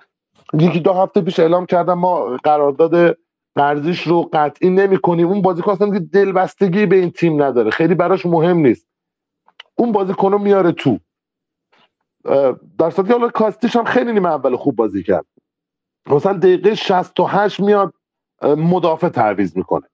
یکی 0.55 0.81
دو 0.81 0.93
هفته 0.93 1.21
پیش 1.21 1.41
اعلام 1.41 1.67
کردم 1.67 1.95
ما 1.99 2.37
قرارداد 2.45 3.19
قرضیش 3.57 4.07
رو 4.07 4.31
قطعی 4.33 4.71
نمی 4.71 4.99
کنیم 4.99 5.29
اون 5.29 5.43
بازیکن 5.43 5.73
اصلا 5.73 5.91
که 5.93 6.01
دلبستگی 6.01 6.87
به 6.87 6.97
این 6.97 7.11
تیم 7.11 7.43
نداره. 7.43 7.71
خیلی 7.71 7.95
براش 7.95 8.27
مهم 8.27 8.57
نیست. 8.59 8.89
اون 9.77 9.93
بازیکن 9.93 10.33
رو 10.33 10.39
میاره 10.39 10.73
تو. 10.73 10.99
در 12.79 12.91
صورتی 12.91 13.13
حالا 13.13 13.29
کاستیش 13.29 13.77
هم 13.77 13.85
خیلی 13.85 14.13
نیمه 14.13 14.29
اول 14.29 14.57
خوب 14.57 14.77
بازی 14.77 15.03
کرد. 15.03 15.27
مثلا 16.07 16.33
دقیقه 16.33 16.75
68 16.75 17.61
میاد 17.61 17.95
مدافع 18.43 19.09
تعویض 19.09 19.57
می‌کنه. 19.57 19.89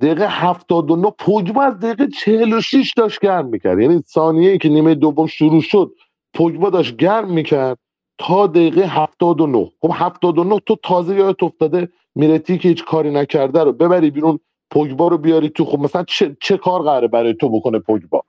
دقیقه 0.00 0.26
79 0.28 1.10
پوگبا 1.18 1.62
از 1.62 1.78
دقیقه 1.80 2.06
46 2.08 2.92
داشت 2.96 3.20
گرم 3.20 3.46
می‌کرد. 3.46 3.80
یعنی 3.80 4.02
ثانیه 4.06 4.58
که 4.58 4.68
نیمه 4.68 4.94
دوم 4.94 5.26
شروع 5.26 5.60
شد 5.62 5.92
پوگبا 6.34 6.70
داشت 6.70 6.96
گرم 6.96 7.32
می‌کرد 7.32 7.78
تا 8.18 8.46
دقیقه 8.46 8.86
79 8.86 9.70
خب 9.80 9.90
79 9.94 10.60
تو 10.66 10.76
تازه 10.82 11.14
یادت 11.14 11.42
افتاده 11.42 11.88
میرتی 12.14 12.58
که 12.58 12.68
هیچ 12.68 12.84
کاری 12.84 13.10
نکرده 13.10 13.64
رو 13.64 13.72
ببری 13.72 14.10
بیرون 14.10 14.38
پوگبا 14.70 15.08
رو 15.08 15.18
بیاری 15.18 15.48
تو. 15.50 15.64
خب 15.64 15.78
مثلا 15.78 16.04
چه, 16.04 16.36
چه 16.40 16.56
کار 16.56 16.82
قراره 16.82 17.08
برای 17.08 17.34
تو 17.34 17.48
بکنه 17.48 17.78
پوگبا؟ 17.78 18.22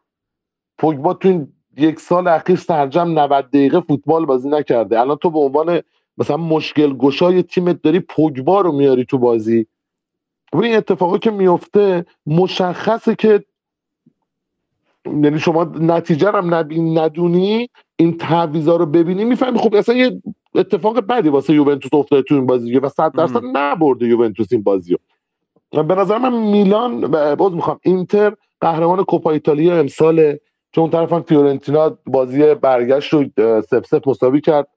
پوگبا 0.77 1.13
تو 1.13 1.27
این 1.27 1.53
یک 1.77 1.99
سال 1.99 2.27
اخیر 2.27 2.55
سرجم 2.55 3.19
90 3.19 3.49
دقیقه 3.49 3.81
فوتبال 3.81 4.25
بازی 4.25 4.49
نکرده. 4.49 4.99
الان 4.99 5.17
تو 5.17 5.29
به 5.29 5.39
عنوان 5.39 5.81
مثلا 6.17 6.37
مشکل 6.37 6.93
گشای 6.93 7.43
تیمت 7.43 7.81
داری 7.81 7.99
پوگبا 7.99 8.61
رو 8.61 8.71
میاری 8.71 9.05
تو 9.05 9.17
بازی. 9.17 9.67
و 10.55 10.63
این 10.63 10.75
اتفاقی 10.75 11.19
که 11.19 11.31
میفته 11.31 12.05
مشخصه 12.25 13.15
که 13.15 13.43
یعنی 15.05 15.39
شما 15.39 15.63
نتیجه 15.63 16.31
هم 16.31 16.53
ندونی 16.99 17.69
این 17.95 18.17
تعویضا 18.17 18.75
رو 18.75 18.85
ببینی 18.85 19.23
می‌فهمی. 19.23 19.59
خب 19.59 19.75
اصلا 19.75 19.95
یه 19.95 20.21
اتفاق 20.55 20.99
بدی 20.99 21.29
واسه 21.29 21.53
یوونتوس 21.53 21.93
افتاده 21.93 22.21
تو 22.21 22.35
این 22.35 22.45
بازی 22.45 22.77
و 22.77 22.89
صد 22.89 23.11
درصد 23.11 23.41
نبرده 23.53 24.07
یوونتوس 24.07 24.47
این 24.51 24.63
بازی 24.63 24.97
رو 25.73 25.83
به 25.83 25.95
نظر 25.95 26.17
من 26.17 26.33
میلان 26.33 27.01
باز 27.35 27.53
می‌خوام 27.53 27.79
اینتر 27.83 28.33
قهرمان 28.61 29.03
کوپا 29.03 29.31
ایتالیا 29.31 29.79
امسال 29.79 30.37
چون 30.71 30.89
طرف 30.89 31.13
هم 31.13 31.21
فیورنتینا 31.21 31.97
بازی 32.05 32.53
برگشت 32.55 33.13
رو 33.13 33.25
سف 33.61 33.85
سف 33.85 34.07
مساوی 34.07 34.41
کرد. 34.41 34.67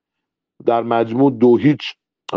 در 0.66 0.82
مجموع 0.82 1.30
دو 1.30 1.56
هیچ 1.56 1.94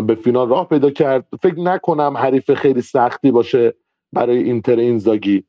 به 0.08 0.16
فینال 0.16 0.50
راه 0.50 0.68
پیدا 0.68 0.90
کرد. 0.90 1.28
فکر 1.42 1.60
نکنم 1.60 2.18
حریف 2.18 2.54
خیلی 2.54 2.82
سختی 2.82 3.32
باشه 3.32 3.74
برای 4.14 4.44
اینتر 4.44 4.76
اینزاگی. 4.76 5.44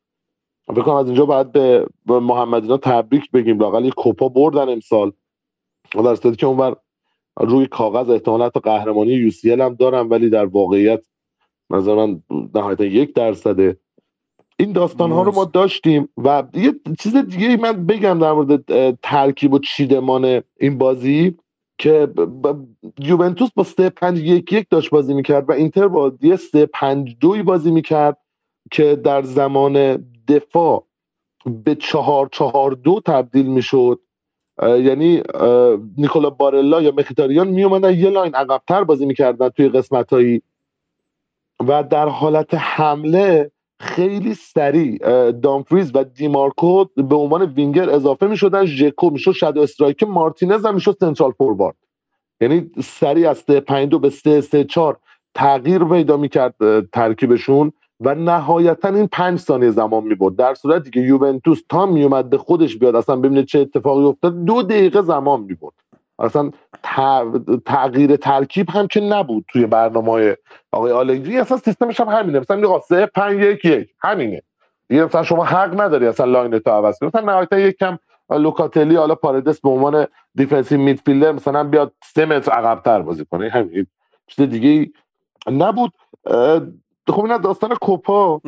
فکر 0.66 0.82
کنم 0.82 0.94
از 0.94 1.06
اینجا 1.06 1.26
باید 1.26 1.52
به, 1.52 1.86
محمدینا 2.06 2.76
تبریک 2.76 3.30
بگیم. 3.30 3.58
لاقل 3.58 3.84
یه 3.84 3.90
کوپا 3.90 4.28
بردن 4.28 4.68
امسال. 4.68 5.12
در 5.94 6.14
صورتی 6.14 6.36
که 6.36 6.46
اونور 6.46 6.76
روی 7.36 7.66
کاغذ 7.66 8.10
احتمال 8.10 8.42
حتی 8.42 8.60
قهرمانی 8.60 9.12
یو 9.12 9.30
سی 9.30 9.50
هم 9.50 9.74
دارم 9.74 10.10
ولی 10.10 10.30
در 10.30 10.44
واقعیت 10.44 11.02
نظر 11.70 11.94
من 11.94 12.22
نهایتا 12.54 12.84
یک 12.84 13.14
درصده 13.14 13.76
این 14.58 14.72
داستان 14.72 15.12
ها 15.12 15.22
رو 15.22 15.32
ما 15.32 15.44
داشتیم 15.44 16.08
و 16.16 16.42
یه 16.54 16.74
چیز 16.98 17.16
دیگه 17.16 17.56
من 17.56 17.86
بگم 17.86 18.18
در 18.18 18.32
مورد 18.32 18.90
ترکیب 19.02 19.52
و 19.52 19.58
چیدمان 19.58 20.42
این 20.60 20.78
بازی. 20.78 21.36
که 21.82 22.08
یوونتوس 22.98 23.50
با 23.54 23.62
3 23.64 23.90
5 23.90 24.20
1 24.20 24.52
1 24.52 24.66
داشت 24.70 24.90
بازی 24.90 25.14
می‌کرد 25.14 25.48
و 25.48 25.52
اینتر 25.52 25.88
با 25.88 26.12
یه 26.22 26.36
3 26.36 26.66
5 26.66 27.16
2 27.20 27.42
بازی 27.42 27.70
می‌کرد 27.70 28.18
که 28.70 28.96
در 28.96 29.22
زمان 29.22 30.04
دفاع 30.28 30.86
به 31.64 31.74
4 31.74 32.28
4 32.32 32.72
2 32.72 33.00
تبدیل 33.06 33.46
می‌شد. 33.46 34.00
یعنی 34.62 35.22
نیکولا 35.96 36.30
بارلا 36.30 36.82
یا 36.82 36.92
مخیتاریان 36.98 37.48
می 37.48 37.64
اومدن 37.64 37.98
یه 37.98 38.10
line 38.10 38.34
عقبتر 38.34 38.84
بازی 38.84 39.06
می‌کردن 39.06 39.48
توی 39.48 39.68
قسمت 39.68 40.12
هایی 40.12 40.42
و 41.68 41.82
در 41.82 42.08
حالت 42.08 42.54
حمله 42.54 43.51
خیلی 43.82 44.34
سریع 44.34 44.98
دامفریز 45.30 45.90
و 45.94 46.04
دیمارکو 46.04 46.84
به 46.84 47.16
عنوان 47.16 47.42
وینگر 47.42 47.90
اضافه 47.90 48.26
می 48.26 48.36
شدن 48.36 48.64
ژکو 48.64 49.10
می‌شد 49.10 49.32
shadow 49.32 49.60
strike 49.60 50.02
مارتینز 50.02 50.66
هم 50.66 50.74
می‌شد 50.74 50.96
central 51.00 51.32
forward. 51.32 51.76
یعنی 52.40 52.70
سریع 52.82 53.30
از 53.30 53.38
3 53.38 53.86
دو 53.86 53.98
به 53.98 54.10
3 54.10 54.40
3 54.40 54.64
4 54.64 54.96
تغییر 55.34 55.84
پیدا 55.84 56.16
می‌کرد 56.16 56.54
ترکیبشون 56.92 57.72
و 58.00 58.14
نهایتا 58.14 58.88
این 58.88 59.06
پنج 59.06 59.38
ثانیه 59.38 59.70
زمان 59.70 60.04
می‌برد. 60.04 60.36
در 60.36 60.54
صورتی 60.54 60.90
که 60.90 61.00
یوونتوس 61.00 61.60
تا 61.68 61.86
میومد 61.86 62.30
به 62.30 62.38
خودش 62.38 62.76
بیاد 62.76 62.96
اصلا 62.96 63.16
ببینه 63.16 63.44
چه 63.44 63.58
اتفاقی 63.58 64.04
افتاد 64.04 64.44
دو 64.44 64.62
دقیقه 64.62 65.02
زمان 65.02 65.40
می‌برد. 65.40 65.74
اصلا 66.18 66.50
تغییر 67.66 68.16
ترکیب 68.16 68.70
هم 68.70 68.86
که 68.86 69.00
نبود 69.00 69.44
توی 69.48 69.66
برنامه 69.66 70.36
آقای 70.72 70.92
آلگری 70.92 71.38
اصلا 71.38 71.56
سیستمش 71.56 72.00
هم 72.00 72.08
همینه. 72.08 72.40
مثلا 72.40 72.56
میگه 72.56 72.80
سه 72.88 73.06
پنج 73.06 73.40
یک 73.40 73.64
یک. 73.64 73.88
همینه. 74.00 74.42
دیگه 74.88 75.04
مثلا 75.04 75.22
شما 75.22 75.44
حق 75.44 75.80
نداری 75.80 76.06
اصلا 76.06 76.26
line 76.26 76.58
تو 76.58 76.70
عوض 76.70 76.98
کنی. 76.98 77.06
مثلا 77.06 77.32
نهایتا 77.32 77.58
یک 77.58 77.76
کم 77.76 77.98
لوکاتلی 78.30 78.96
حالا 78.96 79.14
پاردس 79.14 79.60
به 79.60 79.68
عنوان 79.68 80.06
defensive 80.34 80.80
midfielder 80.80 81.32
مثلا 81.32 81.64
بیاد 81.64 81.92
سه 82.04 82.24
متر 82.24 82.52
عقبتر 82.52 83.02
بازی 83.02 83.24
کنه. 83.24 83.48
همین 83.48 83.86
چیز 84.26 84.48
دیگه 84.48 84.90
نبود. 85.50 85.92
خب 87.06 87.24
این 87.24 87.36
داستان 87.36 87.74
کوپا. 87.74 88.40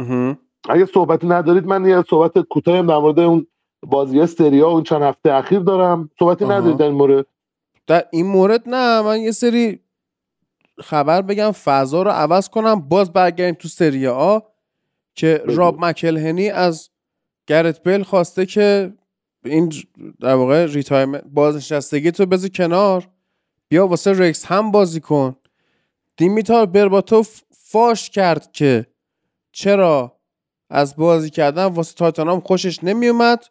اگه 0.69 0.87
صحبتی 0.87 1.27
ندارید 1.27 1.67
من 1.67 1.87
یه 1.87 2.05
صحبت 2.11 2.39
کوتاهی 2.39 2.83
در 2.83 2.99
مورد 2.99 3.21
اون 3.21 3.47
بازی 3.87 4.27
سری 4.27 4.58
آ 4.58 4.69
اون 4.69 4.83
چند 4.83 5.03
هفته 5.03 5.33
اخیر 5.33 5.61
دارم. 5.61 6.11
صحبتی 6.19 6.45
ندارید 6.45 6.77
در 6.77 6.91
مورد 6.91 7.27
در 7.87 8.07
این 8.13 8.27
مورد 8.27 8.69
نه 8.69 9.03
من 9.03 9.21
یه 9.21 9.31
سری 9.31 9.81
خبر 10.79 11.23
بگم 11.23 11.51
فضا 11.51 12.03
رو 12.03 12.11
عوض 12.11 12.49
کنم. 12.49 12.81
باز 12.81 13.13
برگردیم 13.13 13.55
تو 13.55 13.69
سری 13.69 14.07
آ 14.07 14.39
که 15.15 15.43
راب 15.47 15.85
مکلهنی 15.85 16.51
از 16.51 16.91
گرت 17.47 17.83
بیل 17.83 18.03
خواسته 18.03 18.47
که 18.47 18.93
این 19.45 19.73
در 20.21 20.35
واقع 20.35 20.67
retirement 20.67 21.25
بازنشستگی 21.25 22.11
تو 22.11 22.27
بذار 22.27 22.49
کنار. 22.49 23.09
بیا 23.69 23.87
واسه 23.87 24.13
رکسهم 24.13 24.71
بازی 24.71 25.01
کن. 25.01 25.37
دیمیتار 26.17 26.67
برباتوف 26.67 27.43
فاش 27.51 28.11
کرد 28.11 28.53
که 28.53 28.87
چرا 29.53 30.19
از 30.71 30.97
بازی 30.97 31.31
کردن 31.31 31.65
واسه 31.65 31.95
تاتنام 31.95 32.41
خوشش 32.41 32.85
نمیومد؟ 32.85 33.45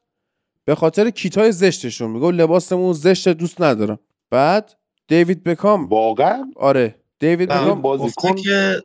به 0.65 0.75
خاطر 0.75 1.09
کیتای 1.09 1.51
زشتشون. 1.51 2.11
میگه 2.11 2.31
لباسمون 2.31 2.93
زشت 2.93 3.29
دوست 3.29 3.61
ندارم. 3.61 3.99
بعد 4.33 4.73
دیوید 5.07 5.43
بکام. 5.43 5.85
واقعا؟ 5.85 6.51
آره 6.55 6.95
دیوید. 7.19 7.49
بکام. 7.49 7.81
بازیکن 7.81 8.29
گفته 8.29 8.41
که. 8.41 8.83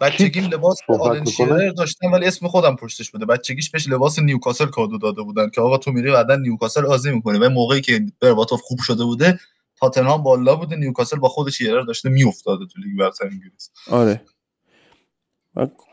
بچگی 0.00 0.40
لباس 0.40 0.78
می‌کنه؟ 0.88 1.24
شیرر 1.24 1.70
داشتم 1.70 2.12
ولی 2.12 2.26
اسم 2.26 2.48
خودم 2.48 2.76
پشتش 2.76 3.10
بوده. 3.10 3.26
بچگیش 3.26 3.70
بهش 3.70 3.88
لباس 3.88 4.18
نیوکاسل 4.18 4.66
کادو 4.66 4.98
داده 4.98 5.22
بودن 5.22 5.50
که 5.50 5.60
آقا 5.60 5.78
تو 5.78 5.92
میری 5.92 6.10
بعدا 6.10 6.36
نیوکاسل 6.36 6.82
بازی 6.82 7.10
می‌کنی. 7.10 7.38
و 7.38 7.48
موقعی 7.48 7.80
که 7.80 8.06
برباتوف 8.20 8.60
خوب 8.60 8.78
شده 8.78 9.04
بوده 9.04 9.40
تاتنهام 9.76 10.22
بالا 10.22 10.56
بوده 10.56 10.76
نیوکاسل 10.76 11.18
با 11.18 11.28
خود 11.28 11.50
شیرر 11.50 11.80
داشته 11.80 12.08
میافتاده 12.08 12.66
تو 12.66 12.80
لیگ 12.80 12.98
برتر 12.98 13.24
انگلیس. 13.24 13.70
آره. 13.90 14.22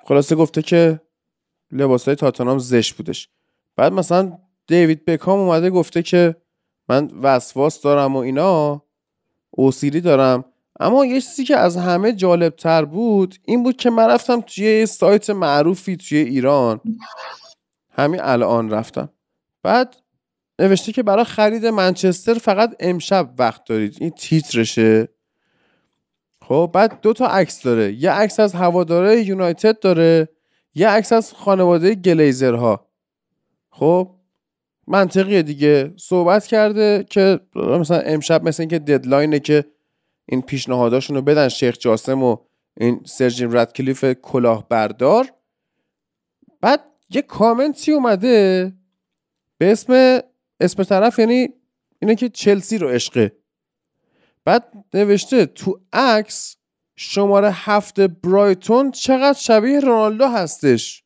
خلاصه 0.07 0.35
گفته 0.35 0.61
که 0.61 1.01
لباس 1.71 2.05
های 2.05 2.15
تاتنام 2.15 2.59
زشت 2.59 2.95
بودش. 2.95 3.29
بعد 3.75 3.93
مثلا 3.93 4.37
دیوید 4.67 5.05
بکام 5.05 5.39
اومده 5.39 5.69
گفته 5.69 6.01
که 6.03 6.35
من 6.89 7.11
وسواس 7.21 7.81
دارم 7.81 8.15
و 8.15 8.19
اینا. 8.19 8.83
اوسیری 9.59 10.01
دارم. 10.01 10.45
اما 10.79 11.05
یه 11.05 11.21
چیزی 11.21 11.43
که 11.43 11.57
از 11.57 11.77
همه 11.77 12.13
جالب 12.13 12.55
تر 12.55 12.85
بود 12.85 13.35
این 13.45 13.63
بود 13.63 13.77
که 13.77 13.89
من 13.89 14.07
رفتم 14.07 14.41
توی 14.41 14.79
یه 14.79 14.85
سایت 14.85 15.29
معروفی 15.29 15.97
توی 15.97 16.17
ایران. 16.17 16.81
همین 17.91 18.21
الان 18.21 18.69
رفتم. 18.69 19.09
بعد 19.63 19.95
نوشته 20.59 20.91
که 20.91 21.03
برای 21.03 21.23
خرید 21.23 21.65
منچستر 21.65 22.33
فقط 22.33 22.75
امشب 22.79 23.33
وقت 23.37 23.63
دارید. 23.63 23.97
این 23.99 24.09
تیترشه. 24.09 25.07
خب 26.41 26.71
بعد 26.73 27.01
دو 27.01 27.13
تا 27.13 27.27
عکس 27.27 27.61
داره. 27.61 27.93
یه 27.93 28.11
عکس 28.11 28.39
از 28.39 28.53
هواداره 28.53 29.21
یونایتد 29.21 29.79
داره. 29.79 30.29
یه 30.75 30.89
عکس 30.89 31.13
از 31.13 31.33
خانواده 31.33 31.95
گلیزرها. 31.95 32.89
خب 33.71 34.18
منطقیه 34.89 35.41
دیگه. 35.41 35.93
صحبت 35.97 36.47
کرده 36.47 37.05
که 37.09 37.39
مثلا 37.55 37.99
امشب 37.99 38.43
مثل 38.43 38.63
اینکه 38.63 38.79
ددلاینه 38.79 39.39
که 39.39 39.65
این 40.25 40.41
پیشنهاداشون 40.41 41.15
رو 41.15 41.21
بدن 41.21 41.49
شیخ 41.49 41.77
جاسم 41.77 42.23
و 42.23 42.37
این 42.77 43.01
سرجین 43.05 43.57
ردکلیف 43.57 44.05
کلاهبردار. 44.05 45.31
بعد 46.61 46.85
یه 47.09 47.21
کامنتی 47.21 47.91
اومده 47.91 48.73
به 49.57 49.71
اسم 49.71 50.19
اسم 50.59 50.83
طرف 50.83 51.19
یعنی 51.19 51.49
اینه 52.01 52.15
که 52.15 52.29
چلسی 52.29 52.77
رو 52.77 52.87
عشقه 52.89 53.31
بعد 54.45 54.73
نوشته 54.93 55.45
تو 55.45 55.79
عکس 55.93 56.57
شماره 56.95 57.51
هفت 57.53 57.99
برایتون 57.99 58.91
چقدر 58.91 59.39
شبیه 59.39 59.79
رونالدو 59.79 60.27
هستش. 60.27 61.03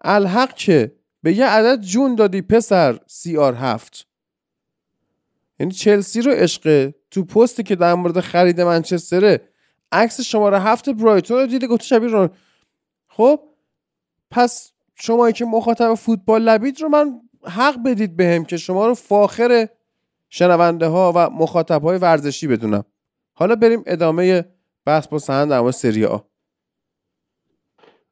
الحق 0.00 0.54
که 0.54 0.92
به 1.26 1.32
یه 1.32 1.46
عدد 1.46 1.80
جون 1.80 2.14
دادی 2.14 2.42
پسر. 2.42 2.98
سی 3.06 3.36
آر 3.36 3.54
هفت. 3.54 4.06
یعنی 5.60 5.72
چلسی 5.72 6.20
رو 6.22 6.32
عشقه 6.32 6.94
تو 7.10 7.24
پستی 7.24 7.62
که 7.62 7.76
در 7.76 7.94
مورد 7.94 8.20
خرید 8.20 8.60
منچستره. 8.60 9.48
عکس 9.92 10.20
شماره 10.20 10.60
هفت 10.60 10.90
برایتون 10.90 11.36
رو 11.36 11.46
دیده 11.46 11.66
گفته 11.66 11.84
شبیه 11.84 12.08
رونالدو 12.08 12.34
خب 13.08 13.40
پس 14.30 14.72
شمایی 14.94 15.32
که 15.32 15.44
مخاطب 15.44 15.94
فوتبال 15.94 16.42
لبید 16.42 16.80
رو 16.80 16.88
من 16.88 17.20
حق 17.44 17.82
بدید 17.82 18.16
بهم 18.16 18.44
که 18.44 18.56
شما 18.56 18.86
رو 18.86 18.94
فاخر 18.94 19.68
شنونده 20.28 20.86
ها 20.86 21.12
و 21.16 21.30
مخاطب 21.30 21.82
های 21.82 21.98
ورزشی 21.98 22.46
بدونم. 22.46 22.84
حالا 23.32 23.56
بریم 23.56 23.82
ادامه 23.86 24.44
بحث 24.84 25.06
با 25.06 25.18
سهند 25.18 25.50
در 25.50 25.60
مورد 25.60 25.74
سری 25.74 26.04
آ. 26.04 26.18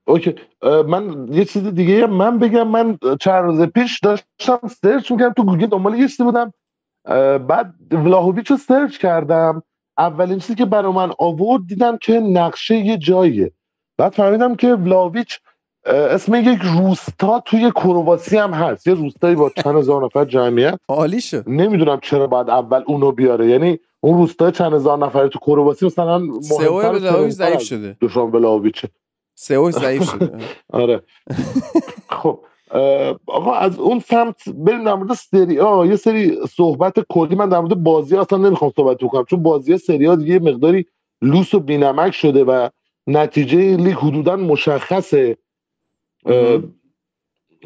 okay. 0.06 0.34
من 0.62 1.28
یه 1.32 1.44
چیز 1.44 1.62
دیگه 1.62 2.06
من 2.06 2.38
بگم 2.38 2.68
من 2.68 2.98
چند 3.20 3.44
روز 3.44 3.62
پیش 3.62 4.00
داشتم 4.00 4.60
search 4.82 5.12
می‌کردم 5.12 5.32
تو 5.32 5.44
گوگل 5.44 5.66
دنبال 5.66 5.94
یه 5.94 6.08
چیزی 6.08 6.22
بودم. 6.22 6.52
بعد 7.38 7.74
ولاهویچ 7.92 8.50
رو 8.50 8.56
search 8.56 8.98
کردم. 8.98 9.62
اولین 9.98 10.38
چیزی 10.38 10.54
که 10.54 10.64
برای 10.64 10.92
من 10.92 11.10
آورد 11.18 11.62
دیدم 11.68 11.96
که 11.96 12.20
نقشه 12.20 12.76
یه 12.76 12.98
جاییه. 12.98 13.52
بعد 13.98 14.12
فهمیدم 14.12 14.54
که 14.54 14.74
ولاهویچ 14.74 15.38
اه، 15.86 15.96
اسم 15.96 16.34
یک 16.34 16.60
روستا 16.78 17.40
توی 17.40 17.70
کرواسی 17.70 18.38
هم 18.38 18.52
هست. 18.52 18.86
یه 18.86 18.94
روستایی 18.94 19.34
با 19.34 19.50
چند 19.64 19.76
هزار 19.76 20.04
نفر 20.04 20.24
جمعیت. 20.24 20.78
عالی 20.88 21.20
شد. 21.20 21.44
نمی‌دونم 21.46 21.98
چرا 22.02 22.26
باید 22.26 22.50
اول 22.50 22.82
اونو 22.86 23.12
بیاره. 23.12 23.46
یعنی 23.46 23.78
اون 24.00 24.18
روستای 24.18 24.52
چند 24.52 24.72
هزار 24.72 24.98
نفره 24.98 25.28
تو 25.28 25.38
کرواسی 25.38 25.86
مثلا 25.86 26.20
SEO 26.42 26.82
مهمتر 26.82 27.28
ضعیف 27.28 27.60
شده. 27.60 27.96
دوشان 28.00 28.30
ولاهویچه. 28.30 28.88
سئو 29.34 29.70
ضعیف 29.70 30.10
شده 30.10 30.38
آره. 30.82 31.02
خب 32.08 32.40
آقا 33.26 33.54
از 33.54 33.78
اون 33.78 34.00
سمت 34.00 34.48
بریم 34.48 34.84
در 34.84 34.94
مورد 34.94 35.12
سری 35.12 35.60
آ 35.60 35.86
یه 35.86 35.96
سری 35.96 36.38
صحبت 36.56 37.00
کلی 37.08 37.34
من 37.34 37.48
در 37.48 37.60
مورد 37.60 37.82
بازی 37.82 38.16
اصلا 38.16 38.38
نمی‌خوام 38.38 38.72
صحبت 38.76 38.98
بکنم 38.98 39.24
چون 39.24 39.42
بازی 39.42 39.78
سری 39.78 40.06
ها 40.06 40.16
دیگه 40.16 40.32
یه 40.32 40.38
مقداری 40.38 40.86
لوس 41.22 41.54
و 41.54 41.60
بینمک 41.60 42.12
شده 42.12 42.44
و 42.44 42.68
نتیجه 43.06 43.76
لیگ 43.76 43.94
حدودا 43.94 44.36
مشخصه. 44.36 45.36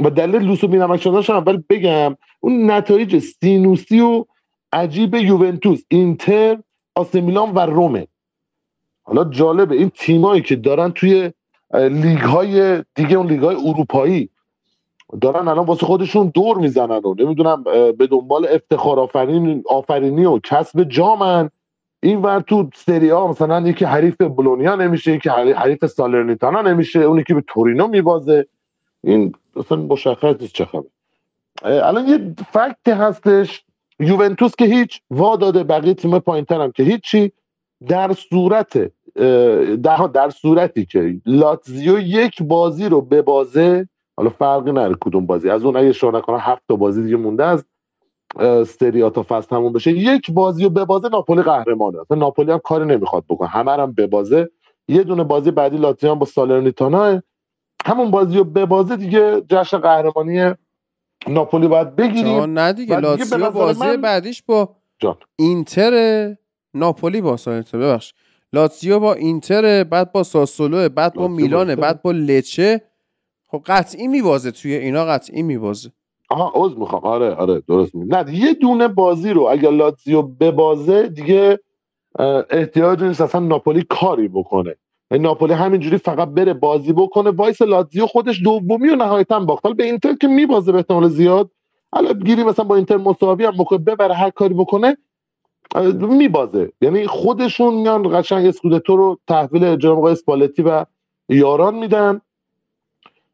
و 0.01 0.11
دلیل 0.11 0.43
لوس 0.43 0.65
و 0.65 0.69
بینمک 0.69 1.01
شدنش 1.01 1.31
اول 1.31 1.63
بگم 1.71 2.17
اون 2.41 2.71
نتایج 2.71 3.19
سینوسی 3.19 4.01
و 4.01 4.25
عجیب 4.73 5.15
یوونتوس 5.15 5.83
اینتر 5.89 6.59
آسمیلان 6.95 7.51
و 7.55 7.59
رومه. 7.59 8.07
حالا 9.03 9.25
جالبه 9.25 9.75
این 9.75 9.91
تیمایی 9.95 10.43
که 10.43 10.57
دارن 10.57 10.91
توی 10.91 11.33
لیگ 11.75 12.19
های 12.19 12.85
دیگه 12.95 13.17
اون 13.17 13.27
لیگ 13.27 13.41
های 13.41 13.57
اروپایی 13.57 14.31
دارن 15.21 15.49
الان 15.49 15.67
واسه 15.67 15.87
خودشون 15.87 16.31
دور 16.35 16.59
می‌زنن 16.59 17.01
و 17.05 17.15
نمی‌دونم 17.19 17.63
به 17.99 18.07
دنبال 18.11 18.47
افتخار 18.51 19.01
آفرین 19.01 19.63
آفرینی 19.67 20.25
و 20.25 20.39
کسب 20.39 20.85
جامن. 20.85 21.51
این 22.03 22.23
ور 22.23 22.41
تو 22.41 22.71
سری 22.75 23.09
ها 23.09 23.27
مثلا 23.27 23.69
یکی 23.69 23.85
حریف 23.85 24.21
بولونیا 24.21 24.75
نمیشه 24.77 25.13
یکی 25.13 25.29
حری- 25.29 25.53
حریف 25.53 25.87
سالرنیتانا 25.87 26.63
نمیشه 26.63 27.01
اونی 27.01 27.25
که 27.25 27.35
به 27.35 27.45
تورینو 27.47 27.87
میبازه. 27.87 28.47
این 29.05 29.35
اصلا 29.57 29.79
مشخص 29.79 30.37
نیست 30.41 30.53
چه 30.55 30.65
خبر. 30.65 30.89
الان 31.63 32.09
یه 32.09 32.35
فکت 32.53 32.89
هستش 32.89 33.65
یوونتوس 34.01 34.57
که 34.57 34.65
هیچ 34.65 35.01
وا 35.11 35.37
داده 35.37 35.65
بقیه 35.65 35.95
تیم 35.95 36.19
پایینتر 36.19 36.61
هم 36.61 36.73
که 36.73 36.83
هیچی 36.83 37.33
در 37.89 38.13
صورت 38.13 38.93
در, 39.83 39.97
در 40.15 40.31
صورتی 40.31 40.87
که 40.87 41.21
لاتزیو 41.27 41.99
یک 41.99 42.43
بازی 42.43 42.89
رو 42.89 43.01
ببازه 43.01 43.89
حالا 44.17 44.31
فرقی 44.31 44.73
نره 44.73 44.95
کدوم 45.01 45.27
بازی. 45.27 45.51
از 45.51 45.65
اون 45.65 45.77
اگه 45.77 45.93
شما 45.93 46.19
نکنه 46.19 46.39
هفت 46.41 46.63
تا 46.69 46.77
بازی 46.77 47.03
دیگه 47.03 47.17
مونده 47.17 47.45
از 47.45 47.65
اه، 48.39 48.65
سری 48.65 49.03
آ 49.03 49.11
تا 49.11 49.23
فصل 49.23 49.49
تموم 49.49 49.73
بشه. 49.73 49.91
یک 49.93 50.31
بازی 50.33 50.65
رو 50.65 50.71
ببازه 50.71 51.09
ناپولی 51.09 51.43
قهرمانه. 51.43 52.01
اصلا 52.01 52.17
ناپولی 52.17 52.53
هم 52.53 52.59
کاری 52.59 52.85
نمی‌خواد 52.85 53.25
بکنه. 53.29 53.49
همه 53.49 53.73
هم 53.73 53.93
ببازه 53.93 54.51
یه 54.89 55.03
دونه 55.03 55.25
بازی 55.25 55.51
بعدی 55.51 55.77
لاتزیو 55.77 56.15
با 56.15 56.27
سالرنیتانا. 56.27 57.23
همون 57.87 58.11
بازی 58.11 58.39
رو 58.39 58.45
ببازه 58.45 58.97
دیگه 58.97 59.41
جشن 59.51 59.79
قهرمانی 59.79 60.55
ناپولی 61.29 61.69
باید 61.69 61.97
بگیریم. 61.97 62.43
نه 62.59 62.73
دیگه. 62.73 62.97
و 62.97 62.97
دیگه 62.97 63.07
به 63.17 63.17
لاتسیو 63.17 63.39
نظر 63.39 63.51
بازی 63.51 63.81
من- 63.81 64.01
بعدیش 64.01 64.43
با 64.43 64.77
جان. 64.99 65.17
اینتر 65.39 65.93
ناپولی 66.75 67.21
با 67.21 67.37
سایت 67.37 67.77
ببخش 67.77 68.15
لاتسیو 68.53 68.99
با 68.99 69.15
اینتر 69.15 69.85
بعد 69.85 70.13
با 70.13 70.23
ساسولو 70.23 70.89
بعد 70.89 71.15
با 71.15 71.29
میلانه 71.29 71.71
اینتر. 71.71 71.83
بعد 71.83 72.03
با 72.03 72.11
لچه. 72.13 72.83
خب 73.49 73.63
قطعی 73.67 74.09
میبازه 74.09 74.51
توی 74.51 74.75
اینا 74.75 75.05
قطعی 75.05 75.43
میبازه. 75.43 75.91
آها 76.31 76.53
عذر 76.55 76.77
می‌خوام. 76.77 77.05
آره 77.05 77.35
آره 77.35 77.63
درست 77.69 77.95
میگی. 77.95 78.11
نه 78.11 78.35
یه 78.35 78.55
دونه 78.55 78.89
بازی 78.89 79.31
رو 79.31 79.43
اگر 79.43 79.71
لاتزیو 79.71 80.23
ببازه 80.23 81.09
دیگه 81.09 81.59
احتیاج 82.51 83.03
نیست 83.03 83.21
اصلا 83.21 83.41
ناپولی 83.41 83.83
کاری 83.83 84.29
بکنه. 84.29 84.77
یعنی 85.11 85.25
ناپولی 85.25 85.53
همینجوری 85.53 85.99
فقط 85.99 86.29
بره 86.29 86.55
بازی 86.55 86.93
بکنه 86.93 87.31
وایس 87.31 87.63
لاتزیو 87.63 88.07
خودش 88.07 88.43
دومی 88.43 88.89
و 88.89 88.97
نهایتا 88.97 89.41
باخت. 89.41 89.65
حالا 89.65 89.75
به 89.75 89.85
اینتر 89.85 90.15
که 90.15 90.29
میبازه 90.29 90.73
به 90.73 90.79
احتمال 90.79 91.09
زیاد. 91.09 91.51
حالا 91.93 92.13
گیری 92.13 92.45
مثلا 92.45 92.65
با 92.65 92.77
اینتر 92.77 92.97
مساوی 92.97 93.45
هم 93.45 93.57
بکنه 93.59 93.79
ببره 93.79 94.15
هر 94.15 94.31
کاری 94.31 94.55
بکنه. 94.55 94.97
میبازه. 96.01 96.73
یعنی 96.81 97.07
خودشون 97.07 97.75
میان 97.75 98.21
قشنگ 98.21 98.47
اسکودتو 98.47 98.97
رو 98.97 99.19
تحویل 99.29 99.77
جناب 99.77 99.99
آقای 99.99 100.13
اسپالتی 100.13 100.63
و 100.63 100.87
یاران 101.29 101.75
میدن 101.75 102.21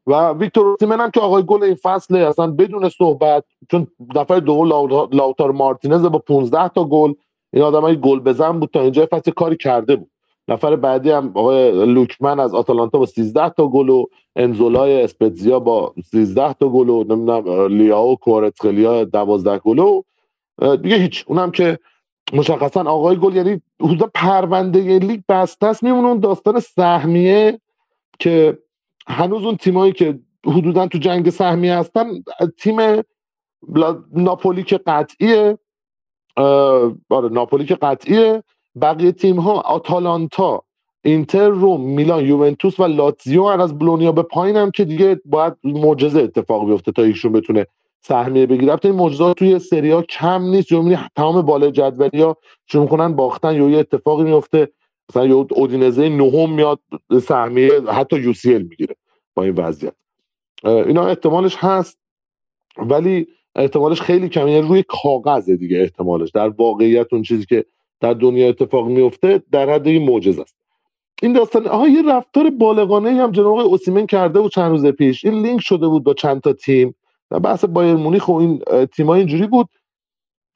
و 0.07 0.33
ویکتور 0.33 0.67
اوسیمن 0.67 0.99
هم 1.01 1.11
که 1.11 1.19
آقای 1.19 1.43
گل 1.43 1.63
این 1.63 1.75
فصله 1.75 2.19
اصلا 2.19 2.47
بدون 2.47 2.89
صحبت 2.89 3.43
چون 3.71 3.87
دفعه 4.15 4.39
دوم 4.39 4.67
لاو- 4.67 5.09
لاوتار 5.13 5.51
مارتینز 5.51 6.03
با 6.05 6.19
15 6.19 6.69
تا 6.69 6.83
گل 6.83 7.13
این 7.53 7.63
آدم 7.63 7.81
های 7.81 7.97
گل 8.01 8.19
بزن 8.19 8.59
بود 8.59 8.69
تا 8.73 8.81
اینجا 8.81 9.07
فصل 9.11 9.31
کاری 9.31 9.57
کرده 9.57 9.95
بود. 9.95 10.11
نفر 10.47 10.75
بعدی 10.75 11.11
هم 11.11 11.31
آقای 11.35 11.85
لوکمن 11.85 12.39
از 12.39 12.55
آتالانتا 12.55 12.99
با 12.99 13.05
13 13.05 13.49
تا 13.49 13.67
گل 13.67 13.89
و 13.89 14.05
انزولای 14.35 15.03
اسپتزیا 15.03 15.59
با 15.59 15.93
13 16.11 16.53
تا 16.53 16.69
گل 16.69 16.89
و 16.89 17.03
نمی‌دونم 17.03 17.67
لیاو 17.67 18.15
کوارتسخلیا 18.15 19.03
12 19.03 19.59
گل 19.59 19.79
و 19.79 20.03
دیگه 20.77 20.95
هیچ. 20.97 21.25
اونم 21.27 21.51
که 21.51 21.79
مشخصا 22.33 22.83
آقای 22.83 23.17
گل 23.17 23.35
یعنی 23.35 23.61
حدودا 23.81 24.09
پرونده 24.13 24.99
لیگ 24.99 25.21
بسته 25.29 25.65
است. 25.67 25.83
میمونه 25.83 26.07
اون 26.07 26.19
داستان 26.19 26.59
سهمیه 26.59 27.59
که 28.19 28.59
هنوز 29.07 29.43
اون 29.43 29.57
تیمایی 29.57 29.91
که 29.93 30.19
حدودا 30.45 30.87
تو 30.87 30.97
جنگ 30.97 31.29
سهمیه 31.29 31.75
هستن 31.75 32.05
تیم 32.57 32.77
ناپولی 34.13 34.63
که 34.63 34.77
قطعیه 34.77 35.57
آره 37.09 37.29
ناپولی 37.31 37.65
که 37.65 37.75
قطعیه. 37.75 38.43
بقیه 38.81 39.11
تیم 39.11 39.39
ها 39.39 39.53
آتالانتا 39.53 40.63
اینتر 41.03 41.49
روم 41.49 41.81
میلان 41.81 42.25
یوونتوس 42.25 42.79
و 42.79 42.83
لاتزیو 42.83 43.43
از 43.43 43.77
بلونیا 43.77 44.11
به 44.11 44.23
پایین 44.23 44.57
هم 44.57 44.71
که 44.71 44.85
دیگه 44.85 45.21
باید 45.25 45.53
معجزه 45.63 46.21
اتفاق 46.21 46.67
بیفته 46.69 46.91
تا 46.91 47.03
ایشون 47.03 47.31
بتونه 47.31 47.67
سهمیه 48.07 48.45
بگیره 48.45 48.77
این 48.83 48.93
معجزات 48.93 49.37
توی 49.37 49.59
سری 49.59 49.91
ها 49.91 50.01
کم 50.01 50.41
نیست. 50.41 50.67
جو 50.67 50.95
تمام 51.15 51.41
بالا 51.41 51.71
جدولی 51.71 52.21
ها 52.21 52.37
شروع 52.67 52.83
می‌کنن 52.83 53.15
باختن. 53.15 53.55
یا 53.55 53.69
یه 53.69 53.77
اتفاقی 53.77 54.23
میفته 54.23 54.69
مثلا 55.09 55.25
یه 55.25 55.33
اودینزه 55.33 56.09
نهم 56.09 56.53
میاد 56.53 56.79
سهمیه 57.21 57.81
حتی 57.81 58.19
یو 58.19 58.33
سی 58.33 58.57
می‌گیره 58.57 58.95
با 59.35 59.43
این 59.43 59.53
وضعیت. 59.53 59.93
اینا 60.63 61.07
احتمالش 61.07 61.55
هست 61.59 61.97
ولی 62.77 63.27
احتمالش 63.55 64.01
خیلی 64.01 64.29
کمی 64.29 64.51
یعنی 64.51 64.67
روی 64.67 64.83
کاغذه 64.87 65.55
دیگه 65.55 65.77
احتمالش. 65.77 66.29
در 66.29 66.49
واقعیت 66.49 67.13
اون 67.13 67.21
چیزی 67.21 67.45
که 67.45 67.65
در 67.99 68.13
دنیا 68.13 68.49
اتفاق 68.49 68.87
میفته 68.87 69.43
در 69.51 69.69
حد 69.69 69.87
این 69.87 70.09
معجزه 70.09 70.41
است. 70.41 70.55
این 71.21 71.33
داستان 71.33 71.67
آها 71.67 71.87
یه 71.87 72.01
رفتار 72.09 72.49
بالغانه 72.49 73.11
هم 73.11 73.31
جناب 73.31 73.57
اوسیمن 73.59 74.05
کرده 74.05 74.41
بود 74.41 74.51
چند 74.51 74.71
روز 74.71 74.85
پیش. 74.85 75.25
این 75.25 75.41
لینک 75.41 75.61
شده 75.61 75.87
بود 75.87 76.03
با 76.03 76.13
چند 76.13 76.41
تا 76.41 76.53
تیم. 76.53 76.95
بحث 77.31 77.65
بایر 77.65 77.95
مونیخ 77.95 78.27
و 78.27 78.31
این 78.31 78.59
تیم‌ها 78.95 79.15
اینجوری 79.15 79.47
بود. 79.47 79.69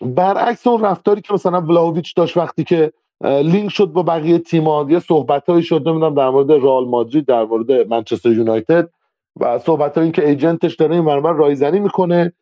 برعکس 0.02 0.68
اون 0.68 0.82
رفتاری 0.82 1.22
که 1.22 1.34
مثلا 1.34 1.62
ولاویچ 1.62 2.16
داشت 2.16 2.38
وقتی 2.38 2.64
که 2.64 2.94
لینک 3.24 3.70
شد 3.70 3.86
با 3.86 4.04
بقیه 4.04 4.40
تیم‌ها 4.40 4.88
یه 4.90 5.00
صحبتایی 5.00 5.64
شد 5.64 5.88
نمی‌دونم 5.88 6.16
در 6.16 6.30
مورد 6.30 6.52
رئال 6.52 6.88
مادرید 6.88 7.26
در 7.26 7.44
مورد 7.44 7.72
منچستر 7.72 8.32
یونایتد 8.32 8.90
و 9.40 9.60
صحبت 9.60 10.14
که 10.14 10.28
ایجنتش 10.28 10.76
داره 10.76 10.96
این 10.96 11.06
برابر 11.06 11.34
رایزنی 11.34 11.80
می‌کنه. 11.80 12.34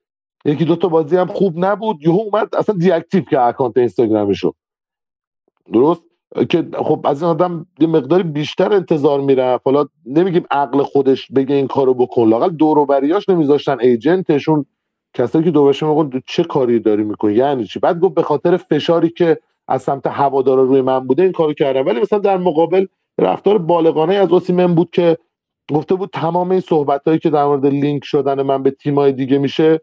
یکی 0.46 0.66
دو 0.66 0.76
تا 0.76 0.88
بازی 0.88 1.18
هم 1.18 1.28
خوب 1.28 1.66
نبود. 1.66 2.04
یهو 2.04 2.20
اومد 2.20 2.56
اصلا 2.56 2.76
دیاکتیو 2.76 3.22
که 3.22 3.42
اکانت 3.42 3.78
اینستاگرامشو. 3.78 4.54
درست؟ 5.74 6.02
که 6.50 6.66
خب 6.74 7.02
از 7.04 7.24
این 7.24 7.32
آدم 7.32 7.66
یه 7.80 7.88
مقداری 7.88 8.24
بیشتر 8.24 8.74
انتظار 8.74 9.22
می‌رفت 9.22 9.62
حالا 9.66 9.86
نمیگیم 10.06 10.46
عقل 10.52 10.84
خودش 10.84 11.32
بگه 11.32 11.56
این 11.56 11.68
کارو 11.68 11.94
بکن. 11.94 12.30
لاقل 12.30 12.50
دوروبریاش 12.50 13.30
نمیذاشتن 13.30 13.80
ایجنتشون 13.80 14.66
کسایی 15.14 15.46
که 15.46 15.52
دوبشه 15.52 15.86
میگن 15.86 16.22
چه 16.26 16.44
کاری 16.44 16.80
داری 16.80 17.04
می‌کنی؟ 17.04 17.34
یعنی 17.34 17.66
چی؟ 17.66 17.80
بعد 17.80 18.00
گفت 18.00 18.16
به 18.16 18.22
خاطر 18.22 18.58
فشاری 18.58 19.10
که 19.10 19.38
از 19.68 19.82
سمت 19.82 20.08
هوادارا 20.08 20.64
روی 20.64 20.82
من 20.82 21.00
بوده 21.00 21.24
این 21.24 21.32
کارو 21.32 21.54
کردم. 21.54 21.86
ولی 21.86 22.00
مثلا 22.00 22.20
در 22.20 22.38
مقابل 22.38 22.86
رفتار 23.20 23.58
بالغانه 23.58 24.16
از 24.16 24.32
اوسیمن 24.32 24.76
بود 24.76 24.90
که 24.92 25.18
گفته 25.74 25.96
بود 25.96 26.10
تمام 26.14 26.52
این 26.52 26.60
صحبت 26.60 27.22
که 27.22 27.30
در 27.30 27.46
مورد 27.46 27.66
لینک 27.66 28.06
شدن 28.06 28.42
من 28.42 28.64
به 28.64 28.72
تیمای 28.72 29.12
دیگه 29.12 29.38
میشه 29.38 29.82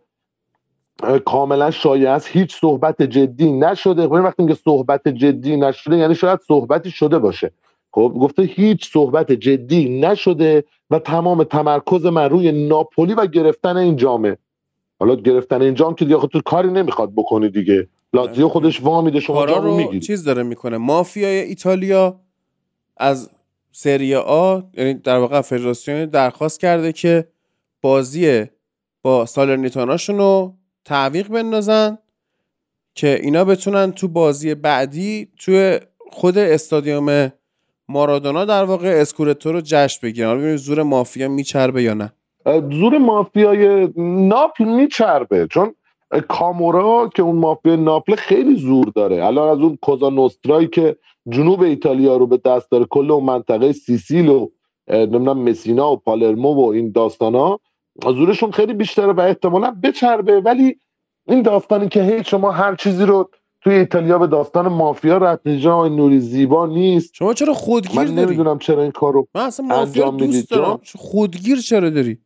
کاملا 1.24 1.70
شایع 1.70 2.10
است. 2.10 2.28
هیچ 2.28 2.60
صحبت 2.60 3.02
جدی 3.02 3.52
نشده. 3.52 4.02
خب 4.02 4.12
وقتی 4.12 4.46
که 4.46 4.54
صحبت 4.54 5.08
جدی 5.08 5.56
نشده 5.56 5.96
یعنی 5.96 6.14
شاید 6.14 6.40
صحبتی 6.48 6.90
شده 6.90 7.18
باشه. 7.18 7.52
خب 7.92 8.16
گفته 8.20 8.42
هیچ 8.42 8.92
صحبت 8.92 9.32
جدی 9.32 10.00
نشده 10.00 10.64
و 10.90 10.98
تمام 10.98 11.44
تمرکز 11.44 12.06
من 12.06 12.30
روی 12.30 12.68
ناپولی 12.68 13.14
و 13.14 13.26
گرفتن 13.26 13.76
این 13.76 13.96
جامه 13.96 14.36
حالا 15.00 15.14
گرفتن 15.14 15.62
این 15.62 15.74
جام 15.74 15.94
که 15.94 16.04
دیگه 16.04 16.26
تو 16.26 16.40
کاری 16.40 16.70
نمی‌خواد 16.70 17.12
بکنی 17.16 17.48
دیگه. 17.48 17.88
لاتزیو 18.12 18.48
خودش 18.48 18.82
وامیده 18.82 19.20
شما 19.20 19.46
جامو 19.46 19.76
می‌گیری. 19.76 20.00
چیز 20.00 20.24
داره 20.24 20.42
می‌کنه؟ 20.42 20.76
مافیای 20.76 21.40
ایتالیا 21.40 22.20
از 22.96 23.30
سری 23.72 24.14
آ 24.14 24.60
یعنی 24.74 24.94
در 24.94 25.18
واقع 25.18 25.40
فدراسیون 25.40 26.04
درخواست 26.04 26.60
کرده 26.60 26.92
که 26.92 27.28
بازی 27.82 28.44
با 29.02 29.26
سالرنیتاناشون 29.26 30.18
رو 30.18 30.54
تعویق 30.84 31.28
بندازن 31.28 31.98
که 32.94 33.20
اینا 33.22 33.44
بتونن 33.44 33.92
تو 33.92 34.08
بازی 34.08 34.54
بعدی 34.54 35.28
توی 35.38 35.80
خود 36.10 36.38
استادیوم 36.38 37.32
مارادونا 37.88 38.44
در 38.44 38.64
واقع 38.64 38.88
اسکورتو 38.88 39.52
رو 39.52 39.60
جشن 39.60 39.98
بگیرن. 40.02 40.38
ببینیم 40.38 40.56
زور 40.56 40.82
مافیا 40.82 41.28
میچربه 41.28 41.82
یا 41.82 41.94
نه. 41.94 42.12
زور 42.70 42.98
مافیای 42.98 43.88
ناپل 43.96 44.64
میچربه. 44.64 45.46
چون 45.46 45.74
کامورا 46.28 47.10
که 47.14 47.22
اون 47.22 47.36
مافیا 47.36 47.76
ناپل 47.76 48.14
خیلی 48.14 48.56
زور 48.56 48.92
داره. 48.94 49.26
الان 49.26 49.48
از 49.48 49.58
اون 49.58 49.78
کوزا 49.82 50.10
نوسترایی 50.10 50.68
که 50.68 50.96
جنوب 51.28 51.62
ایتالیا 51.62 52.16
رو 52.16 52.26
به 52.26 52.40
دست 52.44 52.70
داره 52.70 52.84
کل 52.84 53.10
اون 53.10 53.24
منطقه 53.24 53.72
سیسیل 53.72 54.28
و 54.28 54.48
نمی‌دونم 54.88 55.38
مسینا 55.38 55.92
و 55.92 55.96
پالرمو 55.96 56.54
و 56.54 56.70
این 56.70 56.92
داستانا 56.92 57.60
زورشون 58.02 58.50
خیلی 58.50 58.72
بیشتره 58.72 59.12
و 59.12 59.20
احتمالا 59.20 59.76
بچربه. 59.82 60.40
ولی 60.40 60.78
این 61.26 61.42
داستانی 61.42 61.88
که 61.88 62.02
هی 62.02 62.24
شما 62.24 62.50
هر 62.50 62.74
چیزی 62.74 63.04
رو 63.04 63.30
توی 63.60 63.74
ایتالیا 63.74 64.18
به 64.18 64.26
داستان 64.26 64.68
مافیا 64.68 65.16
رد 65.16 65.48
نوری 65.48 66.20
زیبا 66.20 66.66
نیست. 66.66 67.14
شما 67.14 67.34
چرا 67.34 67.54
خودگیر 67.54 68.00
من 68.00 68.14
نمی‌دونم 68.14 68.58
چرا 68.58 68.82
این 68.82 68.90
کارو 68.90 69.28
من 69.34 69.42
اصلا 69.42 69.66
مافیا 69.66 70.10
دوست 70.10 70.50
دارم. 70.50 70.80
خودگیر 70.96 71.58
چرا 71.60 71.90
داری؟ 71.90 72.18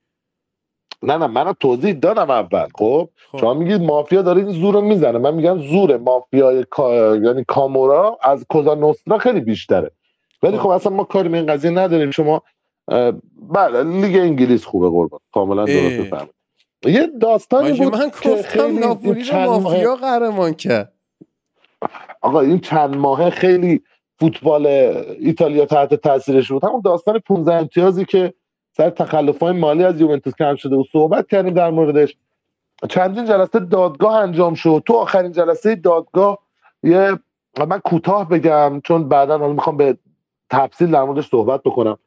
نه 1.03 1.17
نه 1.17 1.27
من 1.27 1.53
توضیح 1.61 1.93
دادم 1.93 2.31
اول. 2.31 2.67
خب, 2.75 3.09
خب. 3.33 3.39
شما 3.39 3.55
میگید 3.55 3.83
مافیا 3.83 4.23
داره 4.23 4.43
این 4.43 4.53
زور 4.53 4.75
رو 4.75 4.81
می‌زنه. 4.81 5.19
من 5.19 5.35
میگم 5.35 5.59
زور 5.59 5.97
مافیای 5.97 6.65
یعنی 7.25 7.45
کامورا 7.49 8.19
از 8.23 8.47
کوزا 8.49 8.75
نوسترا 8.75 9.19
خیلی 9.19 9.41
بیشتره. 9.41 9.91
ولی 10.43 10.57
خب, 10.57 10.63
خب 10.63 10.69
اصلا 10.69 10.93
ما 10.93 11.05
کاری 11.05 11.29
به 11.29 11.37
این 11.37 11.47
قضیه 11.47 11.71
نداریم. 11.71 12.11
شما 12.11 12.43
بله 13.51 13.83
لیگ 13.83 14.17
انگلیس 14.17 14.65
خوبه 14.65 14.89
قربان. 14.89 15.21
کاملا 15.33 15.65
درست 15.65 16.03
فهمید 16.03 16.35
یه 16.85 17.07
داستانی 17.21 17.73
بود 17.73 17.97
من 17.97 18.09
گفتم 18.09 18.79
ناپولی 18.79 19.25
رو 19.25 19.39
مافیا 19.39 19.97
قهرمان 19.97 20.55
کرد. 20.55 20.93
آقا 22.21 22.41
این 22.41 22.59
چند 22.59 22.97
ماهه 22.97 23.31
خیلی 23.31 23.83
فوتبال 24.19 24.67
ایتالیا 24.67 25.67
تحت 25.67 25.95
تاثیرش 25.95 26.53
بود. 26.53 26.65
همون 26.65 26.81
داستان 26.85 27.19
15 27.19 27.55
امتیازی 27.55 28.05
که 28.05 28.35
سر 28.77 28.91
تخلف 28.91 29.43
های 29.43 29.53
مالی 29.53 29.85
از 29.85 30.01
یوونتوس 30.01 30.35
کم 30.35 30.57
شده 30.57 30.77
و 30.77 30.85
صحبت 30.93 31.29
کردیم 31.29 31.55
در 31.55 31.71
موردش. 31.71 32.17
چندین 32.89 33.25
جلسه 33.25 33.59
دادگاه 33.59 34.15
انجام 34.15 34.55
شد. 34.55 34.83
تو 34.87 34.95
آخرین 34.95 35.33
جلسه 35.33 35.75
دادگاه 35.75 36.39
یه 36.83 37.19
من 37.69 37.79
کوتاه 37.79 38.29
بگم 38.29 38.81
چون 38.85 39.09
بعدا 39.09 39.39
حالا 39.39 39.53
می‌خوام 39.53 39.77
به 39.77 39.99
تفصیل 40.51 40.91
در 40.91 41.03
موردش 41.03 41.29
صحبت 41.29 41.63
بکنم. 41.63 41.99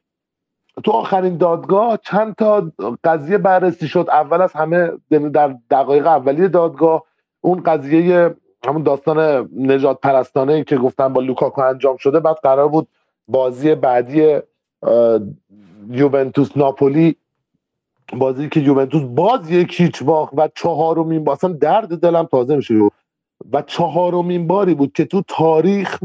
تو 0.84 0.90
آخرین 0.90 1.36
دادگاه 1.36 1.98
چند 2.02 2.34
تا 2.34 2.72
قضیه 3.04 3.38
بررسی 3.38 3.88
شد. 3.88 4.06
اول 4.10 4.42
از 4.42 4.52
همه 4.52 4.90
یعنی 5.10 5.30
در 5.30 5.56
دقایق 5.70 6.06
اولیه 6.06 6.48
دادگاه 6.48 7.02
اون 7.40 7.62
قضیه 7.62 8.34
همون 8.66 8.82
داستان 8.82 9.48
نجات 9.56 10.00
پرستانه 10.00 10.64
که 10.64 10.76
گفتن 10.76 11.12
با 11.12 11.20
لوکاکو 11.20 11.60
انجام 11.60 11.96
شده 11.96 12.20
بعد 12.20 12.36
قرار 12.42 12.68
بود 12.68 12.88
بازی 13.28 13.74
بعدی 13.74 14.38
یوونتوس 15.90 16.56
ناپولی 16.56 17.16
بازی 18.12 18.48
که 18.48 18.60
یوونتوس 18.60 19.02
باز 19.02 19.50
یک 19.50 19.80
هیچ 19.80 20.02
باخت 20.02 20.32
و 20.36 20.48
چهارمین 20.54 21.28
اصلا 21.28 21.52
درد 21.52 22.00
دلم 22.00 22.24
تازه 22.24 22.56
میشه. 22.56 22.74
و 23.52 23.62
چهارمین 23.62 24.46
باری 24.46 24.74
بود 24.74 24.92
که 24.92 25.04
تو 25.04 25.22
تاریخ 25.28 25.98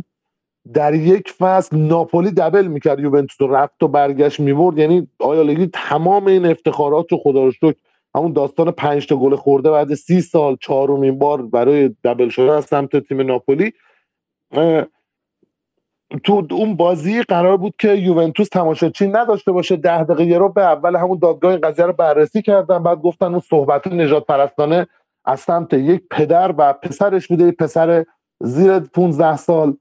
در 0.73 0.94
یک 0.94 1.31
فصل 1.31 1.77
ناپولی 1.77 2.31
دبل 2.31 2.68
می‌کرد 2.68 2.99
یوونتوس 2.99 3.41
رو 3.41 3.56
رفت 3.56 3.84
و 3.84 3.88
برگشت 3.88 4.39
می‌برد. 4.39 4.77
یعنی 4.77 5.07
آیا 5.19 5.41
لگی 5.41 5.68
تمام 5.73 6.27
این 6.27 6.45
افتخارات 6.45 7.11
رو 7.11 7.18
خدا 7.18 7.44
رو 7.44 7.52
شکر 7.52 7.76
همون 8.15 8.34
داستان 8.34 8.72
پنج 8.72 9.07
تا 9.07 9.15
گل 9.15 9.35
خورده 9.35 9.72
بعد 9.72 9.94
سی 9.94 10.22
سال 10.22 10.57
چهارمین 10.61 11.19
بار 11.19 11.41
برای 11.41 11.95
دبل 12.03 12.30
شده 12.30 12.52
از 12.52 12.65
سمت 12.65 12.98
تیم 13.07 13.22
ناپولی 13.22 13.73
تو 16.23 16.48
اون 16.52 16.76
بازی 16.76 17.22
قرار 17.23 17.57
بود 17.57 17.73
که 17.80 17.94
یوونتوس 17.94 18.49
تماشاچی 18.49 19.07
نداشته 19.07 19.52
باشه 19.52 19.76
ده 19.76 20.03
دقیقه 20.03 20.38
رو 20.38 20.49
به 20.49 20.61
اول 20.61 20.95
همون 20.95 21.19
دادگاه 21.22 21.52
این 21.52 21.61
قضیه 21.61 21.85
رو 21.85 21.94
بررسی 21.94 22.41
کردن 22.41 22.84
بعد 22.84 23.02
گفتن 23.02 23.26
اون 23.26 23.39
صحبت 23.39 23.88
نجات 23.88 24.26
پرستانه 24.26 24.88
از 25.26 25.39
سمت 25.39 25.73
یک 25.73 26.03
پدر 26.11 26.53
و 26.57 26.73
پسرش 26.73 27.27
بوده 27.27 27.52
پسر 27.52 28.06
زیر 28.44 28.80
15 28.80 29.38
سال. 29.38 29.77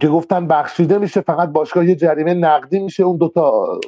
که 0.00 0.08
گفتن 0.08 0.46
بخشیده 0.46 0.98
میشه 0.98 1.20
فقط 1.20 1.48
باشگاه 1.48 1.86
یه 1.86 1.94
جریمه 1.94 2.34
نقدی 2.34 2.78
میشه 2.78 3.02
اون 3.02 3.16
دوتا 3.16 3.80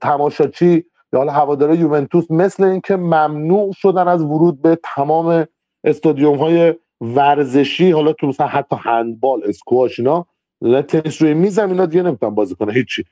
تماشاچی 0.00 0.84
یا 1.12 1.18
حالا 1.18 1.32
هواداره 1.32 1.76
یوونتوس 1.76 2.30
مثل 2.30 2.64
اینکه 2.64 2.96
ممنوع 2.96 3.72
شدن 3.72 4.08
از 4.08 4.22
ورود 4.22 4.62
به 4.62 4.78
تمام 4.94 5.46
استادیوم 5.84 6.36
های 6.36 6.74
ورزشی 7.00 7.90
حالا 7.90 8.12
تو 8.12 8.26
مثلا 8.26 8.46
حتی 8.46 8.76
هندبال 8.80 9.40
اسکواش 9.44 10.00
اینا 10.00 10.26
تنیس 10.82 11.22
روی 11.22 11.34
میزم 11.34 11.68
اینا 11.68 11.86
دیگه 11.86 12.02
نمی‌تونن 12.02 12.34
بازی 12.34 12.54
کنه 12.54 12.72
هیچی. 12.72 13.04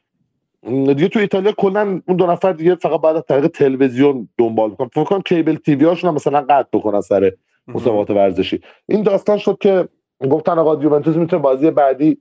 دیگه 0.86 1.08
تو 1.08 1.18
ایتالیا 1.18 1.52
کلا 1.52 2.00
اون 2.08 2.16
دو 2.16 2.26
نفر 2.26 2.52
دیگه 2.52 2.74
فقط 2.74 3.00
بعد 3.00 3.16
از 3.16 3.22
طریق 3.28 3.46
تلویزیون 3.46 4.28
دنبال 4.38 4.70
می‌کنن. 4.70 4.88
فکر 4.88 5.20
کیبل 5.20 5.56
تیوی 5.56 5.84
هاشون 5.84 6.08
هم 6.08 6.14
مثلا 6.14 6.40
قطع 6.40 6.78
بکنن 6.78 7.00
سر 7.00 7.32
مسابقات 7.68 8.10
ورزشی. 8.10 8.60
این 8.88 9.02
داستان 9.02 9.38
شد 9.38 9.58
که 9.60 9.88
گفتن 10.30 10.58
آقا 10.58 10.82
یوونتوس 10.82 11.16
می‌تونه 11.16 11.42
بازی 11.42 11.70
بعدی 11.70 12.18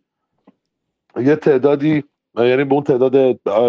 یه 1.18 1.36
تعدادی 1.36 2.04
یعنی 2.38 2.64
به 2.64 2.74
اون 2.74 2.84
تعداد 2.84 3.16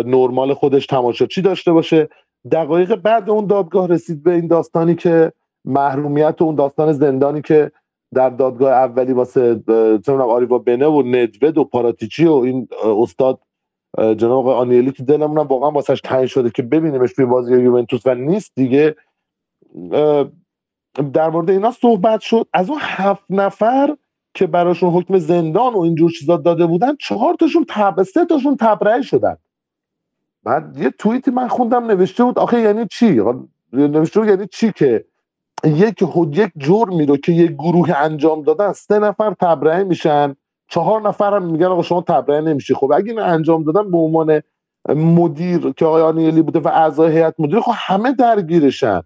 نرمال 0.06 0.54
خودش 0.54 0.86
تماشاچی 0.86 1.42
داشته 1.42 1.72
باشه. 1.72 2.08
دقایق 2.52 2.94
بعد 2.94 3.30
اون 3.30 3.46
دادگاه 3.46 3.88
رسید 3.88 4.22
به 4.22 4.32
این 4.32 4.46
داستانی 4.46 4.94
که 4.94 5.32
محرومیت 5.64 6.36
و 6.40 6.44
اون 6.44 6.54
داستان 6.54 6.92
زندانی 6.92 7.42
که 7.42 7.72
در 8.14 8.30
دادگاه 8.30 8.72
اولی 8.72 9.12
واسه 9.12 9.62
چه 10.06 10.12
آریوا 10.12 10.58
بنه 10.58 10.86
و 10.86 11.02
ندوید 11.02 11.58
و 11.58 11.64
پاراتیچی 11.64 12.26
و 12.26 12.32
این 12.32 12.68
استاد 12.84 13.40
جناب 13.98 14.48
آقای 14.48 14.54
آنیلی 14.54 14.92
که 14.92 15.02
دلمون 15.02 15.38
واقعا 15.38 15.70
واسش 15.70 16.00
تنگ 16.00 16.26
شده 16.26 16.50
که 16.50 16.62
ببینیمش 16.62 17.12
توی 17.12 17.24
بازی 17.24 17.52
یوونتوس 17.52 18.06
و 18.06 18.14
نیست 18.14 18.52
دیگه. 18.54 18.96
در 21.12 21.30
مورد 21.30 21.50
اینا 21.50 21.70
صحبت 21.70 22.20
شد. 22.20 22.46
از 22.52 22.70
اون 22.70 22.78
هفت 22.82 23.24
نفر 23.30 23.96
که 24.34 24.46
براشون 24.46 24.90
حکم 24.90 25.18
زندان 25.18 25.74
و 25.74 25.78
اینجور 25.78 26.10
چیزا 26.10 26.36
داده 26.36 26.66
بودن 26.66 26.96
چهار 26.96 27.34
تاشون 27.34 27.64
تب 27.68 28.02
سه 28.02 28.24
تاشون 28.24 28.56
تبرئه 28.56 29.02
شدن. 29.02 29.36
بعد 30.44 30.78
یه 30.78 30.90
توییتی 30.90 31.30
من 31.30 31.48
خوندم 31.48 31.86
نوشته 31.86 32.24
بود 32.24 32.38
آخه 32.38 32.60
یعنی 32.60 32.86
چی؟ 32.86 33.22
نوشته 33.72 34.20
بود 34.20 34.28
یعنی 34.28 34.46
چی 34.52 34.72
که 34.72 35.04
یک 35.64 36.02
یک 36.32 36.52
جرمی 36.56 37.06
رو 37.06 37.16
که 37.16 37.32
یک 37.32 37.50
گروه 37.50 37.92
انجام 37.96 38.42
دادن 38.42 38.72
سه 38.72 38.98
نفر 38.98 39.34
تبرئه 39.40 39.84
میشن 39.84 40.36
چهار 40.68 41.02
نفر 41.02 41.34
هم 41.36 41.42
میگن 41.42 41.66
آقا 41.66 41.82
شما 41.82 42.00
تبرئه 42.00 42.40
نمیشه 42.40 42.74
خب 42.74 42.92
اگه 42.92 43.10
این 43.10 43.18
انجام 43.18 43.64
دادن 43.64 43.90
به 43.90 43.98
عنوان 43.98 44.42
مدیر 44.88 45.72
که 45.72 45.84
آقای 45.84 46.02
آنیلی 46.02 46.42
بوده 46.42 46.60
و 46.60 46.68
اعضای 46.68 47.12
هیئت 47.12 47.34
مدیره 47.38 47.60
خب 47.60 47.72
همه 47.74 48.12
درگیرشن. 48.12 49.02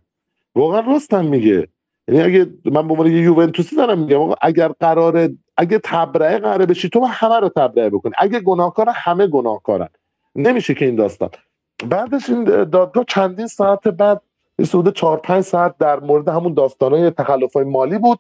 واقعا 0.55 0.81
راستم 0.81 1.25
میگه. 1.25 1.69
یعنی 2.09 2.23
اگه 2.23 2.47
من 2.65 2.89
به 2.89 2.95
عنوان 2.95 3.07
یه 3.07 3.23
یوونتوسی 3.23 3.77
دارم 3.77 3.99
میگم 3.99 4.21
آقا 4.21 4.35
اگر 4.41 4.69
قراره 4.69 5.37
اگه 5.57 5.81
تبرئه 5.85 6.39
قراره 6.39 6.67
بشی 6.67 6.89
تو 6.89 7.05
همه 7.05 7.41
رو 7.41 7.49
تبرئه 7.49 7.91
بکنی 7.91 8.13
اگه 8.19 8.41
گناهکار 8.41 8.89
همه 8.95 9.27
گناهکارن. 9.27 9.89
نمیشه 10.37 10.75
که 10.75 10.85
این 10.85 10.97
داستان. 10.97 11.31
بعدش 11.89 12.31
این 12.31 12.45
دادگاه 12.45 13.05
چندین 13.09 13.47
ساعت 13.47 13.89
بعد 13.89 14.23
حدود 14.59 14.95
4 14.95 15.17
5 15.17 15.45
ساعت 15.45 15.79
در 15.79 16.01
مورد 16.01 16.29
همون 16.29 16.55
داستانای 16.55 17.11
تخلفای 17.11 17.65
مالی 17.65 17.99
بود 17.99 18.19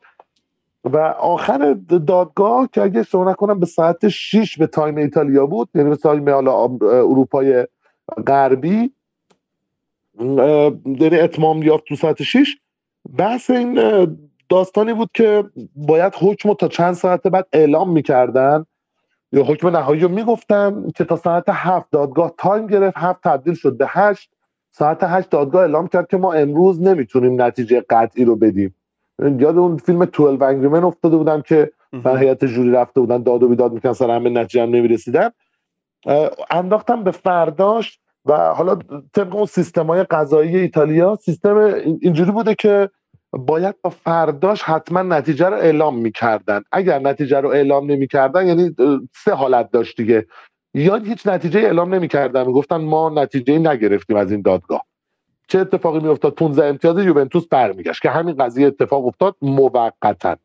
و 0.84 0.98
آخر 1.20 1.76
دادگاه 2.06 2.68
که 2.72 2.82
اگه 2.82 3.00
اشتباه 3.00 3.28
نکنم 3.28 3.60
به 3.60 3.66
ساعت 3.66 4.08
6 4.08 4.58
به 4.58 4.66
time 4.66 4.96
ایتالیا 4.96 5.46
بود 5.46 5.68
یعنی 5.74 5.90
به 5.90 5.96
time 5.96 6.30
حالا 6.30 6.64
اروپای 6.82 7.66
غربی 8.26 8.92
یعنی 10.20 11.18
اتمام 11.18 11.62
یافت 11.62 11.84
تو 11.84 11.96
ساعت 11.96 12.22
6 12.22 12.56
بحث 13.18 13.50
این 13.50 13.80
داستانی 14.48 14.92
بود 14.94 15.10
که 15.14 15.44
باید 15.76 16.14
حکم 16.20 16.54
تا 16.54 16.68
چند 16.68 16.94
ساعت 16.94 17.26
بعد 17.26 17.46
اعلام 17.52 17.90
می‌کردن. 17.90 18.66
یا 19.32 19.44
حکم 19.44 19.68
نهایی 19.68 20.00
رو 20.00 20.08
می‌گفتن 20.08 20.84
که 20.96 21.04
تا 21.04 21.16
ساعت 21.16 21.44
هفت 21.48 21.90
دادگاه 21.90 22.34
تایم 22.38 22.66
گرفت 22.66 22.96
هفت 22.98 23.20
تبدیل 23.24 23.54
شد 23.54 23.76
به 23.76 23.86
هشت. 23.88 24.30
ساعت 24.70 24.98
هشت 25.02 25.30
دادگاه 25.30 25.62
اعلام 25.62 25.88
کرد 25.88 26.08
که 26.08 26.16
ما 26.16 26.32
امروز 26.32 26.82
نمی‌تونیم 26.82 27.42
نتیجه 27.42 27.84
قطعی 27.90 28.24
رو 28.24 28.36
بدیم. 28.36 28.74
یاد 29.18 29.58
اون 29.58 29.76
فیلم 29.76 30.04
12 30.04 30.44
انگریمن 30.44 30.84
افتاده 30.84 31.16
بودم 31.16 31.42
که 31.42 31.72
در 32.04 32.16
هیئت 32.16 32.44
جوری 32.44 32.70
رفته 32.70 33.00
بودن 33.00 33.22
داد 33.22 33.42
و 33.42 33.48
بیداد 33.48 33.72
می‌کنن 33.72 33.92
سر 33.92 34.10
همه 34.10 34.30
نتیجه 34.30 34.62
هم 34.62 34.70
نمی‌رسیدن. 34.70 35.30
انداختم 36.50 37.04
به 37.04 37.10
فرداش 37.10 37.98
و 38.26 38.54
حالا 38.54 38.78
طبق 39.14 39.36
اون 39.36 39.46
سیستم 39.46 39.86
های 39.86 40.02
قضایی 40.02 40.56
ایتالیا 40.56 41.16
سیستم 41.16 41.56
اینجوری 42.00 42.30
بوده 42.30 42.54
که 42.54 42.90
باید 43.32 43.74
با 43.82 43.90
فرداش 43.90 44.62
حتما 44.62 45.02
نتیجه 45.02 45.46
رو 45.46 45.56
اعلام 45.56 45.98
می‌کردن. 45.98 46.62
اگر 46.72 46.98
نتیجه 46.98 47.40
رو 47.40 47.48
اعلام 47.48 47.90
نمی‌کردن 47.90 48.46
یعنی 48.46 48.74
سه 49.24 49.34
حالت 49.34 49.70
داشت 49.70 49.96
دیگه. 49.96 50.26
یا 50.74 50.96
هیچ 50.96 51.26
نتیجه 51.26 51.60
اعلام 51.60 51.94
نمی‌کردن. 51.94 52.46
می‌گفتن 52.46 52.76
ما 52.76 53.10
نتیجه 53.10 53.58
نگرفتیم 53.58 54.16
از 54.16 54.32
این 54.32 54.42
دادگاه. 54.42 54.82
چه 55.48 55.58
اتفاقی 55.58 56.00
میافتاد؟ 56.00 56.34
15 56.34 56.64
امتیاز 56.66 56.98
یوونتوس 56.98 57.48
برمیگشت 57.48 58.02
که 58.02 58.10
همین 58.10 58.36
قضیه 58.36 58.66
اتفاق 58.66 59.06
افتاد 59.06 59.36
موقتا. 59.42 60.36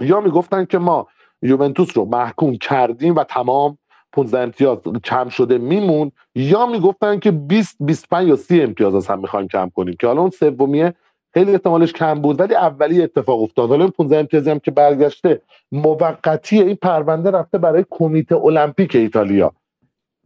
یا 0.00 0.20
می‌گفتن 0.20 0.64
که 0.64 0.78
ما 0.78 1.06
یوونتوس 1.42 1.96
رو 1.96 2.04
محکوم 2.04 2.56
کردیم 2.56 3.14
و 3.16 3.24
تمام 3.24 3.78
15 4.12 4.38
امتیاز 4.38 4.78
کم 5.04 5.28
شده 5.28 5.58
میمون 5.58 6.12
یا 6.34 6.66
می‌گفتن 6.66 7.18
که 7.18 7.30
20 7.30 7.76
25 7.80 8.28
یا 8.28 8.36
30 8.36 8.62
امتیاز 8.62 8.94
از 8.94 9.06
هم 9.06 9.20
می‌خوایم 9.20 9.48
کم 9.48 9.70
کنیم 9.74 9.96
که 10.00 10.06
حالا 10.06 10.20
اون 10.20 10.30
سومیه 10.30 10.94
خیلی 11.34 11.52
احتمالش 11.52 11.92
کم 11.92 12.14
بود 12.14 12.40
ولی 12.40 12.54
اولی 12.54 13.02
اتفاق 13.02 13.42
افتاد. 13.42 13.68
حالا 13.68 13.88
15 13.88 14.18
امتیازی 14.18 14.50
هم 14.50 14.58
که 14.58 14.70
برگشته 14.70 15.42
موقتی 15.72 16.62
این 16.62 16.76
پرونده 16.76 17.30
رفته 17.30 17.58
برای 17.58 17.84
کمیته 17.90 18.36
المپیک 18.36 18.94
ایتالیا. 18.94 19.52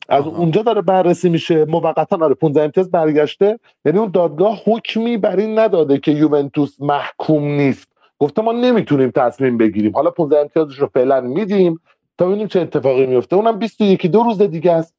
از 0.08 0.26
اونجا 0.26 0.62
داره 0.62 0.82
بررسی 0.82 1.28
میشه 1.28 1.64
موقتا 1.64 2.18
آره 2.20 2.34
15 2.34 2.62
امتیاز 2.62 2.90
برگشته 2.90 3.58
یعنی 3.84 3.98
اون 3.98 4.10
دادگاه 4.10 4.60
حکمی 4.66 5.16
بر 5.16 5.36
این 5.36 5.58
نداده 5.58 5.98
که 5.98 6.10
یوونتوس 6.10 6.76
محکوم 6.80 7.44
نیست. 7.44 7.88
گفته 8.18 8.42
ما 8.42 8.52
نمی‌تونیم 8.52 9.10
تصمیم 9.10 9.58
بگیریم. 9.58 9.92
حالا 9.92 10.10
15 10.10 10.40
امتیازش 10.40 10.78
رو 10.78 10.86
فعلا 10.86 11.20
میدیم. 11.20 11.80
تا 12.18 12.26
ببینیم 12.26 12.46
چه 12.46 12.60
اتفاقی 12.60 13.06
میفته. 13.06 13.36
اونم 13.36 13.58
21 13.58 14.06
دو 14.06 14.22
روز 14.22 14.42
دیگه 14.42 14.72
است 14.72 14.94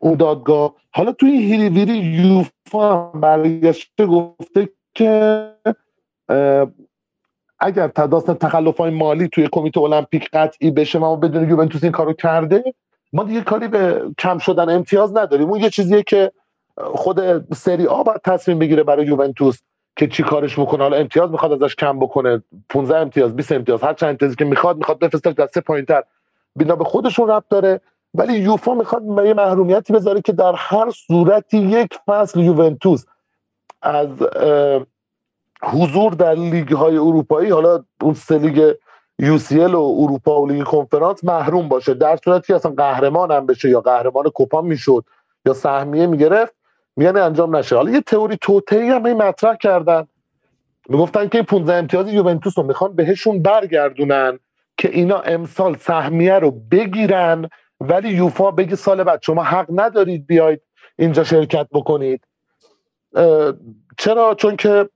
اون 0.00 0.14
دادگاه. 0.14 0.74
حالا 0.90 1.12
توی 1.12 1.30
هیری 1.30 1.68
ویری 1.68 1.96
یوفا 1.98 2.96
برگشته 2.96 4.06
گفته 4.06 4.68
که 4.94 5.46
اگر 7.58 7.88
تداست 7.88 8.30
تخلف 8.30 8.76
های 8.76 8.90
مالی 8.90 9.28
توی 9.28 9.48
کمیته 9.52 9.80
المپیک 9.80 10.30
قطعی 10.32 10.70
بشه 10.70 10.98
ما 10.98 11.16
بدون 11.16 11.50
یوونتوس 11.50 11.82
این 11.82 11.92
کارو 11.92 12.12
کرده 12.12 12.74
ما 13.12 13.24
دیگه 13.24 13.40
کاری 13.40 13.68
به 13.68 14.02
کم 14.18 14.38
شدن 14.38 14.70
امتیاز 14.70 15.16
نداریم. 15.16 15.50
اون 15.50 15.60
یه 15.60 15.70
چیزیه 15.70 16.02
که 16.02 16.32
خود 16.78 17.52
سری 17.54 17.86
آ 17.86 18.02
باید 18.02 18.20
تصمیم 18.24 18.58
بگیره 18.58 18.82
برای 18.82 19.06
یوونتوس 19.06 19.58
که 19.96 20.06
چی 20.06 20.22
کارش 20.22 20.58
می‌کنه 20.58 20.82
حالا 20.82 20.96
امتیاز 20.96 21.30
می‌خواد 21.30 21.62
ازش 21.62 21.74
کم 21.76 21.98
بکنه 21.98 22.42
15 22.68 22.98
امتیاز 22.98 23.36
20 23.36 23.52
امتیاز 23.52 23.82
هر 23.82 23.94
چند 23.94 24.08
امتیازی 24.08 24.36
که 24.36 24.44
می‌خواد 24.44 24.76
می‌خواد 24.76 24.98
بفرسته 24.98 25.32
دسته 25.32 25.60
پایینتر. 25.60 26.02
بینا 26.56 26.76
به 26.76 26.84
خودشون 26.84 27.28
ربط 27.28 27.48
داره. 27.50 27.80
ولی 28.14 28.34
یوفا 28.38 28.74
می‌خواد 28.74 29.02
یه 29.26 29.34
محرومیتی 29.34 29.92
بذاره 29.92 30.20
که 30.20 30.32
در 30.32 30.52
هر 30.56 30.90
صورتی 30.90 31.58
یک 31.58 31.98
فصل 32.06 32.40
یوونتوس 32.40 33.04
از 33.82 34.08
حضور 35.62 36.12
در 36.12 36.34
لیگ 36.34 36.72
های 36.72 36.96
اروپایی 36.96 37.50
حالا 37.50 37.84
اون 38.02 38.14
سه 38.14 38.38
لیگ 38.38 38.74
UCL 39.22 39.74
و 39.74 39.96
اروپا 39.98 40.40
و 40.40 40.48
لیگ 40.48 40.64
کنفرانس 40.64 41.24
محروم 41.24 41.68
باشه. 41.68 41.94
در 41.94 42.18
صورتی 42.24 42.52
اصلا 42.52 42.72
قهرمان 42.72 43.30
هم 43.30 43.46
بشه 43.46 43.70
یا 43.70 43.80
قهرمان 43.80 44.24
کوپا 44.24 44.60
می‌شد 44.60 45.04
یا 45.46 45.52
سهمیه 45.52 46.06
می‌گرفت 46.06 46.54
میگن 46.96 47.16
انجام 47.16 47.56
نشه. 47.56 47.76
حالا 47.76 47.90
یه 47.90 48.00
تئوری 48.00 48.38
توتهی 48.40 48.88
هم 48.88 49.12
مطرح 49.12 49.56
کردن. 49.56 50.06
می‌گفتن 50.88 51.28
که 51.28 51.38
این 51.38 51.44
15 51.44 51.74
امتیاز 51.74 52.12
یوونتوس 52.12 52.58
رو 52.58 52.64
می‌خوان 52.64 52.92
بهشون 52.92 53.42
برگردونن. 53.42 54.38
که 54.80 54.90
اینا 54.92 55.20
امسال 55.20 55.76
سهمیه 55.76 56.34
رو 56.34 56.50
بگیرن 56.50 57.48
ولی 57.80 58.08
یوفا 58.08 58.50
بگی 58.50 58.76
سال 58.76 59.04
بعد 59.04 59.22
شما 59.22 59.42
حق 59.42 59.66
ندارید 59.70 60.26
بیاید 60.26 60.60
اینجا 60.98 61.24
شرکت 61.24 61.68
بکنید. 61.72 62.24
چرا؟ 63.98 64.34
چون 64.34 64.56
که 64.56 64.88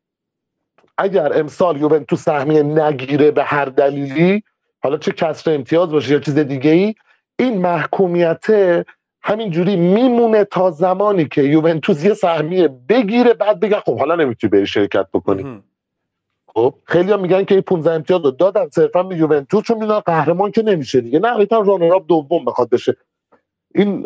اگر 0.99 1.39
امسال 1.39 1.81
یوونتوس 1.81 2.25
سهمیه 2.25 2.63
نگیره 2.63 3.31
به 3.31 3.45
هر 3.45 3.65
دلیلی 3.65 4.43
حالا 4.83 4.97
چه 4.97 5.13
کسر 5.13 5.55
امتیاز 5.55 5.91
باشه 5.91 6.13
یا 6.13 6.21
چیز 6.21 6.39
دیگه 6.39 6.71
ای 6.71 6.95
این 7.39 7.59
محکومیت 7.59 8.45
همینجوری 9.23 9.77
میمونه 9.77 10.45
تا 10.45 10.71
زمانی 10.71 11.29
که 11.29 11.43
یوونتوس 11.43 12.05
یه 12.05 12.15
سهمیه 12.15 12.69
بگیره 12.89 13.35
بعد 13.35 13.61
بگه 13.61 13.81
خب 13.81 13.99
حالا 13.99 14.15
نمی‌تونی 14.15 14.51
بری 14.51 14.67
شرکت 14.67 15.07
بکنی. 15.15 15.63
خب 16.55 16.75
خیلی 16.85 17.13
هم 17.13 17.21
میگن 17.21 17.45
که 17.45 17.55
این 17.55 17.63
15 17.63 17.93
امتیاز 17.93 18.23
دادن 18.23 18.69
صرفا 18.69 19.03
به 19.03 19.17
یوونتوس 19.17 19.63
چون 19.63 19.79
می‌دونن 19.79 20.01
قهرمان 20.01 20.51
که 20.51 20.63
نمیشه 20.63 21.01
دیگه. 21.01 21.19
نه 21.19 21.37
ایتا 21.37 21.61
رانراب 21.61 22.07
دوم 22.07 22.45
بخواد 22.45 22.71
بشه. 22.71 22.97
این 23.75 24.03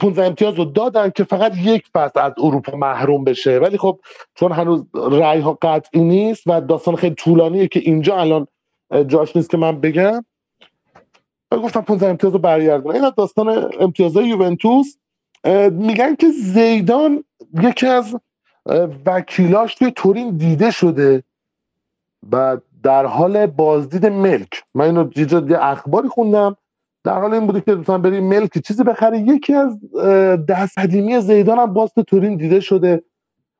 15 0.00 0.24
امتیاز 0.24 0.54
رو 0.54 0.64
دادن 0.64 1.10
که 1.10 1.24
فقط 1.24 1.52
یک 1.56 1.84
فصل 1.94 2.20
از 2.20 2.32
اروپا 2.38 2.76
محروم 2.76 3.24
بشه. 3.24 3.58
ولی 3.58 3.78
خب 3.78 4.00
چون 4.34 4.52
هنوز 4.52 4.84
رأی 4.94 5.40
ها 5.40 5.58
قطعی 5.62 6.00
نیست 6.00 6.42
و 6.46 6.60
داستان 6.60 6.96
خیلی 6.96 7.14
طولانیه 7.14 7.68
که 7.68 7.80
اینجا 7.80 8.16
الان 8.16 8.46
جاش 9.06 9.36
نیست 9.36 9.50
که 9.50 9.56
من 9.56 9.80
بگم. 9.80 10.24
گفتم 11.52 11.80
15 11.80 12.08
امتیاز 12.08 12.32
رو 12.32 12.38
برگردن 12.38 12.90
این 12.90 13.10
داستان 13.16 13.70
امتیازهای 13.80 14.28
یوونتوس. 14.28 14.96
میگن 15.70 16.14
که 16.14 16.30
زیدان 16.30 17.24
یکی 17.62 17.86
از 17.86 18.16
وکیلاش 19.06 19.74
توی 19.74 19.92
تورین 19.96 20.36
دیده 20.36 20.70
شده 20.70 21.22
و 22.32 22.56
در 22.82 23.06
حال 23.06 23.46
بازدید 23.46 24.06
ملک. 24.06 24.62
من 24.74 24.84
اینو 24.84 25.10
یه 25.50 25.58
اخباری 25.60 26.08
خوندم. 26.08 26.56
در 27.04 27.20
حال 27.20 27.34
این 27.34 27.46
بوده 27.46 27.60
که 27.60 27.74
دوستان 27.74 28.02
بریم 28.02 28.24
ملک 28.24 28.58
چیزی 28.58 28.84
بخره 28.84 29.18
یکی 29.18 29.54
از 29.54 29.78
دست 30.48 30.78
قدیمی 30.78 31.20
زیدان 31.20 31.58
هم 31.58 31.72
باز 31.72 31.90
تورین 32.06 32.36
دیده 32.36 32.60
شده. 32.60 33.02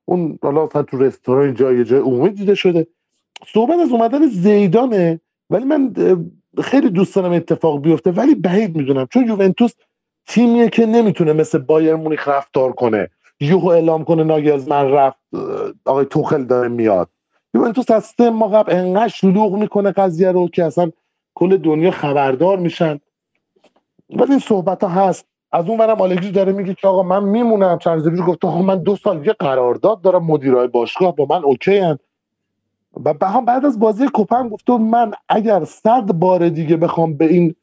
اون 0.05 0.39
حالا 0.43 0.67
تو 0.67 0.99
رستوران 0.99 1.55
جای 1.55 1.85
جای 1.85 2.01
عمومی 2.01 2.31
دیده 2.31 2.55
شده. 2.55 2.87
صحبت 3.47 3.79
از 3.79 3.91
اومدن 3.91 4.27
زیدانه 4.27 5.21
ولی 5.51 5.65
من 5.65 5.95
خیلی 6.63 6.91
دوست 6.91 7.17
اتفاق 7.17 7.83
بیفته. 7.83 8.11
ولی 8.11 8.35
بعید 8.35 8.77
می‌دونم 8.77 9.07
چون 9.07 9.27
یوونتوس 9.27 9.71
تیمیه 10.27 10.69
که 10.69 10.87
نمی‌تونه 10.87 11.33
مثل 11.33 11.59
بایر 11.59 11.95
مونیخ 11.95 12.29
رفتار 12.29 12.73
کنه. 12.73 13.09
یوهو 13.41 13.69
اعلام 13.69 14.05
کنه 14.05 14.23
من 14.69 14.91
رفت 14.91 15.19
آقای 15.85 16.05
توخل 16.05 16.45
داره 16.45 16.69
میاد. 16.69 17.09
یوونتوس 17.55 17.91
از 17.91 18.05
سه 18.05 18.31
ماه 18.31 18.49
قبل 18.49 18.73
انقدر 18.73 19.09
شلوغ 19.09 19.55
می‌کنه 19.55 19.91
قضیه 19.91 20.33
رو 20.33 20.49
که 20.49 20.65
اصلا 20.65 20.91
کل 21.35 21.57
دنیا 21.57 21.91
خبردار 21.91 22.59
میشن. 22.59 23.01
ولی 24.11 24.31
این 24.31 24.39
صحبت 24.39 24.85
ها 24.85 24.91
هست. 24.91 25.27
از 25.53 25.69
اون 25.69 25.79
برم 25.79 26.01
آلگری 26.01 26.31
داره 26.31 26.53
میگه 26.53 26.75
که 26.75 26.89
آقا 26.89 27.03
من 27.03 27.25
میمونم. 27.25 27.79
چند 27.79 28.21
گفت 28.21 28.45
آقا 28.45 28.63
من 28.63 28.83
دو 28.83 28.97
سال 28.97 29.27
یه 29.27 29.33
قرارداد 29.33 30.01
دارم 30.01 30.25
مدیرای 30.25 30.69
باشگاه 30.69 31.17
با 31.17 31.27
من 31.31 31.45
OK 31.45 31.79
هن. 31.79 31.99
و 33.05 33.15
بعد 33.15 33.67
از 33.67 33.79
بازی 33.79 34.09
کوپا 34.09 34.49
گفت 34.49 34.71
من 34.71 35.13
اگر 35.29 35.65
صد 35.65 36.13
بار 36.13 36.49
دیگه 36.49 36.77
بخوام 36.77 37.17
به 37.17 37.25
این 37.25 37.55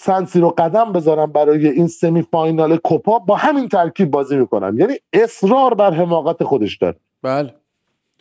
سن 0.00 0.40
سیرو 0.40 0.50
قدم 0.50 0.92
بذارم 0.92 1.32
برای 1.32 1.68
این 1.68 1.86
semi 1.86 2.22
final 2.22 2.76
کوپا 2.76 3.18
با 3.18 3.36
همین 3.36 3.68
ترکیب 3.68 4.10
بازی 4.10 4.36
می‌کنم 4.36 4.80
یعنی 4.80 4.94
اصرار 5.12 5.74
بر 5.74 5.92
حماقت 5.94 6.44
خودش 6.44 6.76
داره. 6.76 6.96
بله. 7.22 7.54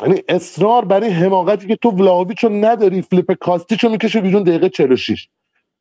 یعنی 0.02 0.22
اصرار 0.30 0.86
برای 0.86 1.10
حماقتی 1.10 1.68
که 1.68 1.76
تو 1.76 1.90
ولاویچو 1.90 2.50
نداری 2.50 3.02
فلیپ 3.02 3.34
کاستیچو 3.34 3.90
می‌کشه 3.90 4.22
بیرون 4.22 4.44
دقیقه 4.44 4.70
46 4.70 5.28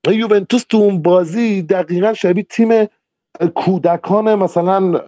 یوونتوس 0.08 0.64
تو 0.64 0.76
اون 0.76 1.02
بازی 1.02 1.62
دقیقا 1.62 2.14
شبیه 2.14 2.42
تیم 2.42 2.86
کودکان 3.54 4.34
مثلا 4.34 5.00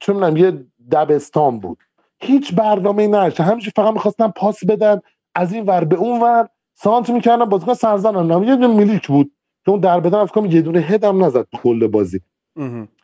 چه 0.00 0.12
می‌دونم 0.12 0.36
یه 0.36 0.64
دبستان 0.92 1.60
بود. 1.60 1.78
هیچ 2.20 2.54
برنامه 2.54 3.02
ای 3.02 3.08
نداشت. 3.08 3.40
همینجوری 3.40 3.72
فقط 3.76 3.92
می‌خواستن 3.92 4.28
پاس 4.28 4.64
بدن 4.64 5.00
از 5.34 5.52
این 5.52 5.64
ور 5.64 5.84
به 5.84 5.96
اون 5.96 6.20
ور 6.20 6.48
سانت 6.74 7.10
می‌کردن 7.10 7.44
بازیکن 7.44 7.74
سرزن 7.74 8.44
یه 8.44 8.56
دونه 8.56 8.66
میلیک 8.66 9.08
بود. 9.08 9.32
اون 9.70 9.80
در 9.80 10.00
بدن 10.00 10.18
افکام 10.18 10.46
یه 10.46 10.62
دونه 10.62 10.80
هدم 10.80 11.24
نزد 11.24 11.46
کل 11.62 11.86
بازی. 11.86 12.20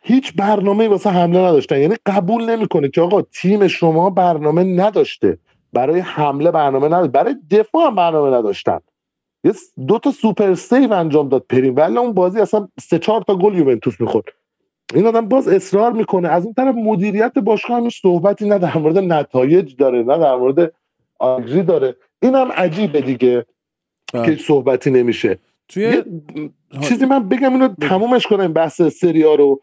هیچ 0.03 0.33
برنامه 0.35 0.87
واسه 0.87 1.09
حمله 1.09 1.39
نداشتن. 1.39 1.81
یعنی 1.81 1.95
قبول 2.05 2.49
نمی‌کنه 2.49 2.89
که 2.89 3.01
آقا 3.01 3.21
تیم 3.21 3.67
شما 3.67 4.09
برنامه 4.09 4.63
نداشته. 4.63 5.37
برای 5.73 5.99
حمله 5.99 6.51
برنامه 6.51 6.87
نداشته 6.87 7.11
برای 7.11 7.35
دفاع 7.51 7.87
هم 7.87 7.95
برنامه 7.95 8.37
نداشتن. 8.37 8.79
یه 9.43 9.53
دو 9.87 9.99
تا 9.99 10.11
super 10.11 10.53
save 10.53 10.93
انجام 10.93 11.29
داد 11.29 11.45
پرین. 11.49 11.75
ولی 11.75 11.97
اون 11.97 12.13
بازی 12.13 12.39
اصلا 12.39 12.67
سه 12.79 12.99
چهار 12.99 13.21
تا 13.21 13.35
گل 13.35 13.55
یوونتوس 13.55 14.01
می‌خورد. 14.01 14.25
این 14.93 15.07
آدم 15.07 15.27
باز 15.27 15.47
اصرار 15.47 15.91
می‌کنه. 15.91 16.29
از 16.29 16.45
اون 16.45 16.53
طرف 16.53 16.75
مدیریت 16.75 17.33
باشگاه 17.33 17.77
هم 17.77 17.89
صحبتی 17.89 18.49
نه 18.49 18.57
در 18.57 18.77
مورد 18.77 18.97
نتایج 18.97 19.75
داره 19.75 20.03
نه 20.03 20.17
در 20.17 20.35
مورد 20.35 20.73
آلگری 21.19 21.63
داره. 21.63 21.95
این 22.21 22.35
هم 22.35 22.51
عجیبه 22.51 23.01
دیگه. 23.01 23.45
که 24.13 24.35
صحبتی 24.35 24.91
نمیشه. 24.91 25.39
توی 25.71 26.03
چیزی 26.81 27.05
من 27.05 27.29
بگم 27.29 27.53
اینو 27.53 27.67
تمومش 27.81 28.27
کنم 28.27 28.53
بحث 28.53 28.81
سریا 28.81 29.35
رو. 29.35 29.61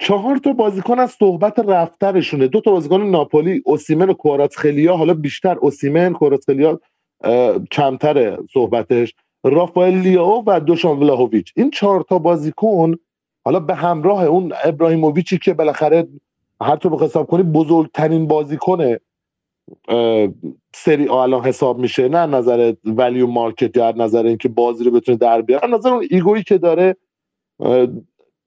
چهار 0.00 0.36
تا 0.36 0.52
بازیکن 0.52 0.98
از 0.98 1.10
صحبت 1.10 1.58
رفترشونه 1.58 2.48
دو 2.48 2.60
تا 2.60 2.70
بازیکن 2.70 3.02
ناپولی 3.02 3.62
اوسیمن 3.64 4.10
و 4.10 4.14
خلیا 4.56 4.96
حالا 4.96 5.14
بیشتر 5.14 5.56
اوسیمن 5.58 6.14
خلیا 6.46 6.80
کمتر 7.72 8.38
صحبتش. 8.54 9.14
رافائل 9.44 9.94
لیاو 9.94 10.44
و 10.46 10.60
دوشان 10.60 10.98
ولاهویچ 10.98 11.52
این 11.56 11.70
چهار 11.70 12.04
تا 12.08 12.18
بازیکن 12.18 12.94
حالا 13.44 13.60
به 13.60 13.74
همراه 13.74 14.24
اون 14.24 14.52
ابراهیموویچی 14.64 15.38
که 15.38 15.54
بالاخره 15.54 16.08
هر 16.62 16.76
تو 16.76 17.04
حساب 17.04 17.26
کنی 17.26 17.42
بزرگترین 17.42 18.26
بازیکن 18.26 18.96
سری 20.74 21.08
آ 21.08 21.22
الان 21.22 21.44
حساب 21.44 21.78
میشه. 21.78 22.08
نه 22.08 22.26
نظر 22.26 22.72
value 22.84 23.26
market 23.26 23.76
یا 23.76 23.94
نظر 23.96 24.26
اینکه 24.26 24.48
بازی 24.48 24.84
رو 24.84 24.90
بتونه 24.90 25.18
در 25.18 25.42
بیاره. 25.42 25.68
نظر 25.68 25.88
اون 25.88 26.06
ego 26.10 26.29
یی 26.29 26.42
که 26.42 26.58
داره 26.58 26.96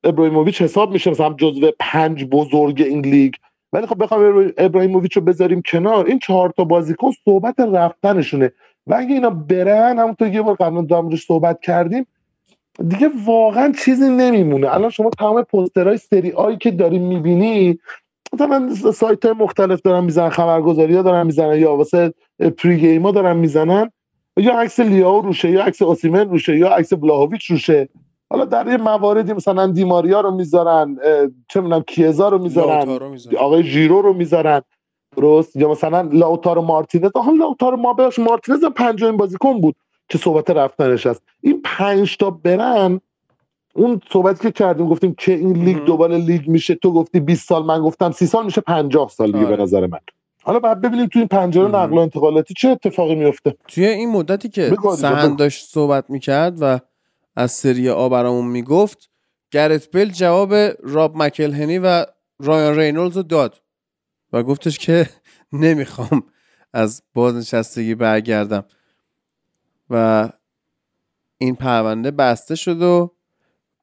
ابراهیموویچ 0.03 0.61
حساب 0.61 0.91
میشه. 0.91 1.11
مثلا 1.11 1.33
جزو 1.33 1.71
پنج 1.79 2.25
بزرگ 2.25 2.81
این 2.81 3.05
لیگ. 3.05 3.33
ولی 3.73 3.87
خب 3.87 4.03
بخوام 4.03 4.51
ابراهیموویچ 4.57 5.17
رو 5.17 5.23
بذاریم 5.23 5.61
کنار. 5.61 6.05
این 6.05 6.19
چهار 6.19 6.53
تا 6.57 6.63
بازیکن 6.63 7.11
صحبت 7.25 7.59
رفتنشونه. 7.59 8.51
و 8.87 8.93
اگه 8.93 9.13
اینا 9.13 9.29
برن 9.29 9.99
همونطور 9.99 10.27
یه 10.27 10.41
بار 10.41 10.55
قبلا 10.55 10.81
دام 10.81 11.15
صحبت 11.15 11.61
کردیم 11.61 12.07
دیگه 12.87 13.09
واقعا 13.25 13.73
چیزی 13.85 14.09
نمیمونه. 14.09 14.73
الان 14.73 14.89
شما 14.89 15.09
تمام 15.09 15.43
پوسترهای 15.43 15.97
سری 15.97 16.31
آی 16.31 16.57
که 16.57 16.71
داریم 16.71 17.07
می‌بینی 17.07 17.79
مثلا 18.33 18.91
سایت 18.91 19.25
های 19.25 19.33
مختلف 19.33 19.81
دارن 19.81 20.03
می‌زنن 20.03 20.29
خبرگزاری 20.29 20.95
ها 20.95 21.01
دارن 21.01 21.25
می‌زنن 21.25 21.59
یا 21.59 21.75
واسه 21.75 22.13
پری 22.57 22.77
گیم 22.77 23.03
ها 23.03 23.11
دارن 23.11 23.37
می‌زنن 23.37 23.91
یا 24.37 24.59
عکس 24.59 24.79
لیاو 24.79 25.21
روشه 25.21 25.51
یا 25.51 25.63
عکس 25.63 25.81
اوسیمن 25.81 26.29
روشه 26.29 26.57
یا 26.57 26.69
عکس 26.69 26.93
بلاهویچ 26.93 27.45
روشه. 27.45 27.89
حالا 28.29 28.45
در 28.45 28.67
یه 28.67 28.77
مواردی 28.77 29.33
مثلا 29.33 29.67
دیماریا 29.67 30.21
رو 30.21 30.31
می‌ذارن 30.31 30.97
چه 31.47 31.61
می‌دونم 31.61 31.81
کیزا 31.81 32.29
رو 32.29 32.37
می‌ذارن 32.37 32.99
آقای 33.37 33.63
ژیرو 33.63 34.01
رو 34.01 34.13
می‌ذارن 34.13 34.61
درست؟ 35.17 35.55
یا 35.55 35.69
مثلا 35.69 36.09
لاوتارو 36.11 36.61
مارتینز. 36.61 37.11
آها 37.15 37.31
لاوتارو 37.31 37.77
مابش 37.77 38.19
مارتینز 38.19 38.65
پنجمین 38.65 39.17
بازیکن 39.17 39.61
بود 39.61 39.75
که 40.09 40.17
صحبت 40.17 40.49
رفتنش 40.49 41.07
هست. 41.07 41.23
این 41.41 41.61
پنج 41.65 42.17
تا 42.17 42.29
برن 42.29 43.01
اون 43.79 44.01
صحبتی 44.13 44.39
که 44.39 44.51
کردیم 44.51 44.87
گفتیم 44.87 45.15
که 45.17 45.33
این 45.33 45.63
لیگ 45.63 45.77
دوباره 45.77 46.17
لیگ 46.17 46.47
میشه 46.47 46.75
تو 46.75 46.93
گفتی 46.93 47.19
20 47.19 47.47
سال 47.47 47.65
من 47.65 47.81
گفتم 47.81 48.11
30 48.11 48.25
سال 48.25 48.45
میشه 48.45 48.61
50 48.61 49.09
سال 49.09 49.31
دیگه 49.31 49.45
به 49.45 49.51
آره. 49.53 49.63
نظر 49.63 49.87
من. 49.87 49.99
حالا 50.43 50.59
بعد 50.59 50.81
ببینیم 50.81 51.07
تو 51.07 51.19
این 51.19 51.27
پنجره 51.27 51.67
نقل 51.67 51.93
و 51.93 51.99
انتقالاتی 51.99 52.53
چه 52.53 52.69
اتفاقی 52.69 53.15
میفته. 53.15 53.55
توی 53.67 53.85
این 53.85 54.09
مدتی 54.09 54.49
که 54.49 54.75
سهن 54.97 55.35
داشت 55.35 55.69
صحبت 55.69 56.09
می‌کرد 56.09 56.57
و 56.61 56.79
از 57.35 57.51
سری 57.51 57.89
آ 57.89 58.09
برامون 58.09 58.45
می‌گفت 58.45 59.09
گرت 59.51 59.89
بل 59.93 60.09
جواب 60.09 60.53
راب 60.83 61.17
مکلهنی 61.17 61.79
و 61.79 62.05
رایان 62.39 62.79
رینولز 62.79 63.17
رو 63.17 63.23
داد 63.23 63.61
و 64.33 64.43
گفتش 64.43 64.79
که 64.79 65.09
نمی‌خوام 65.53 66.23
از 66.73 67.03
بازنشستگی 67.13 67.95
برگردم. 67.95 68.65
و 69.89 70.29
این 71.37 71.55
پرونده 71.55 72.11
بسته 72.11 72.55
شد 72.55 72.81
و 72.81 73.18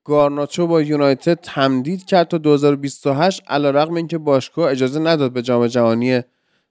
گارناچو 0.07 0.67
با 0.67 0.83
یونایتد 0.83 1.35
تمدید 1.35 2.05
کرد 2.05 2.29
تا 2.29 2.39
2028 2.39 3.43
علیرغم 3.49 3.95
اینکه 3.95 4.19
باشگاه 4.19 4.71
اجازه 4.71 5.01
نداد 5.01 5.33
به 5.33 5.43
جام 5.43 5.67
جهانی 5.67 6.23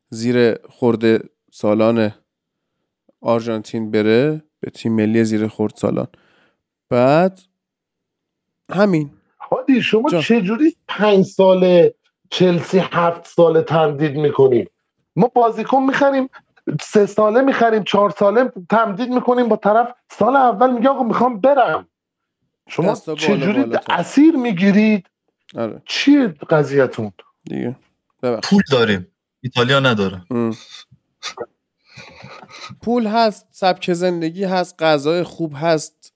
زیر 0.09 0.55
خورده 0.69 1.19
سالان 1.51 2.11
آرژانتین 3.21 3.91
بره 3.91 4.43
به 4.59 4.71
تیم 4.71 4.95
ملی 4.95 5.23
زیر 5.23 5.47
خورد 5.47 5.73
سالان. 5.75 6.07
بعد 6.89 7.41
همین. 8.73 9.09
هادی 9.51 9.81
شما 9.81 10.09
جا. 10.09 10.21
چجوری 10.21 10.75
پنج 10.87 11.25
ساله 11.25 11.95
چلسی 12.29 12.79
هفت 12.79 13.27
ساله 13.27 13.61
تمدید 13.61 14.15
می‌کنیم؟ 14.17 14.69
ما 15.15 15.27
بازیکن 15.27 15.83
می‌خریم 15.83 16.29
سه 16.81 17.05
ساله 17.05 17.41
می‌خریم 17.41 17.83
چهار 17.83 18.09
ساله 18.09 18.51
تمدید 18.69 19.09
می‌کنیم 19.09 19.47
با 19.47 19.55
طرف 19.55 19.93
سال 20.11 20.35
اول 20.35 20.73
میگه 20.73 20.89
آقا 20.89 21.03
می‌خوام 21.03 21.41
برم. 21.41 21.87
شما 22.67 22.95
چجوری 22.95 23.65
اسیر 23.89 24.35
می‌گیرید؟ 24.35 25.05
آره. 25.55 25.81
چیه 25.85 26.27
قضیهتون؟ 26.27 27.11
دیگه. 27.43 27.75
پول 28.43 28.61
داریم. 28.71 29.07
ایتالیا 29.41 29.79
نداره. 29.79 30.21
پول 32.81 33.07
هست 33.07 33.47
سبک 33.51 33.93
زندگی 33.93 34.43
هست 34.43 34.83
غذای 34.83 35.23
خوب 35.23 35.53
هست. 35.55 36.13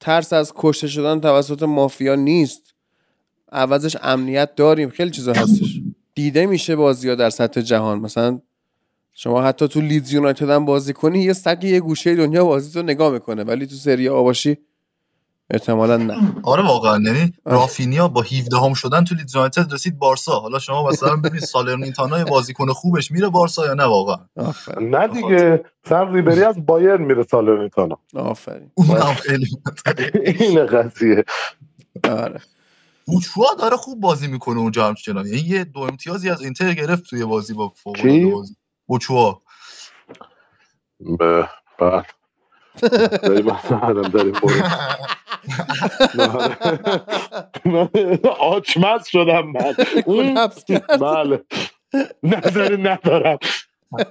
ترس 0.00 0.32
از 0.32 0.52
کشته 0.56 0.88
شدن 0.88 1.20
توسط 1.20 1.62
مافیا 1.62 2.14
نیست. 2.14 2.74
عوضش 3.52 3.96
امنیت 4.02 4.54
داریم. 4.54 4.90
خیلی 4.90 5.10
چیزا 5.10 5.32
هستش. 5.32 5.80
دیده 6.14 6.46
میشه 6.46 6.76
بازی 6.76 7.08
ها 7.08 7.14
در 7.14 7.30
سطح 7.30 7.60
جهان. 7.60 7.98
مثلا 7.98 8.40
شما 9.14 9.42
حتی 9.42 9.68
تو 9.68 9.80
لیدز 9.80 10.12
یونایتد 10.12 10.50
هم 10.50 10.64
بازی 10.64 10.92
کنی 10.92 11.22
یه 11.22 11.32
سگ 11.32 11.64
یه 11.64 11.80
گوشه 11.80 12.16
دنیا 12.16 12.44
بازی 12.44 12.72
تو 12.72 12.82
نگاه 12.82 13.12
می‌کنه. 13.12 13.44
ولی 13.44 13.66
تو 13.66 13.74
سری 13.74 14.08
آ 14.08 14.22
باشی 14.22 14.58
احتمالا 15.52 15.96
نه. 15.96 16.32
آره 16.42 16.62
واقعا. 16.62 17.02
یعنی 17.02 17.32
رافینیا 17.44 18.08
با 18.08 18.20
17 18.20 18.56
هم 18.56 18.74
شدن 18.74 19.04
تو 19.04 19.14
لیدز 19.14 19.34
یونایتد 19.34 19.72
رسید 19.72 19.98
بارسا. 19.98 20.40
حالا 20.40 20.58
شما 20.58 20.88
مثلا 20.88 21.16
ببینید 21.16 21.44
سالرنیتانا 21.44 22.24
بازیکن 22.24 22.72
خوبش 22.72 23.10
میره 23.10 23.28
بارسا 23.28 23.66
یا 23.66 23.74
نه 23.74 23.84
واقعا. 23.84 24.18
نه 24.80 25.08
دیگه. 25.08 25.64
سر 25.88 26.12
ریبری 26.12 26.42
از 26.42 26.66
بایر 26.66 26.96
میره 26.96 27.22
سالرنیتانا 27.22 27.98
آفرین. 28.14 28.70
اونم 28.74 29.14
خیلی 29.14 29.46
این 30.24 30.66
قضیه. 30.66 31.24
آره. 32.04 32.40
اوچوا 33.06 33.44
داره 33.58 33.76
خوب 33.76 34.00
بازی 34.00 34.26
می‌کنه 34.26 34.58
اونجا 34.58 34.86
همچنان 34.88 35.26
یعنی 35.26 35.38
یه 35.38 35.64
دو 35.64 35.80
امتیازی 35.80 36.30
از 36.30 36.42
اینتر 36.42 36.74
گرفت 36.74 37.10
توی 37.10 37.24
بازی 37.24 37.54
با 37.54 37.68
فوق 37.68 37.96
بازی. 38.32 38.56
اوچوا 38.86 39.40
به 41.18 41.48
بعد 42.80 43.22
داریم 43.22 44.02
داریم 44.02 44.34
آچمز 48.40 49.06
شدم 49.06 49.46
من. 49.46 49.74
بله. 51.00 51.44
نظری 52.22 52.82
ندارم. 52.82 53.38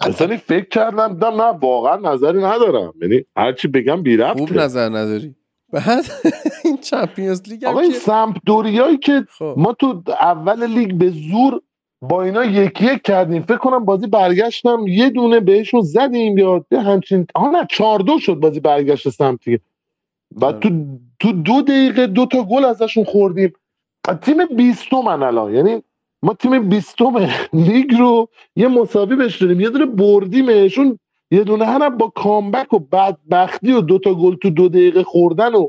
اصلا 0.02 0.38
فکر 0.38 0.70
کردم 0.70 1.20
دم 1.20 1.42
نه 1.42 1.58
واقعا 1.62 2.14
نظری 2.14 2.38
ندارم. 2.38 2.94
یعنی 3.02 3.26
هرچی 3.38 3.68
بگم 3.68 4.04
بی 4.04 4.24
خوب 4.24 4.54
نظر 4.54 4.90
نداری. 4.90 5.36
بعد 5.74 6.06
این 6.66 6.78
چمپیونز 6.78 7.42
لیگ 7.50 7.66
آقا 7.66 7.80
این 7.80 7.92
سمپدوریایی 7.92 8.98
که 8.98 9.26
خب. 9.40 9.54
ما 9.58 9.74
تو 9.74 10.04
اول 10.22 10.68
لیگ 10.68 10.94
به 10.94 11.10
زور 11.10 11.62
با 12.02 12.24
اینا 12.24 12.46
یکی 12.46 12.86
یک 12.86 13.02
کردیم. 13.02 13.42
فکر 13.42 13.58
کنم 13.58 13.86
بازی 13.86 14.08
برگشتم 14.08 14.88
یه 14.88 15.10
دونه 15.10 15.40
بهشون 15.40 15.82
زدیم 15.82 16.38
یا 16.38 16.66
همچین 16.74 17.28
آها 17.36 17.50
نه 17.50 17.68
چهار 17.70 18.00
دو 18.00 18.20
شد 18.20 18.34
بازی 18.34 18.60
برگشت 18.60 19.10
سمتی 19.10 19.60
بعد 20.32 20.60
تو 20.60 20.70
تو 21.20 21.32
دو 21.32 21.62
دقیقه 21.62 22.08
دو 22.08 22.26
تا 22.26 22.44
گل 22.44 22.66
ازشون 22.66 23.04
خوردیم. 23.04 23.54
تیم 24.22 24.38
من 25.06 25.24
الان. 25.24 25.56
یعنی 25.56 25.84
ما 26.24 26.34
تیم 26.34 26.70
بیستم 26.70 27.30
لیگ 27.54 27.94
رو 27.94 28.30
یه 28.56 28.68
مساوی 28.68 29.16
بهش 29.16 29.42
یه 29.42 29.70
دونه 29.70 29.86
بردیمشون. 29.86 31.00
یه 31.32 31.44
دونه 31.44 31.66
هم 31.66 31.98
با 31.98 32.08
کامبک 32.08 32.74
و 32.74 32.80
بدبختی 32.80 33.72
و 33.72 33.82
دو 33.82 34.00
تا 34.00 34.14
گل 34.14 34.36
تو 34.36 34.50
دو 34.50 34.70
دقیقه 34.70 35.04
خوردن 35.04 35.56
و 35.56 35.68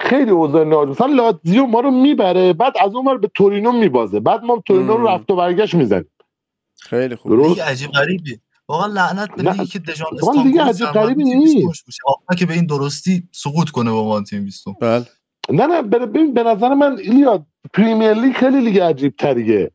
خیلی 0.00 0.30
اوضاع 0.30 0.64
ناجور 0.64 0.88
مثلا 0.88 1.06
لاتزیو 1.06 1.66
ما 1.66 1.80
رو 1.80 1.90
می‌بره 1.90 2.52
بعد 2.52 2.72
از 2.80 2.94
اون 2.94 3.20
به 3.20 3.30
تورینو 3.34 3.72
میبازه. 3.72 4.20
بعد 4.20 4.42
ما 4.44 4.62
تورینو 4.66 4.96
رو. 4.96 5.06
رفت 5.08 5.30
و 5.30 5.36
برگشت 5.36 5.74
می‌زنیم. 5.74 6.10
خیلی 6.80 7.16
خوب. 7.16 7.32
درست. 7.32 7.48
لیگ 7.48 7.60
عجیب 7.60 7.90
غریبی. 7.90 8.38
واقعا 8.68 8.86
لعنت 8.86 9.34
به 9.36 9.42
لیگی 9.42 9.66
که 9.66 9.78
دژان 9.78 10.06
واقعا 10.12 10.30
استانبول 10.30 10.52
لیگ 10.52 10.60
عجیب 10.60 10.86
غریبی 10.86 11.24
نیست. 11.24 11.84
که 12.38 12.46
به 12.46 12.54
این 12.54 12.66
درستی 12.66 13.28
سقوط 13.32 13.70
کنه 13.70 13.90
با 13.90 14.04
ما 14.04 14.22
تیم 14.22 14.44
بیستم. 14.44 14.72
بله. 14.80 15.06
نه 15.50 15.66
نه 15.66 15.82
بر- 15.82 16.06
ببین 16.06 16.34
به 16.34 16.42
نظر 16.42 16.74
من 16.74 16.98
ایلیا 16.98 17.46
پریمیر 17.74 18.12
لیگ 18.12 18.32
خیلی 18.36 18.60
لیگ 18.60 18.78
عجیب 18.80 19.16
تریه 19.16 19.70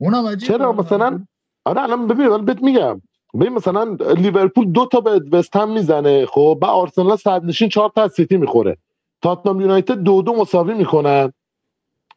اونم 0.00 0.26
عجیب 0.26 0.48
چرا؟ 0.48 0.72
مثلا 0.72 1.24
آره 1.64 1.82
الان 1.82 2.06
ببین 2.06 2.26
الان 2.26 2.44
بهت 2.44 2.62
میگم. 2.62 3.02
ببین 3.34 3.52
مثلا 3.52 3.96
لیورپول 4.16 4.72
دو 4.72 4.86
تا 4.86 5.00
به 5.00 5.20
وست 5.32 5.56
هم 5.56 5.72
می‌زنه 5.72 6.26
خب؟ 6.26 6.58
بعد 6.62 6.70
آرسنال 6.70 7.16
صد 7.16 7.44
نشین 7.44 7.68
چهار 7.68 7.92
تا 7.94 8.08
سیتی 8.08 8.36
می‌خوره. 8.36 8.76
تاتنام 9.22 9.60
یونایتد 9.60 9.94
دو 9.94 10.22
دو 10.22 10.32
مساوی 10.32 10.74
می‌کنن. 10.74 11.32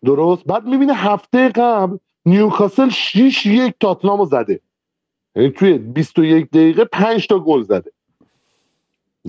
درست؟ 0.03 0.43
بعد 0.43 0.65
می‌بینه 0.65 0.93
هفته 0.93 1.49
قبل 1.49 1.97
نیوکاسل 2.25 2.89
6 2.89 3.45
یک 3.45 3.75
تاتنامو 3.79 4.25
زده. 4.25 4.59
یعنی 5.35 5.49
توی 5.49 5.77
21 5.77 6.49
دقیقه 6.49 6.85
5 6.85 7.27
تا 7.27 7.39
گل 7.39 7.61
زده. 7.61 7.91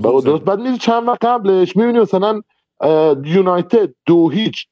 درست. 0.02 0.44
بعد 0.44 0.60
میری 0.60 0.78
چند 0.78 1.09
وقت 1.09 1.24
قبلش 1.24 1.76
می‌بینی 1.76 1.98
مثلا 1.98 2.42
یونایتد 3.24 3.94
دو 4.06 4.28
هیچ. 4.28 4.66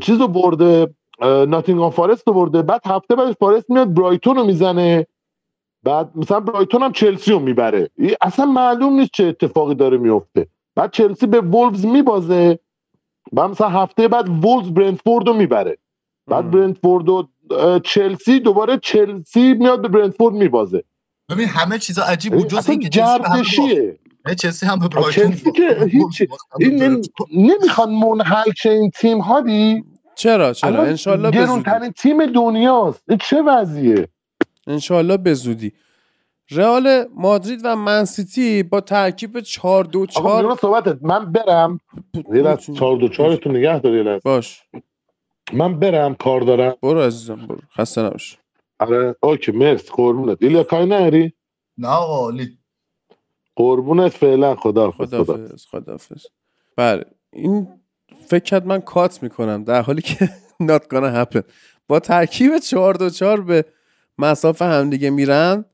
چیز 0.00 0.20
رو 0.20 0.28
برده 0.28 0.94
ناتینگهام 1.22 1.90
فارست 1.90 2.28
رو 2.28 2.34
برده. 2.34 2.62
بعد 2.62 2.80
هفته 2.86 3.16
بعد 3.16 3.32
فارست 3.32 3.70
میاد 3.70 3.94
برایتون 3.94 4.36
رو 4.36 4.44
می‌زنه. 4.44 5.06
بعد 5.82 6.10
مثلا 6.14 6.40
برایتون 6.40 6.82
هم 6.82 6.92
چلسی 6.92 7.30
رو 7.30 7.38
می‌بره. 7.38 7.90
اصلا 8.20 8.46
معلوم 8.46 8.92
نیست 8.92 9.10
چه 9.12 9.24
اتفاقی 9.24 9.74
داره 9.74 9.98
میفته 9.98 10.46
بعد 10.76 10.90
چلسی 10.90 11.26
به 11.26 11.40
وولفز 11.40 11.86
میبازه. 11.86 12.58
بعد 13.32 13.50
مثلا 13.50 13.68
هفته 13.68 14.08
بعد 14.08 14.44
وولفز 14.44 14.70
برنتفورد 14.70 15.28
رو 15.28 15.34
می‌بره. 15.34 15.78
بعد. 16.26 16.50
برنتفورد 16.50 17.08
و 17.08 17.28
چلسی 17.84 18.40
دوباره 18.40 18.78
چلسی 18.82 19.54
میاد 19.54 19.82
به 19.82 19.88
برنتفورد 19.88 20.34
میبازه. 20.34 20.84
ببین 21.30 21.48
همه 21.48 21.78
چیزا 21.78 22.02
عجیب 22.02 22.32
بود. 22.32 22.48
جز 22.48 22.70
اینکه 22.70 23.02
نه، 24.26 24.34
چلسی 24.34 24.66
هم 24.66 24.78
به 24.78 24.88
چلسی 25.12 25.52
که. 25.52 25.88
هیچ. 25.90 26.22
این 26.58 26.82
نمی- 26.82 27.02
نمی‌خوان 27.34 27.94
منحل 27.94 28.52
چه 28.52 28.70
این 28.70 28.90
تیم 28.90 29.18
هادی؟ 29.18 29.84
چرا 30.14 30.52
چرا؟ 30.52 30.70
الان 30.70 30.86
انشالله 30.86 31.30
گرونترین 31.30 31.90
تیم 31.92 32.26
دنیاست. 32.26 33.02
این 33.08 33.18
چه 33.18 33.42
وضعیه؟ 33.42 34.08
انشالله 34.66 35.16
به 35.16 35.34
زودی. 35.34 35.72
رئال 36.50 37.04
مادرید 37.16 37.60
و 37.64 37.76
منسیتی 37.76 38.62
با 38.62 38.80
ترکیب 38.80 39.40
4 39.40 39.84
2 39.84 40.06
آقا 40.16 40.40
میونه 40.40 40.56
4 40.56 40.56
صحبتت. 40.56 40.98
من 41.02 41.32
برم. 41.32 41.80
یه 42.14 42.42
لحظه 42.42 42.72
چهار 42.72 42.96
دو 42.96 43.08
چهارتون 43.08 43.56
نگه 43.56 43.78
دار 43.78 43.94
یه 43.96 44.02
لحظه. 44.02 44.20
باش. 44.24 44.62
من 45.52 45.78
برم 45.78 46.14
کار 46.14 46.40
دارم. 46.40 46.74
برو 46.82 47.00
عزیزم 47.00 47.46
برو. 47.46 47.58
خسته 47.78 48.02
نباش. 48.02 48.38
آره 48.78 49.14
اوکی 49.22 49.52
مرسی. 49.52 49.88
قربونت. 49.92 50.38
ایلیا 50.40 50.62
کاری 50.62 50.86
نری 50.86 51.32
نه 51.78 51.88
آقا 51.88 52.32
قربونت 53.56 54.12
فعلا. 54.12 54.54
خدا 54.54 54.90
خدا 54.90 55.24
خدافظ 55.24 55.66
خدافظ 55.66 56.26
بله 56.76 57.04
این 57.32 57.68
فکر 58.26 58.44
کرد 58.44 58.66
من 58.66 58.80
کات 58.80 59.22
می‌کنم. 59.22 59.64
در 59.64 59.82
حالی 59.82 60.02
که 60.02 60.30
not 60.70 60.82
gonna 60.94 61.24
happen. 61.26 61.42
با 61.88 62.00
ترکیب 62.00 62.58
4 62.58 62.94
2 62.94 63.10
4 63.10 63.40
به 63.40 63.64
مسافه 64.18 64.64
همدیگه 64.64 65.10
میرن 65.10 65.64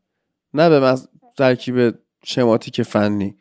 نه 0.57 0.69
به 0.69 0.81
مس... 0.81 1.07
ترکیب 1.39 1.99
شماتیک 2.25 2.83
فنی. 2.83 3.37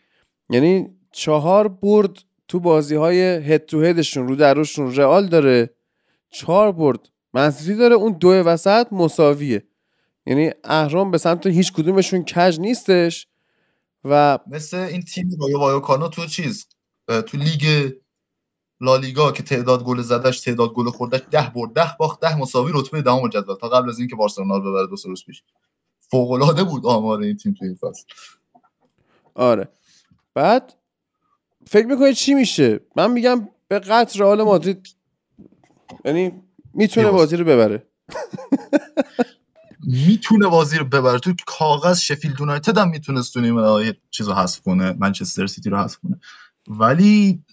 یعنی 0.50 0.88
چهار 1.12 1.68
برد 1.68 2.24
تو 2.48 2.60
بازی 2.60 2.96
های 2.96 3.22
هد 3.22 3.66
تو 3.66 3.82
هدشون 3.82 4.28
رو 4.28 4.36
دروشون 4.36 4.96
رئال 4.96 5.28
داره 5.28 5.76
چهار 6.30 6.72
برد 6.72 7.10
منسیتی 7.34 7.76
داره 7.76 7.96
اون 7.96 8.12
دو 8.12 8.30
وسط 8.30 8.88
مساویه. 8.92 9.68
یعنی 10.26 10.52
اهرام 10.64 11.12
به 11.12 11.18
سمت 11.18 11.48
هیچ 11.48 11.74
کدومشون 11.74 12.24
کج 12.24 12.60
نیستش 12.60 13.28
و 14.04 14.40
مثل 14.48 14.78
این 14.78 15.02
تیم 15.02 15.30
رایو 15.42 15.60
وایوکانو 15.60 16.08
تو 16.08 16.26
چیز 16.26 16.68
تو 17.08 17.38
لیگ 17.38 17.94
لالیگا 18.82 19.32
که 19.32 19.44
تعداد 19.44 19.84
گل 19.84 20.02
زدش 20.02 20.40
تعداد 20.40 20.74
گل 20.74 20.90
خوردش 20.90 21.22
ده 21.32 21.52
برد 21.56 21.74
ده 21.74 21.96
باخت 22.00 22.20
ده 22.20 22.38
مساوی 22.38 22.72
رتبه 22.76 23.02
دهم 23.02 23.30
جدول 23.30 23.56
تا 23.56 23.70
قبل 23.70 23.90
از 23.90 24.00
اینکه 24.00 24.16
بارسلونا 24.16 24.58
رو 24.58 24.72
ببره 24.72 24.88
دو 24.88 24.96
سه 24.96 25.10
روز 25.10 25.26
پیش. 25.26 25.44
فوق 26.12 26.32
العاده 26.32 26.64
بود 26.64 26.86
آمار 26.86 27.20
این 27.22 27.38
تیم 27.38 27.54
تو 27.54 27.66
این 27.66 27.76
فصل. 27.76 28.04
آره. 29.36 29.68
بعد 30.34 30.74
فکر 31.68 31.86
می‌کنی 31.86 32.14
چی 32.14 32.34
میشه؟ 32.34 32.80
من 32.96 33.12
میگم 33.12 33.50
به 33.68 33.80
قطر 33.80 34.20
رئال 34.20 34.44
مادرید 34.44 34.88
یعنی 36.06 36.32
می‌تونه 36.74 37.12
بازی. 37.12 37.38
رو 37.38 37.46
ببره. 37.46 37.88
می‌تونه 40.08 40.48
بازی 40.48 40.78
رو 40.78 40.86
ببره. 40.86 41.20
تو 41.20 41.34
کاغذ 41.46 42.00
شفیلد 42.00 42.40
یونایتد 42.40 42.78
هم 42.78 42.90
می‌تونست 42.90 43.34
تو 43.34 43.42
نیمه 43.42 43.94
چیزو 44.12 44.34
حذف 44.34 44.62
کنه 44.62 44.96
منچستر 45.00 45.48
سیتی 45.48 45.70
رو 45.70 45.78
حذف 45.78 45.98
کنه. 45.98 46.20
ولی 46.68 47.44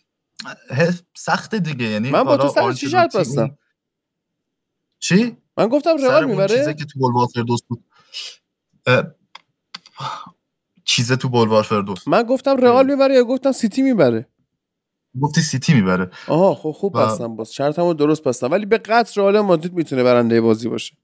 سخته 1.14 1.58
دیگه. 1.58 1.84
یعنی 1.84 2.10
من 2.10 2.24
با 2.24 2.36
تو 2.36 2.48
سر 2.48 2.72
چی 2.72 2.90
شرط 2.90 3.16
بستم؟ 3.16 3.58
چی؟ 4.98 5.36
من 5.56 5.68
گفتم 5.68 5.96
رئال 5.96 6.24
می‌بره؟ 6.24 6.58
چیزه 6.58 6.74
که 6.74 6.84
تو 6.84 6.98
بولوار 6.98 7.26
فردوس 7.34 7.62
بود. 7.62 7.84
اه، 7.84 8.41
چیزه 10.84 11.16
تو 11.16 11.28
بولوار 11.28 11.62
فردوس 11.62 12.09
من 12.09 12.22
گفتم 12.22 12.56
رئال 12.56 12.86
می‌بره 12.86 13.14
یا 13.14 13.24
گفتم 13.24 13.52
سیتی 13.52 13.82
می‌بره؟ 13.82 14.28
گفتی 15.22 15.40
سیتی 15.40 15.74
می‌بره. 15.74 16.10
آها 16.28 16.54
خب 16.54 16.72
خوب 16.72 16.96
و- 16.96 16.98
بستم 16.98 17.36
باز. 17.36 17.54
شرطمو 17.54 17.94
درست 17.94 18.24
بستم. 18.24 18.50
ولی 18.50 18.66
به 18.66 18.78
قطر 18.78 19.20
رئال 19.20 19.40
مادرید 19.40 19.72
می‌تونه 19.74 20.02
برنده 20.02 20.40
بازی 20.40 20.68
باشه. 20.68 20.96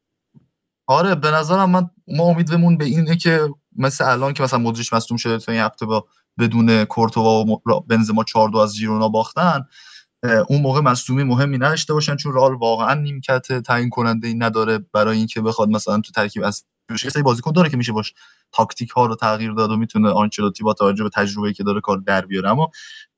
آره 0.87 1.15
به 1.15 1.31
نظرم 1.31 1.71
من 1.71 1.91
ما 2.09 2.25
امیدمون 2.25 2.77
به 2.79 2.85
اینه 2.85 3.17
که 3.17 3.49
مثل 3.77 4.05
الان 4.11 4.35
که 4.35 4.43
مثلا 4.43 4.59
مدریش 4.59 4.93
مصدوم 4.93 5.19
شده 5.19 5.39
تا 5.39 5.53
این 5.53 5.61
هفته 5.61 5.87
با 5.87 6.07
بدون 6.39 6.85
کورتوا 6.85 7.45
و 7.45 7.61
بنزما 7.89 8.25
4 8.25 8.49
دو 8.49 8.59
از 8.59 8.75
ژیرونا 8.77 9.09
باختن 9.09 9.67
اون 10.49 10.63
موقع 10.63 10.81
مصدومی 10.81 11.25
مهمی 11.25 11.59
نداشته 11.59 11.93
باشن 11.95 12.17
چون 12.17 12.35
رئال 12.35 12.55
واقعا 12.55 12.95
نیمکت 12.95 13.63
تعیین 13.63 13.91
کننده 13.91 14.29
ای 14.29 14.35
نداره 14.35 14.79
برای 14.79 15.19
اینکه 15.19 15.41
بخواد 15.41 15.69
مثلا 15.69 16.01
تو 16.01 16.13
ترکیب 16.13 16.43
از 16.45 16.65
یه 16.91 17.11
سری 17.11 17.23
بازیکن 17.23 17.53
داره 17.53 17.71
که 17.71 17.77
میشه 17.77 17.93
باش 17.93 18.15
تاکتیک 18.53 18.91
ها 18.91 19.07
رو 19.07 19.15
تغییر 19.15 19.53
داد 19.53 19.71
و 19.71 19.77
می‌تونه 19.77 20.11
آنچلوتی 20.11 20.65
با 20.65 20.75
توجه 20.75 21.05
به 21.05 21.11
تجربه‌ای 21.15 21.55
که 21.55 21.65
داره 21.65 21.81
کار 21.81 21.99
در 22.07 22.27
بیاره. 22.27 22.51
اما 22.51 22.71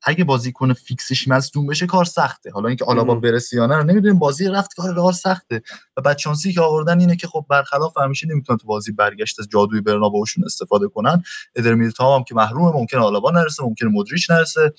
اگه 0.02 0.24
بازیکن 0.24 0.72
فیکسش 0.72 1.28
مصدوم 1.28 1.66
بشه 1.66 1.86
کار 1.86 2.04
سخته. 2.04 2.50
حالا 2.50 2.68
اینکه 2.68 2.84
آلابا. 2.84 3.14
برسی 3.14 3.56
یا 3.56 3.66
نه 3.66 3.76
رو 3.76 3.82
نمی‌دونیم. 3.82 4.18
بازی 4.18 4.48
رفت 4.48 4.74
کار 4.74 4.94
رئال 4.94 5.12
سخته. 5.12 5.62
و 5.96 6.00
بعد 6.00 6.18
شانسی 6.18 6.52
که 6.52 6.60
آوردن 6.60 7.00
اینه 7.00 7.16
که 7.16 7.26
خب 7.26 7.46
برخلاف 7.48 7.98
همیشه 7.98 8.26
نمی‌تونن 8.26 8.58
تو 8.58 8.66
بازی 8.66 8.92
برگشت 8.92 9.40
از 9.40 9.48
جادوی 9.52 9.80
برنابئوشون 9.80 10.44
استفاده 10.44 10.88
کنن. 10.88 11.22
ادر 11.56 11.74
میلیتائو 11.74 12.16
هم 12.16 12.24
که 12.24 12.34
محرومه 12.34 12.72
ممکنه 12.72 13.00
آلابا 13.00 13.30
نرسه 13.30 13.62
ممکنه 13.64 13.88
مودریچ 13.88 14.30
نرسه. 14.30 14.72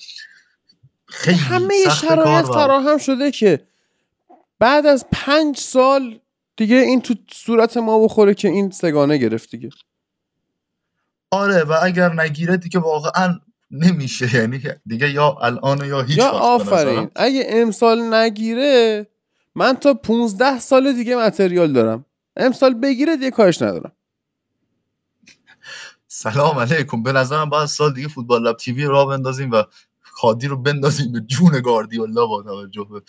خیلی 1.06 1.38
همه 1.38 1.74
شرایط 2.00 2.46
فراهم 2.46 2.98
شده 2.98 3.30
که 3.30 3.62
بعد 4.58 4.86
از 4.86 5.06
پنج 5.12 5.56
سال 5.56 6.18
دیگه 6.62 6.76
این 6.76 7.00
تو 7.00 7.14
صورت 7.32 7.76
ما 7.76 8.04
بخوره 8.04 8.34
که 8.34 8.48
این 8.48 8.70
سگانه 8.70 9.18
گرفت 9.18 9.50
دیگه. 9.50 9.70
آره 11.30 11.64
و 11.64 11.74
اگر 11.82 12.20
نگیره 12.20 12.56
دیگه 12.56 12.80
واقعا 12.80 13.40
نمیشه. 13.70 14.36
یعنی 14.36 14.62
دیگه 14.86 15.10
یا 15.10 15.36
الان 15.40 15.84
یا 15.84 16.02
هیچ 16.02 16.18
یا 16.18 16.28
آفرین. 16.28 17.10
اگه 17.16 17.44
امسال 17.48 18.14
نگیره 18.14 19.06
من 19.54 19.76
تا 19.76 19.94
15 19.94 20.60
سال 20.60 20.92
دیگه 20.92 21.16
متریال 21.16 21.72
دارم. 21.72 22.04
امسال 22.36 22.74
بگیره 22.74 23.16
دیگه 23.16 23.30
کارش 23.30 23.62
ندارم. 23.62 23.92
سلام 26.08 26.58
علیکم. 26.58 27.02
به 27.02 27.12
نظرم 27.12 27.50
باید 27.50 27.66
سال 27.66 27.94
دیگه 27.94 28.08
فوتبال 28.08 28.48
لب 28.48 28.56
تیوی 28.56 28.84
را 28.84 29.04
بندازیم 29.04 29.50
و 29.50 29.62
خادی 30.22 30.46
رو 30.46 30.56
بندازیم 30.56 31.12
به 31.12 31.20
جون 31.20 31.60
گاردیولا 31.60 32.26
با 32.26 32.42
توجه 32.42 32.86
به 32.90 33.02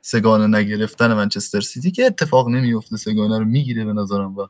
سگانه 0.00 0.58
نگرفتن 0.58 1.14
منچستر 1.14 1.60
سیتی 1.60 1.90
که 1.90 2.06
اتفاق 2.06 2.48
نمیفته 2.48 2.96
سگانه 2.96 3.38
رو 3.38 3.44
می‌گیره 3.44 3.84
به 3.84 3.92
نظرم 3.92 4.36
و 4.36 4.46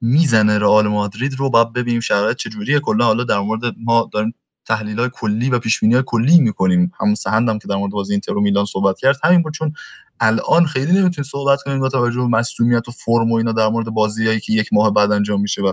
می‌زنه 0.00 0.58
رئال 0.58 0.88
مادرید 0.88 1.34
رو. 1.34 1.50
باید 1.50 1.72
ببینیم 1.72 2.00
شرایط 2.00 2.36
چجوریه. 2.36 2.80
کلا 2.80 3.04
حالا 3.04 3.24
در 3.24 3.38
مورد 3.38 3.60
ما 3.84 4.10
داریم 4.12 4.34
تحلیل 4.66 5.00
های 5.00 5.10
کلی 5.12 5.50
و 5.50 5.58
پیش 5.58 5.82
های 5.82 6.02
کلی 6.06 6.40
می‌کنیم. 6.40 6.92
هم 7.00 7.14
سهندم 7.14 7.58
که 7.58 7.68
در 7.68 7.76
مورد 7.76 7.92
بازی 7.92 8.12
اینتر 8.12 8.32
و 8.32 8.40
میلان 8.40 8.64
صحبت 8.64 8.98
کرد. 8.98 9.16
همین 9.24 9.42
بود 9.42 9.54
چون 9.54 9.72
الان 10.20 10.66
خیلی 10.66 10.92
نمی‌تونیم 10.92 11.28
صحبت 11.30 11.62
کنیم 11.62 11.80
با 11.80 11.88
توجه 11.88 12.20
به 12.20 12.26
مسئولیت 12.26 12.88
و 12.88 12.92
فرم 12.92 13.32
و 13.32 13.34
اینا 13.34 13.52
در 13.52 13.68
مورد 13.68 13.86
بازیایی 13.86 14.40
که 14.40 14.52
یک 14.52 14.72
ماه 14.72 14.94
بعد 14.94 15.12
انجام 15.12 15.40
میشه 15.40 15.62
و 15.62 15.72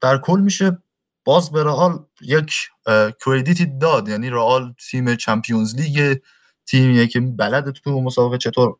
در 0.00 0.18
کل 0.18 0.40
میشه. 0.40 0.78
باز 1.26 1.50
به 1.50 1.64
رئال 1.64 2.04
یک 2.20 2.52
کردیتی 3.24 3.66
داد. 3.78 4.08
یعنی 4.08 4.30
رئال 4.30 4.74
تیم 4.90 5.14
چمپیونز 5.14 5.74
لیگ 5.74 6.18
تیمیه 6.66 7.06
که 7.06 7.20
بلد 7.20 7.70
تو 7.70 8.00
مسابقه. 8.00 8.38
چطور 8.38 8.76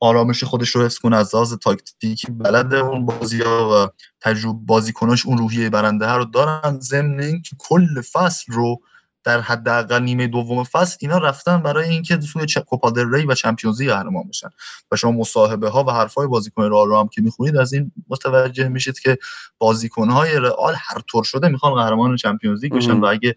آرامش 0.00 0.44
خودش 0.44 0.68
رو 0.68 0.84
حس 0.84 0.98
کنه 0.98 1.16
از 1.16 1.34
لحاظ 1.34 1.54
تاکتیکی 1.54 2.32
بلدن 2.32 2.74
اون 2.74 3.06
بازی 3.06 3.42
ها 3.42 3.86
و 3.86 3.88
تجربه 4.20 4.58
بازیکناش 4.66 5.26
اون 5.26 5.38
روحیه 5.38 5.70
برنده 5.70 6.06
ها 6.06 6.16
رو 6.16 6.24
دارن. 6.24 6.80
ضمن 6.80 7.20
اینکه 7.20 7.56
کل 7.58 8.00
فصل 8.00 8.52
رو 8.52 8.80
در 9.24 9.40
حداقل 9.40 10.02
نیمه 10.02 10.26
دوم 10.26 10.64
فصل 10.64 10.96
اینا 11.00 11.18
رفتن 11.18 11.62
برای 11.62 11.88
اینکه 11.88 12.16
توی 12.16 12.46
کوپا 12.66 12.90
دل 12.90 13.14
ری 13.14 13.26
و 13.26 13.34
Champions 13.34 13.80
League 13.80 13.90
قهرمان 13.90 14.28
بشن. 14.28 14.48
و 14.92 14.96
شما 14.96 15.12
مصاحبه 15.12 15.68
ها 15.68 15.84
و 15.84 15.90
حرفای 15.90 16.26
بازیکن 16.26 16.62
رئال 16.62 16.88
رو 16.88 16.98
هم 16.98 17.08
که 17.08 17.22
می‌خونید 17.22 17.56
از 17.56 17.72
این 17.72 17.92
متوجه 18.08 18.68
میشید 18.68 18.98
که 18.98 19.18
بازیکن 19.58 20.10
های 20.10 20.36
رئال 20.36 20.74
هر 20.76 21.00
طور 21.08 21.24
شده 21.24 21.48
می‌خوان 21.48 21.74
قهرمان 21.74 22.16
Champions 22.16 22.62
League 22.62 22.72
بشن 22.72 22.92
و 23.00 23.04
اگه 23.04 23.36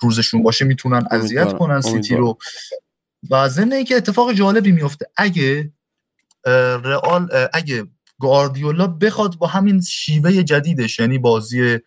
روزشون 0.00 0.42
باشه 0.42 0.64
می‌تونن 0.64 1.06
اذیت 1.10 1.52
کنن 1.52 1.80
سیتی 1.80 2.16
رو. 2.16 2.38
و 3.30 3.48
ضمن 3.48 3.72
اینکه 3.72 3.96
اتفاق 3.96 4.32
جالبی 4.32 4.72
میفته 4.72 5.06
اگه 5.16 5.72
رئال 6.84 7.28
اگه 7.52 7.86
گواردیولا 8.18 8.86
بخواد 8.86 9.34
با 9.34 9.46
همین 9.46 9.80
شیوه 9.80 10.42
جدیدش 10.42 10.98
یعنی 10.98 11.18
بازی 11.18 11.78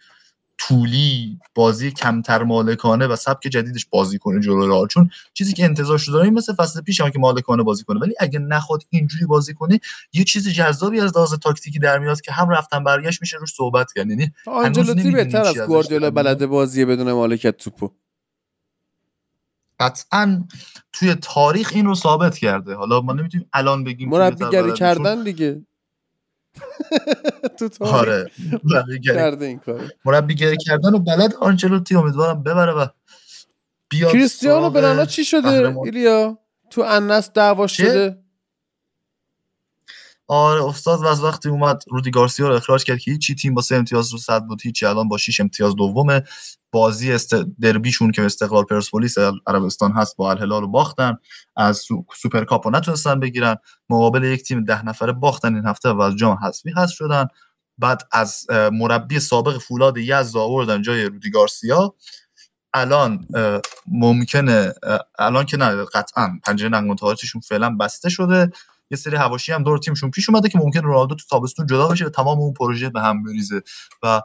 طولی 0.58 1.40
بازی 1.56 1.92
کمتر 1.92 2.44
مالکانه 2.44 3.08
و 3.08 3.16
سبک 3.16 3.48
جدیدش 3.48 3.86
بازی 3.86 4.18
کنه 4.18 4.40
جلو 4.40 4.68
رئال. 4.68 4.88
چون 4.88 5.10
چیزی 5.34 5.54
که 5.54 5.66
انتظار 5.66 5.98
شده 5.98 6.14
داریم 6.14 6.34
مثل 6.34 6.54
فصل 6.54 6.82
پیش 6.82 7.02
هم 7.02 7.10
که 7.10 7.20
مالکانه 7.20 7.64
بازی 7.64 7.84
کنه. 7.84 8.00
ولی 8.00 8.14
اگه 8.20 8.40
نخواد 8.40 8.84
اینجوری 8.90 9.26
بازی 9.26 9.54
کنه 9.54 9.80
یه 10.14 10.24
چیز 10.24 10.50
جذابی 10.50 11.00
از 11.00 11.18
لحاظ 11.18 11.34
تاکتیکی 11.34 11.80
در 11.80 12.00
میاد 12.00 12.22
که 12.22 12.32
هم 12.32 12.50
رفتن 12.50 12.84
برگشت 12.84 13.22
میشه 13.22 13.38
روش 13.38 13.54
صحبت 13.54 13.94
کرد. 13.96 14.10
یعنی 14.10 14.32
آنجلوتی 14.48 15.12
بهتر 15.12 15.42
از 15.42 15.58
گواردیولا 15.58 16.12
بلد 16.12 16.46
بازی 16.46 16.86
بدون 16.86 17.12
مالکیت 17.12 17.58
توپو 17.58 17.90
قطعا 19.80 20.44
توی 20.94 21.16
تاریخ 21.16 21.72
این 21.76 21.86
رو 21.86 21.96
ثابت 21.96 22.38
کرده. 22.38 22.76
حالا 22.76 23.02
ما 23.02 23.14
نمی‌تونیم 23.14 23.50
الان 23.54 23.84
بگیم 23.84 24.10
مربیگری 24.10 24.74
کردن 24.74 25.24
دیگه. 25.24 25.62
تو 27.58 27.86
آره. 27.86 28.32
کرده 29.06 29.46
این 29.46 29.60
کار 29.60 29.92
مربیگری 30.06 30.58
کردن 30.58 30.94
و 30.94 31.00
بلد 31.00 31.36
آنچلوتی 31.36 31.96
امیدوارم 31.96 32.44
ببره 32.44 32.72
و 32.72 32.88
بیاد 33.90 34.12
کریستیانو 34.12 34.70
بنانا 34.70 35.06
چی 35.06 35.26
شده 35.26 35.76
ایلیا؟ 35.84 36.40
تو 36.70 36.82
انس 36.82 37.32
دعوا 37.34 37.68
شده؟ 37.68 38.18
آره 40.30 40.66
استاد 40.66 41.06
از 41.06 41.24
وقتی 41.24 41.50
اومد 41.50 41.84
رودی 41.88 42.12
گارسیا 42.12 42.48
رو 42.48 42.56
اخراج 42.56 42.84
کرد 42.84 43.00
که 43.00 43.12
هیچی 43.12 43.36
تیم 43.36 43.54
با 43.54 43.62
سه 43.62 43.76
امتیاز 43.76 44.12
رو 44.12 44.18
صد 44.18 44.44
بود 44.44 44.62
هیچی. 44.62 44.86
الان 44.86 45.08
با 45.08 45.18
6 45.18 45.40
امتیاز 45.40 45.76
دومه. 45.76 46.24
بازی 46.72 47.14
است 47.14 47.36
دربیشون 47.62 48.12
که 48.12 48.26
استقلال 48.26 48.64
پرسپولیس 48.64 49.16
عربستان 49.48 49.92
هست 49.92 50.18
با 50.18 50.32
الهلال 50.32 50.62
رو 50.62 50.68
باختن. 50.68 51.18
از 51.56 51.86
سوپرکاپ 52.16 52.68
رو 52.68 52.74
نتونستن 52.74 53.20
بگیرن. 53.20 53.56
مقابل 53.90 54.24
یک 54.24 54.44
تیم 54.44 54.64
ده 54.64 54.86
نفره 54.86 55.12
باختن 55.12 55.56
این 55.56 55.66
هفته 55.66 55.90
و 55.90 56.02
از 56.02 56.16
جام 56.16 56.38
حذفی 56.44 56.72
هست 56.76 56.94
شدن. 56.94 57.28
بعد 57.78 58.08
از 58.12 58.46
مربی 58.72 59.20
سابق 59.20 59.58
فولاد 59.58 59.98
یزد 59.98 60.38
آوردن 60.38 60.82
جای 60.82 61.06
رودی 61.06 61.30
گارسیا. 61.30 61.96
الان 62.74 63.28
ممکنه 63.88 64.74
الان 65.20 65.46
که 65.46 65.58
نه 65.58 65.86
قطعا 65.86 66.40
پنجره 66.46 66.70
نقل 66.70 67.16
فعلا 67.44 67.70
بسته 67.70 68.10
شده. 68.10 68.52
یه 68.92 68.98
سری 68.98 69.16
هواشی 69.16 69.52
هم 69.52 69.64
دور 69.64 69.78
تیمشون 69.78 70.12
پیش 70.12 70.30
اومده 70.30 70.50
که 70.50 70.58
ممکن 70.58 70.80
رونالدو 70.80 71.16
تو 71.16 71.24
تابستون 71.30 71.66
جدا 71.66 71.88
بشه 71.88 72.06
و 72.06 72.10
تمام 72.10 72.40
اون 72.40 72.54
پروژه 72.54 72.90
به 72.90 73.02
هم 73.02 73.24
بریزه. 73.24 73.62
و 74.04 74.22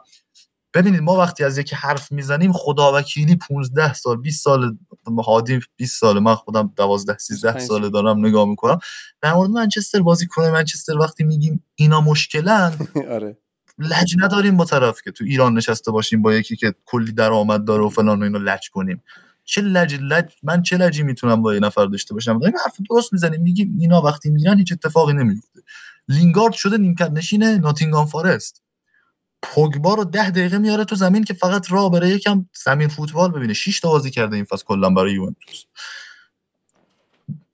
ببینید 0.73 1.01
ما 1.01 1.15
وقتی 1.15 1.43
از 1.43 1.57
یکی 1.57 1.75
حرف 1.75 2.11
می‌زنیم 2.11 2.53
خدا 2.53 2.93
وکیلی 2.93 3.35
15 3.35 3.93
سال 3.93 4.21
20 4.21 4.43
سال 4.43 4.77
هادی 5.25 5.59
20 5.75 5.99
سال 5.99 6.19
من 6.19 6.35
خودم 6.35 6.73
12 6.75 7.17
13 7.17 7.59
ساله 7.59 7.89
دارم 7.89 8.25
نگاه 8.25 8.45
می‌کنم. 8.45 8.79
در 9.21 9.33
مورد 9.33 9.49
منچستر 9.49 10.01
بازی 10.01 10.27
کنه 10.27 10.51
منچستر 10.51 10.97
وقتی 10.97 11.23
میگیم 11.23 11.63
اینا 11.75 12.01
مشکلن 12.01 12.73
آره. 13.15 13.37
لج 13.79 14.15
نداریم 14.17 14.57
با 14.57 14.65
طرف 14.65 15.01
که 15.01 15.11
تو 15.11 15.23
ایران 15.23 15.53
نشسته 15.53 15.91
باشیم 15.91 16.21
با 16.21 16.33
یکی 16.33 16.55
که 16.55 16.73
کلی 16.85 17.11
درآمد 17.11 17.65
داره 17.65 17.83
و 17.83 17.89
فلان 17.89 18.19
و 18.19 18.23
اینو 18.23 18.39
لج 18.39 18.69
کنیم. 18.69 19.03
چه 19.45 19.61
لج 19.61 19.95
لج 20.01 20.33
من 20.43 20.61
چه 20.61 20.77
لجی 20.77 21.03
می‌تونم 21.03 21.41
با 21.41 21.53
یه 21.53 21.59
نفر 21.59 21.85
داشته 21.85 22.13
باشم؟ 22.13 22.39
داریم 22.39 22.55
حرف 22.65 22.77
درست 22.89 23.13
می‌زنیم 23.13 23.41
میگیم 23.41 23.77
اینا 23.79 24.01
وقتی 24.01 24.29
میرن 24.29 24.57
هیچ 24.57 24.71
اتفاقی 24.71 25.13
نمیفته. 25.13 25.59
لینگارد 26.07 26.53
شده 26.53 26.77
نیمکت 26.77 27.11
نشین 27.11 27.43
ناتینگام 27.43 28.05
فارست. 28.05 28.61
پوگبا 29.41 29.93
رو 29.93 30.03
ده 30.03 30.29
دقیقه 30.29 30.57
میاره 30.57 30.85
تو 30.85 30.95
زمین 30.95 31.23
که 31.23 31.33
فقط 31.33 31.71
راه 31.71 31.91
بره 31.91 32.09
یکم 32.09 32.45
زمین 32.65 32.87
فوتبال 32.87 33.31
ببینه. 33.31 33.53
6 33.53 33.79
تا 33.79 33.89
بازی 33.89 34.11
کرده 34.11 34.35
این 34.35 34.45
فصل 34.45 34.63
کلا 34.65 34.89
برای 34.89 35.13
یوونتوس. 35.13 35.63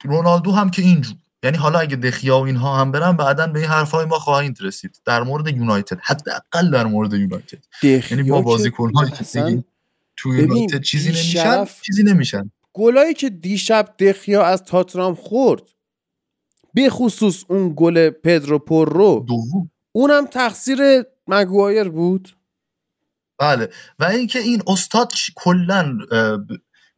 رونالدو 0.03 0.51
هم 0.51 0.69
که 0.69 0.81
اینجور. 0.81 1.15
یعنی 1.43 1.57
حالا 1.57 1.79
اگه 1.79 1.95
دخیا 1.95 2.39
و 2.39 2.43
اینها 2.43 2.77
هم 2.77 2.91
برن 2.91 3.11
بعدا 3.11 3.47
به 3.47 3.59
این 3.59 3.69
حرفای 3.69 4.05
ما 4.05 4.19
خواهید 4.19 4.57
رسید. 4.61 5.01
در 5.05 5.23
مورد 5.23 5.47
یونایتد. 5.47 5.99
حداقل 6.03 6.71
در 6.71 6.85
مورد 6.85 7.13
یونایتد. 7.13 7.63
یعنی 7.83 8.23
با 8.23 8.41
بازیکن‌هایی 8.41 9.11
که 9.11 9.23
تو 10.21 10.35
یونایتد 10.35 10.81
چیزی 10.81 11.09
نمیشن 11.09 11.65
چیزی 11.81 12.03
نمیشن. 12.03 12.51
گلایی 12.73 13.13
که 13.13 13.29
دیشب 13.29 13.95
دخیا 13.99 14.43
از 14.45 14.63
تاترام 14.63 15.15
خورد 15.15 15.61
به 16.73 16.89
خصوص 16.89 17.43
اون 17.47 17.73
گل 17.75 18.09
پدرو 18.09 18.59
پررو 18.59 19.25
دوم. 19.27 19.71
اونم 19.91 20.25
تقصیر 20.25 20.79
مگوایر 21.27 21.89
بود. 21.89 22.37
بله. 23.39 23.69
و 23.99 24.05
اینکه 24.05 24.39
این 24.39 24.61
استاد 24.67 25.13
کلا 25.35 25.97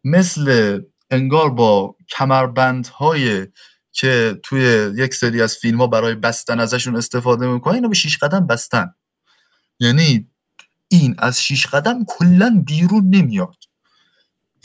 مثل 0.03 0.80
انگار 1.10 1.49
با 1.49 1.95
کمربندهای 2.10 3.48
که 3.91 4.39
توی 4.43 4.91
یک 4.98 5.14
سری 5.14 5.41
از 5.41 5.56
فیلم 5.56 5.77
ها 5.77 5.88
برای 5.88 6.15
بستن 6.15 6.60
ازشون 6.60 6.95
استفاده 6.95 7.48
می‌کنه 7.48 7.73
اینو 7.73 7.89
به 7.89 7.95
شیش 7.95 8.18
قدم 8.18 8.48
بستن. 8.48 8.93
یعنی 9.80 10.31
این 10.91 11.15
از 11.18 11.43
شیش 11.43 11.68
قدم 11.68 12.05
کلا 12.07 12.63
بیرون 12.65 13.09
نمیاد. 13.09 13.57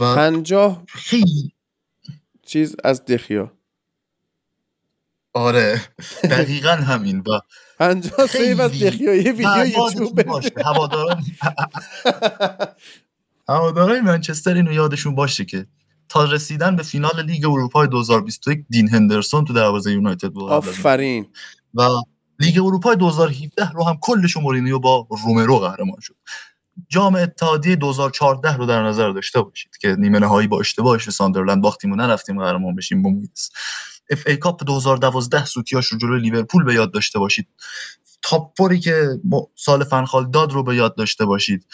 و 0.00 0.14
پنجاه 0.14 0.84
خیلی 0.88 1.52
چیز 2.46 2.76
از 2.84 3.04
دخیا. 3.04 3.52
آره 5.32 5.80
دقیقا 6.22 6.70
همین 6.70 7.18
و 7.18 7.40
پنجاه 7.78 8.26
save 8.26 8.60
از 8.60 8.70
دخیا. 8.70 9.14
یه 9.14 9.32
ویدیو 9.32 9.66
یوتیوب 9.66 10.20
هواداران 10.64 11.24
هواداران 13.48 14.00
منچستر 14.00 14.54
اینو 14.54 14.72
یادشون 14.72 15.14
باشه 15.14 15.44
که 15.44 15.66
تا 16.08 16.24
رسیدن 16.24 16.76
به 16.76 16.82
فینال 16.82 17.24
لیگ 17.26 17.44
اروپا 17.44 17.86
2021 17.86 18.64
دین 18.70 18.88
هندرسون 18.88 19.44
تو 19.44 19.52
دروازه 19.52 19.92
یونایتد 19.92 20.28
بود 20.28 20.50
آفرین. 20.50 21.26
و 21.74 21.82
لیگ 22.38 22.58
اروپا 22.58 22.94
2017 22.94 23.70
رو 23.70 23.84
هم 23.84 23.98
کلش 24.00 24.36
مورینیو 24.36 24.78
با 24.78 25.06
رومرو 25.24 25.58
قهرمان 25.58 26.00
شد. 26.00 26.16
جام 26.88 27.14
اتحادیه 27.14 27.76
2014 27.76 28.56
رو 28.56 28.66
در 28.66 28.82
نظر 28.82 29.10
داشته 29.10 29.42
باشید 29.42 29.76
که 29.76 29.96
نیمه 29.98 30.18
نهایی 30.18 30.48
با 30.48 30.60
اشتباهش 30.60 31.04
به 31.04 31.10
ساندرلند 31.10 31.62
باختیم 31.62 31.92
و 31.92 31.96
نرفتیم 31.96 32.42
قهرمان 32.42 32.74
بشیم 32.74 33.02
با 33.02 33.10
FA 34.10 34.22
Cup 34.26 34.64
2012 34.64 35.44
سوتیاش 35.44 35.86
رو 35.86 35.98
جلوی 35.98 36.20
لیورپول 36.20 36.64
به 36.64 36.74
یاد 36.74 36.92
داشته 36.92 37.18
باشید. 37.18 37.48
top 38.22 38.52
four 38.56 38.75
ی 38.75 38.80
که 38.80 39.08
سال 39.54 39.84
فن‌خال 39.84 40.30
داد 40.30 40.52
رو 40.52 40.62
به 40.62 40.76
یاد 40.76 40.96
داشته 40.96 41.24
باشید. 41.24 41.66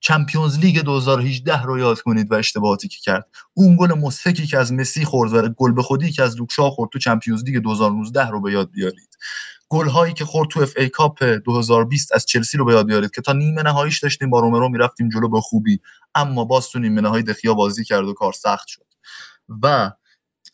Champions 0.00 0.58
League 0.58 0.80
2018 0.80 1.62
رو 1.62 1.78
یاد 1.78 2.00
کنید 2.00 2.32
و 2.32 2.34
اشتباهاتی 2.34 2.88
که 2.88 2.98
کرد. 3.02 3.26
اون 3.54 3.76
گل 3.76 3.94
مضحکی 3.98 4.46
که 4.46 4.58
از 4.58 4.72
مسی 4.72 5.04
خورد 5.04 5.32
و 5.32 5.48
گل 5.48 5.72
به 5.72 5.82
خودی 5.82 6.12
که 6.12 6.22
از 6.22 6.36
لوک 6.36 6.59
شا 6.59 6.70
خورد 6.70 6.90
تو 6.92 6.98
Champions 6.98 7.44
League 7.44 7.58
2019 7.58 8.28
رو 8.28 8.40
به 8.40 8.52
یاد 8.52 8.70
بیارید. 8.70 9.16
گل 9.68 9.88
هایی 9.88 10.14
که 10.14 10.24
خورد 10.24 10.48
تو 10.50 10.60
FA 10.60 10.72
Cup 10.76 11.24
2020 11.24 12.14
از 12.14 12.26
چلسی 12.26 12.58
رو 12.58 12.64
به 12.64 12.72
یاد 12.72 12.86
بیارید 12.86 13.10
که 13.10 13.22
تا 13.22 13.32
نیمه 13.32 13.62
نهاییش 13.62 14.02
داشتیم 14.02 14.30
با 14.30 14.40
رومرو 14.40 14.68
می‌رفتیم 14.68 15.08
جلو 15.08 15.28
به 15.28 15.40
خوبی. 15.40 15.80
اما 16.14 16.44
باز 16.44 16.68
تو 16.68 16.78
نیمه 16.78 17.00
نهایی 17.00 17.22
دخیا 17.24 17.54
بازی 17.54 17.84
کرد 17.84 18.04
و 18.04 18.12
کار 18.14 18.32
سخت 18.32 18.68
شد. 18.68 18.86
و 19.62 19.92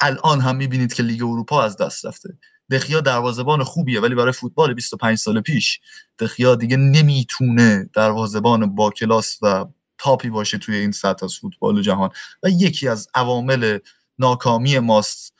الان 0.00 0.40
هم 0.40 0.56
می‌بینید 0.56 0.92
که 0.94 1.02
لیگ 1.02 1.22
اروپا 1.22 1.62
از 1.62 1.76
دست 1.76 2.06
رفته. 2.06 2.38
دخیا 2.70 3.00
دروازبان 3.00 3.64
خوبیه 3.64 4.00
ولی 4.00 4.14
برای 4.14 4.32
فوتبال 4.32 4.74
25 4.74 5.18
سال 5.18 5.40
پیش 5.40 5.80
دخیا 6.18 6.54
دیگه 6.54 6.76
نمی‌تونه 6.76 7.90
دروازبان 7.94 8.74
با 8.74 8.90
کلاس 8.90 9.38
و 9.42 9.64
تاپی 9.98 10.30
باشه 10.30 10.58
توی 10.58 10.76
این 10.76 10.92
سطح 10.92 11.24
از 11.24 11.34
فوتبال 11.34 11.82
جهان. 11.82 12.10
و 12.42 12.48
یکی 12.48 12.88
از 12.88 13.08
عوامل 13.14 13.78
ناکامی 14.18 14.78
ماست 14.78 15.33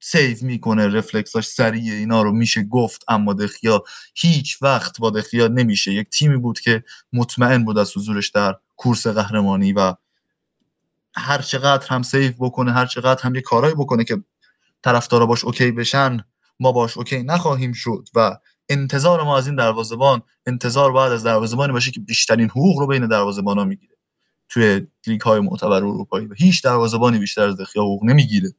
save 0.00 0.36
می‌کنه 0.42 0.88
رفلکساش 0.88 1.46
سریع 1.46 1.92
اینا 1.92 2.22
رو 2.22 2.32
میشه 2.32 2.62
گفت 2.62 3.04
اما 3.08 3.32
دخیا 3.32 3.84
هیچ 4.14 4.62
وقت 4.62 5.00
با 5.00 5.10
دخیا 5.10 5.48
نمیشه. 5.48 5.92
یک 5.92 6.08
تیمی 6.10 6.36
بود 6.36 6.60
که 6.60 6.84
مطمئن 7.12 7.64
بود 7.64 7.78
از 7.78 7.96
حضورش 7.96 8.28
در 8.28 8.54
کورس 8.76 9.06
قهرمانی 9.06 9.72
و 9.72 9.94
هر 11.14 11.42
چقدر 11.42 11.88
هم 11.88 12.02
save 12.02 12.32
بکنه 12.38 12.72
هر 12.72 12.86
چقدر 12.86 13.22
هم 13.22 13.34
یه 13.34 13.40
کارایی 13.40 13.74
بکنه 13.74 14.04
که 14.04 14.24
طرفدارا 14.82 15.26
باش 15.26 15.44
OK 15.44 15.72
بشن 15.72 16.24
ما 16.60 16.72
باش 16.72 16.96
OK 16.96 17.22
نخواهیم 17.22 17.72
شد 17.72 18.08
و 18.14 18.36
انتظار 18.68 19.22
ما 19.24 19.38
از 19.38 19.46
این 19.46 19.56
دروازه‌بان 19.56 20.22
انتظار 20.46 20.92
باید 20.92 21.12
از 21.12 21.22
دروازه‌بانی 21.22 21.72
باشه 21.72 21.90
که 21.90 22.00
بیشترین 22.00 22.48
حقوق 22.48 22.78
رو 22.78 22.86
بین 22.86 23.06
دروازه‌بانا 23.06 23.64
می‌گیره. 23.64 23.96
توی 24.48 24.86
لیگ 25.06 25.20
های 25.20 25.40
معتبر 25.40 25.76
اروپایی 25.76 26.26
و 26.26 26.34
هیچ 26.34 26.64
دروازه‌بانی 26.64 27.18
بیشتر 27.18 27.48
از 27.48 27.56
دخیا 27.56 27.82
حقوق 27.82 28.04
نمی‌گیره. 28.04 28.52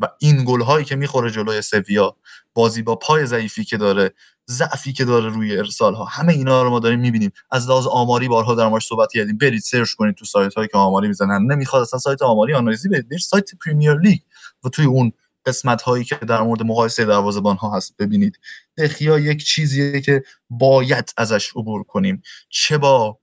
و 0.00 0.08
این 0.18 0.44
گل 0.44 0.62
هایی 0.62 0.84
که 0.84 0.96
می‌خوره 0.96 1.30
جلوی 1.30 1.62
سویا 1.62 2.16
بازی 2.54 2.82
با 2.82 2.96
پای 2.96 3.26
ضعیفی 3.26 3.64
که 3.64 3.76
داره 3.76 4.14
ضعفی 4.50 4.92
که 4.92 5.04
داره 5.04 5.28
روی 5.28 5.56
ارسال 5.58 5.94
ها 5.94 6.04
همه 6.04 6.32
اینا 6.32 6.62
رو 6.62 6.70
ما 6.70 6.78
داریم 6.78 7.00
می‌بینیم. 7.00 7.32
از 7.50 7.68
لحاظ 7.68 7.86
آماری 7.86 8.28
بارها 8.28 8.54
در 8.54 8.68
موردش 8.68 8.86
صحبت 8.86 9.12
کردیم. 9.12 9.38
برید 9.38 9.62
search 9.62 9.92
کنید 9.92 10.14
تو 10.14 10.24
سایت 10.24 10.54
هایی 10.54 10.68
که 10.68 10.78
آماری 10.78 11.08
می‌زنن. 11.08 11.52
نمی‌خواد 11.52 11.82
اصلا 11.82 11.98
سایت 11.98 12.22
آماری 12.22 12.54
آنالیزی 12.54 12.88
برید 12.88 13.18
سایت 13.18 13.50
پریمیر 13.64 13.94
لیگ 13.94 14.20
و 14.64 14.68
توی 14.68 14.84
اون 14.84 15.12
قسمت 15.46 15.82
هایی 15.82 16.04
که 16.04 16.16
در 16.16 16.42
مورد 16.42 16.62
مقایسه 16.62 17.04
دروازه‌بان 17.04 17.56
ها 17.56 17.76
هست 17.76 17.94
ببینید. 17.98 18.38
دخیا 18.78 19.18
یک 19.18 19.44
چیزیه 19.44 20.00
که 20.00 20.22
باید 20.50 21.12
ازش 21.16 21.50
عبور 21.56 21.82
کنیم. 21.82 22.22
چه 22.48 22.78
با 22.78 23.18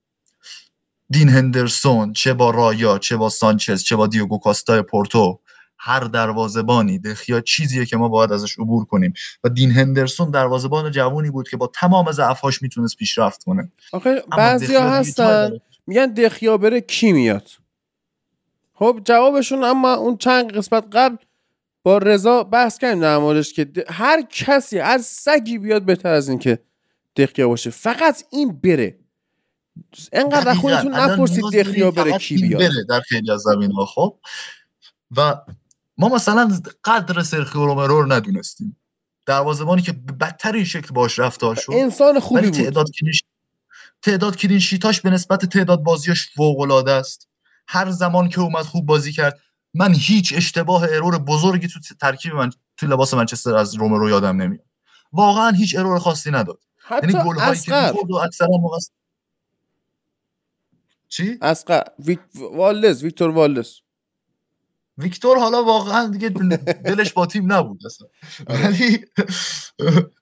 دین 1.10 1.28
هندرسون 1.28 2.12
چه 2.12 2.34
با 2.34 2.50
رایا 2.50 2.98
چه 2.98 3.16
با 3.16 3.28
سانچز 3.28 3.82
چه 3.84 3.96
با 3.96 4.06
دیوگو 4.06 4.38
کاستا 4.38 4.82
پورتو. 4.82 5.40
هر 5.78 6.00
دروازبانی 6.00 6.98
دخیا 6.98 7.40
چیزیه 7.40 7.86
که 7.86 7.96
ما 7.96 8.08
باید 8.08 8.32
ازش 8.32 8.58
عبور 8.58 8.84
کنیم. 8.84 9.12
و 9.44 9.48
دین 9.48 9.70
هندرسون 9.70 10.30
دروازبان 10.30 10.90
جوونی 10.90 11.30
بود 11.30 11.48
که 11.48 11.56
با 11.56 11.66
تمام 11.66 12.12
ضعفاش 12.12 12.62
می‌تونست 12.62 12.96
پیشرفت 12.96 13.44
کنه. 13.44 13.72
آخه 13.92 14.22
بعضیا 14.36 14.90
هستن 14.90 15.50
میگن 15.86 16.06
دخیا 16.06 16.56
بره 16.56 16.80
کی 16.80 17.12
میاد؟ 17.12 17.48
خب 18.74 19.00
جوابشون 19.04 19.64
اما 19.64 19.94
اون 19.94 20.16
چند 20.16 20.52
قسمت 20.52 20.84
قبل 20.92 21.16
با 21.82 21.98
رضا 21.98 22.44
بحث 22.44 22.78
کردیم 22.78 23.00
در 23.00 23.18
موردش 23.18 23.52
که 23.52 23.72
هر 23.88 24.22
کسی 24.30 24.78
از 24.78 25.04
سگی 25.06 25.58
بیاد 25.58 25.82
بهتر 25.82 26.12
از 26.12 26.28
این 26.28 26.38
که 26.38 26.58
دخیا 27.16 27.48
باشه. 27.48 27.70
فقط 27.70 28.24
این 28.30 28.60
بره. 28.60 28.98
انقدر 30.12 30.54
خودتون 30.54 30.94
نپرسید 30.94 31.44
دخیا 31.44 31.90
بره 31.90 32.18
کی 32.18 32.36
بیاد. 32.36 32.60
بره 32.60 32.84
در 32.88 33.00
خیلی 33.00 33.30
از 33.30 33.40
زمین 33.40 33.72
ها 33.72 33.86
خب؟ 33.86 34.18
و 35.16 35.34
ما 35.98 36.08
مثلا 36.08 36.60
قدر 36.84 37.22
سرخیو 37.22 37.66
رومرو 37.66 38.02
رو 38.02 38.12
ندونستیم. 38.12 38.76
دروازه‌بانی 39.26 39.82
که 39.82 39.92
بدترین 39.92 40.64
شکل 40.64 40.94
باش 40.94 41.18
رفتار 41.18 41.54
شد. 41.54 41.72
انسان 41.72 42.20
خوبی 42.20 42.40
بود. 42.40 42.50
تعداد 42.50 42.90
clean 42.90 43.13
ش 43.13 43.22
تعداد 44.02 44.36
clean 44.36 44.63
sheet 44.63 44.89
اش 44.89 45.00
به 45.00 45.10
نسبت 45.10 45.46
تعداد 45.46 45.82
بازیاش 45.82 46.30
فوق 46.34 46.60
العاده 46.60 46.92
است. 46.92 47.28
هر 47.68 47.90
زمان 47.90 48.28
که 48.28 48.40
اومد 48.40 48.64
خوب 48.64 48.86
بازی 48.86 49.12
کرد. 49.12 49.40
من 49.74 49.94
هیچ 49.94 50.32
اشتباه 50.36 50.82
error 50.88 51.18
بزرگی 51.18 51.68
تو 51.68 51.80
ترکیب 52.00 52.34
من 52.34 52.50
تو 52.76 52.86
لباس 52.86 53.14
منچستر 53.14 53.56
از 53.56 53.74
رومرو 53.74 54.08
یادم 54.08 54.42
نمیاد. 54.42 54.64
واقعا 55.12 55.50
هیچ 55.50 55.76
error 55.76 55.98
خاصی 55.98 56.30
نداد. 56.30 56.58
یعنی 56.90 57.12
گل 57.12 57.38
هایی 57.38 57.60
که 57.60 57.74
می‌خورد 57.74 58.10
و 58.10 58.14
اکثرا 58.14 58.48
موقع 58.48 58.78
چی؟ 61.08 61.38
اسقر. 61.42 61.82
ویک... 61.98 62.20
والز 62.34 63.02
ویکتور 63.02 63.30
والز 63.30 63.80
ویکتور 64.98 65.38
حالا 65.38 65.64
واقعا 65.64 66.06
دیگه 66.06 66.28
دلش 66.84 67.12
با 67.12 67.26
تیم 67.26 67.52
نبود 67.52 67.80
اصلا. 67.86 68.08
ولی 68.48 68.98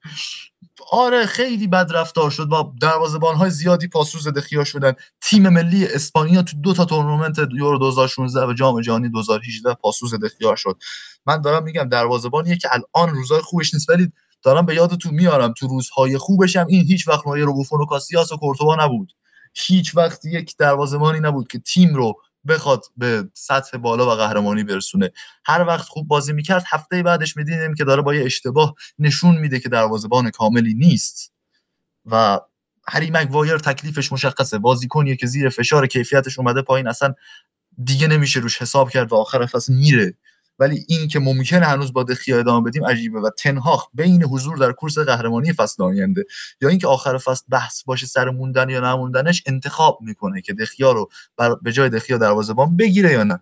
آره 0.91 1.27
خیلی 1.27 1.67
بد 1.67 1.91
رفتار 1.95 2.31
شد. 2.31 2.45
با 2.45 2.75
دروازه‌بان 2.81 3.35
های 3.35 3.51
زیادی 3.51 3.89
پاسوز 3.89 4.29
دخیا 4.29 4.65
شدن. 4.65 4.93
تیم 5.21 5.49
ملی 5.49 5.87
اسپانیا 5.87 6.43
تو 6.43 6.57
دو 6.57 6.75
تا 6.75 6.85
تورنمنت 6.85 7.39
یورو 7.55 7.79
2016 7.79 8.47
و 8.47 8.53
جام 8.53 8.81
جهانی 8.81 9.09
2018 9.09 9.75
پاسوز 9.75 10.15
دخیا 10.15 10.57
شد. 10.57 10.79
من 11.27 11.41
دارم 11.41 11.65
میگم 11.65 11.89
دروازه‌بانیه 11.89 12.57
که 12.57 12.69
الان 12.73 13.15
روزای 13.15 13.41
خوبش 13.41 13.75
نیست 13.75 13.91
ولی 13.91 14.13
دارم 14.43 14.67
به 14.67 14.75
یادتون 14.75 15.15
میارم 15.15 15.55
تو 15.59 15.67
روزهای 15.69 16.19
خوبش 16.19 16.57
هم 16.57 16.67
این 16.67 16.85
هیچ 16.85 17.09
وقت 17.09 17.27
مایه 17.27 17.45
روبوفون 17.45 17.81
و 17.81 17.85
کاسیاس 17.87 18.33
و 18.33 18.37
کورتوا 18.37 18.85
نبود. 18.85 19.13
هیچ 19.55 19.97
وقت 19.97 20.25
یک 20.25 20.57
دروازه‌بانی 20.57 21.21
نبود 21.21 21.49
که 21.49 21.59
تیم 21.59 21.95
رو 21.95 22.15
بخواد 22.47 22.85
به 22.97 23.29
سطح 23.35 23.79
بالا 23.79 24.07
و 24.07 24.11
قهرمانی 24.15 24.65
برسونه. 24.65 25.11
هر 25.45 25.65
وقت 25.69 25.89
خوب 25.89 26.09
بازی 26.09 26.33
می‌کرد 26.33 26.65
هفته 26.67 27.03
بعدش 27.03 27.37
می‌دیدیم 27.37 27.75
که 27.75 27.85
داره 27.85 28.03
با 28.03 28.15
یه 28.15 28.25
اشتباه 28.25 28.75
نشون 28.99 29.39
میده 29.39 29.61
که 29.61 29.69
دروازه‌بان 29.69 30.31
کاملی 30.31 30.75
نیست. 30.75 31.33
و 32.07 32.41
هری 32.89 33.11
مگوایر 33.11 33.59
تکلیفش 33.59 34.13
مشخصه. 34.13 34.59
بازیکنیه 34.59 35.17
که 35.17 35.27
زیر 35.27 35.49
فشار 35.49 35.87
کیفیتش 35.87 36.39
اومده 36.39 36.63
پایین 36.63 36.89
اصلا 36.89 37.15
دیگه 37.85 38.07
نمیشه 38.07 38.41
روش 38.41 38.63
حساب 38.63 38.91
کرد 38.91 39.13
و 39.13 39.17
آخر 39.17 39.47
فصل 39.47 39.73
میره. 39.73 40.15
ولی 40.59 40.85
این 40.89 41.09
که 41.09 41.19
ممکنه 41.19 41.67
هنوز 41.67 41.93
با 41.93 42.03
دخیا 42.03 42.39
ادامه 42.39 42.71
بدیم 42.71 42.85
عجیبه 42.85 43.21
و 43.21 43.31
تنهاخ 43.39 43.89
بین 43.95 44.25
حضور 44.25 44.57
در 44.57 44.73
کورس 44.73 44.99
قهرمانی 44.99 45.53
فصل 45.53 45.83
آینده 45.83 46.25
یا 46.61 46.69
اینکه 46.69 46.87
آخر 46.87 47.19
فصل 47.19 47.45
بحث 47.49 47.85
باشه 47.85 48.07
سر 48.07 48.31
موندن 48.31 48.69
یا 48.69 48.81
نموندنش 48.81 49.43
انتخاب 49.47 49.99
می‌کنه 50.01 50.41
که 50.41 50.53
دخیا 50.53 50.93
رو 50.93 51.11
بر 51.37 51.55
به 51.55 51.73
جای 51.73 51.89
دخیا 51.89 52.19
دروازه‌بان 52.19 52.77
بگیره 52.77 53.13
یا 53.13 53.25
نه. 53.25 53.41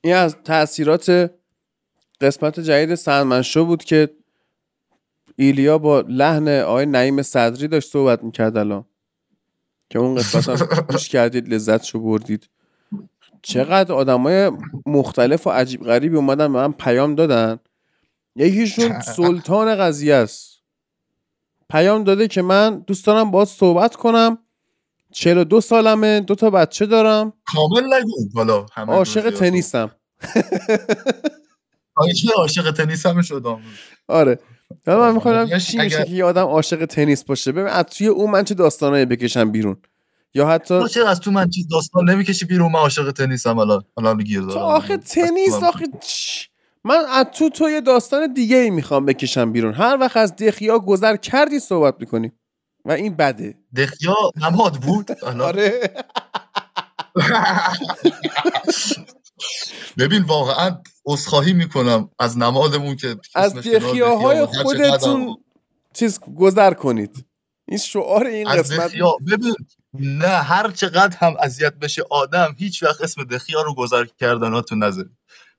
این 0.00 0.14
از 0.14 0.36
تاثیرات 0.44 1.30
قسمت 2.20 2.60
جدید 2.60 2.94
سندمنشو 2.94 3.64
بود 3.64 3.84
که 3.84 4.10
ایلیا 5.36 5.78
با 5.78 6.00
لحن 6.00 6.48
آقای 6.48 6.86
نعیم 6.86 7.22
صدری 7.22 7.68
داشت 7.68 7.90
صحبت 7.92 8.24
می‌کرد 8.24 8.56
الان. 8.56 8.84
که 9.90 9.98
اون 9.98 10.14
قسمت 10.14 10.48
هم 10.48 10.66
گوش 10.90 11.08
کردید 11.08 11.54
لذت 11.54 11.84
شو 11.84 12.00
بردید. 12.00 12.48
چقدر 13.42 13.92
آدمای 13.92 14.50
مختلف 14.86 15.46
و 15.46 15.50
عجیب 15.50 15.82
غریبی 15.82 16.16
اومدن 16.16 16.52
به 16.52 16.58
من 16.58 16.72
پیام 16.72 17.14
دادن. 17.14 17.58
یکیشون 18.36 19.00
سلطان 19.16 19.76
قضیه 19.76 20.14
است. 20.14 20.60
پیام 21.70 22.04
داده 22.04 22.28
که 22.28 22.42
من 22.42 22.84
دوست 22.86 23.06
دارم 23.06 23.30
باید 23.30 23.48
صحبت 23.48 23.96
کنم. 23.96 24.38
42 25.12 25.60
سالمه 25.60 26.20
دو 26.20 26.34
تا 26.34 26.50
بچه 26.50 26.86
دارم. 26.86 27.32
کامل 27.54 27.94
نگو 27.94 28.10
حالا 28.34 28.66
عاشق 28.76 29.30
تنیسم. 29.30 29.90
عاشق 32.36 32.70
تنیس 32.70 33.06
هم 33.06 33.22
شدم 33.22 33.60
آره. 34.08 34.38
حالا 34.86 35.00
من 35.00 35.14
می‌خوام 35.14 35.48
یعنی 35.48 35.60
چی 35.60 35.78
میشه 35.78 36.04
که 36.04 36.10
یه 36.10 36.24
آدم 36.24 36.44
عاشق 36.44 36.84
تنیس 36.84 37.24
باشه. 37.24 37.52
ببین 37.52 37.66
از 37.66 37.84
توی 37.84 38.06
اون 38.06 38.30
من 38.30 38.44
چه 38.44 38.54
داستانایی 38.54 39.04
بکشم 39.04 39.50
بیرون؟ 39.50 39.76
یا 40.34 40.46
حتی 40.48 40.80
تو 40.80 40.88
چرا 40.88 41.08
از 41.08 41.20
تو 41.20 41.30
من 41.30 41.50
چیز 41.50 41.68
داستان 41.68 42.10
نمی‌کشی 42.10 42.44
بیرون؟ 42.44 42.72
من 42.72 42.78
عاشق 42.78 43.10
تنیسم 43.10 43.58
الان. 43.58 43.84
الان 43.96 44.18
گیر 44.18 44.40
دارم 44.40 44.52
تو 44.52 44.58
آخه 44.58 44.96
تنیس 44.96 45.54
آخه 45.54 45.86
من 46.84 47.04
از 47.10 47.26
تو 47.38 47.50
تو 47.50 47.70
یه 47.70 47.80
داستان 47.80 48.32
دیگه 48.32 48.56
ای 48.56 48.70
می‌خوام 48.70 49.06
بکشم 49.06 49.52
بیرون. 49.52 49.74
هر 49.74 49.96
وقت 50.00 50.16
از 50.16 50.36
دخیا 50.36 50.78
گذر 50.78 51.16
کردی 51.16 51.60
صحبت 51.60 51.94
می‌کنیم 52.00 52.32
و 52.84 52.92
این 52.92 53.16
بده. 53.16 53.54
دخیا 53.76 54.16
نماد 54.36 54.76
بود؟ 54.76 55.10
آره. 55.24 55.90
ببین 59.98 60.22
واقعا 60.22 60.76
عذرخواهی 61.06 61.52
می‌کنم 61.52 62.10
از 62.18 62.38
نمادمون 62.38 62.96
که 62.96 63.16
از 63.34 63.54
دخیاهای 63.54 64.46
خودتون 64.46 65.36
چیز 65.94 66.20
گذر 66.36 66.74
کنید. 66.74 67.26
این 67.68 67.78
شعار 67.78 68.26
این 68.26 68.48
قسمت 68.48 68.92
ببین 69.26 69.54
نه 69.94 70.28
هر 70.28 70.70
چقدر 70.70 71.16
هم 71.16 71.36
اذیت 71.40 71.74
بشه 71.74 72.02
آدم 72.10 72.54
هیچ 72.58 72.82
وقت 72.82 73.00
اسم 73.00 73.24
دخیا 73.24 73.62
رو 73.62 73.74
گذر 73.74 74.04
کردناتون 74.04 74.84
نذارید. 74.84 75.12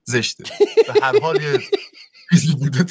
زشته. 0.04 0.44
به 0.88 1.02
هر 1.02 1.20
حال 1.20 1.42
یه 1.42 1.60
چیزی 2.32 2.56
بوده. 2.56 2.86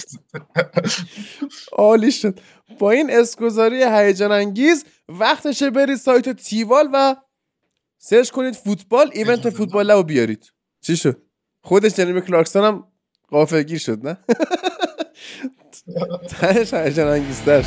عالی 1.72 2.12
شد. 2.12 2.40
با 2.78 2.90
این 2.90 3.10
اسگذاری 3.10 3.84
هیجان 3.84 4.32
انگیز 4.32 4.84
وقتشه 5.08 5.70
برید 5.70 5.98
سایت 5.98 6.28
تیوال 6.28 6.88
و 6.92 7.16
سرچ 7.98 8.30
کنید 8.30 8.54
فوتبال 8.54 9.10
ایونت 9.12 9.50
فوتبال 9.50 9.90
رو 9.90 10.02
بیارید. 10.02 10.52
چی 10.80 10.96
شد؟ 10.96 11.22
خودش 11.62 11.94
جنیمی 11.94 12.20
کلارکسون 12.20 12.64
هم 12.64 12.84
غافلگیر 13.30 13.78
شد 13.78 14.06
نه؟ 14.06 14.18
تهش 16.30 16.74
هیجان 16.74 17.08
انگیزتر 17.08 17.64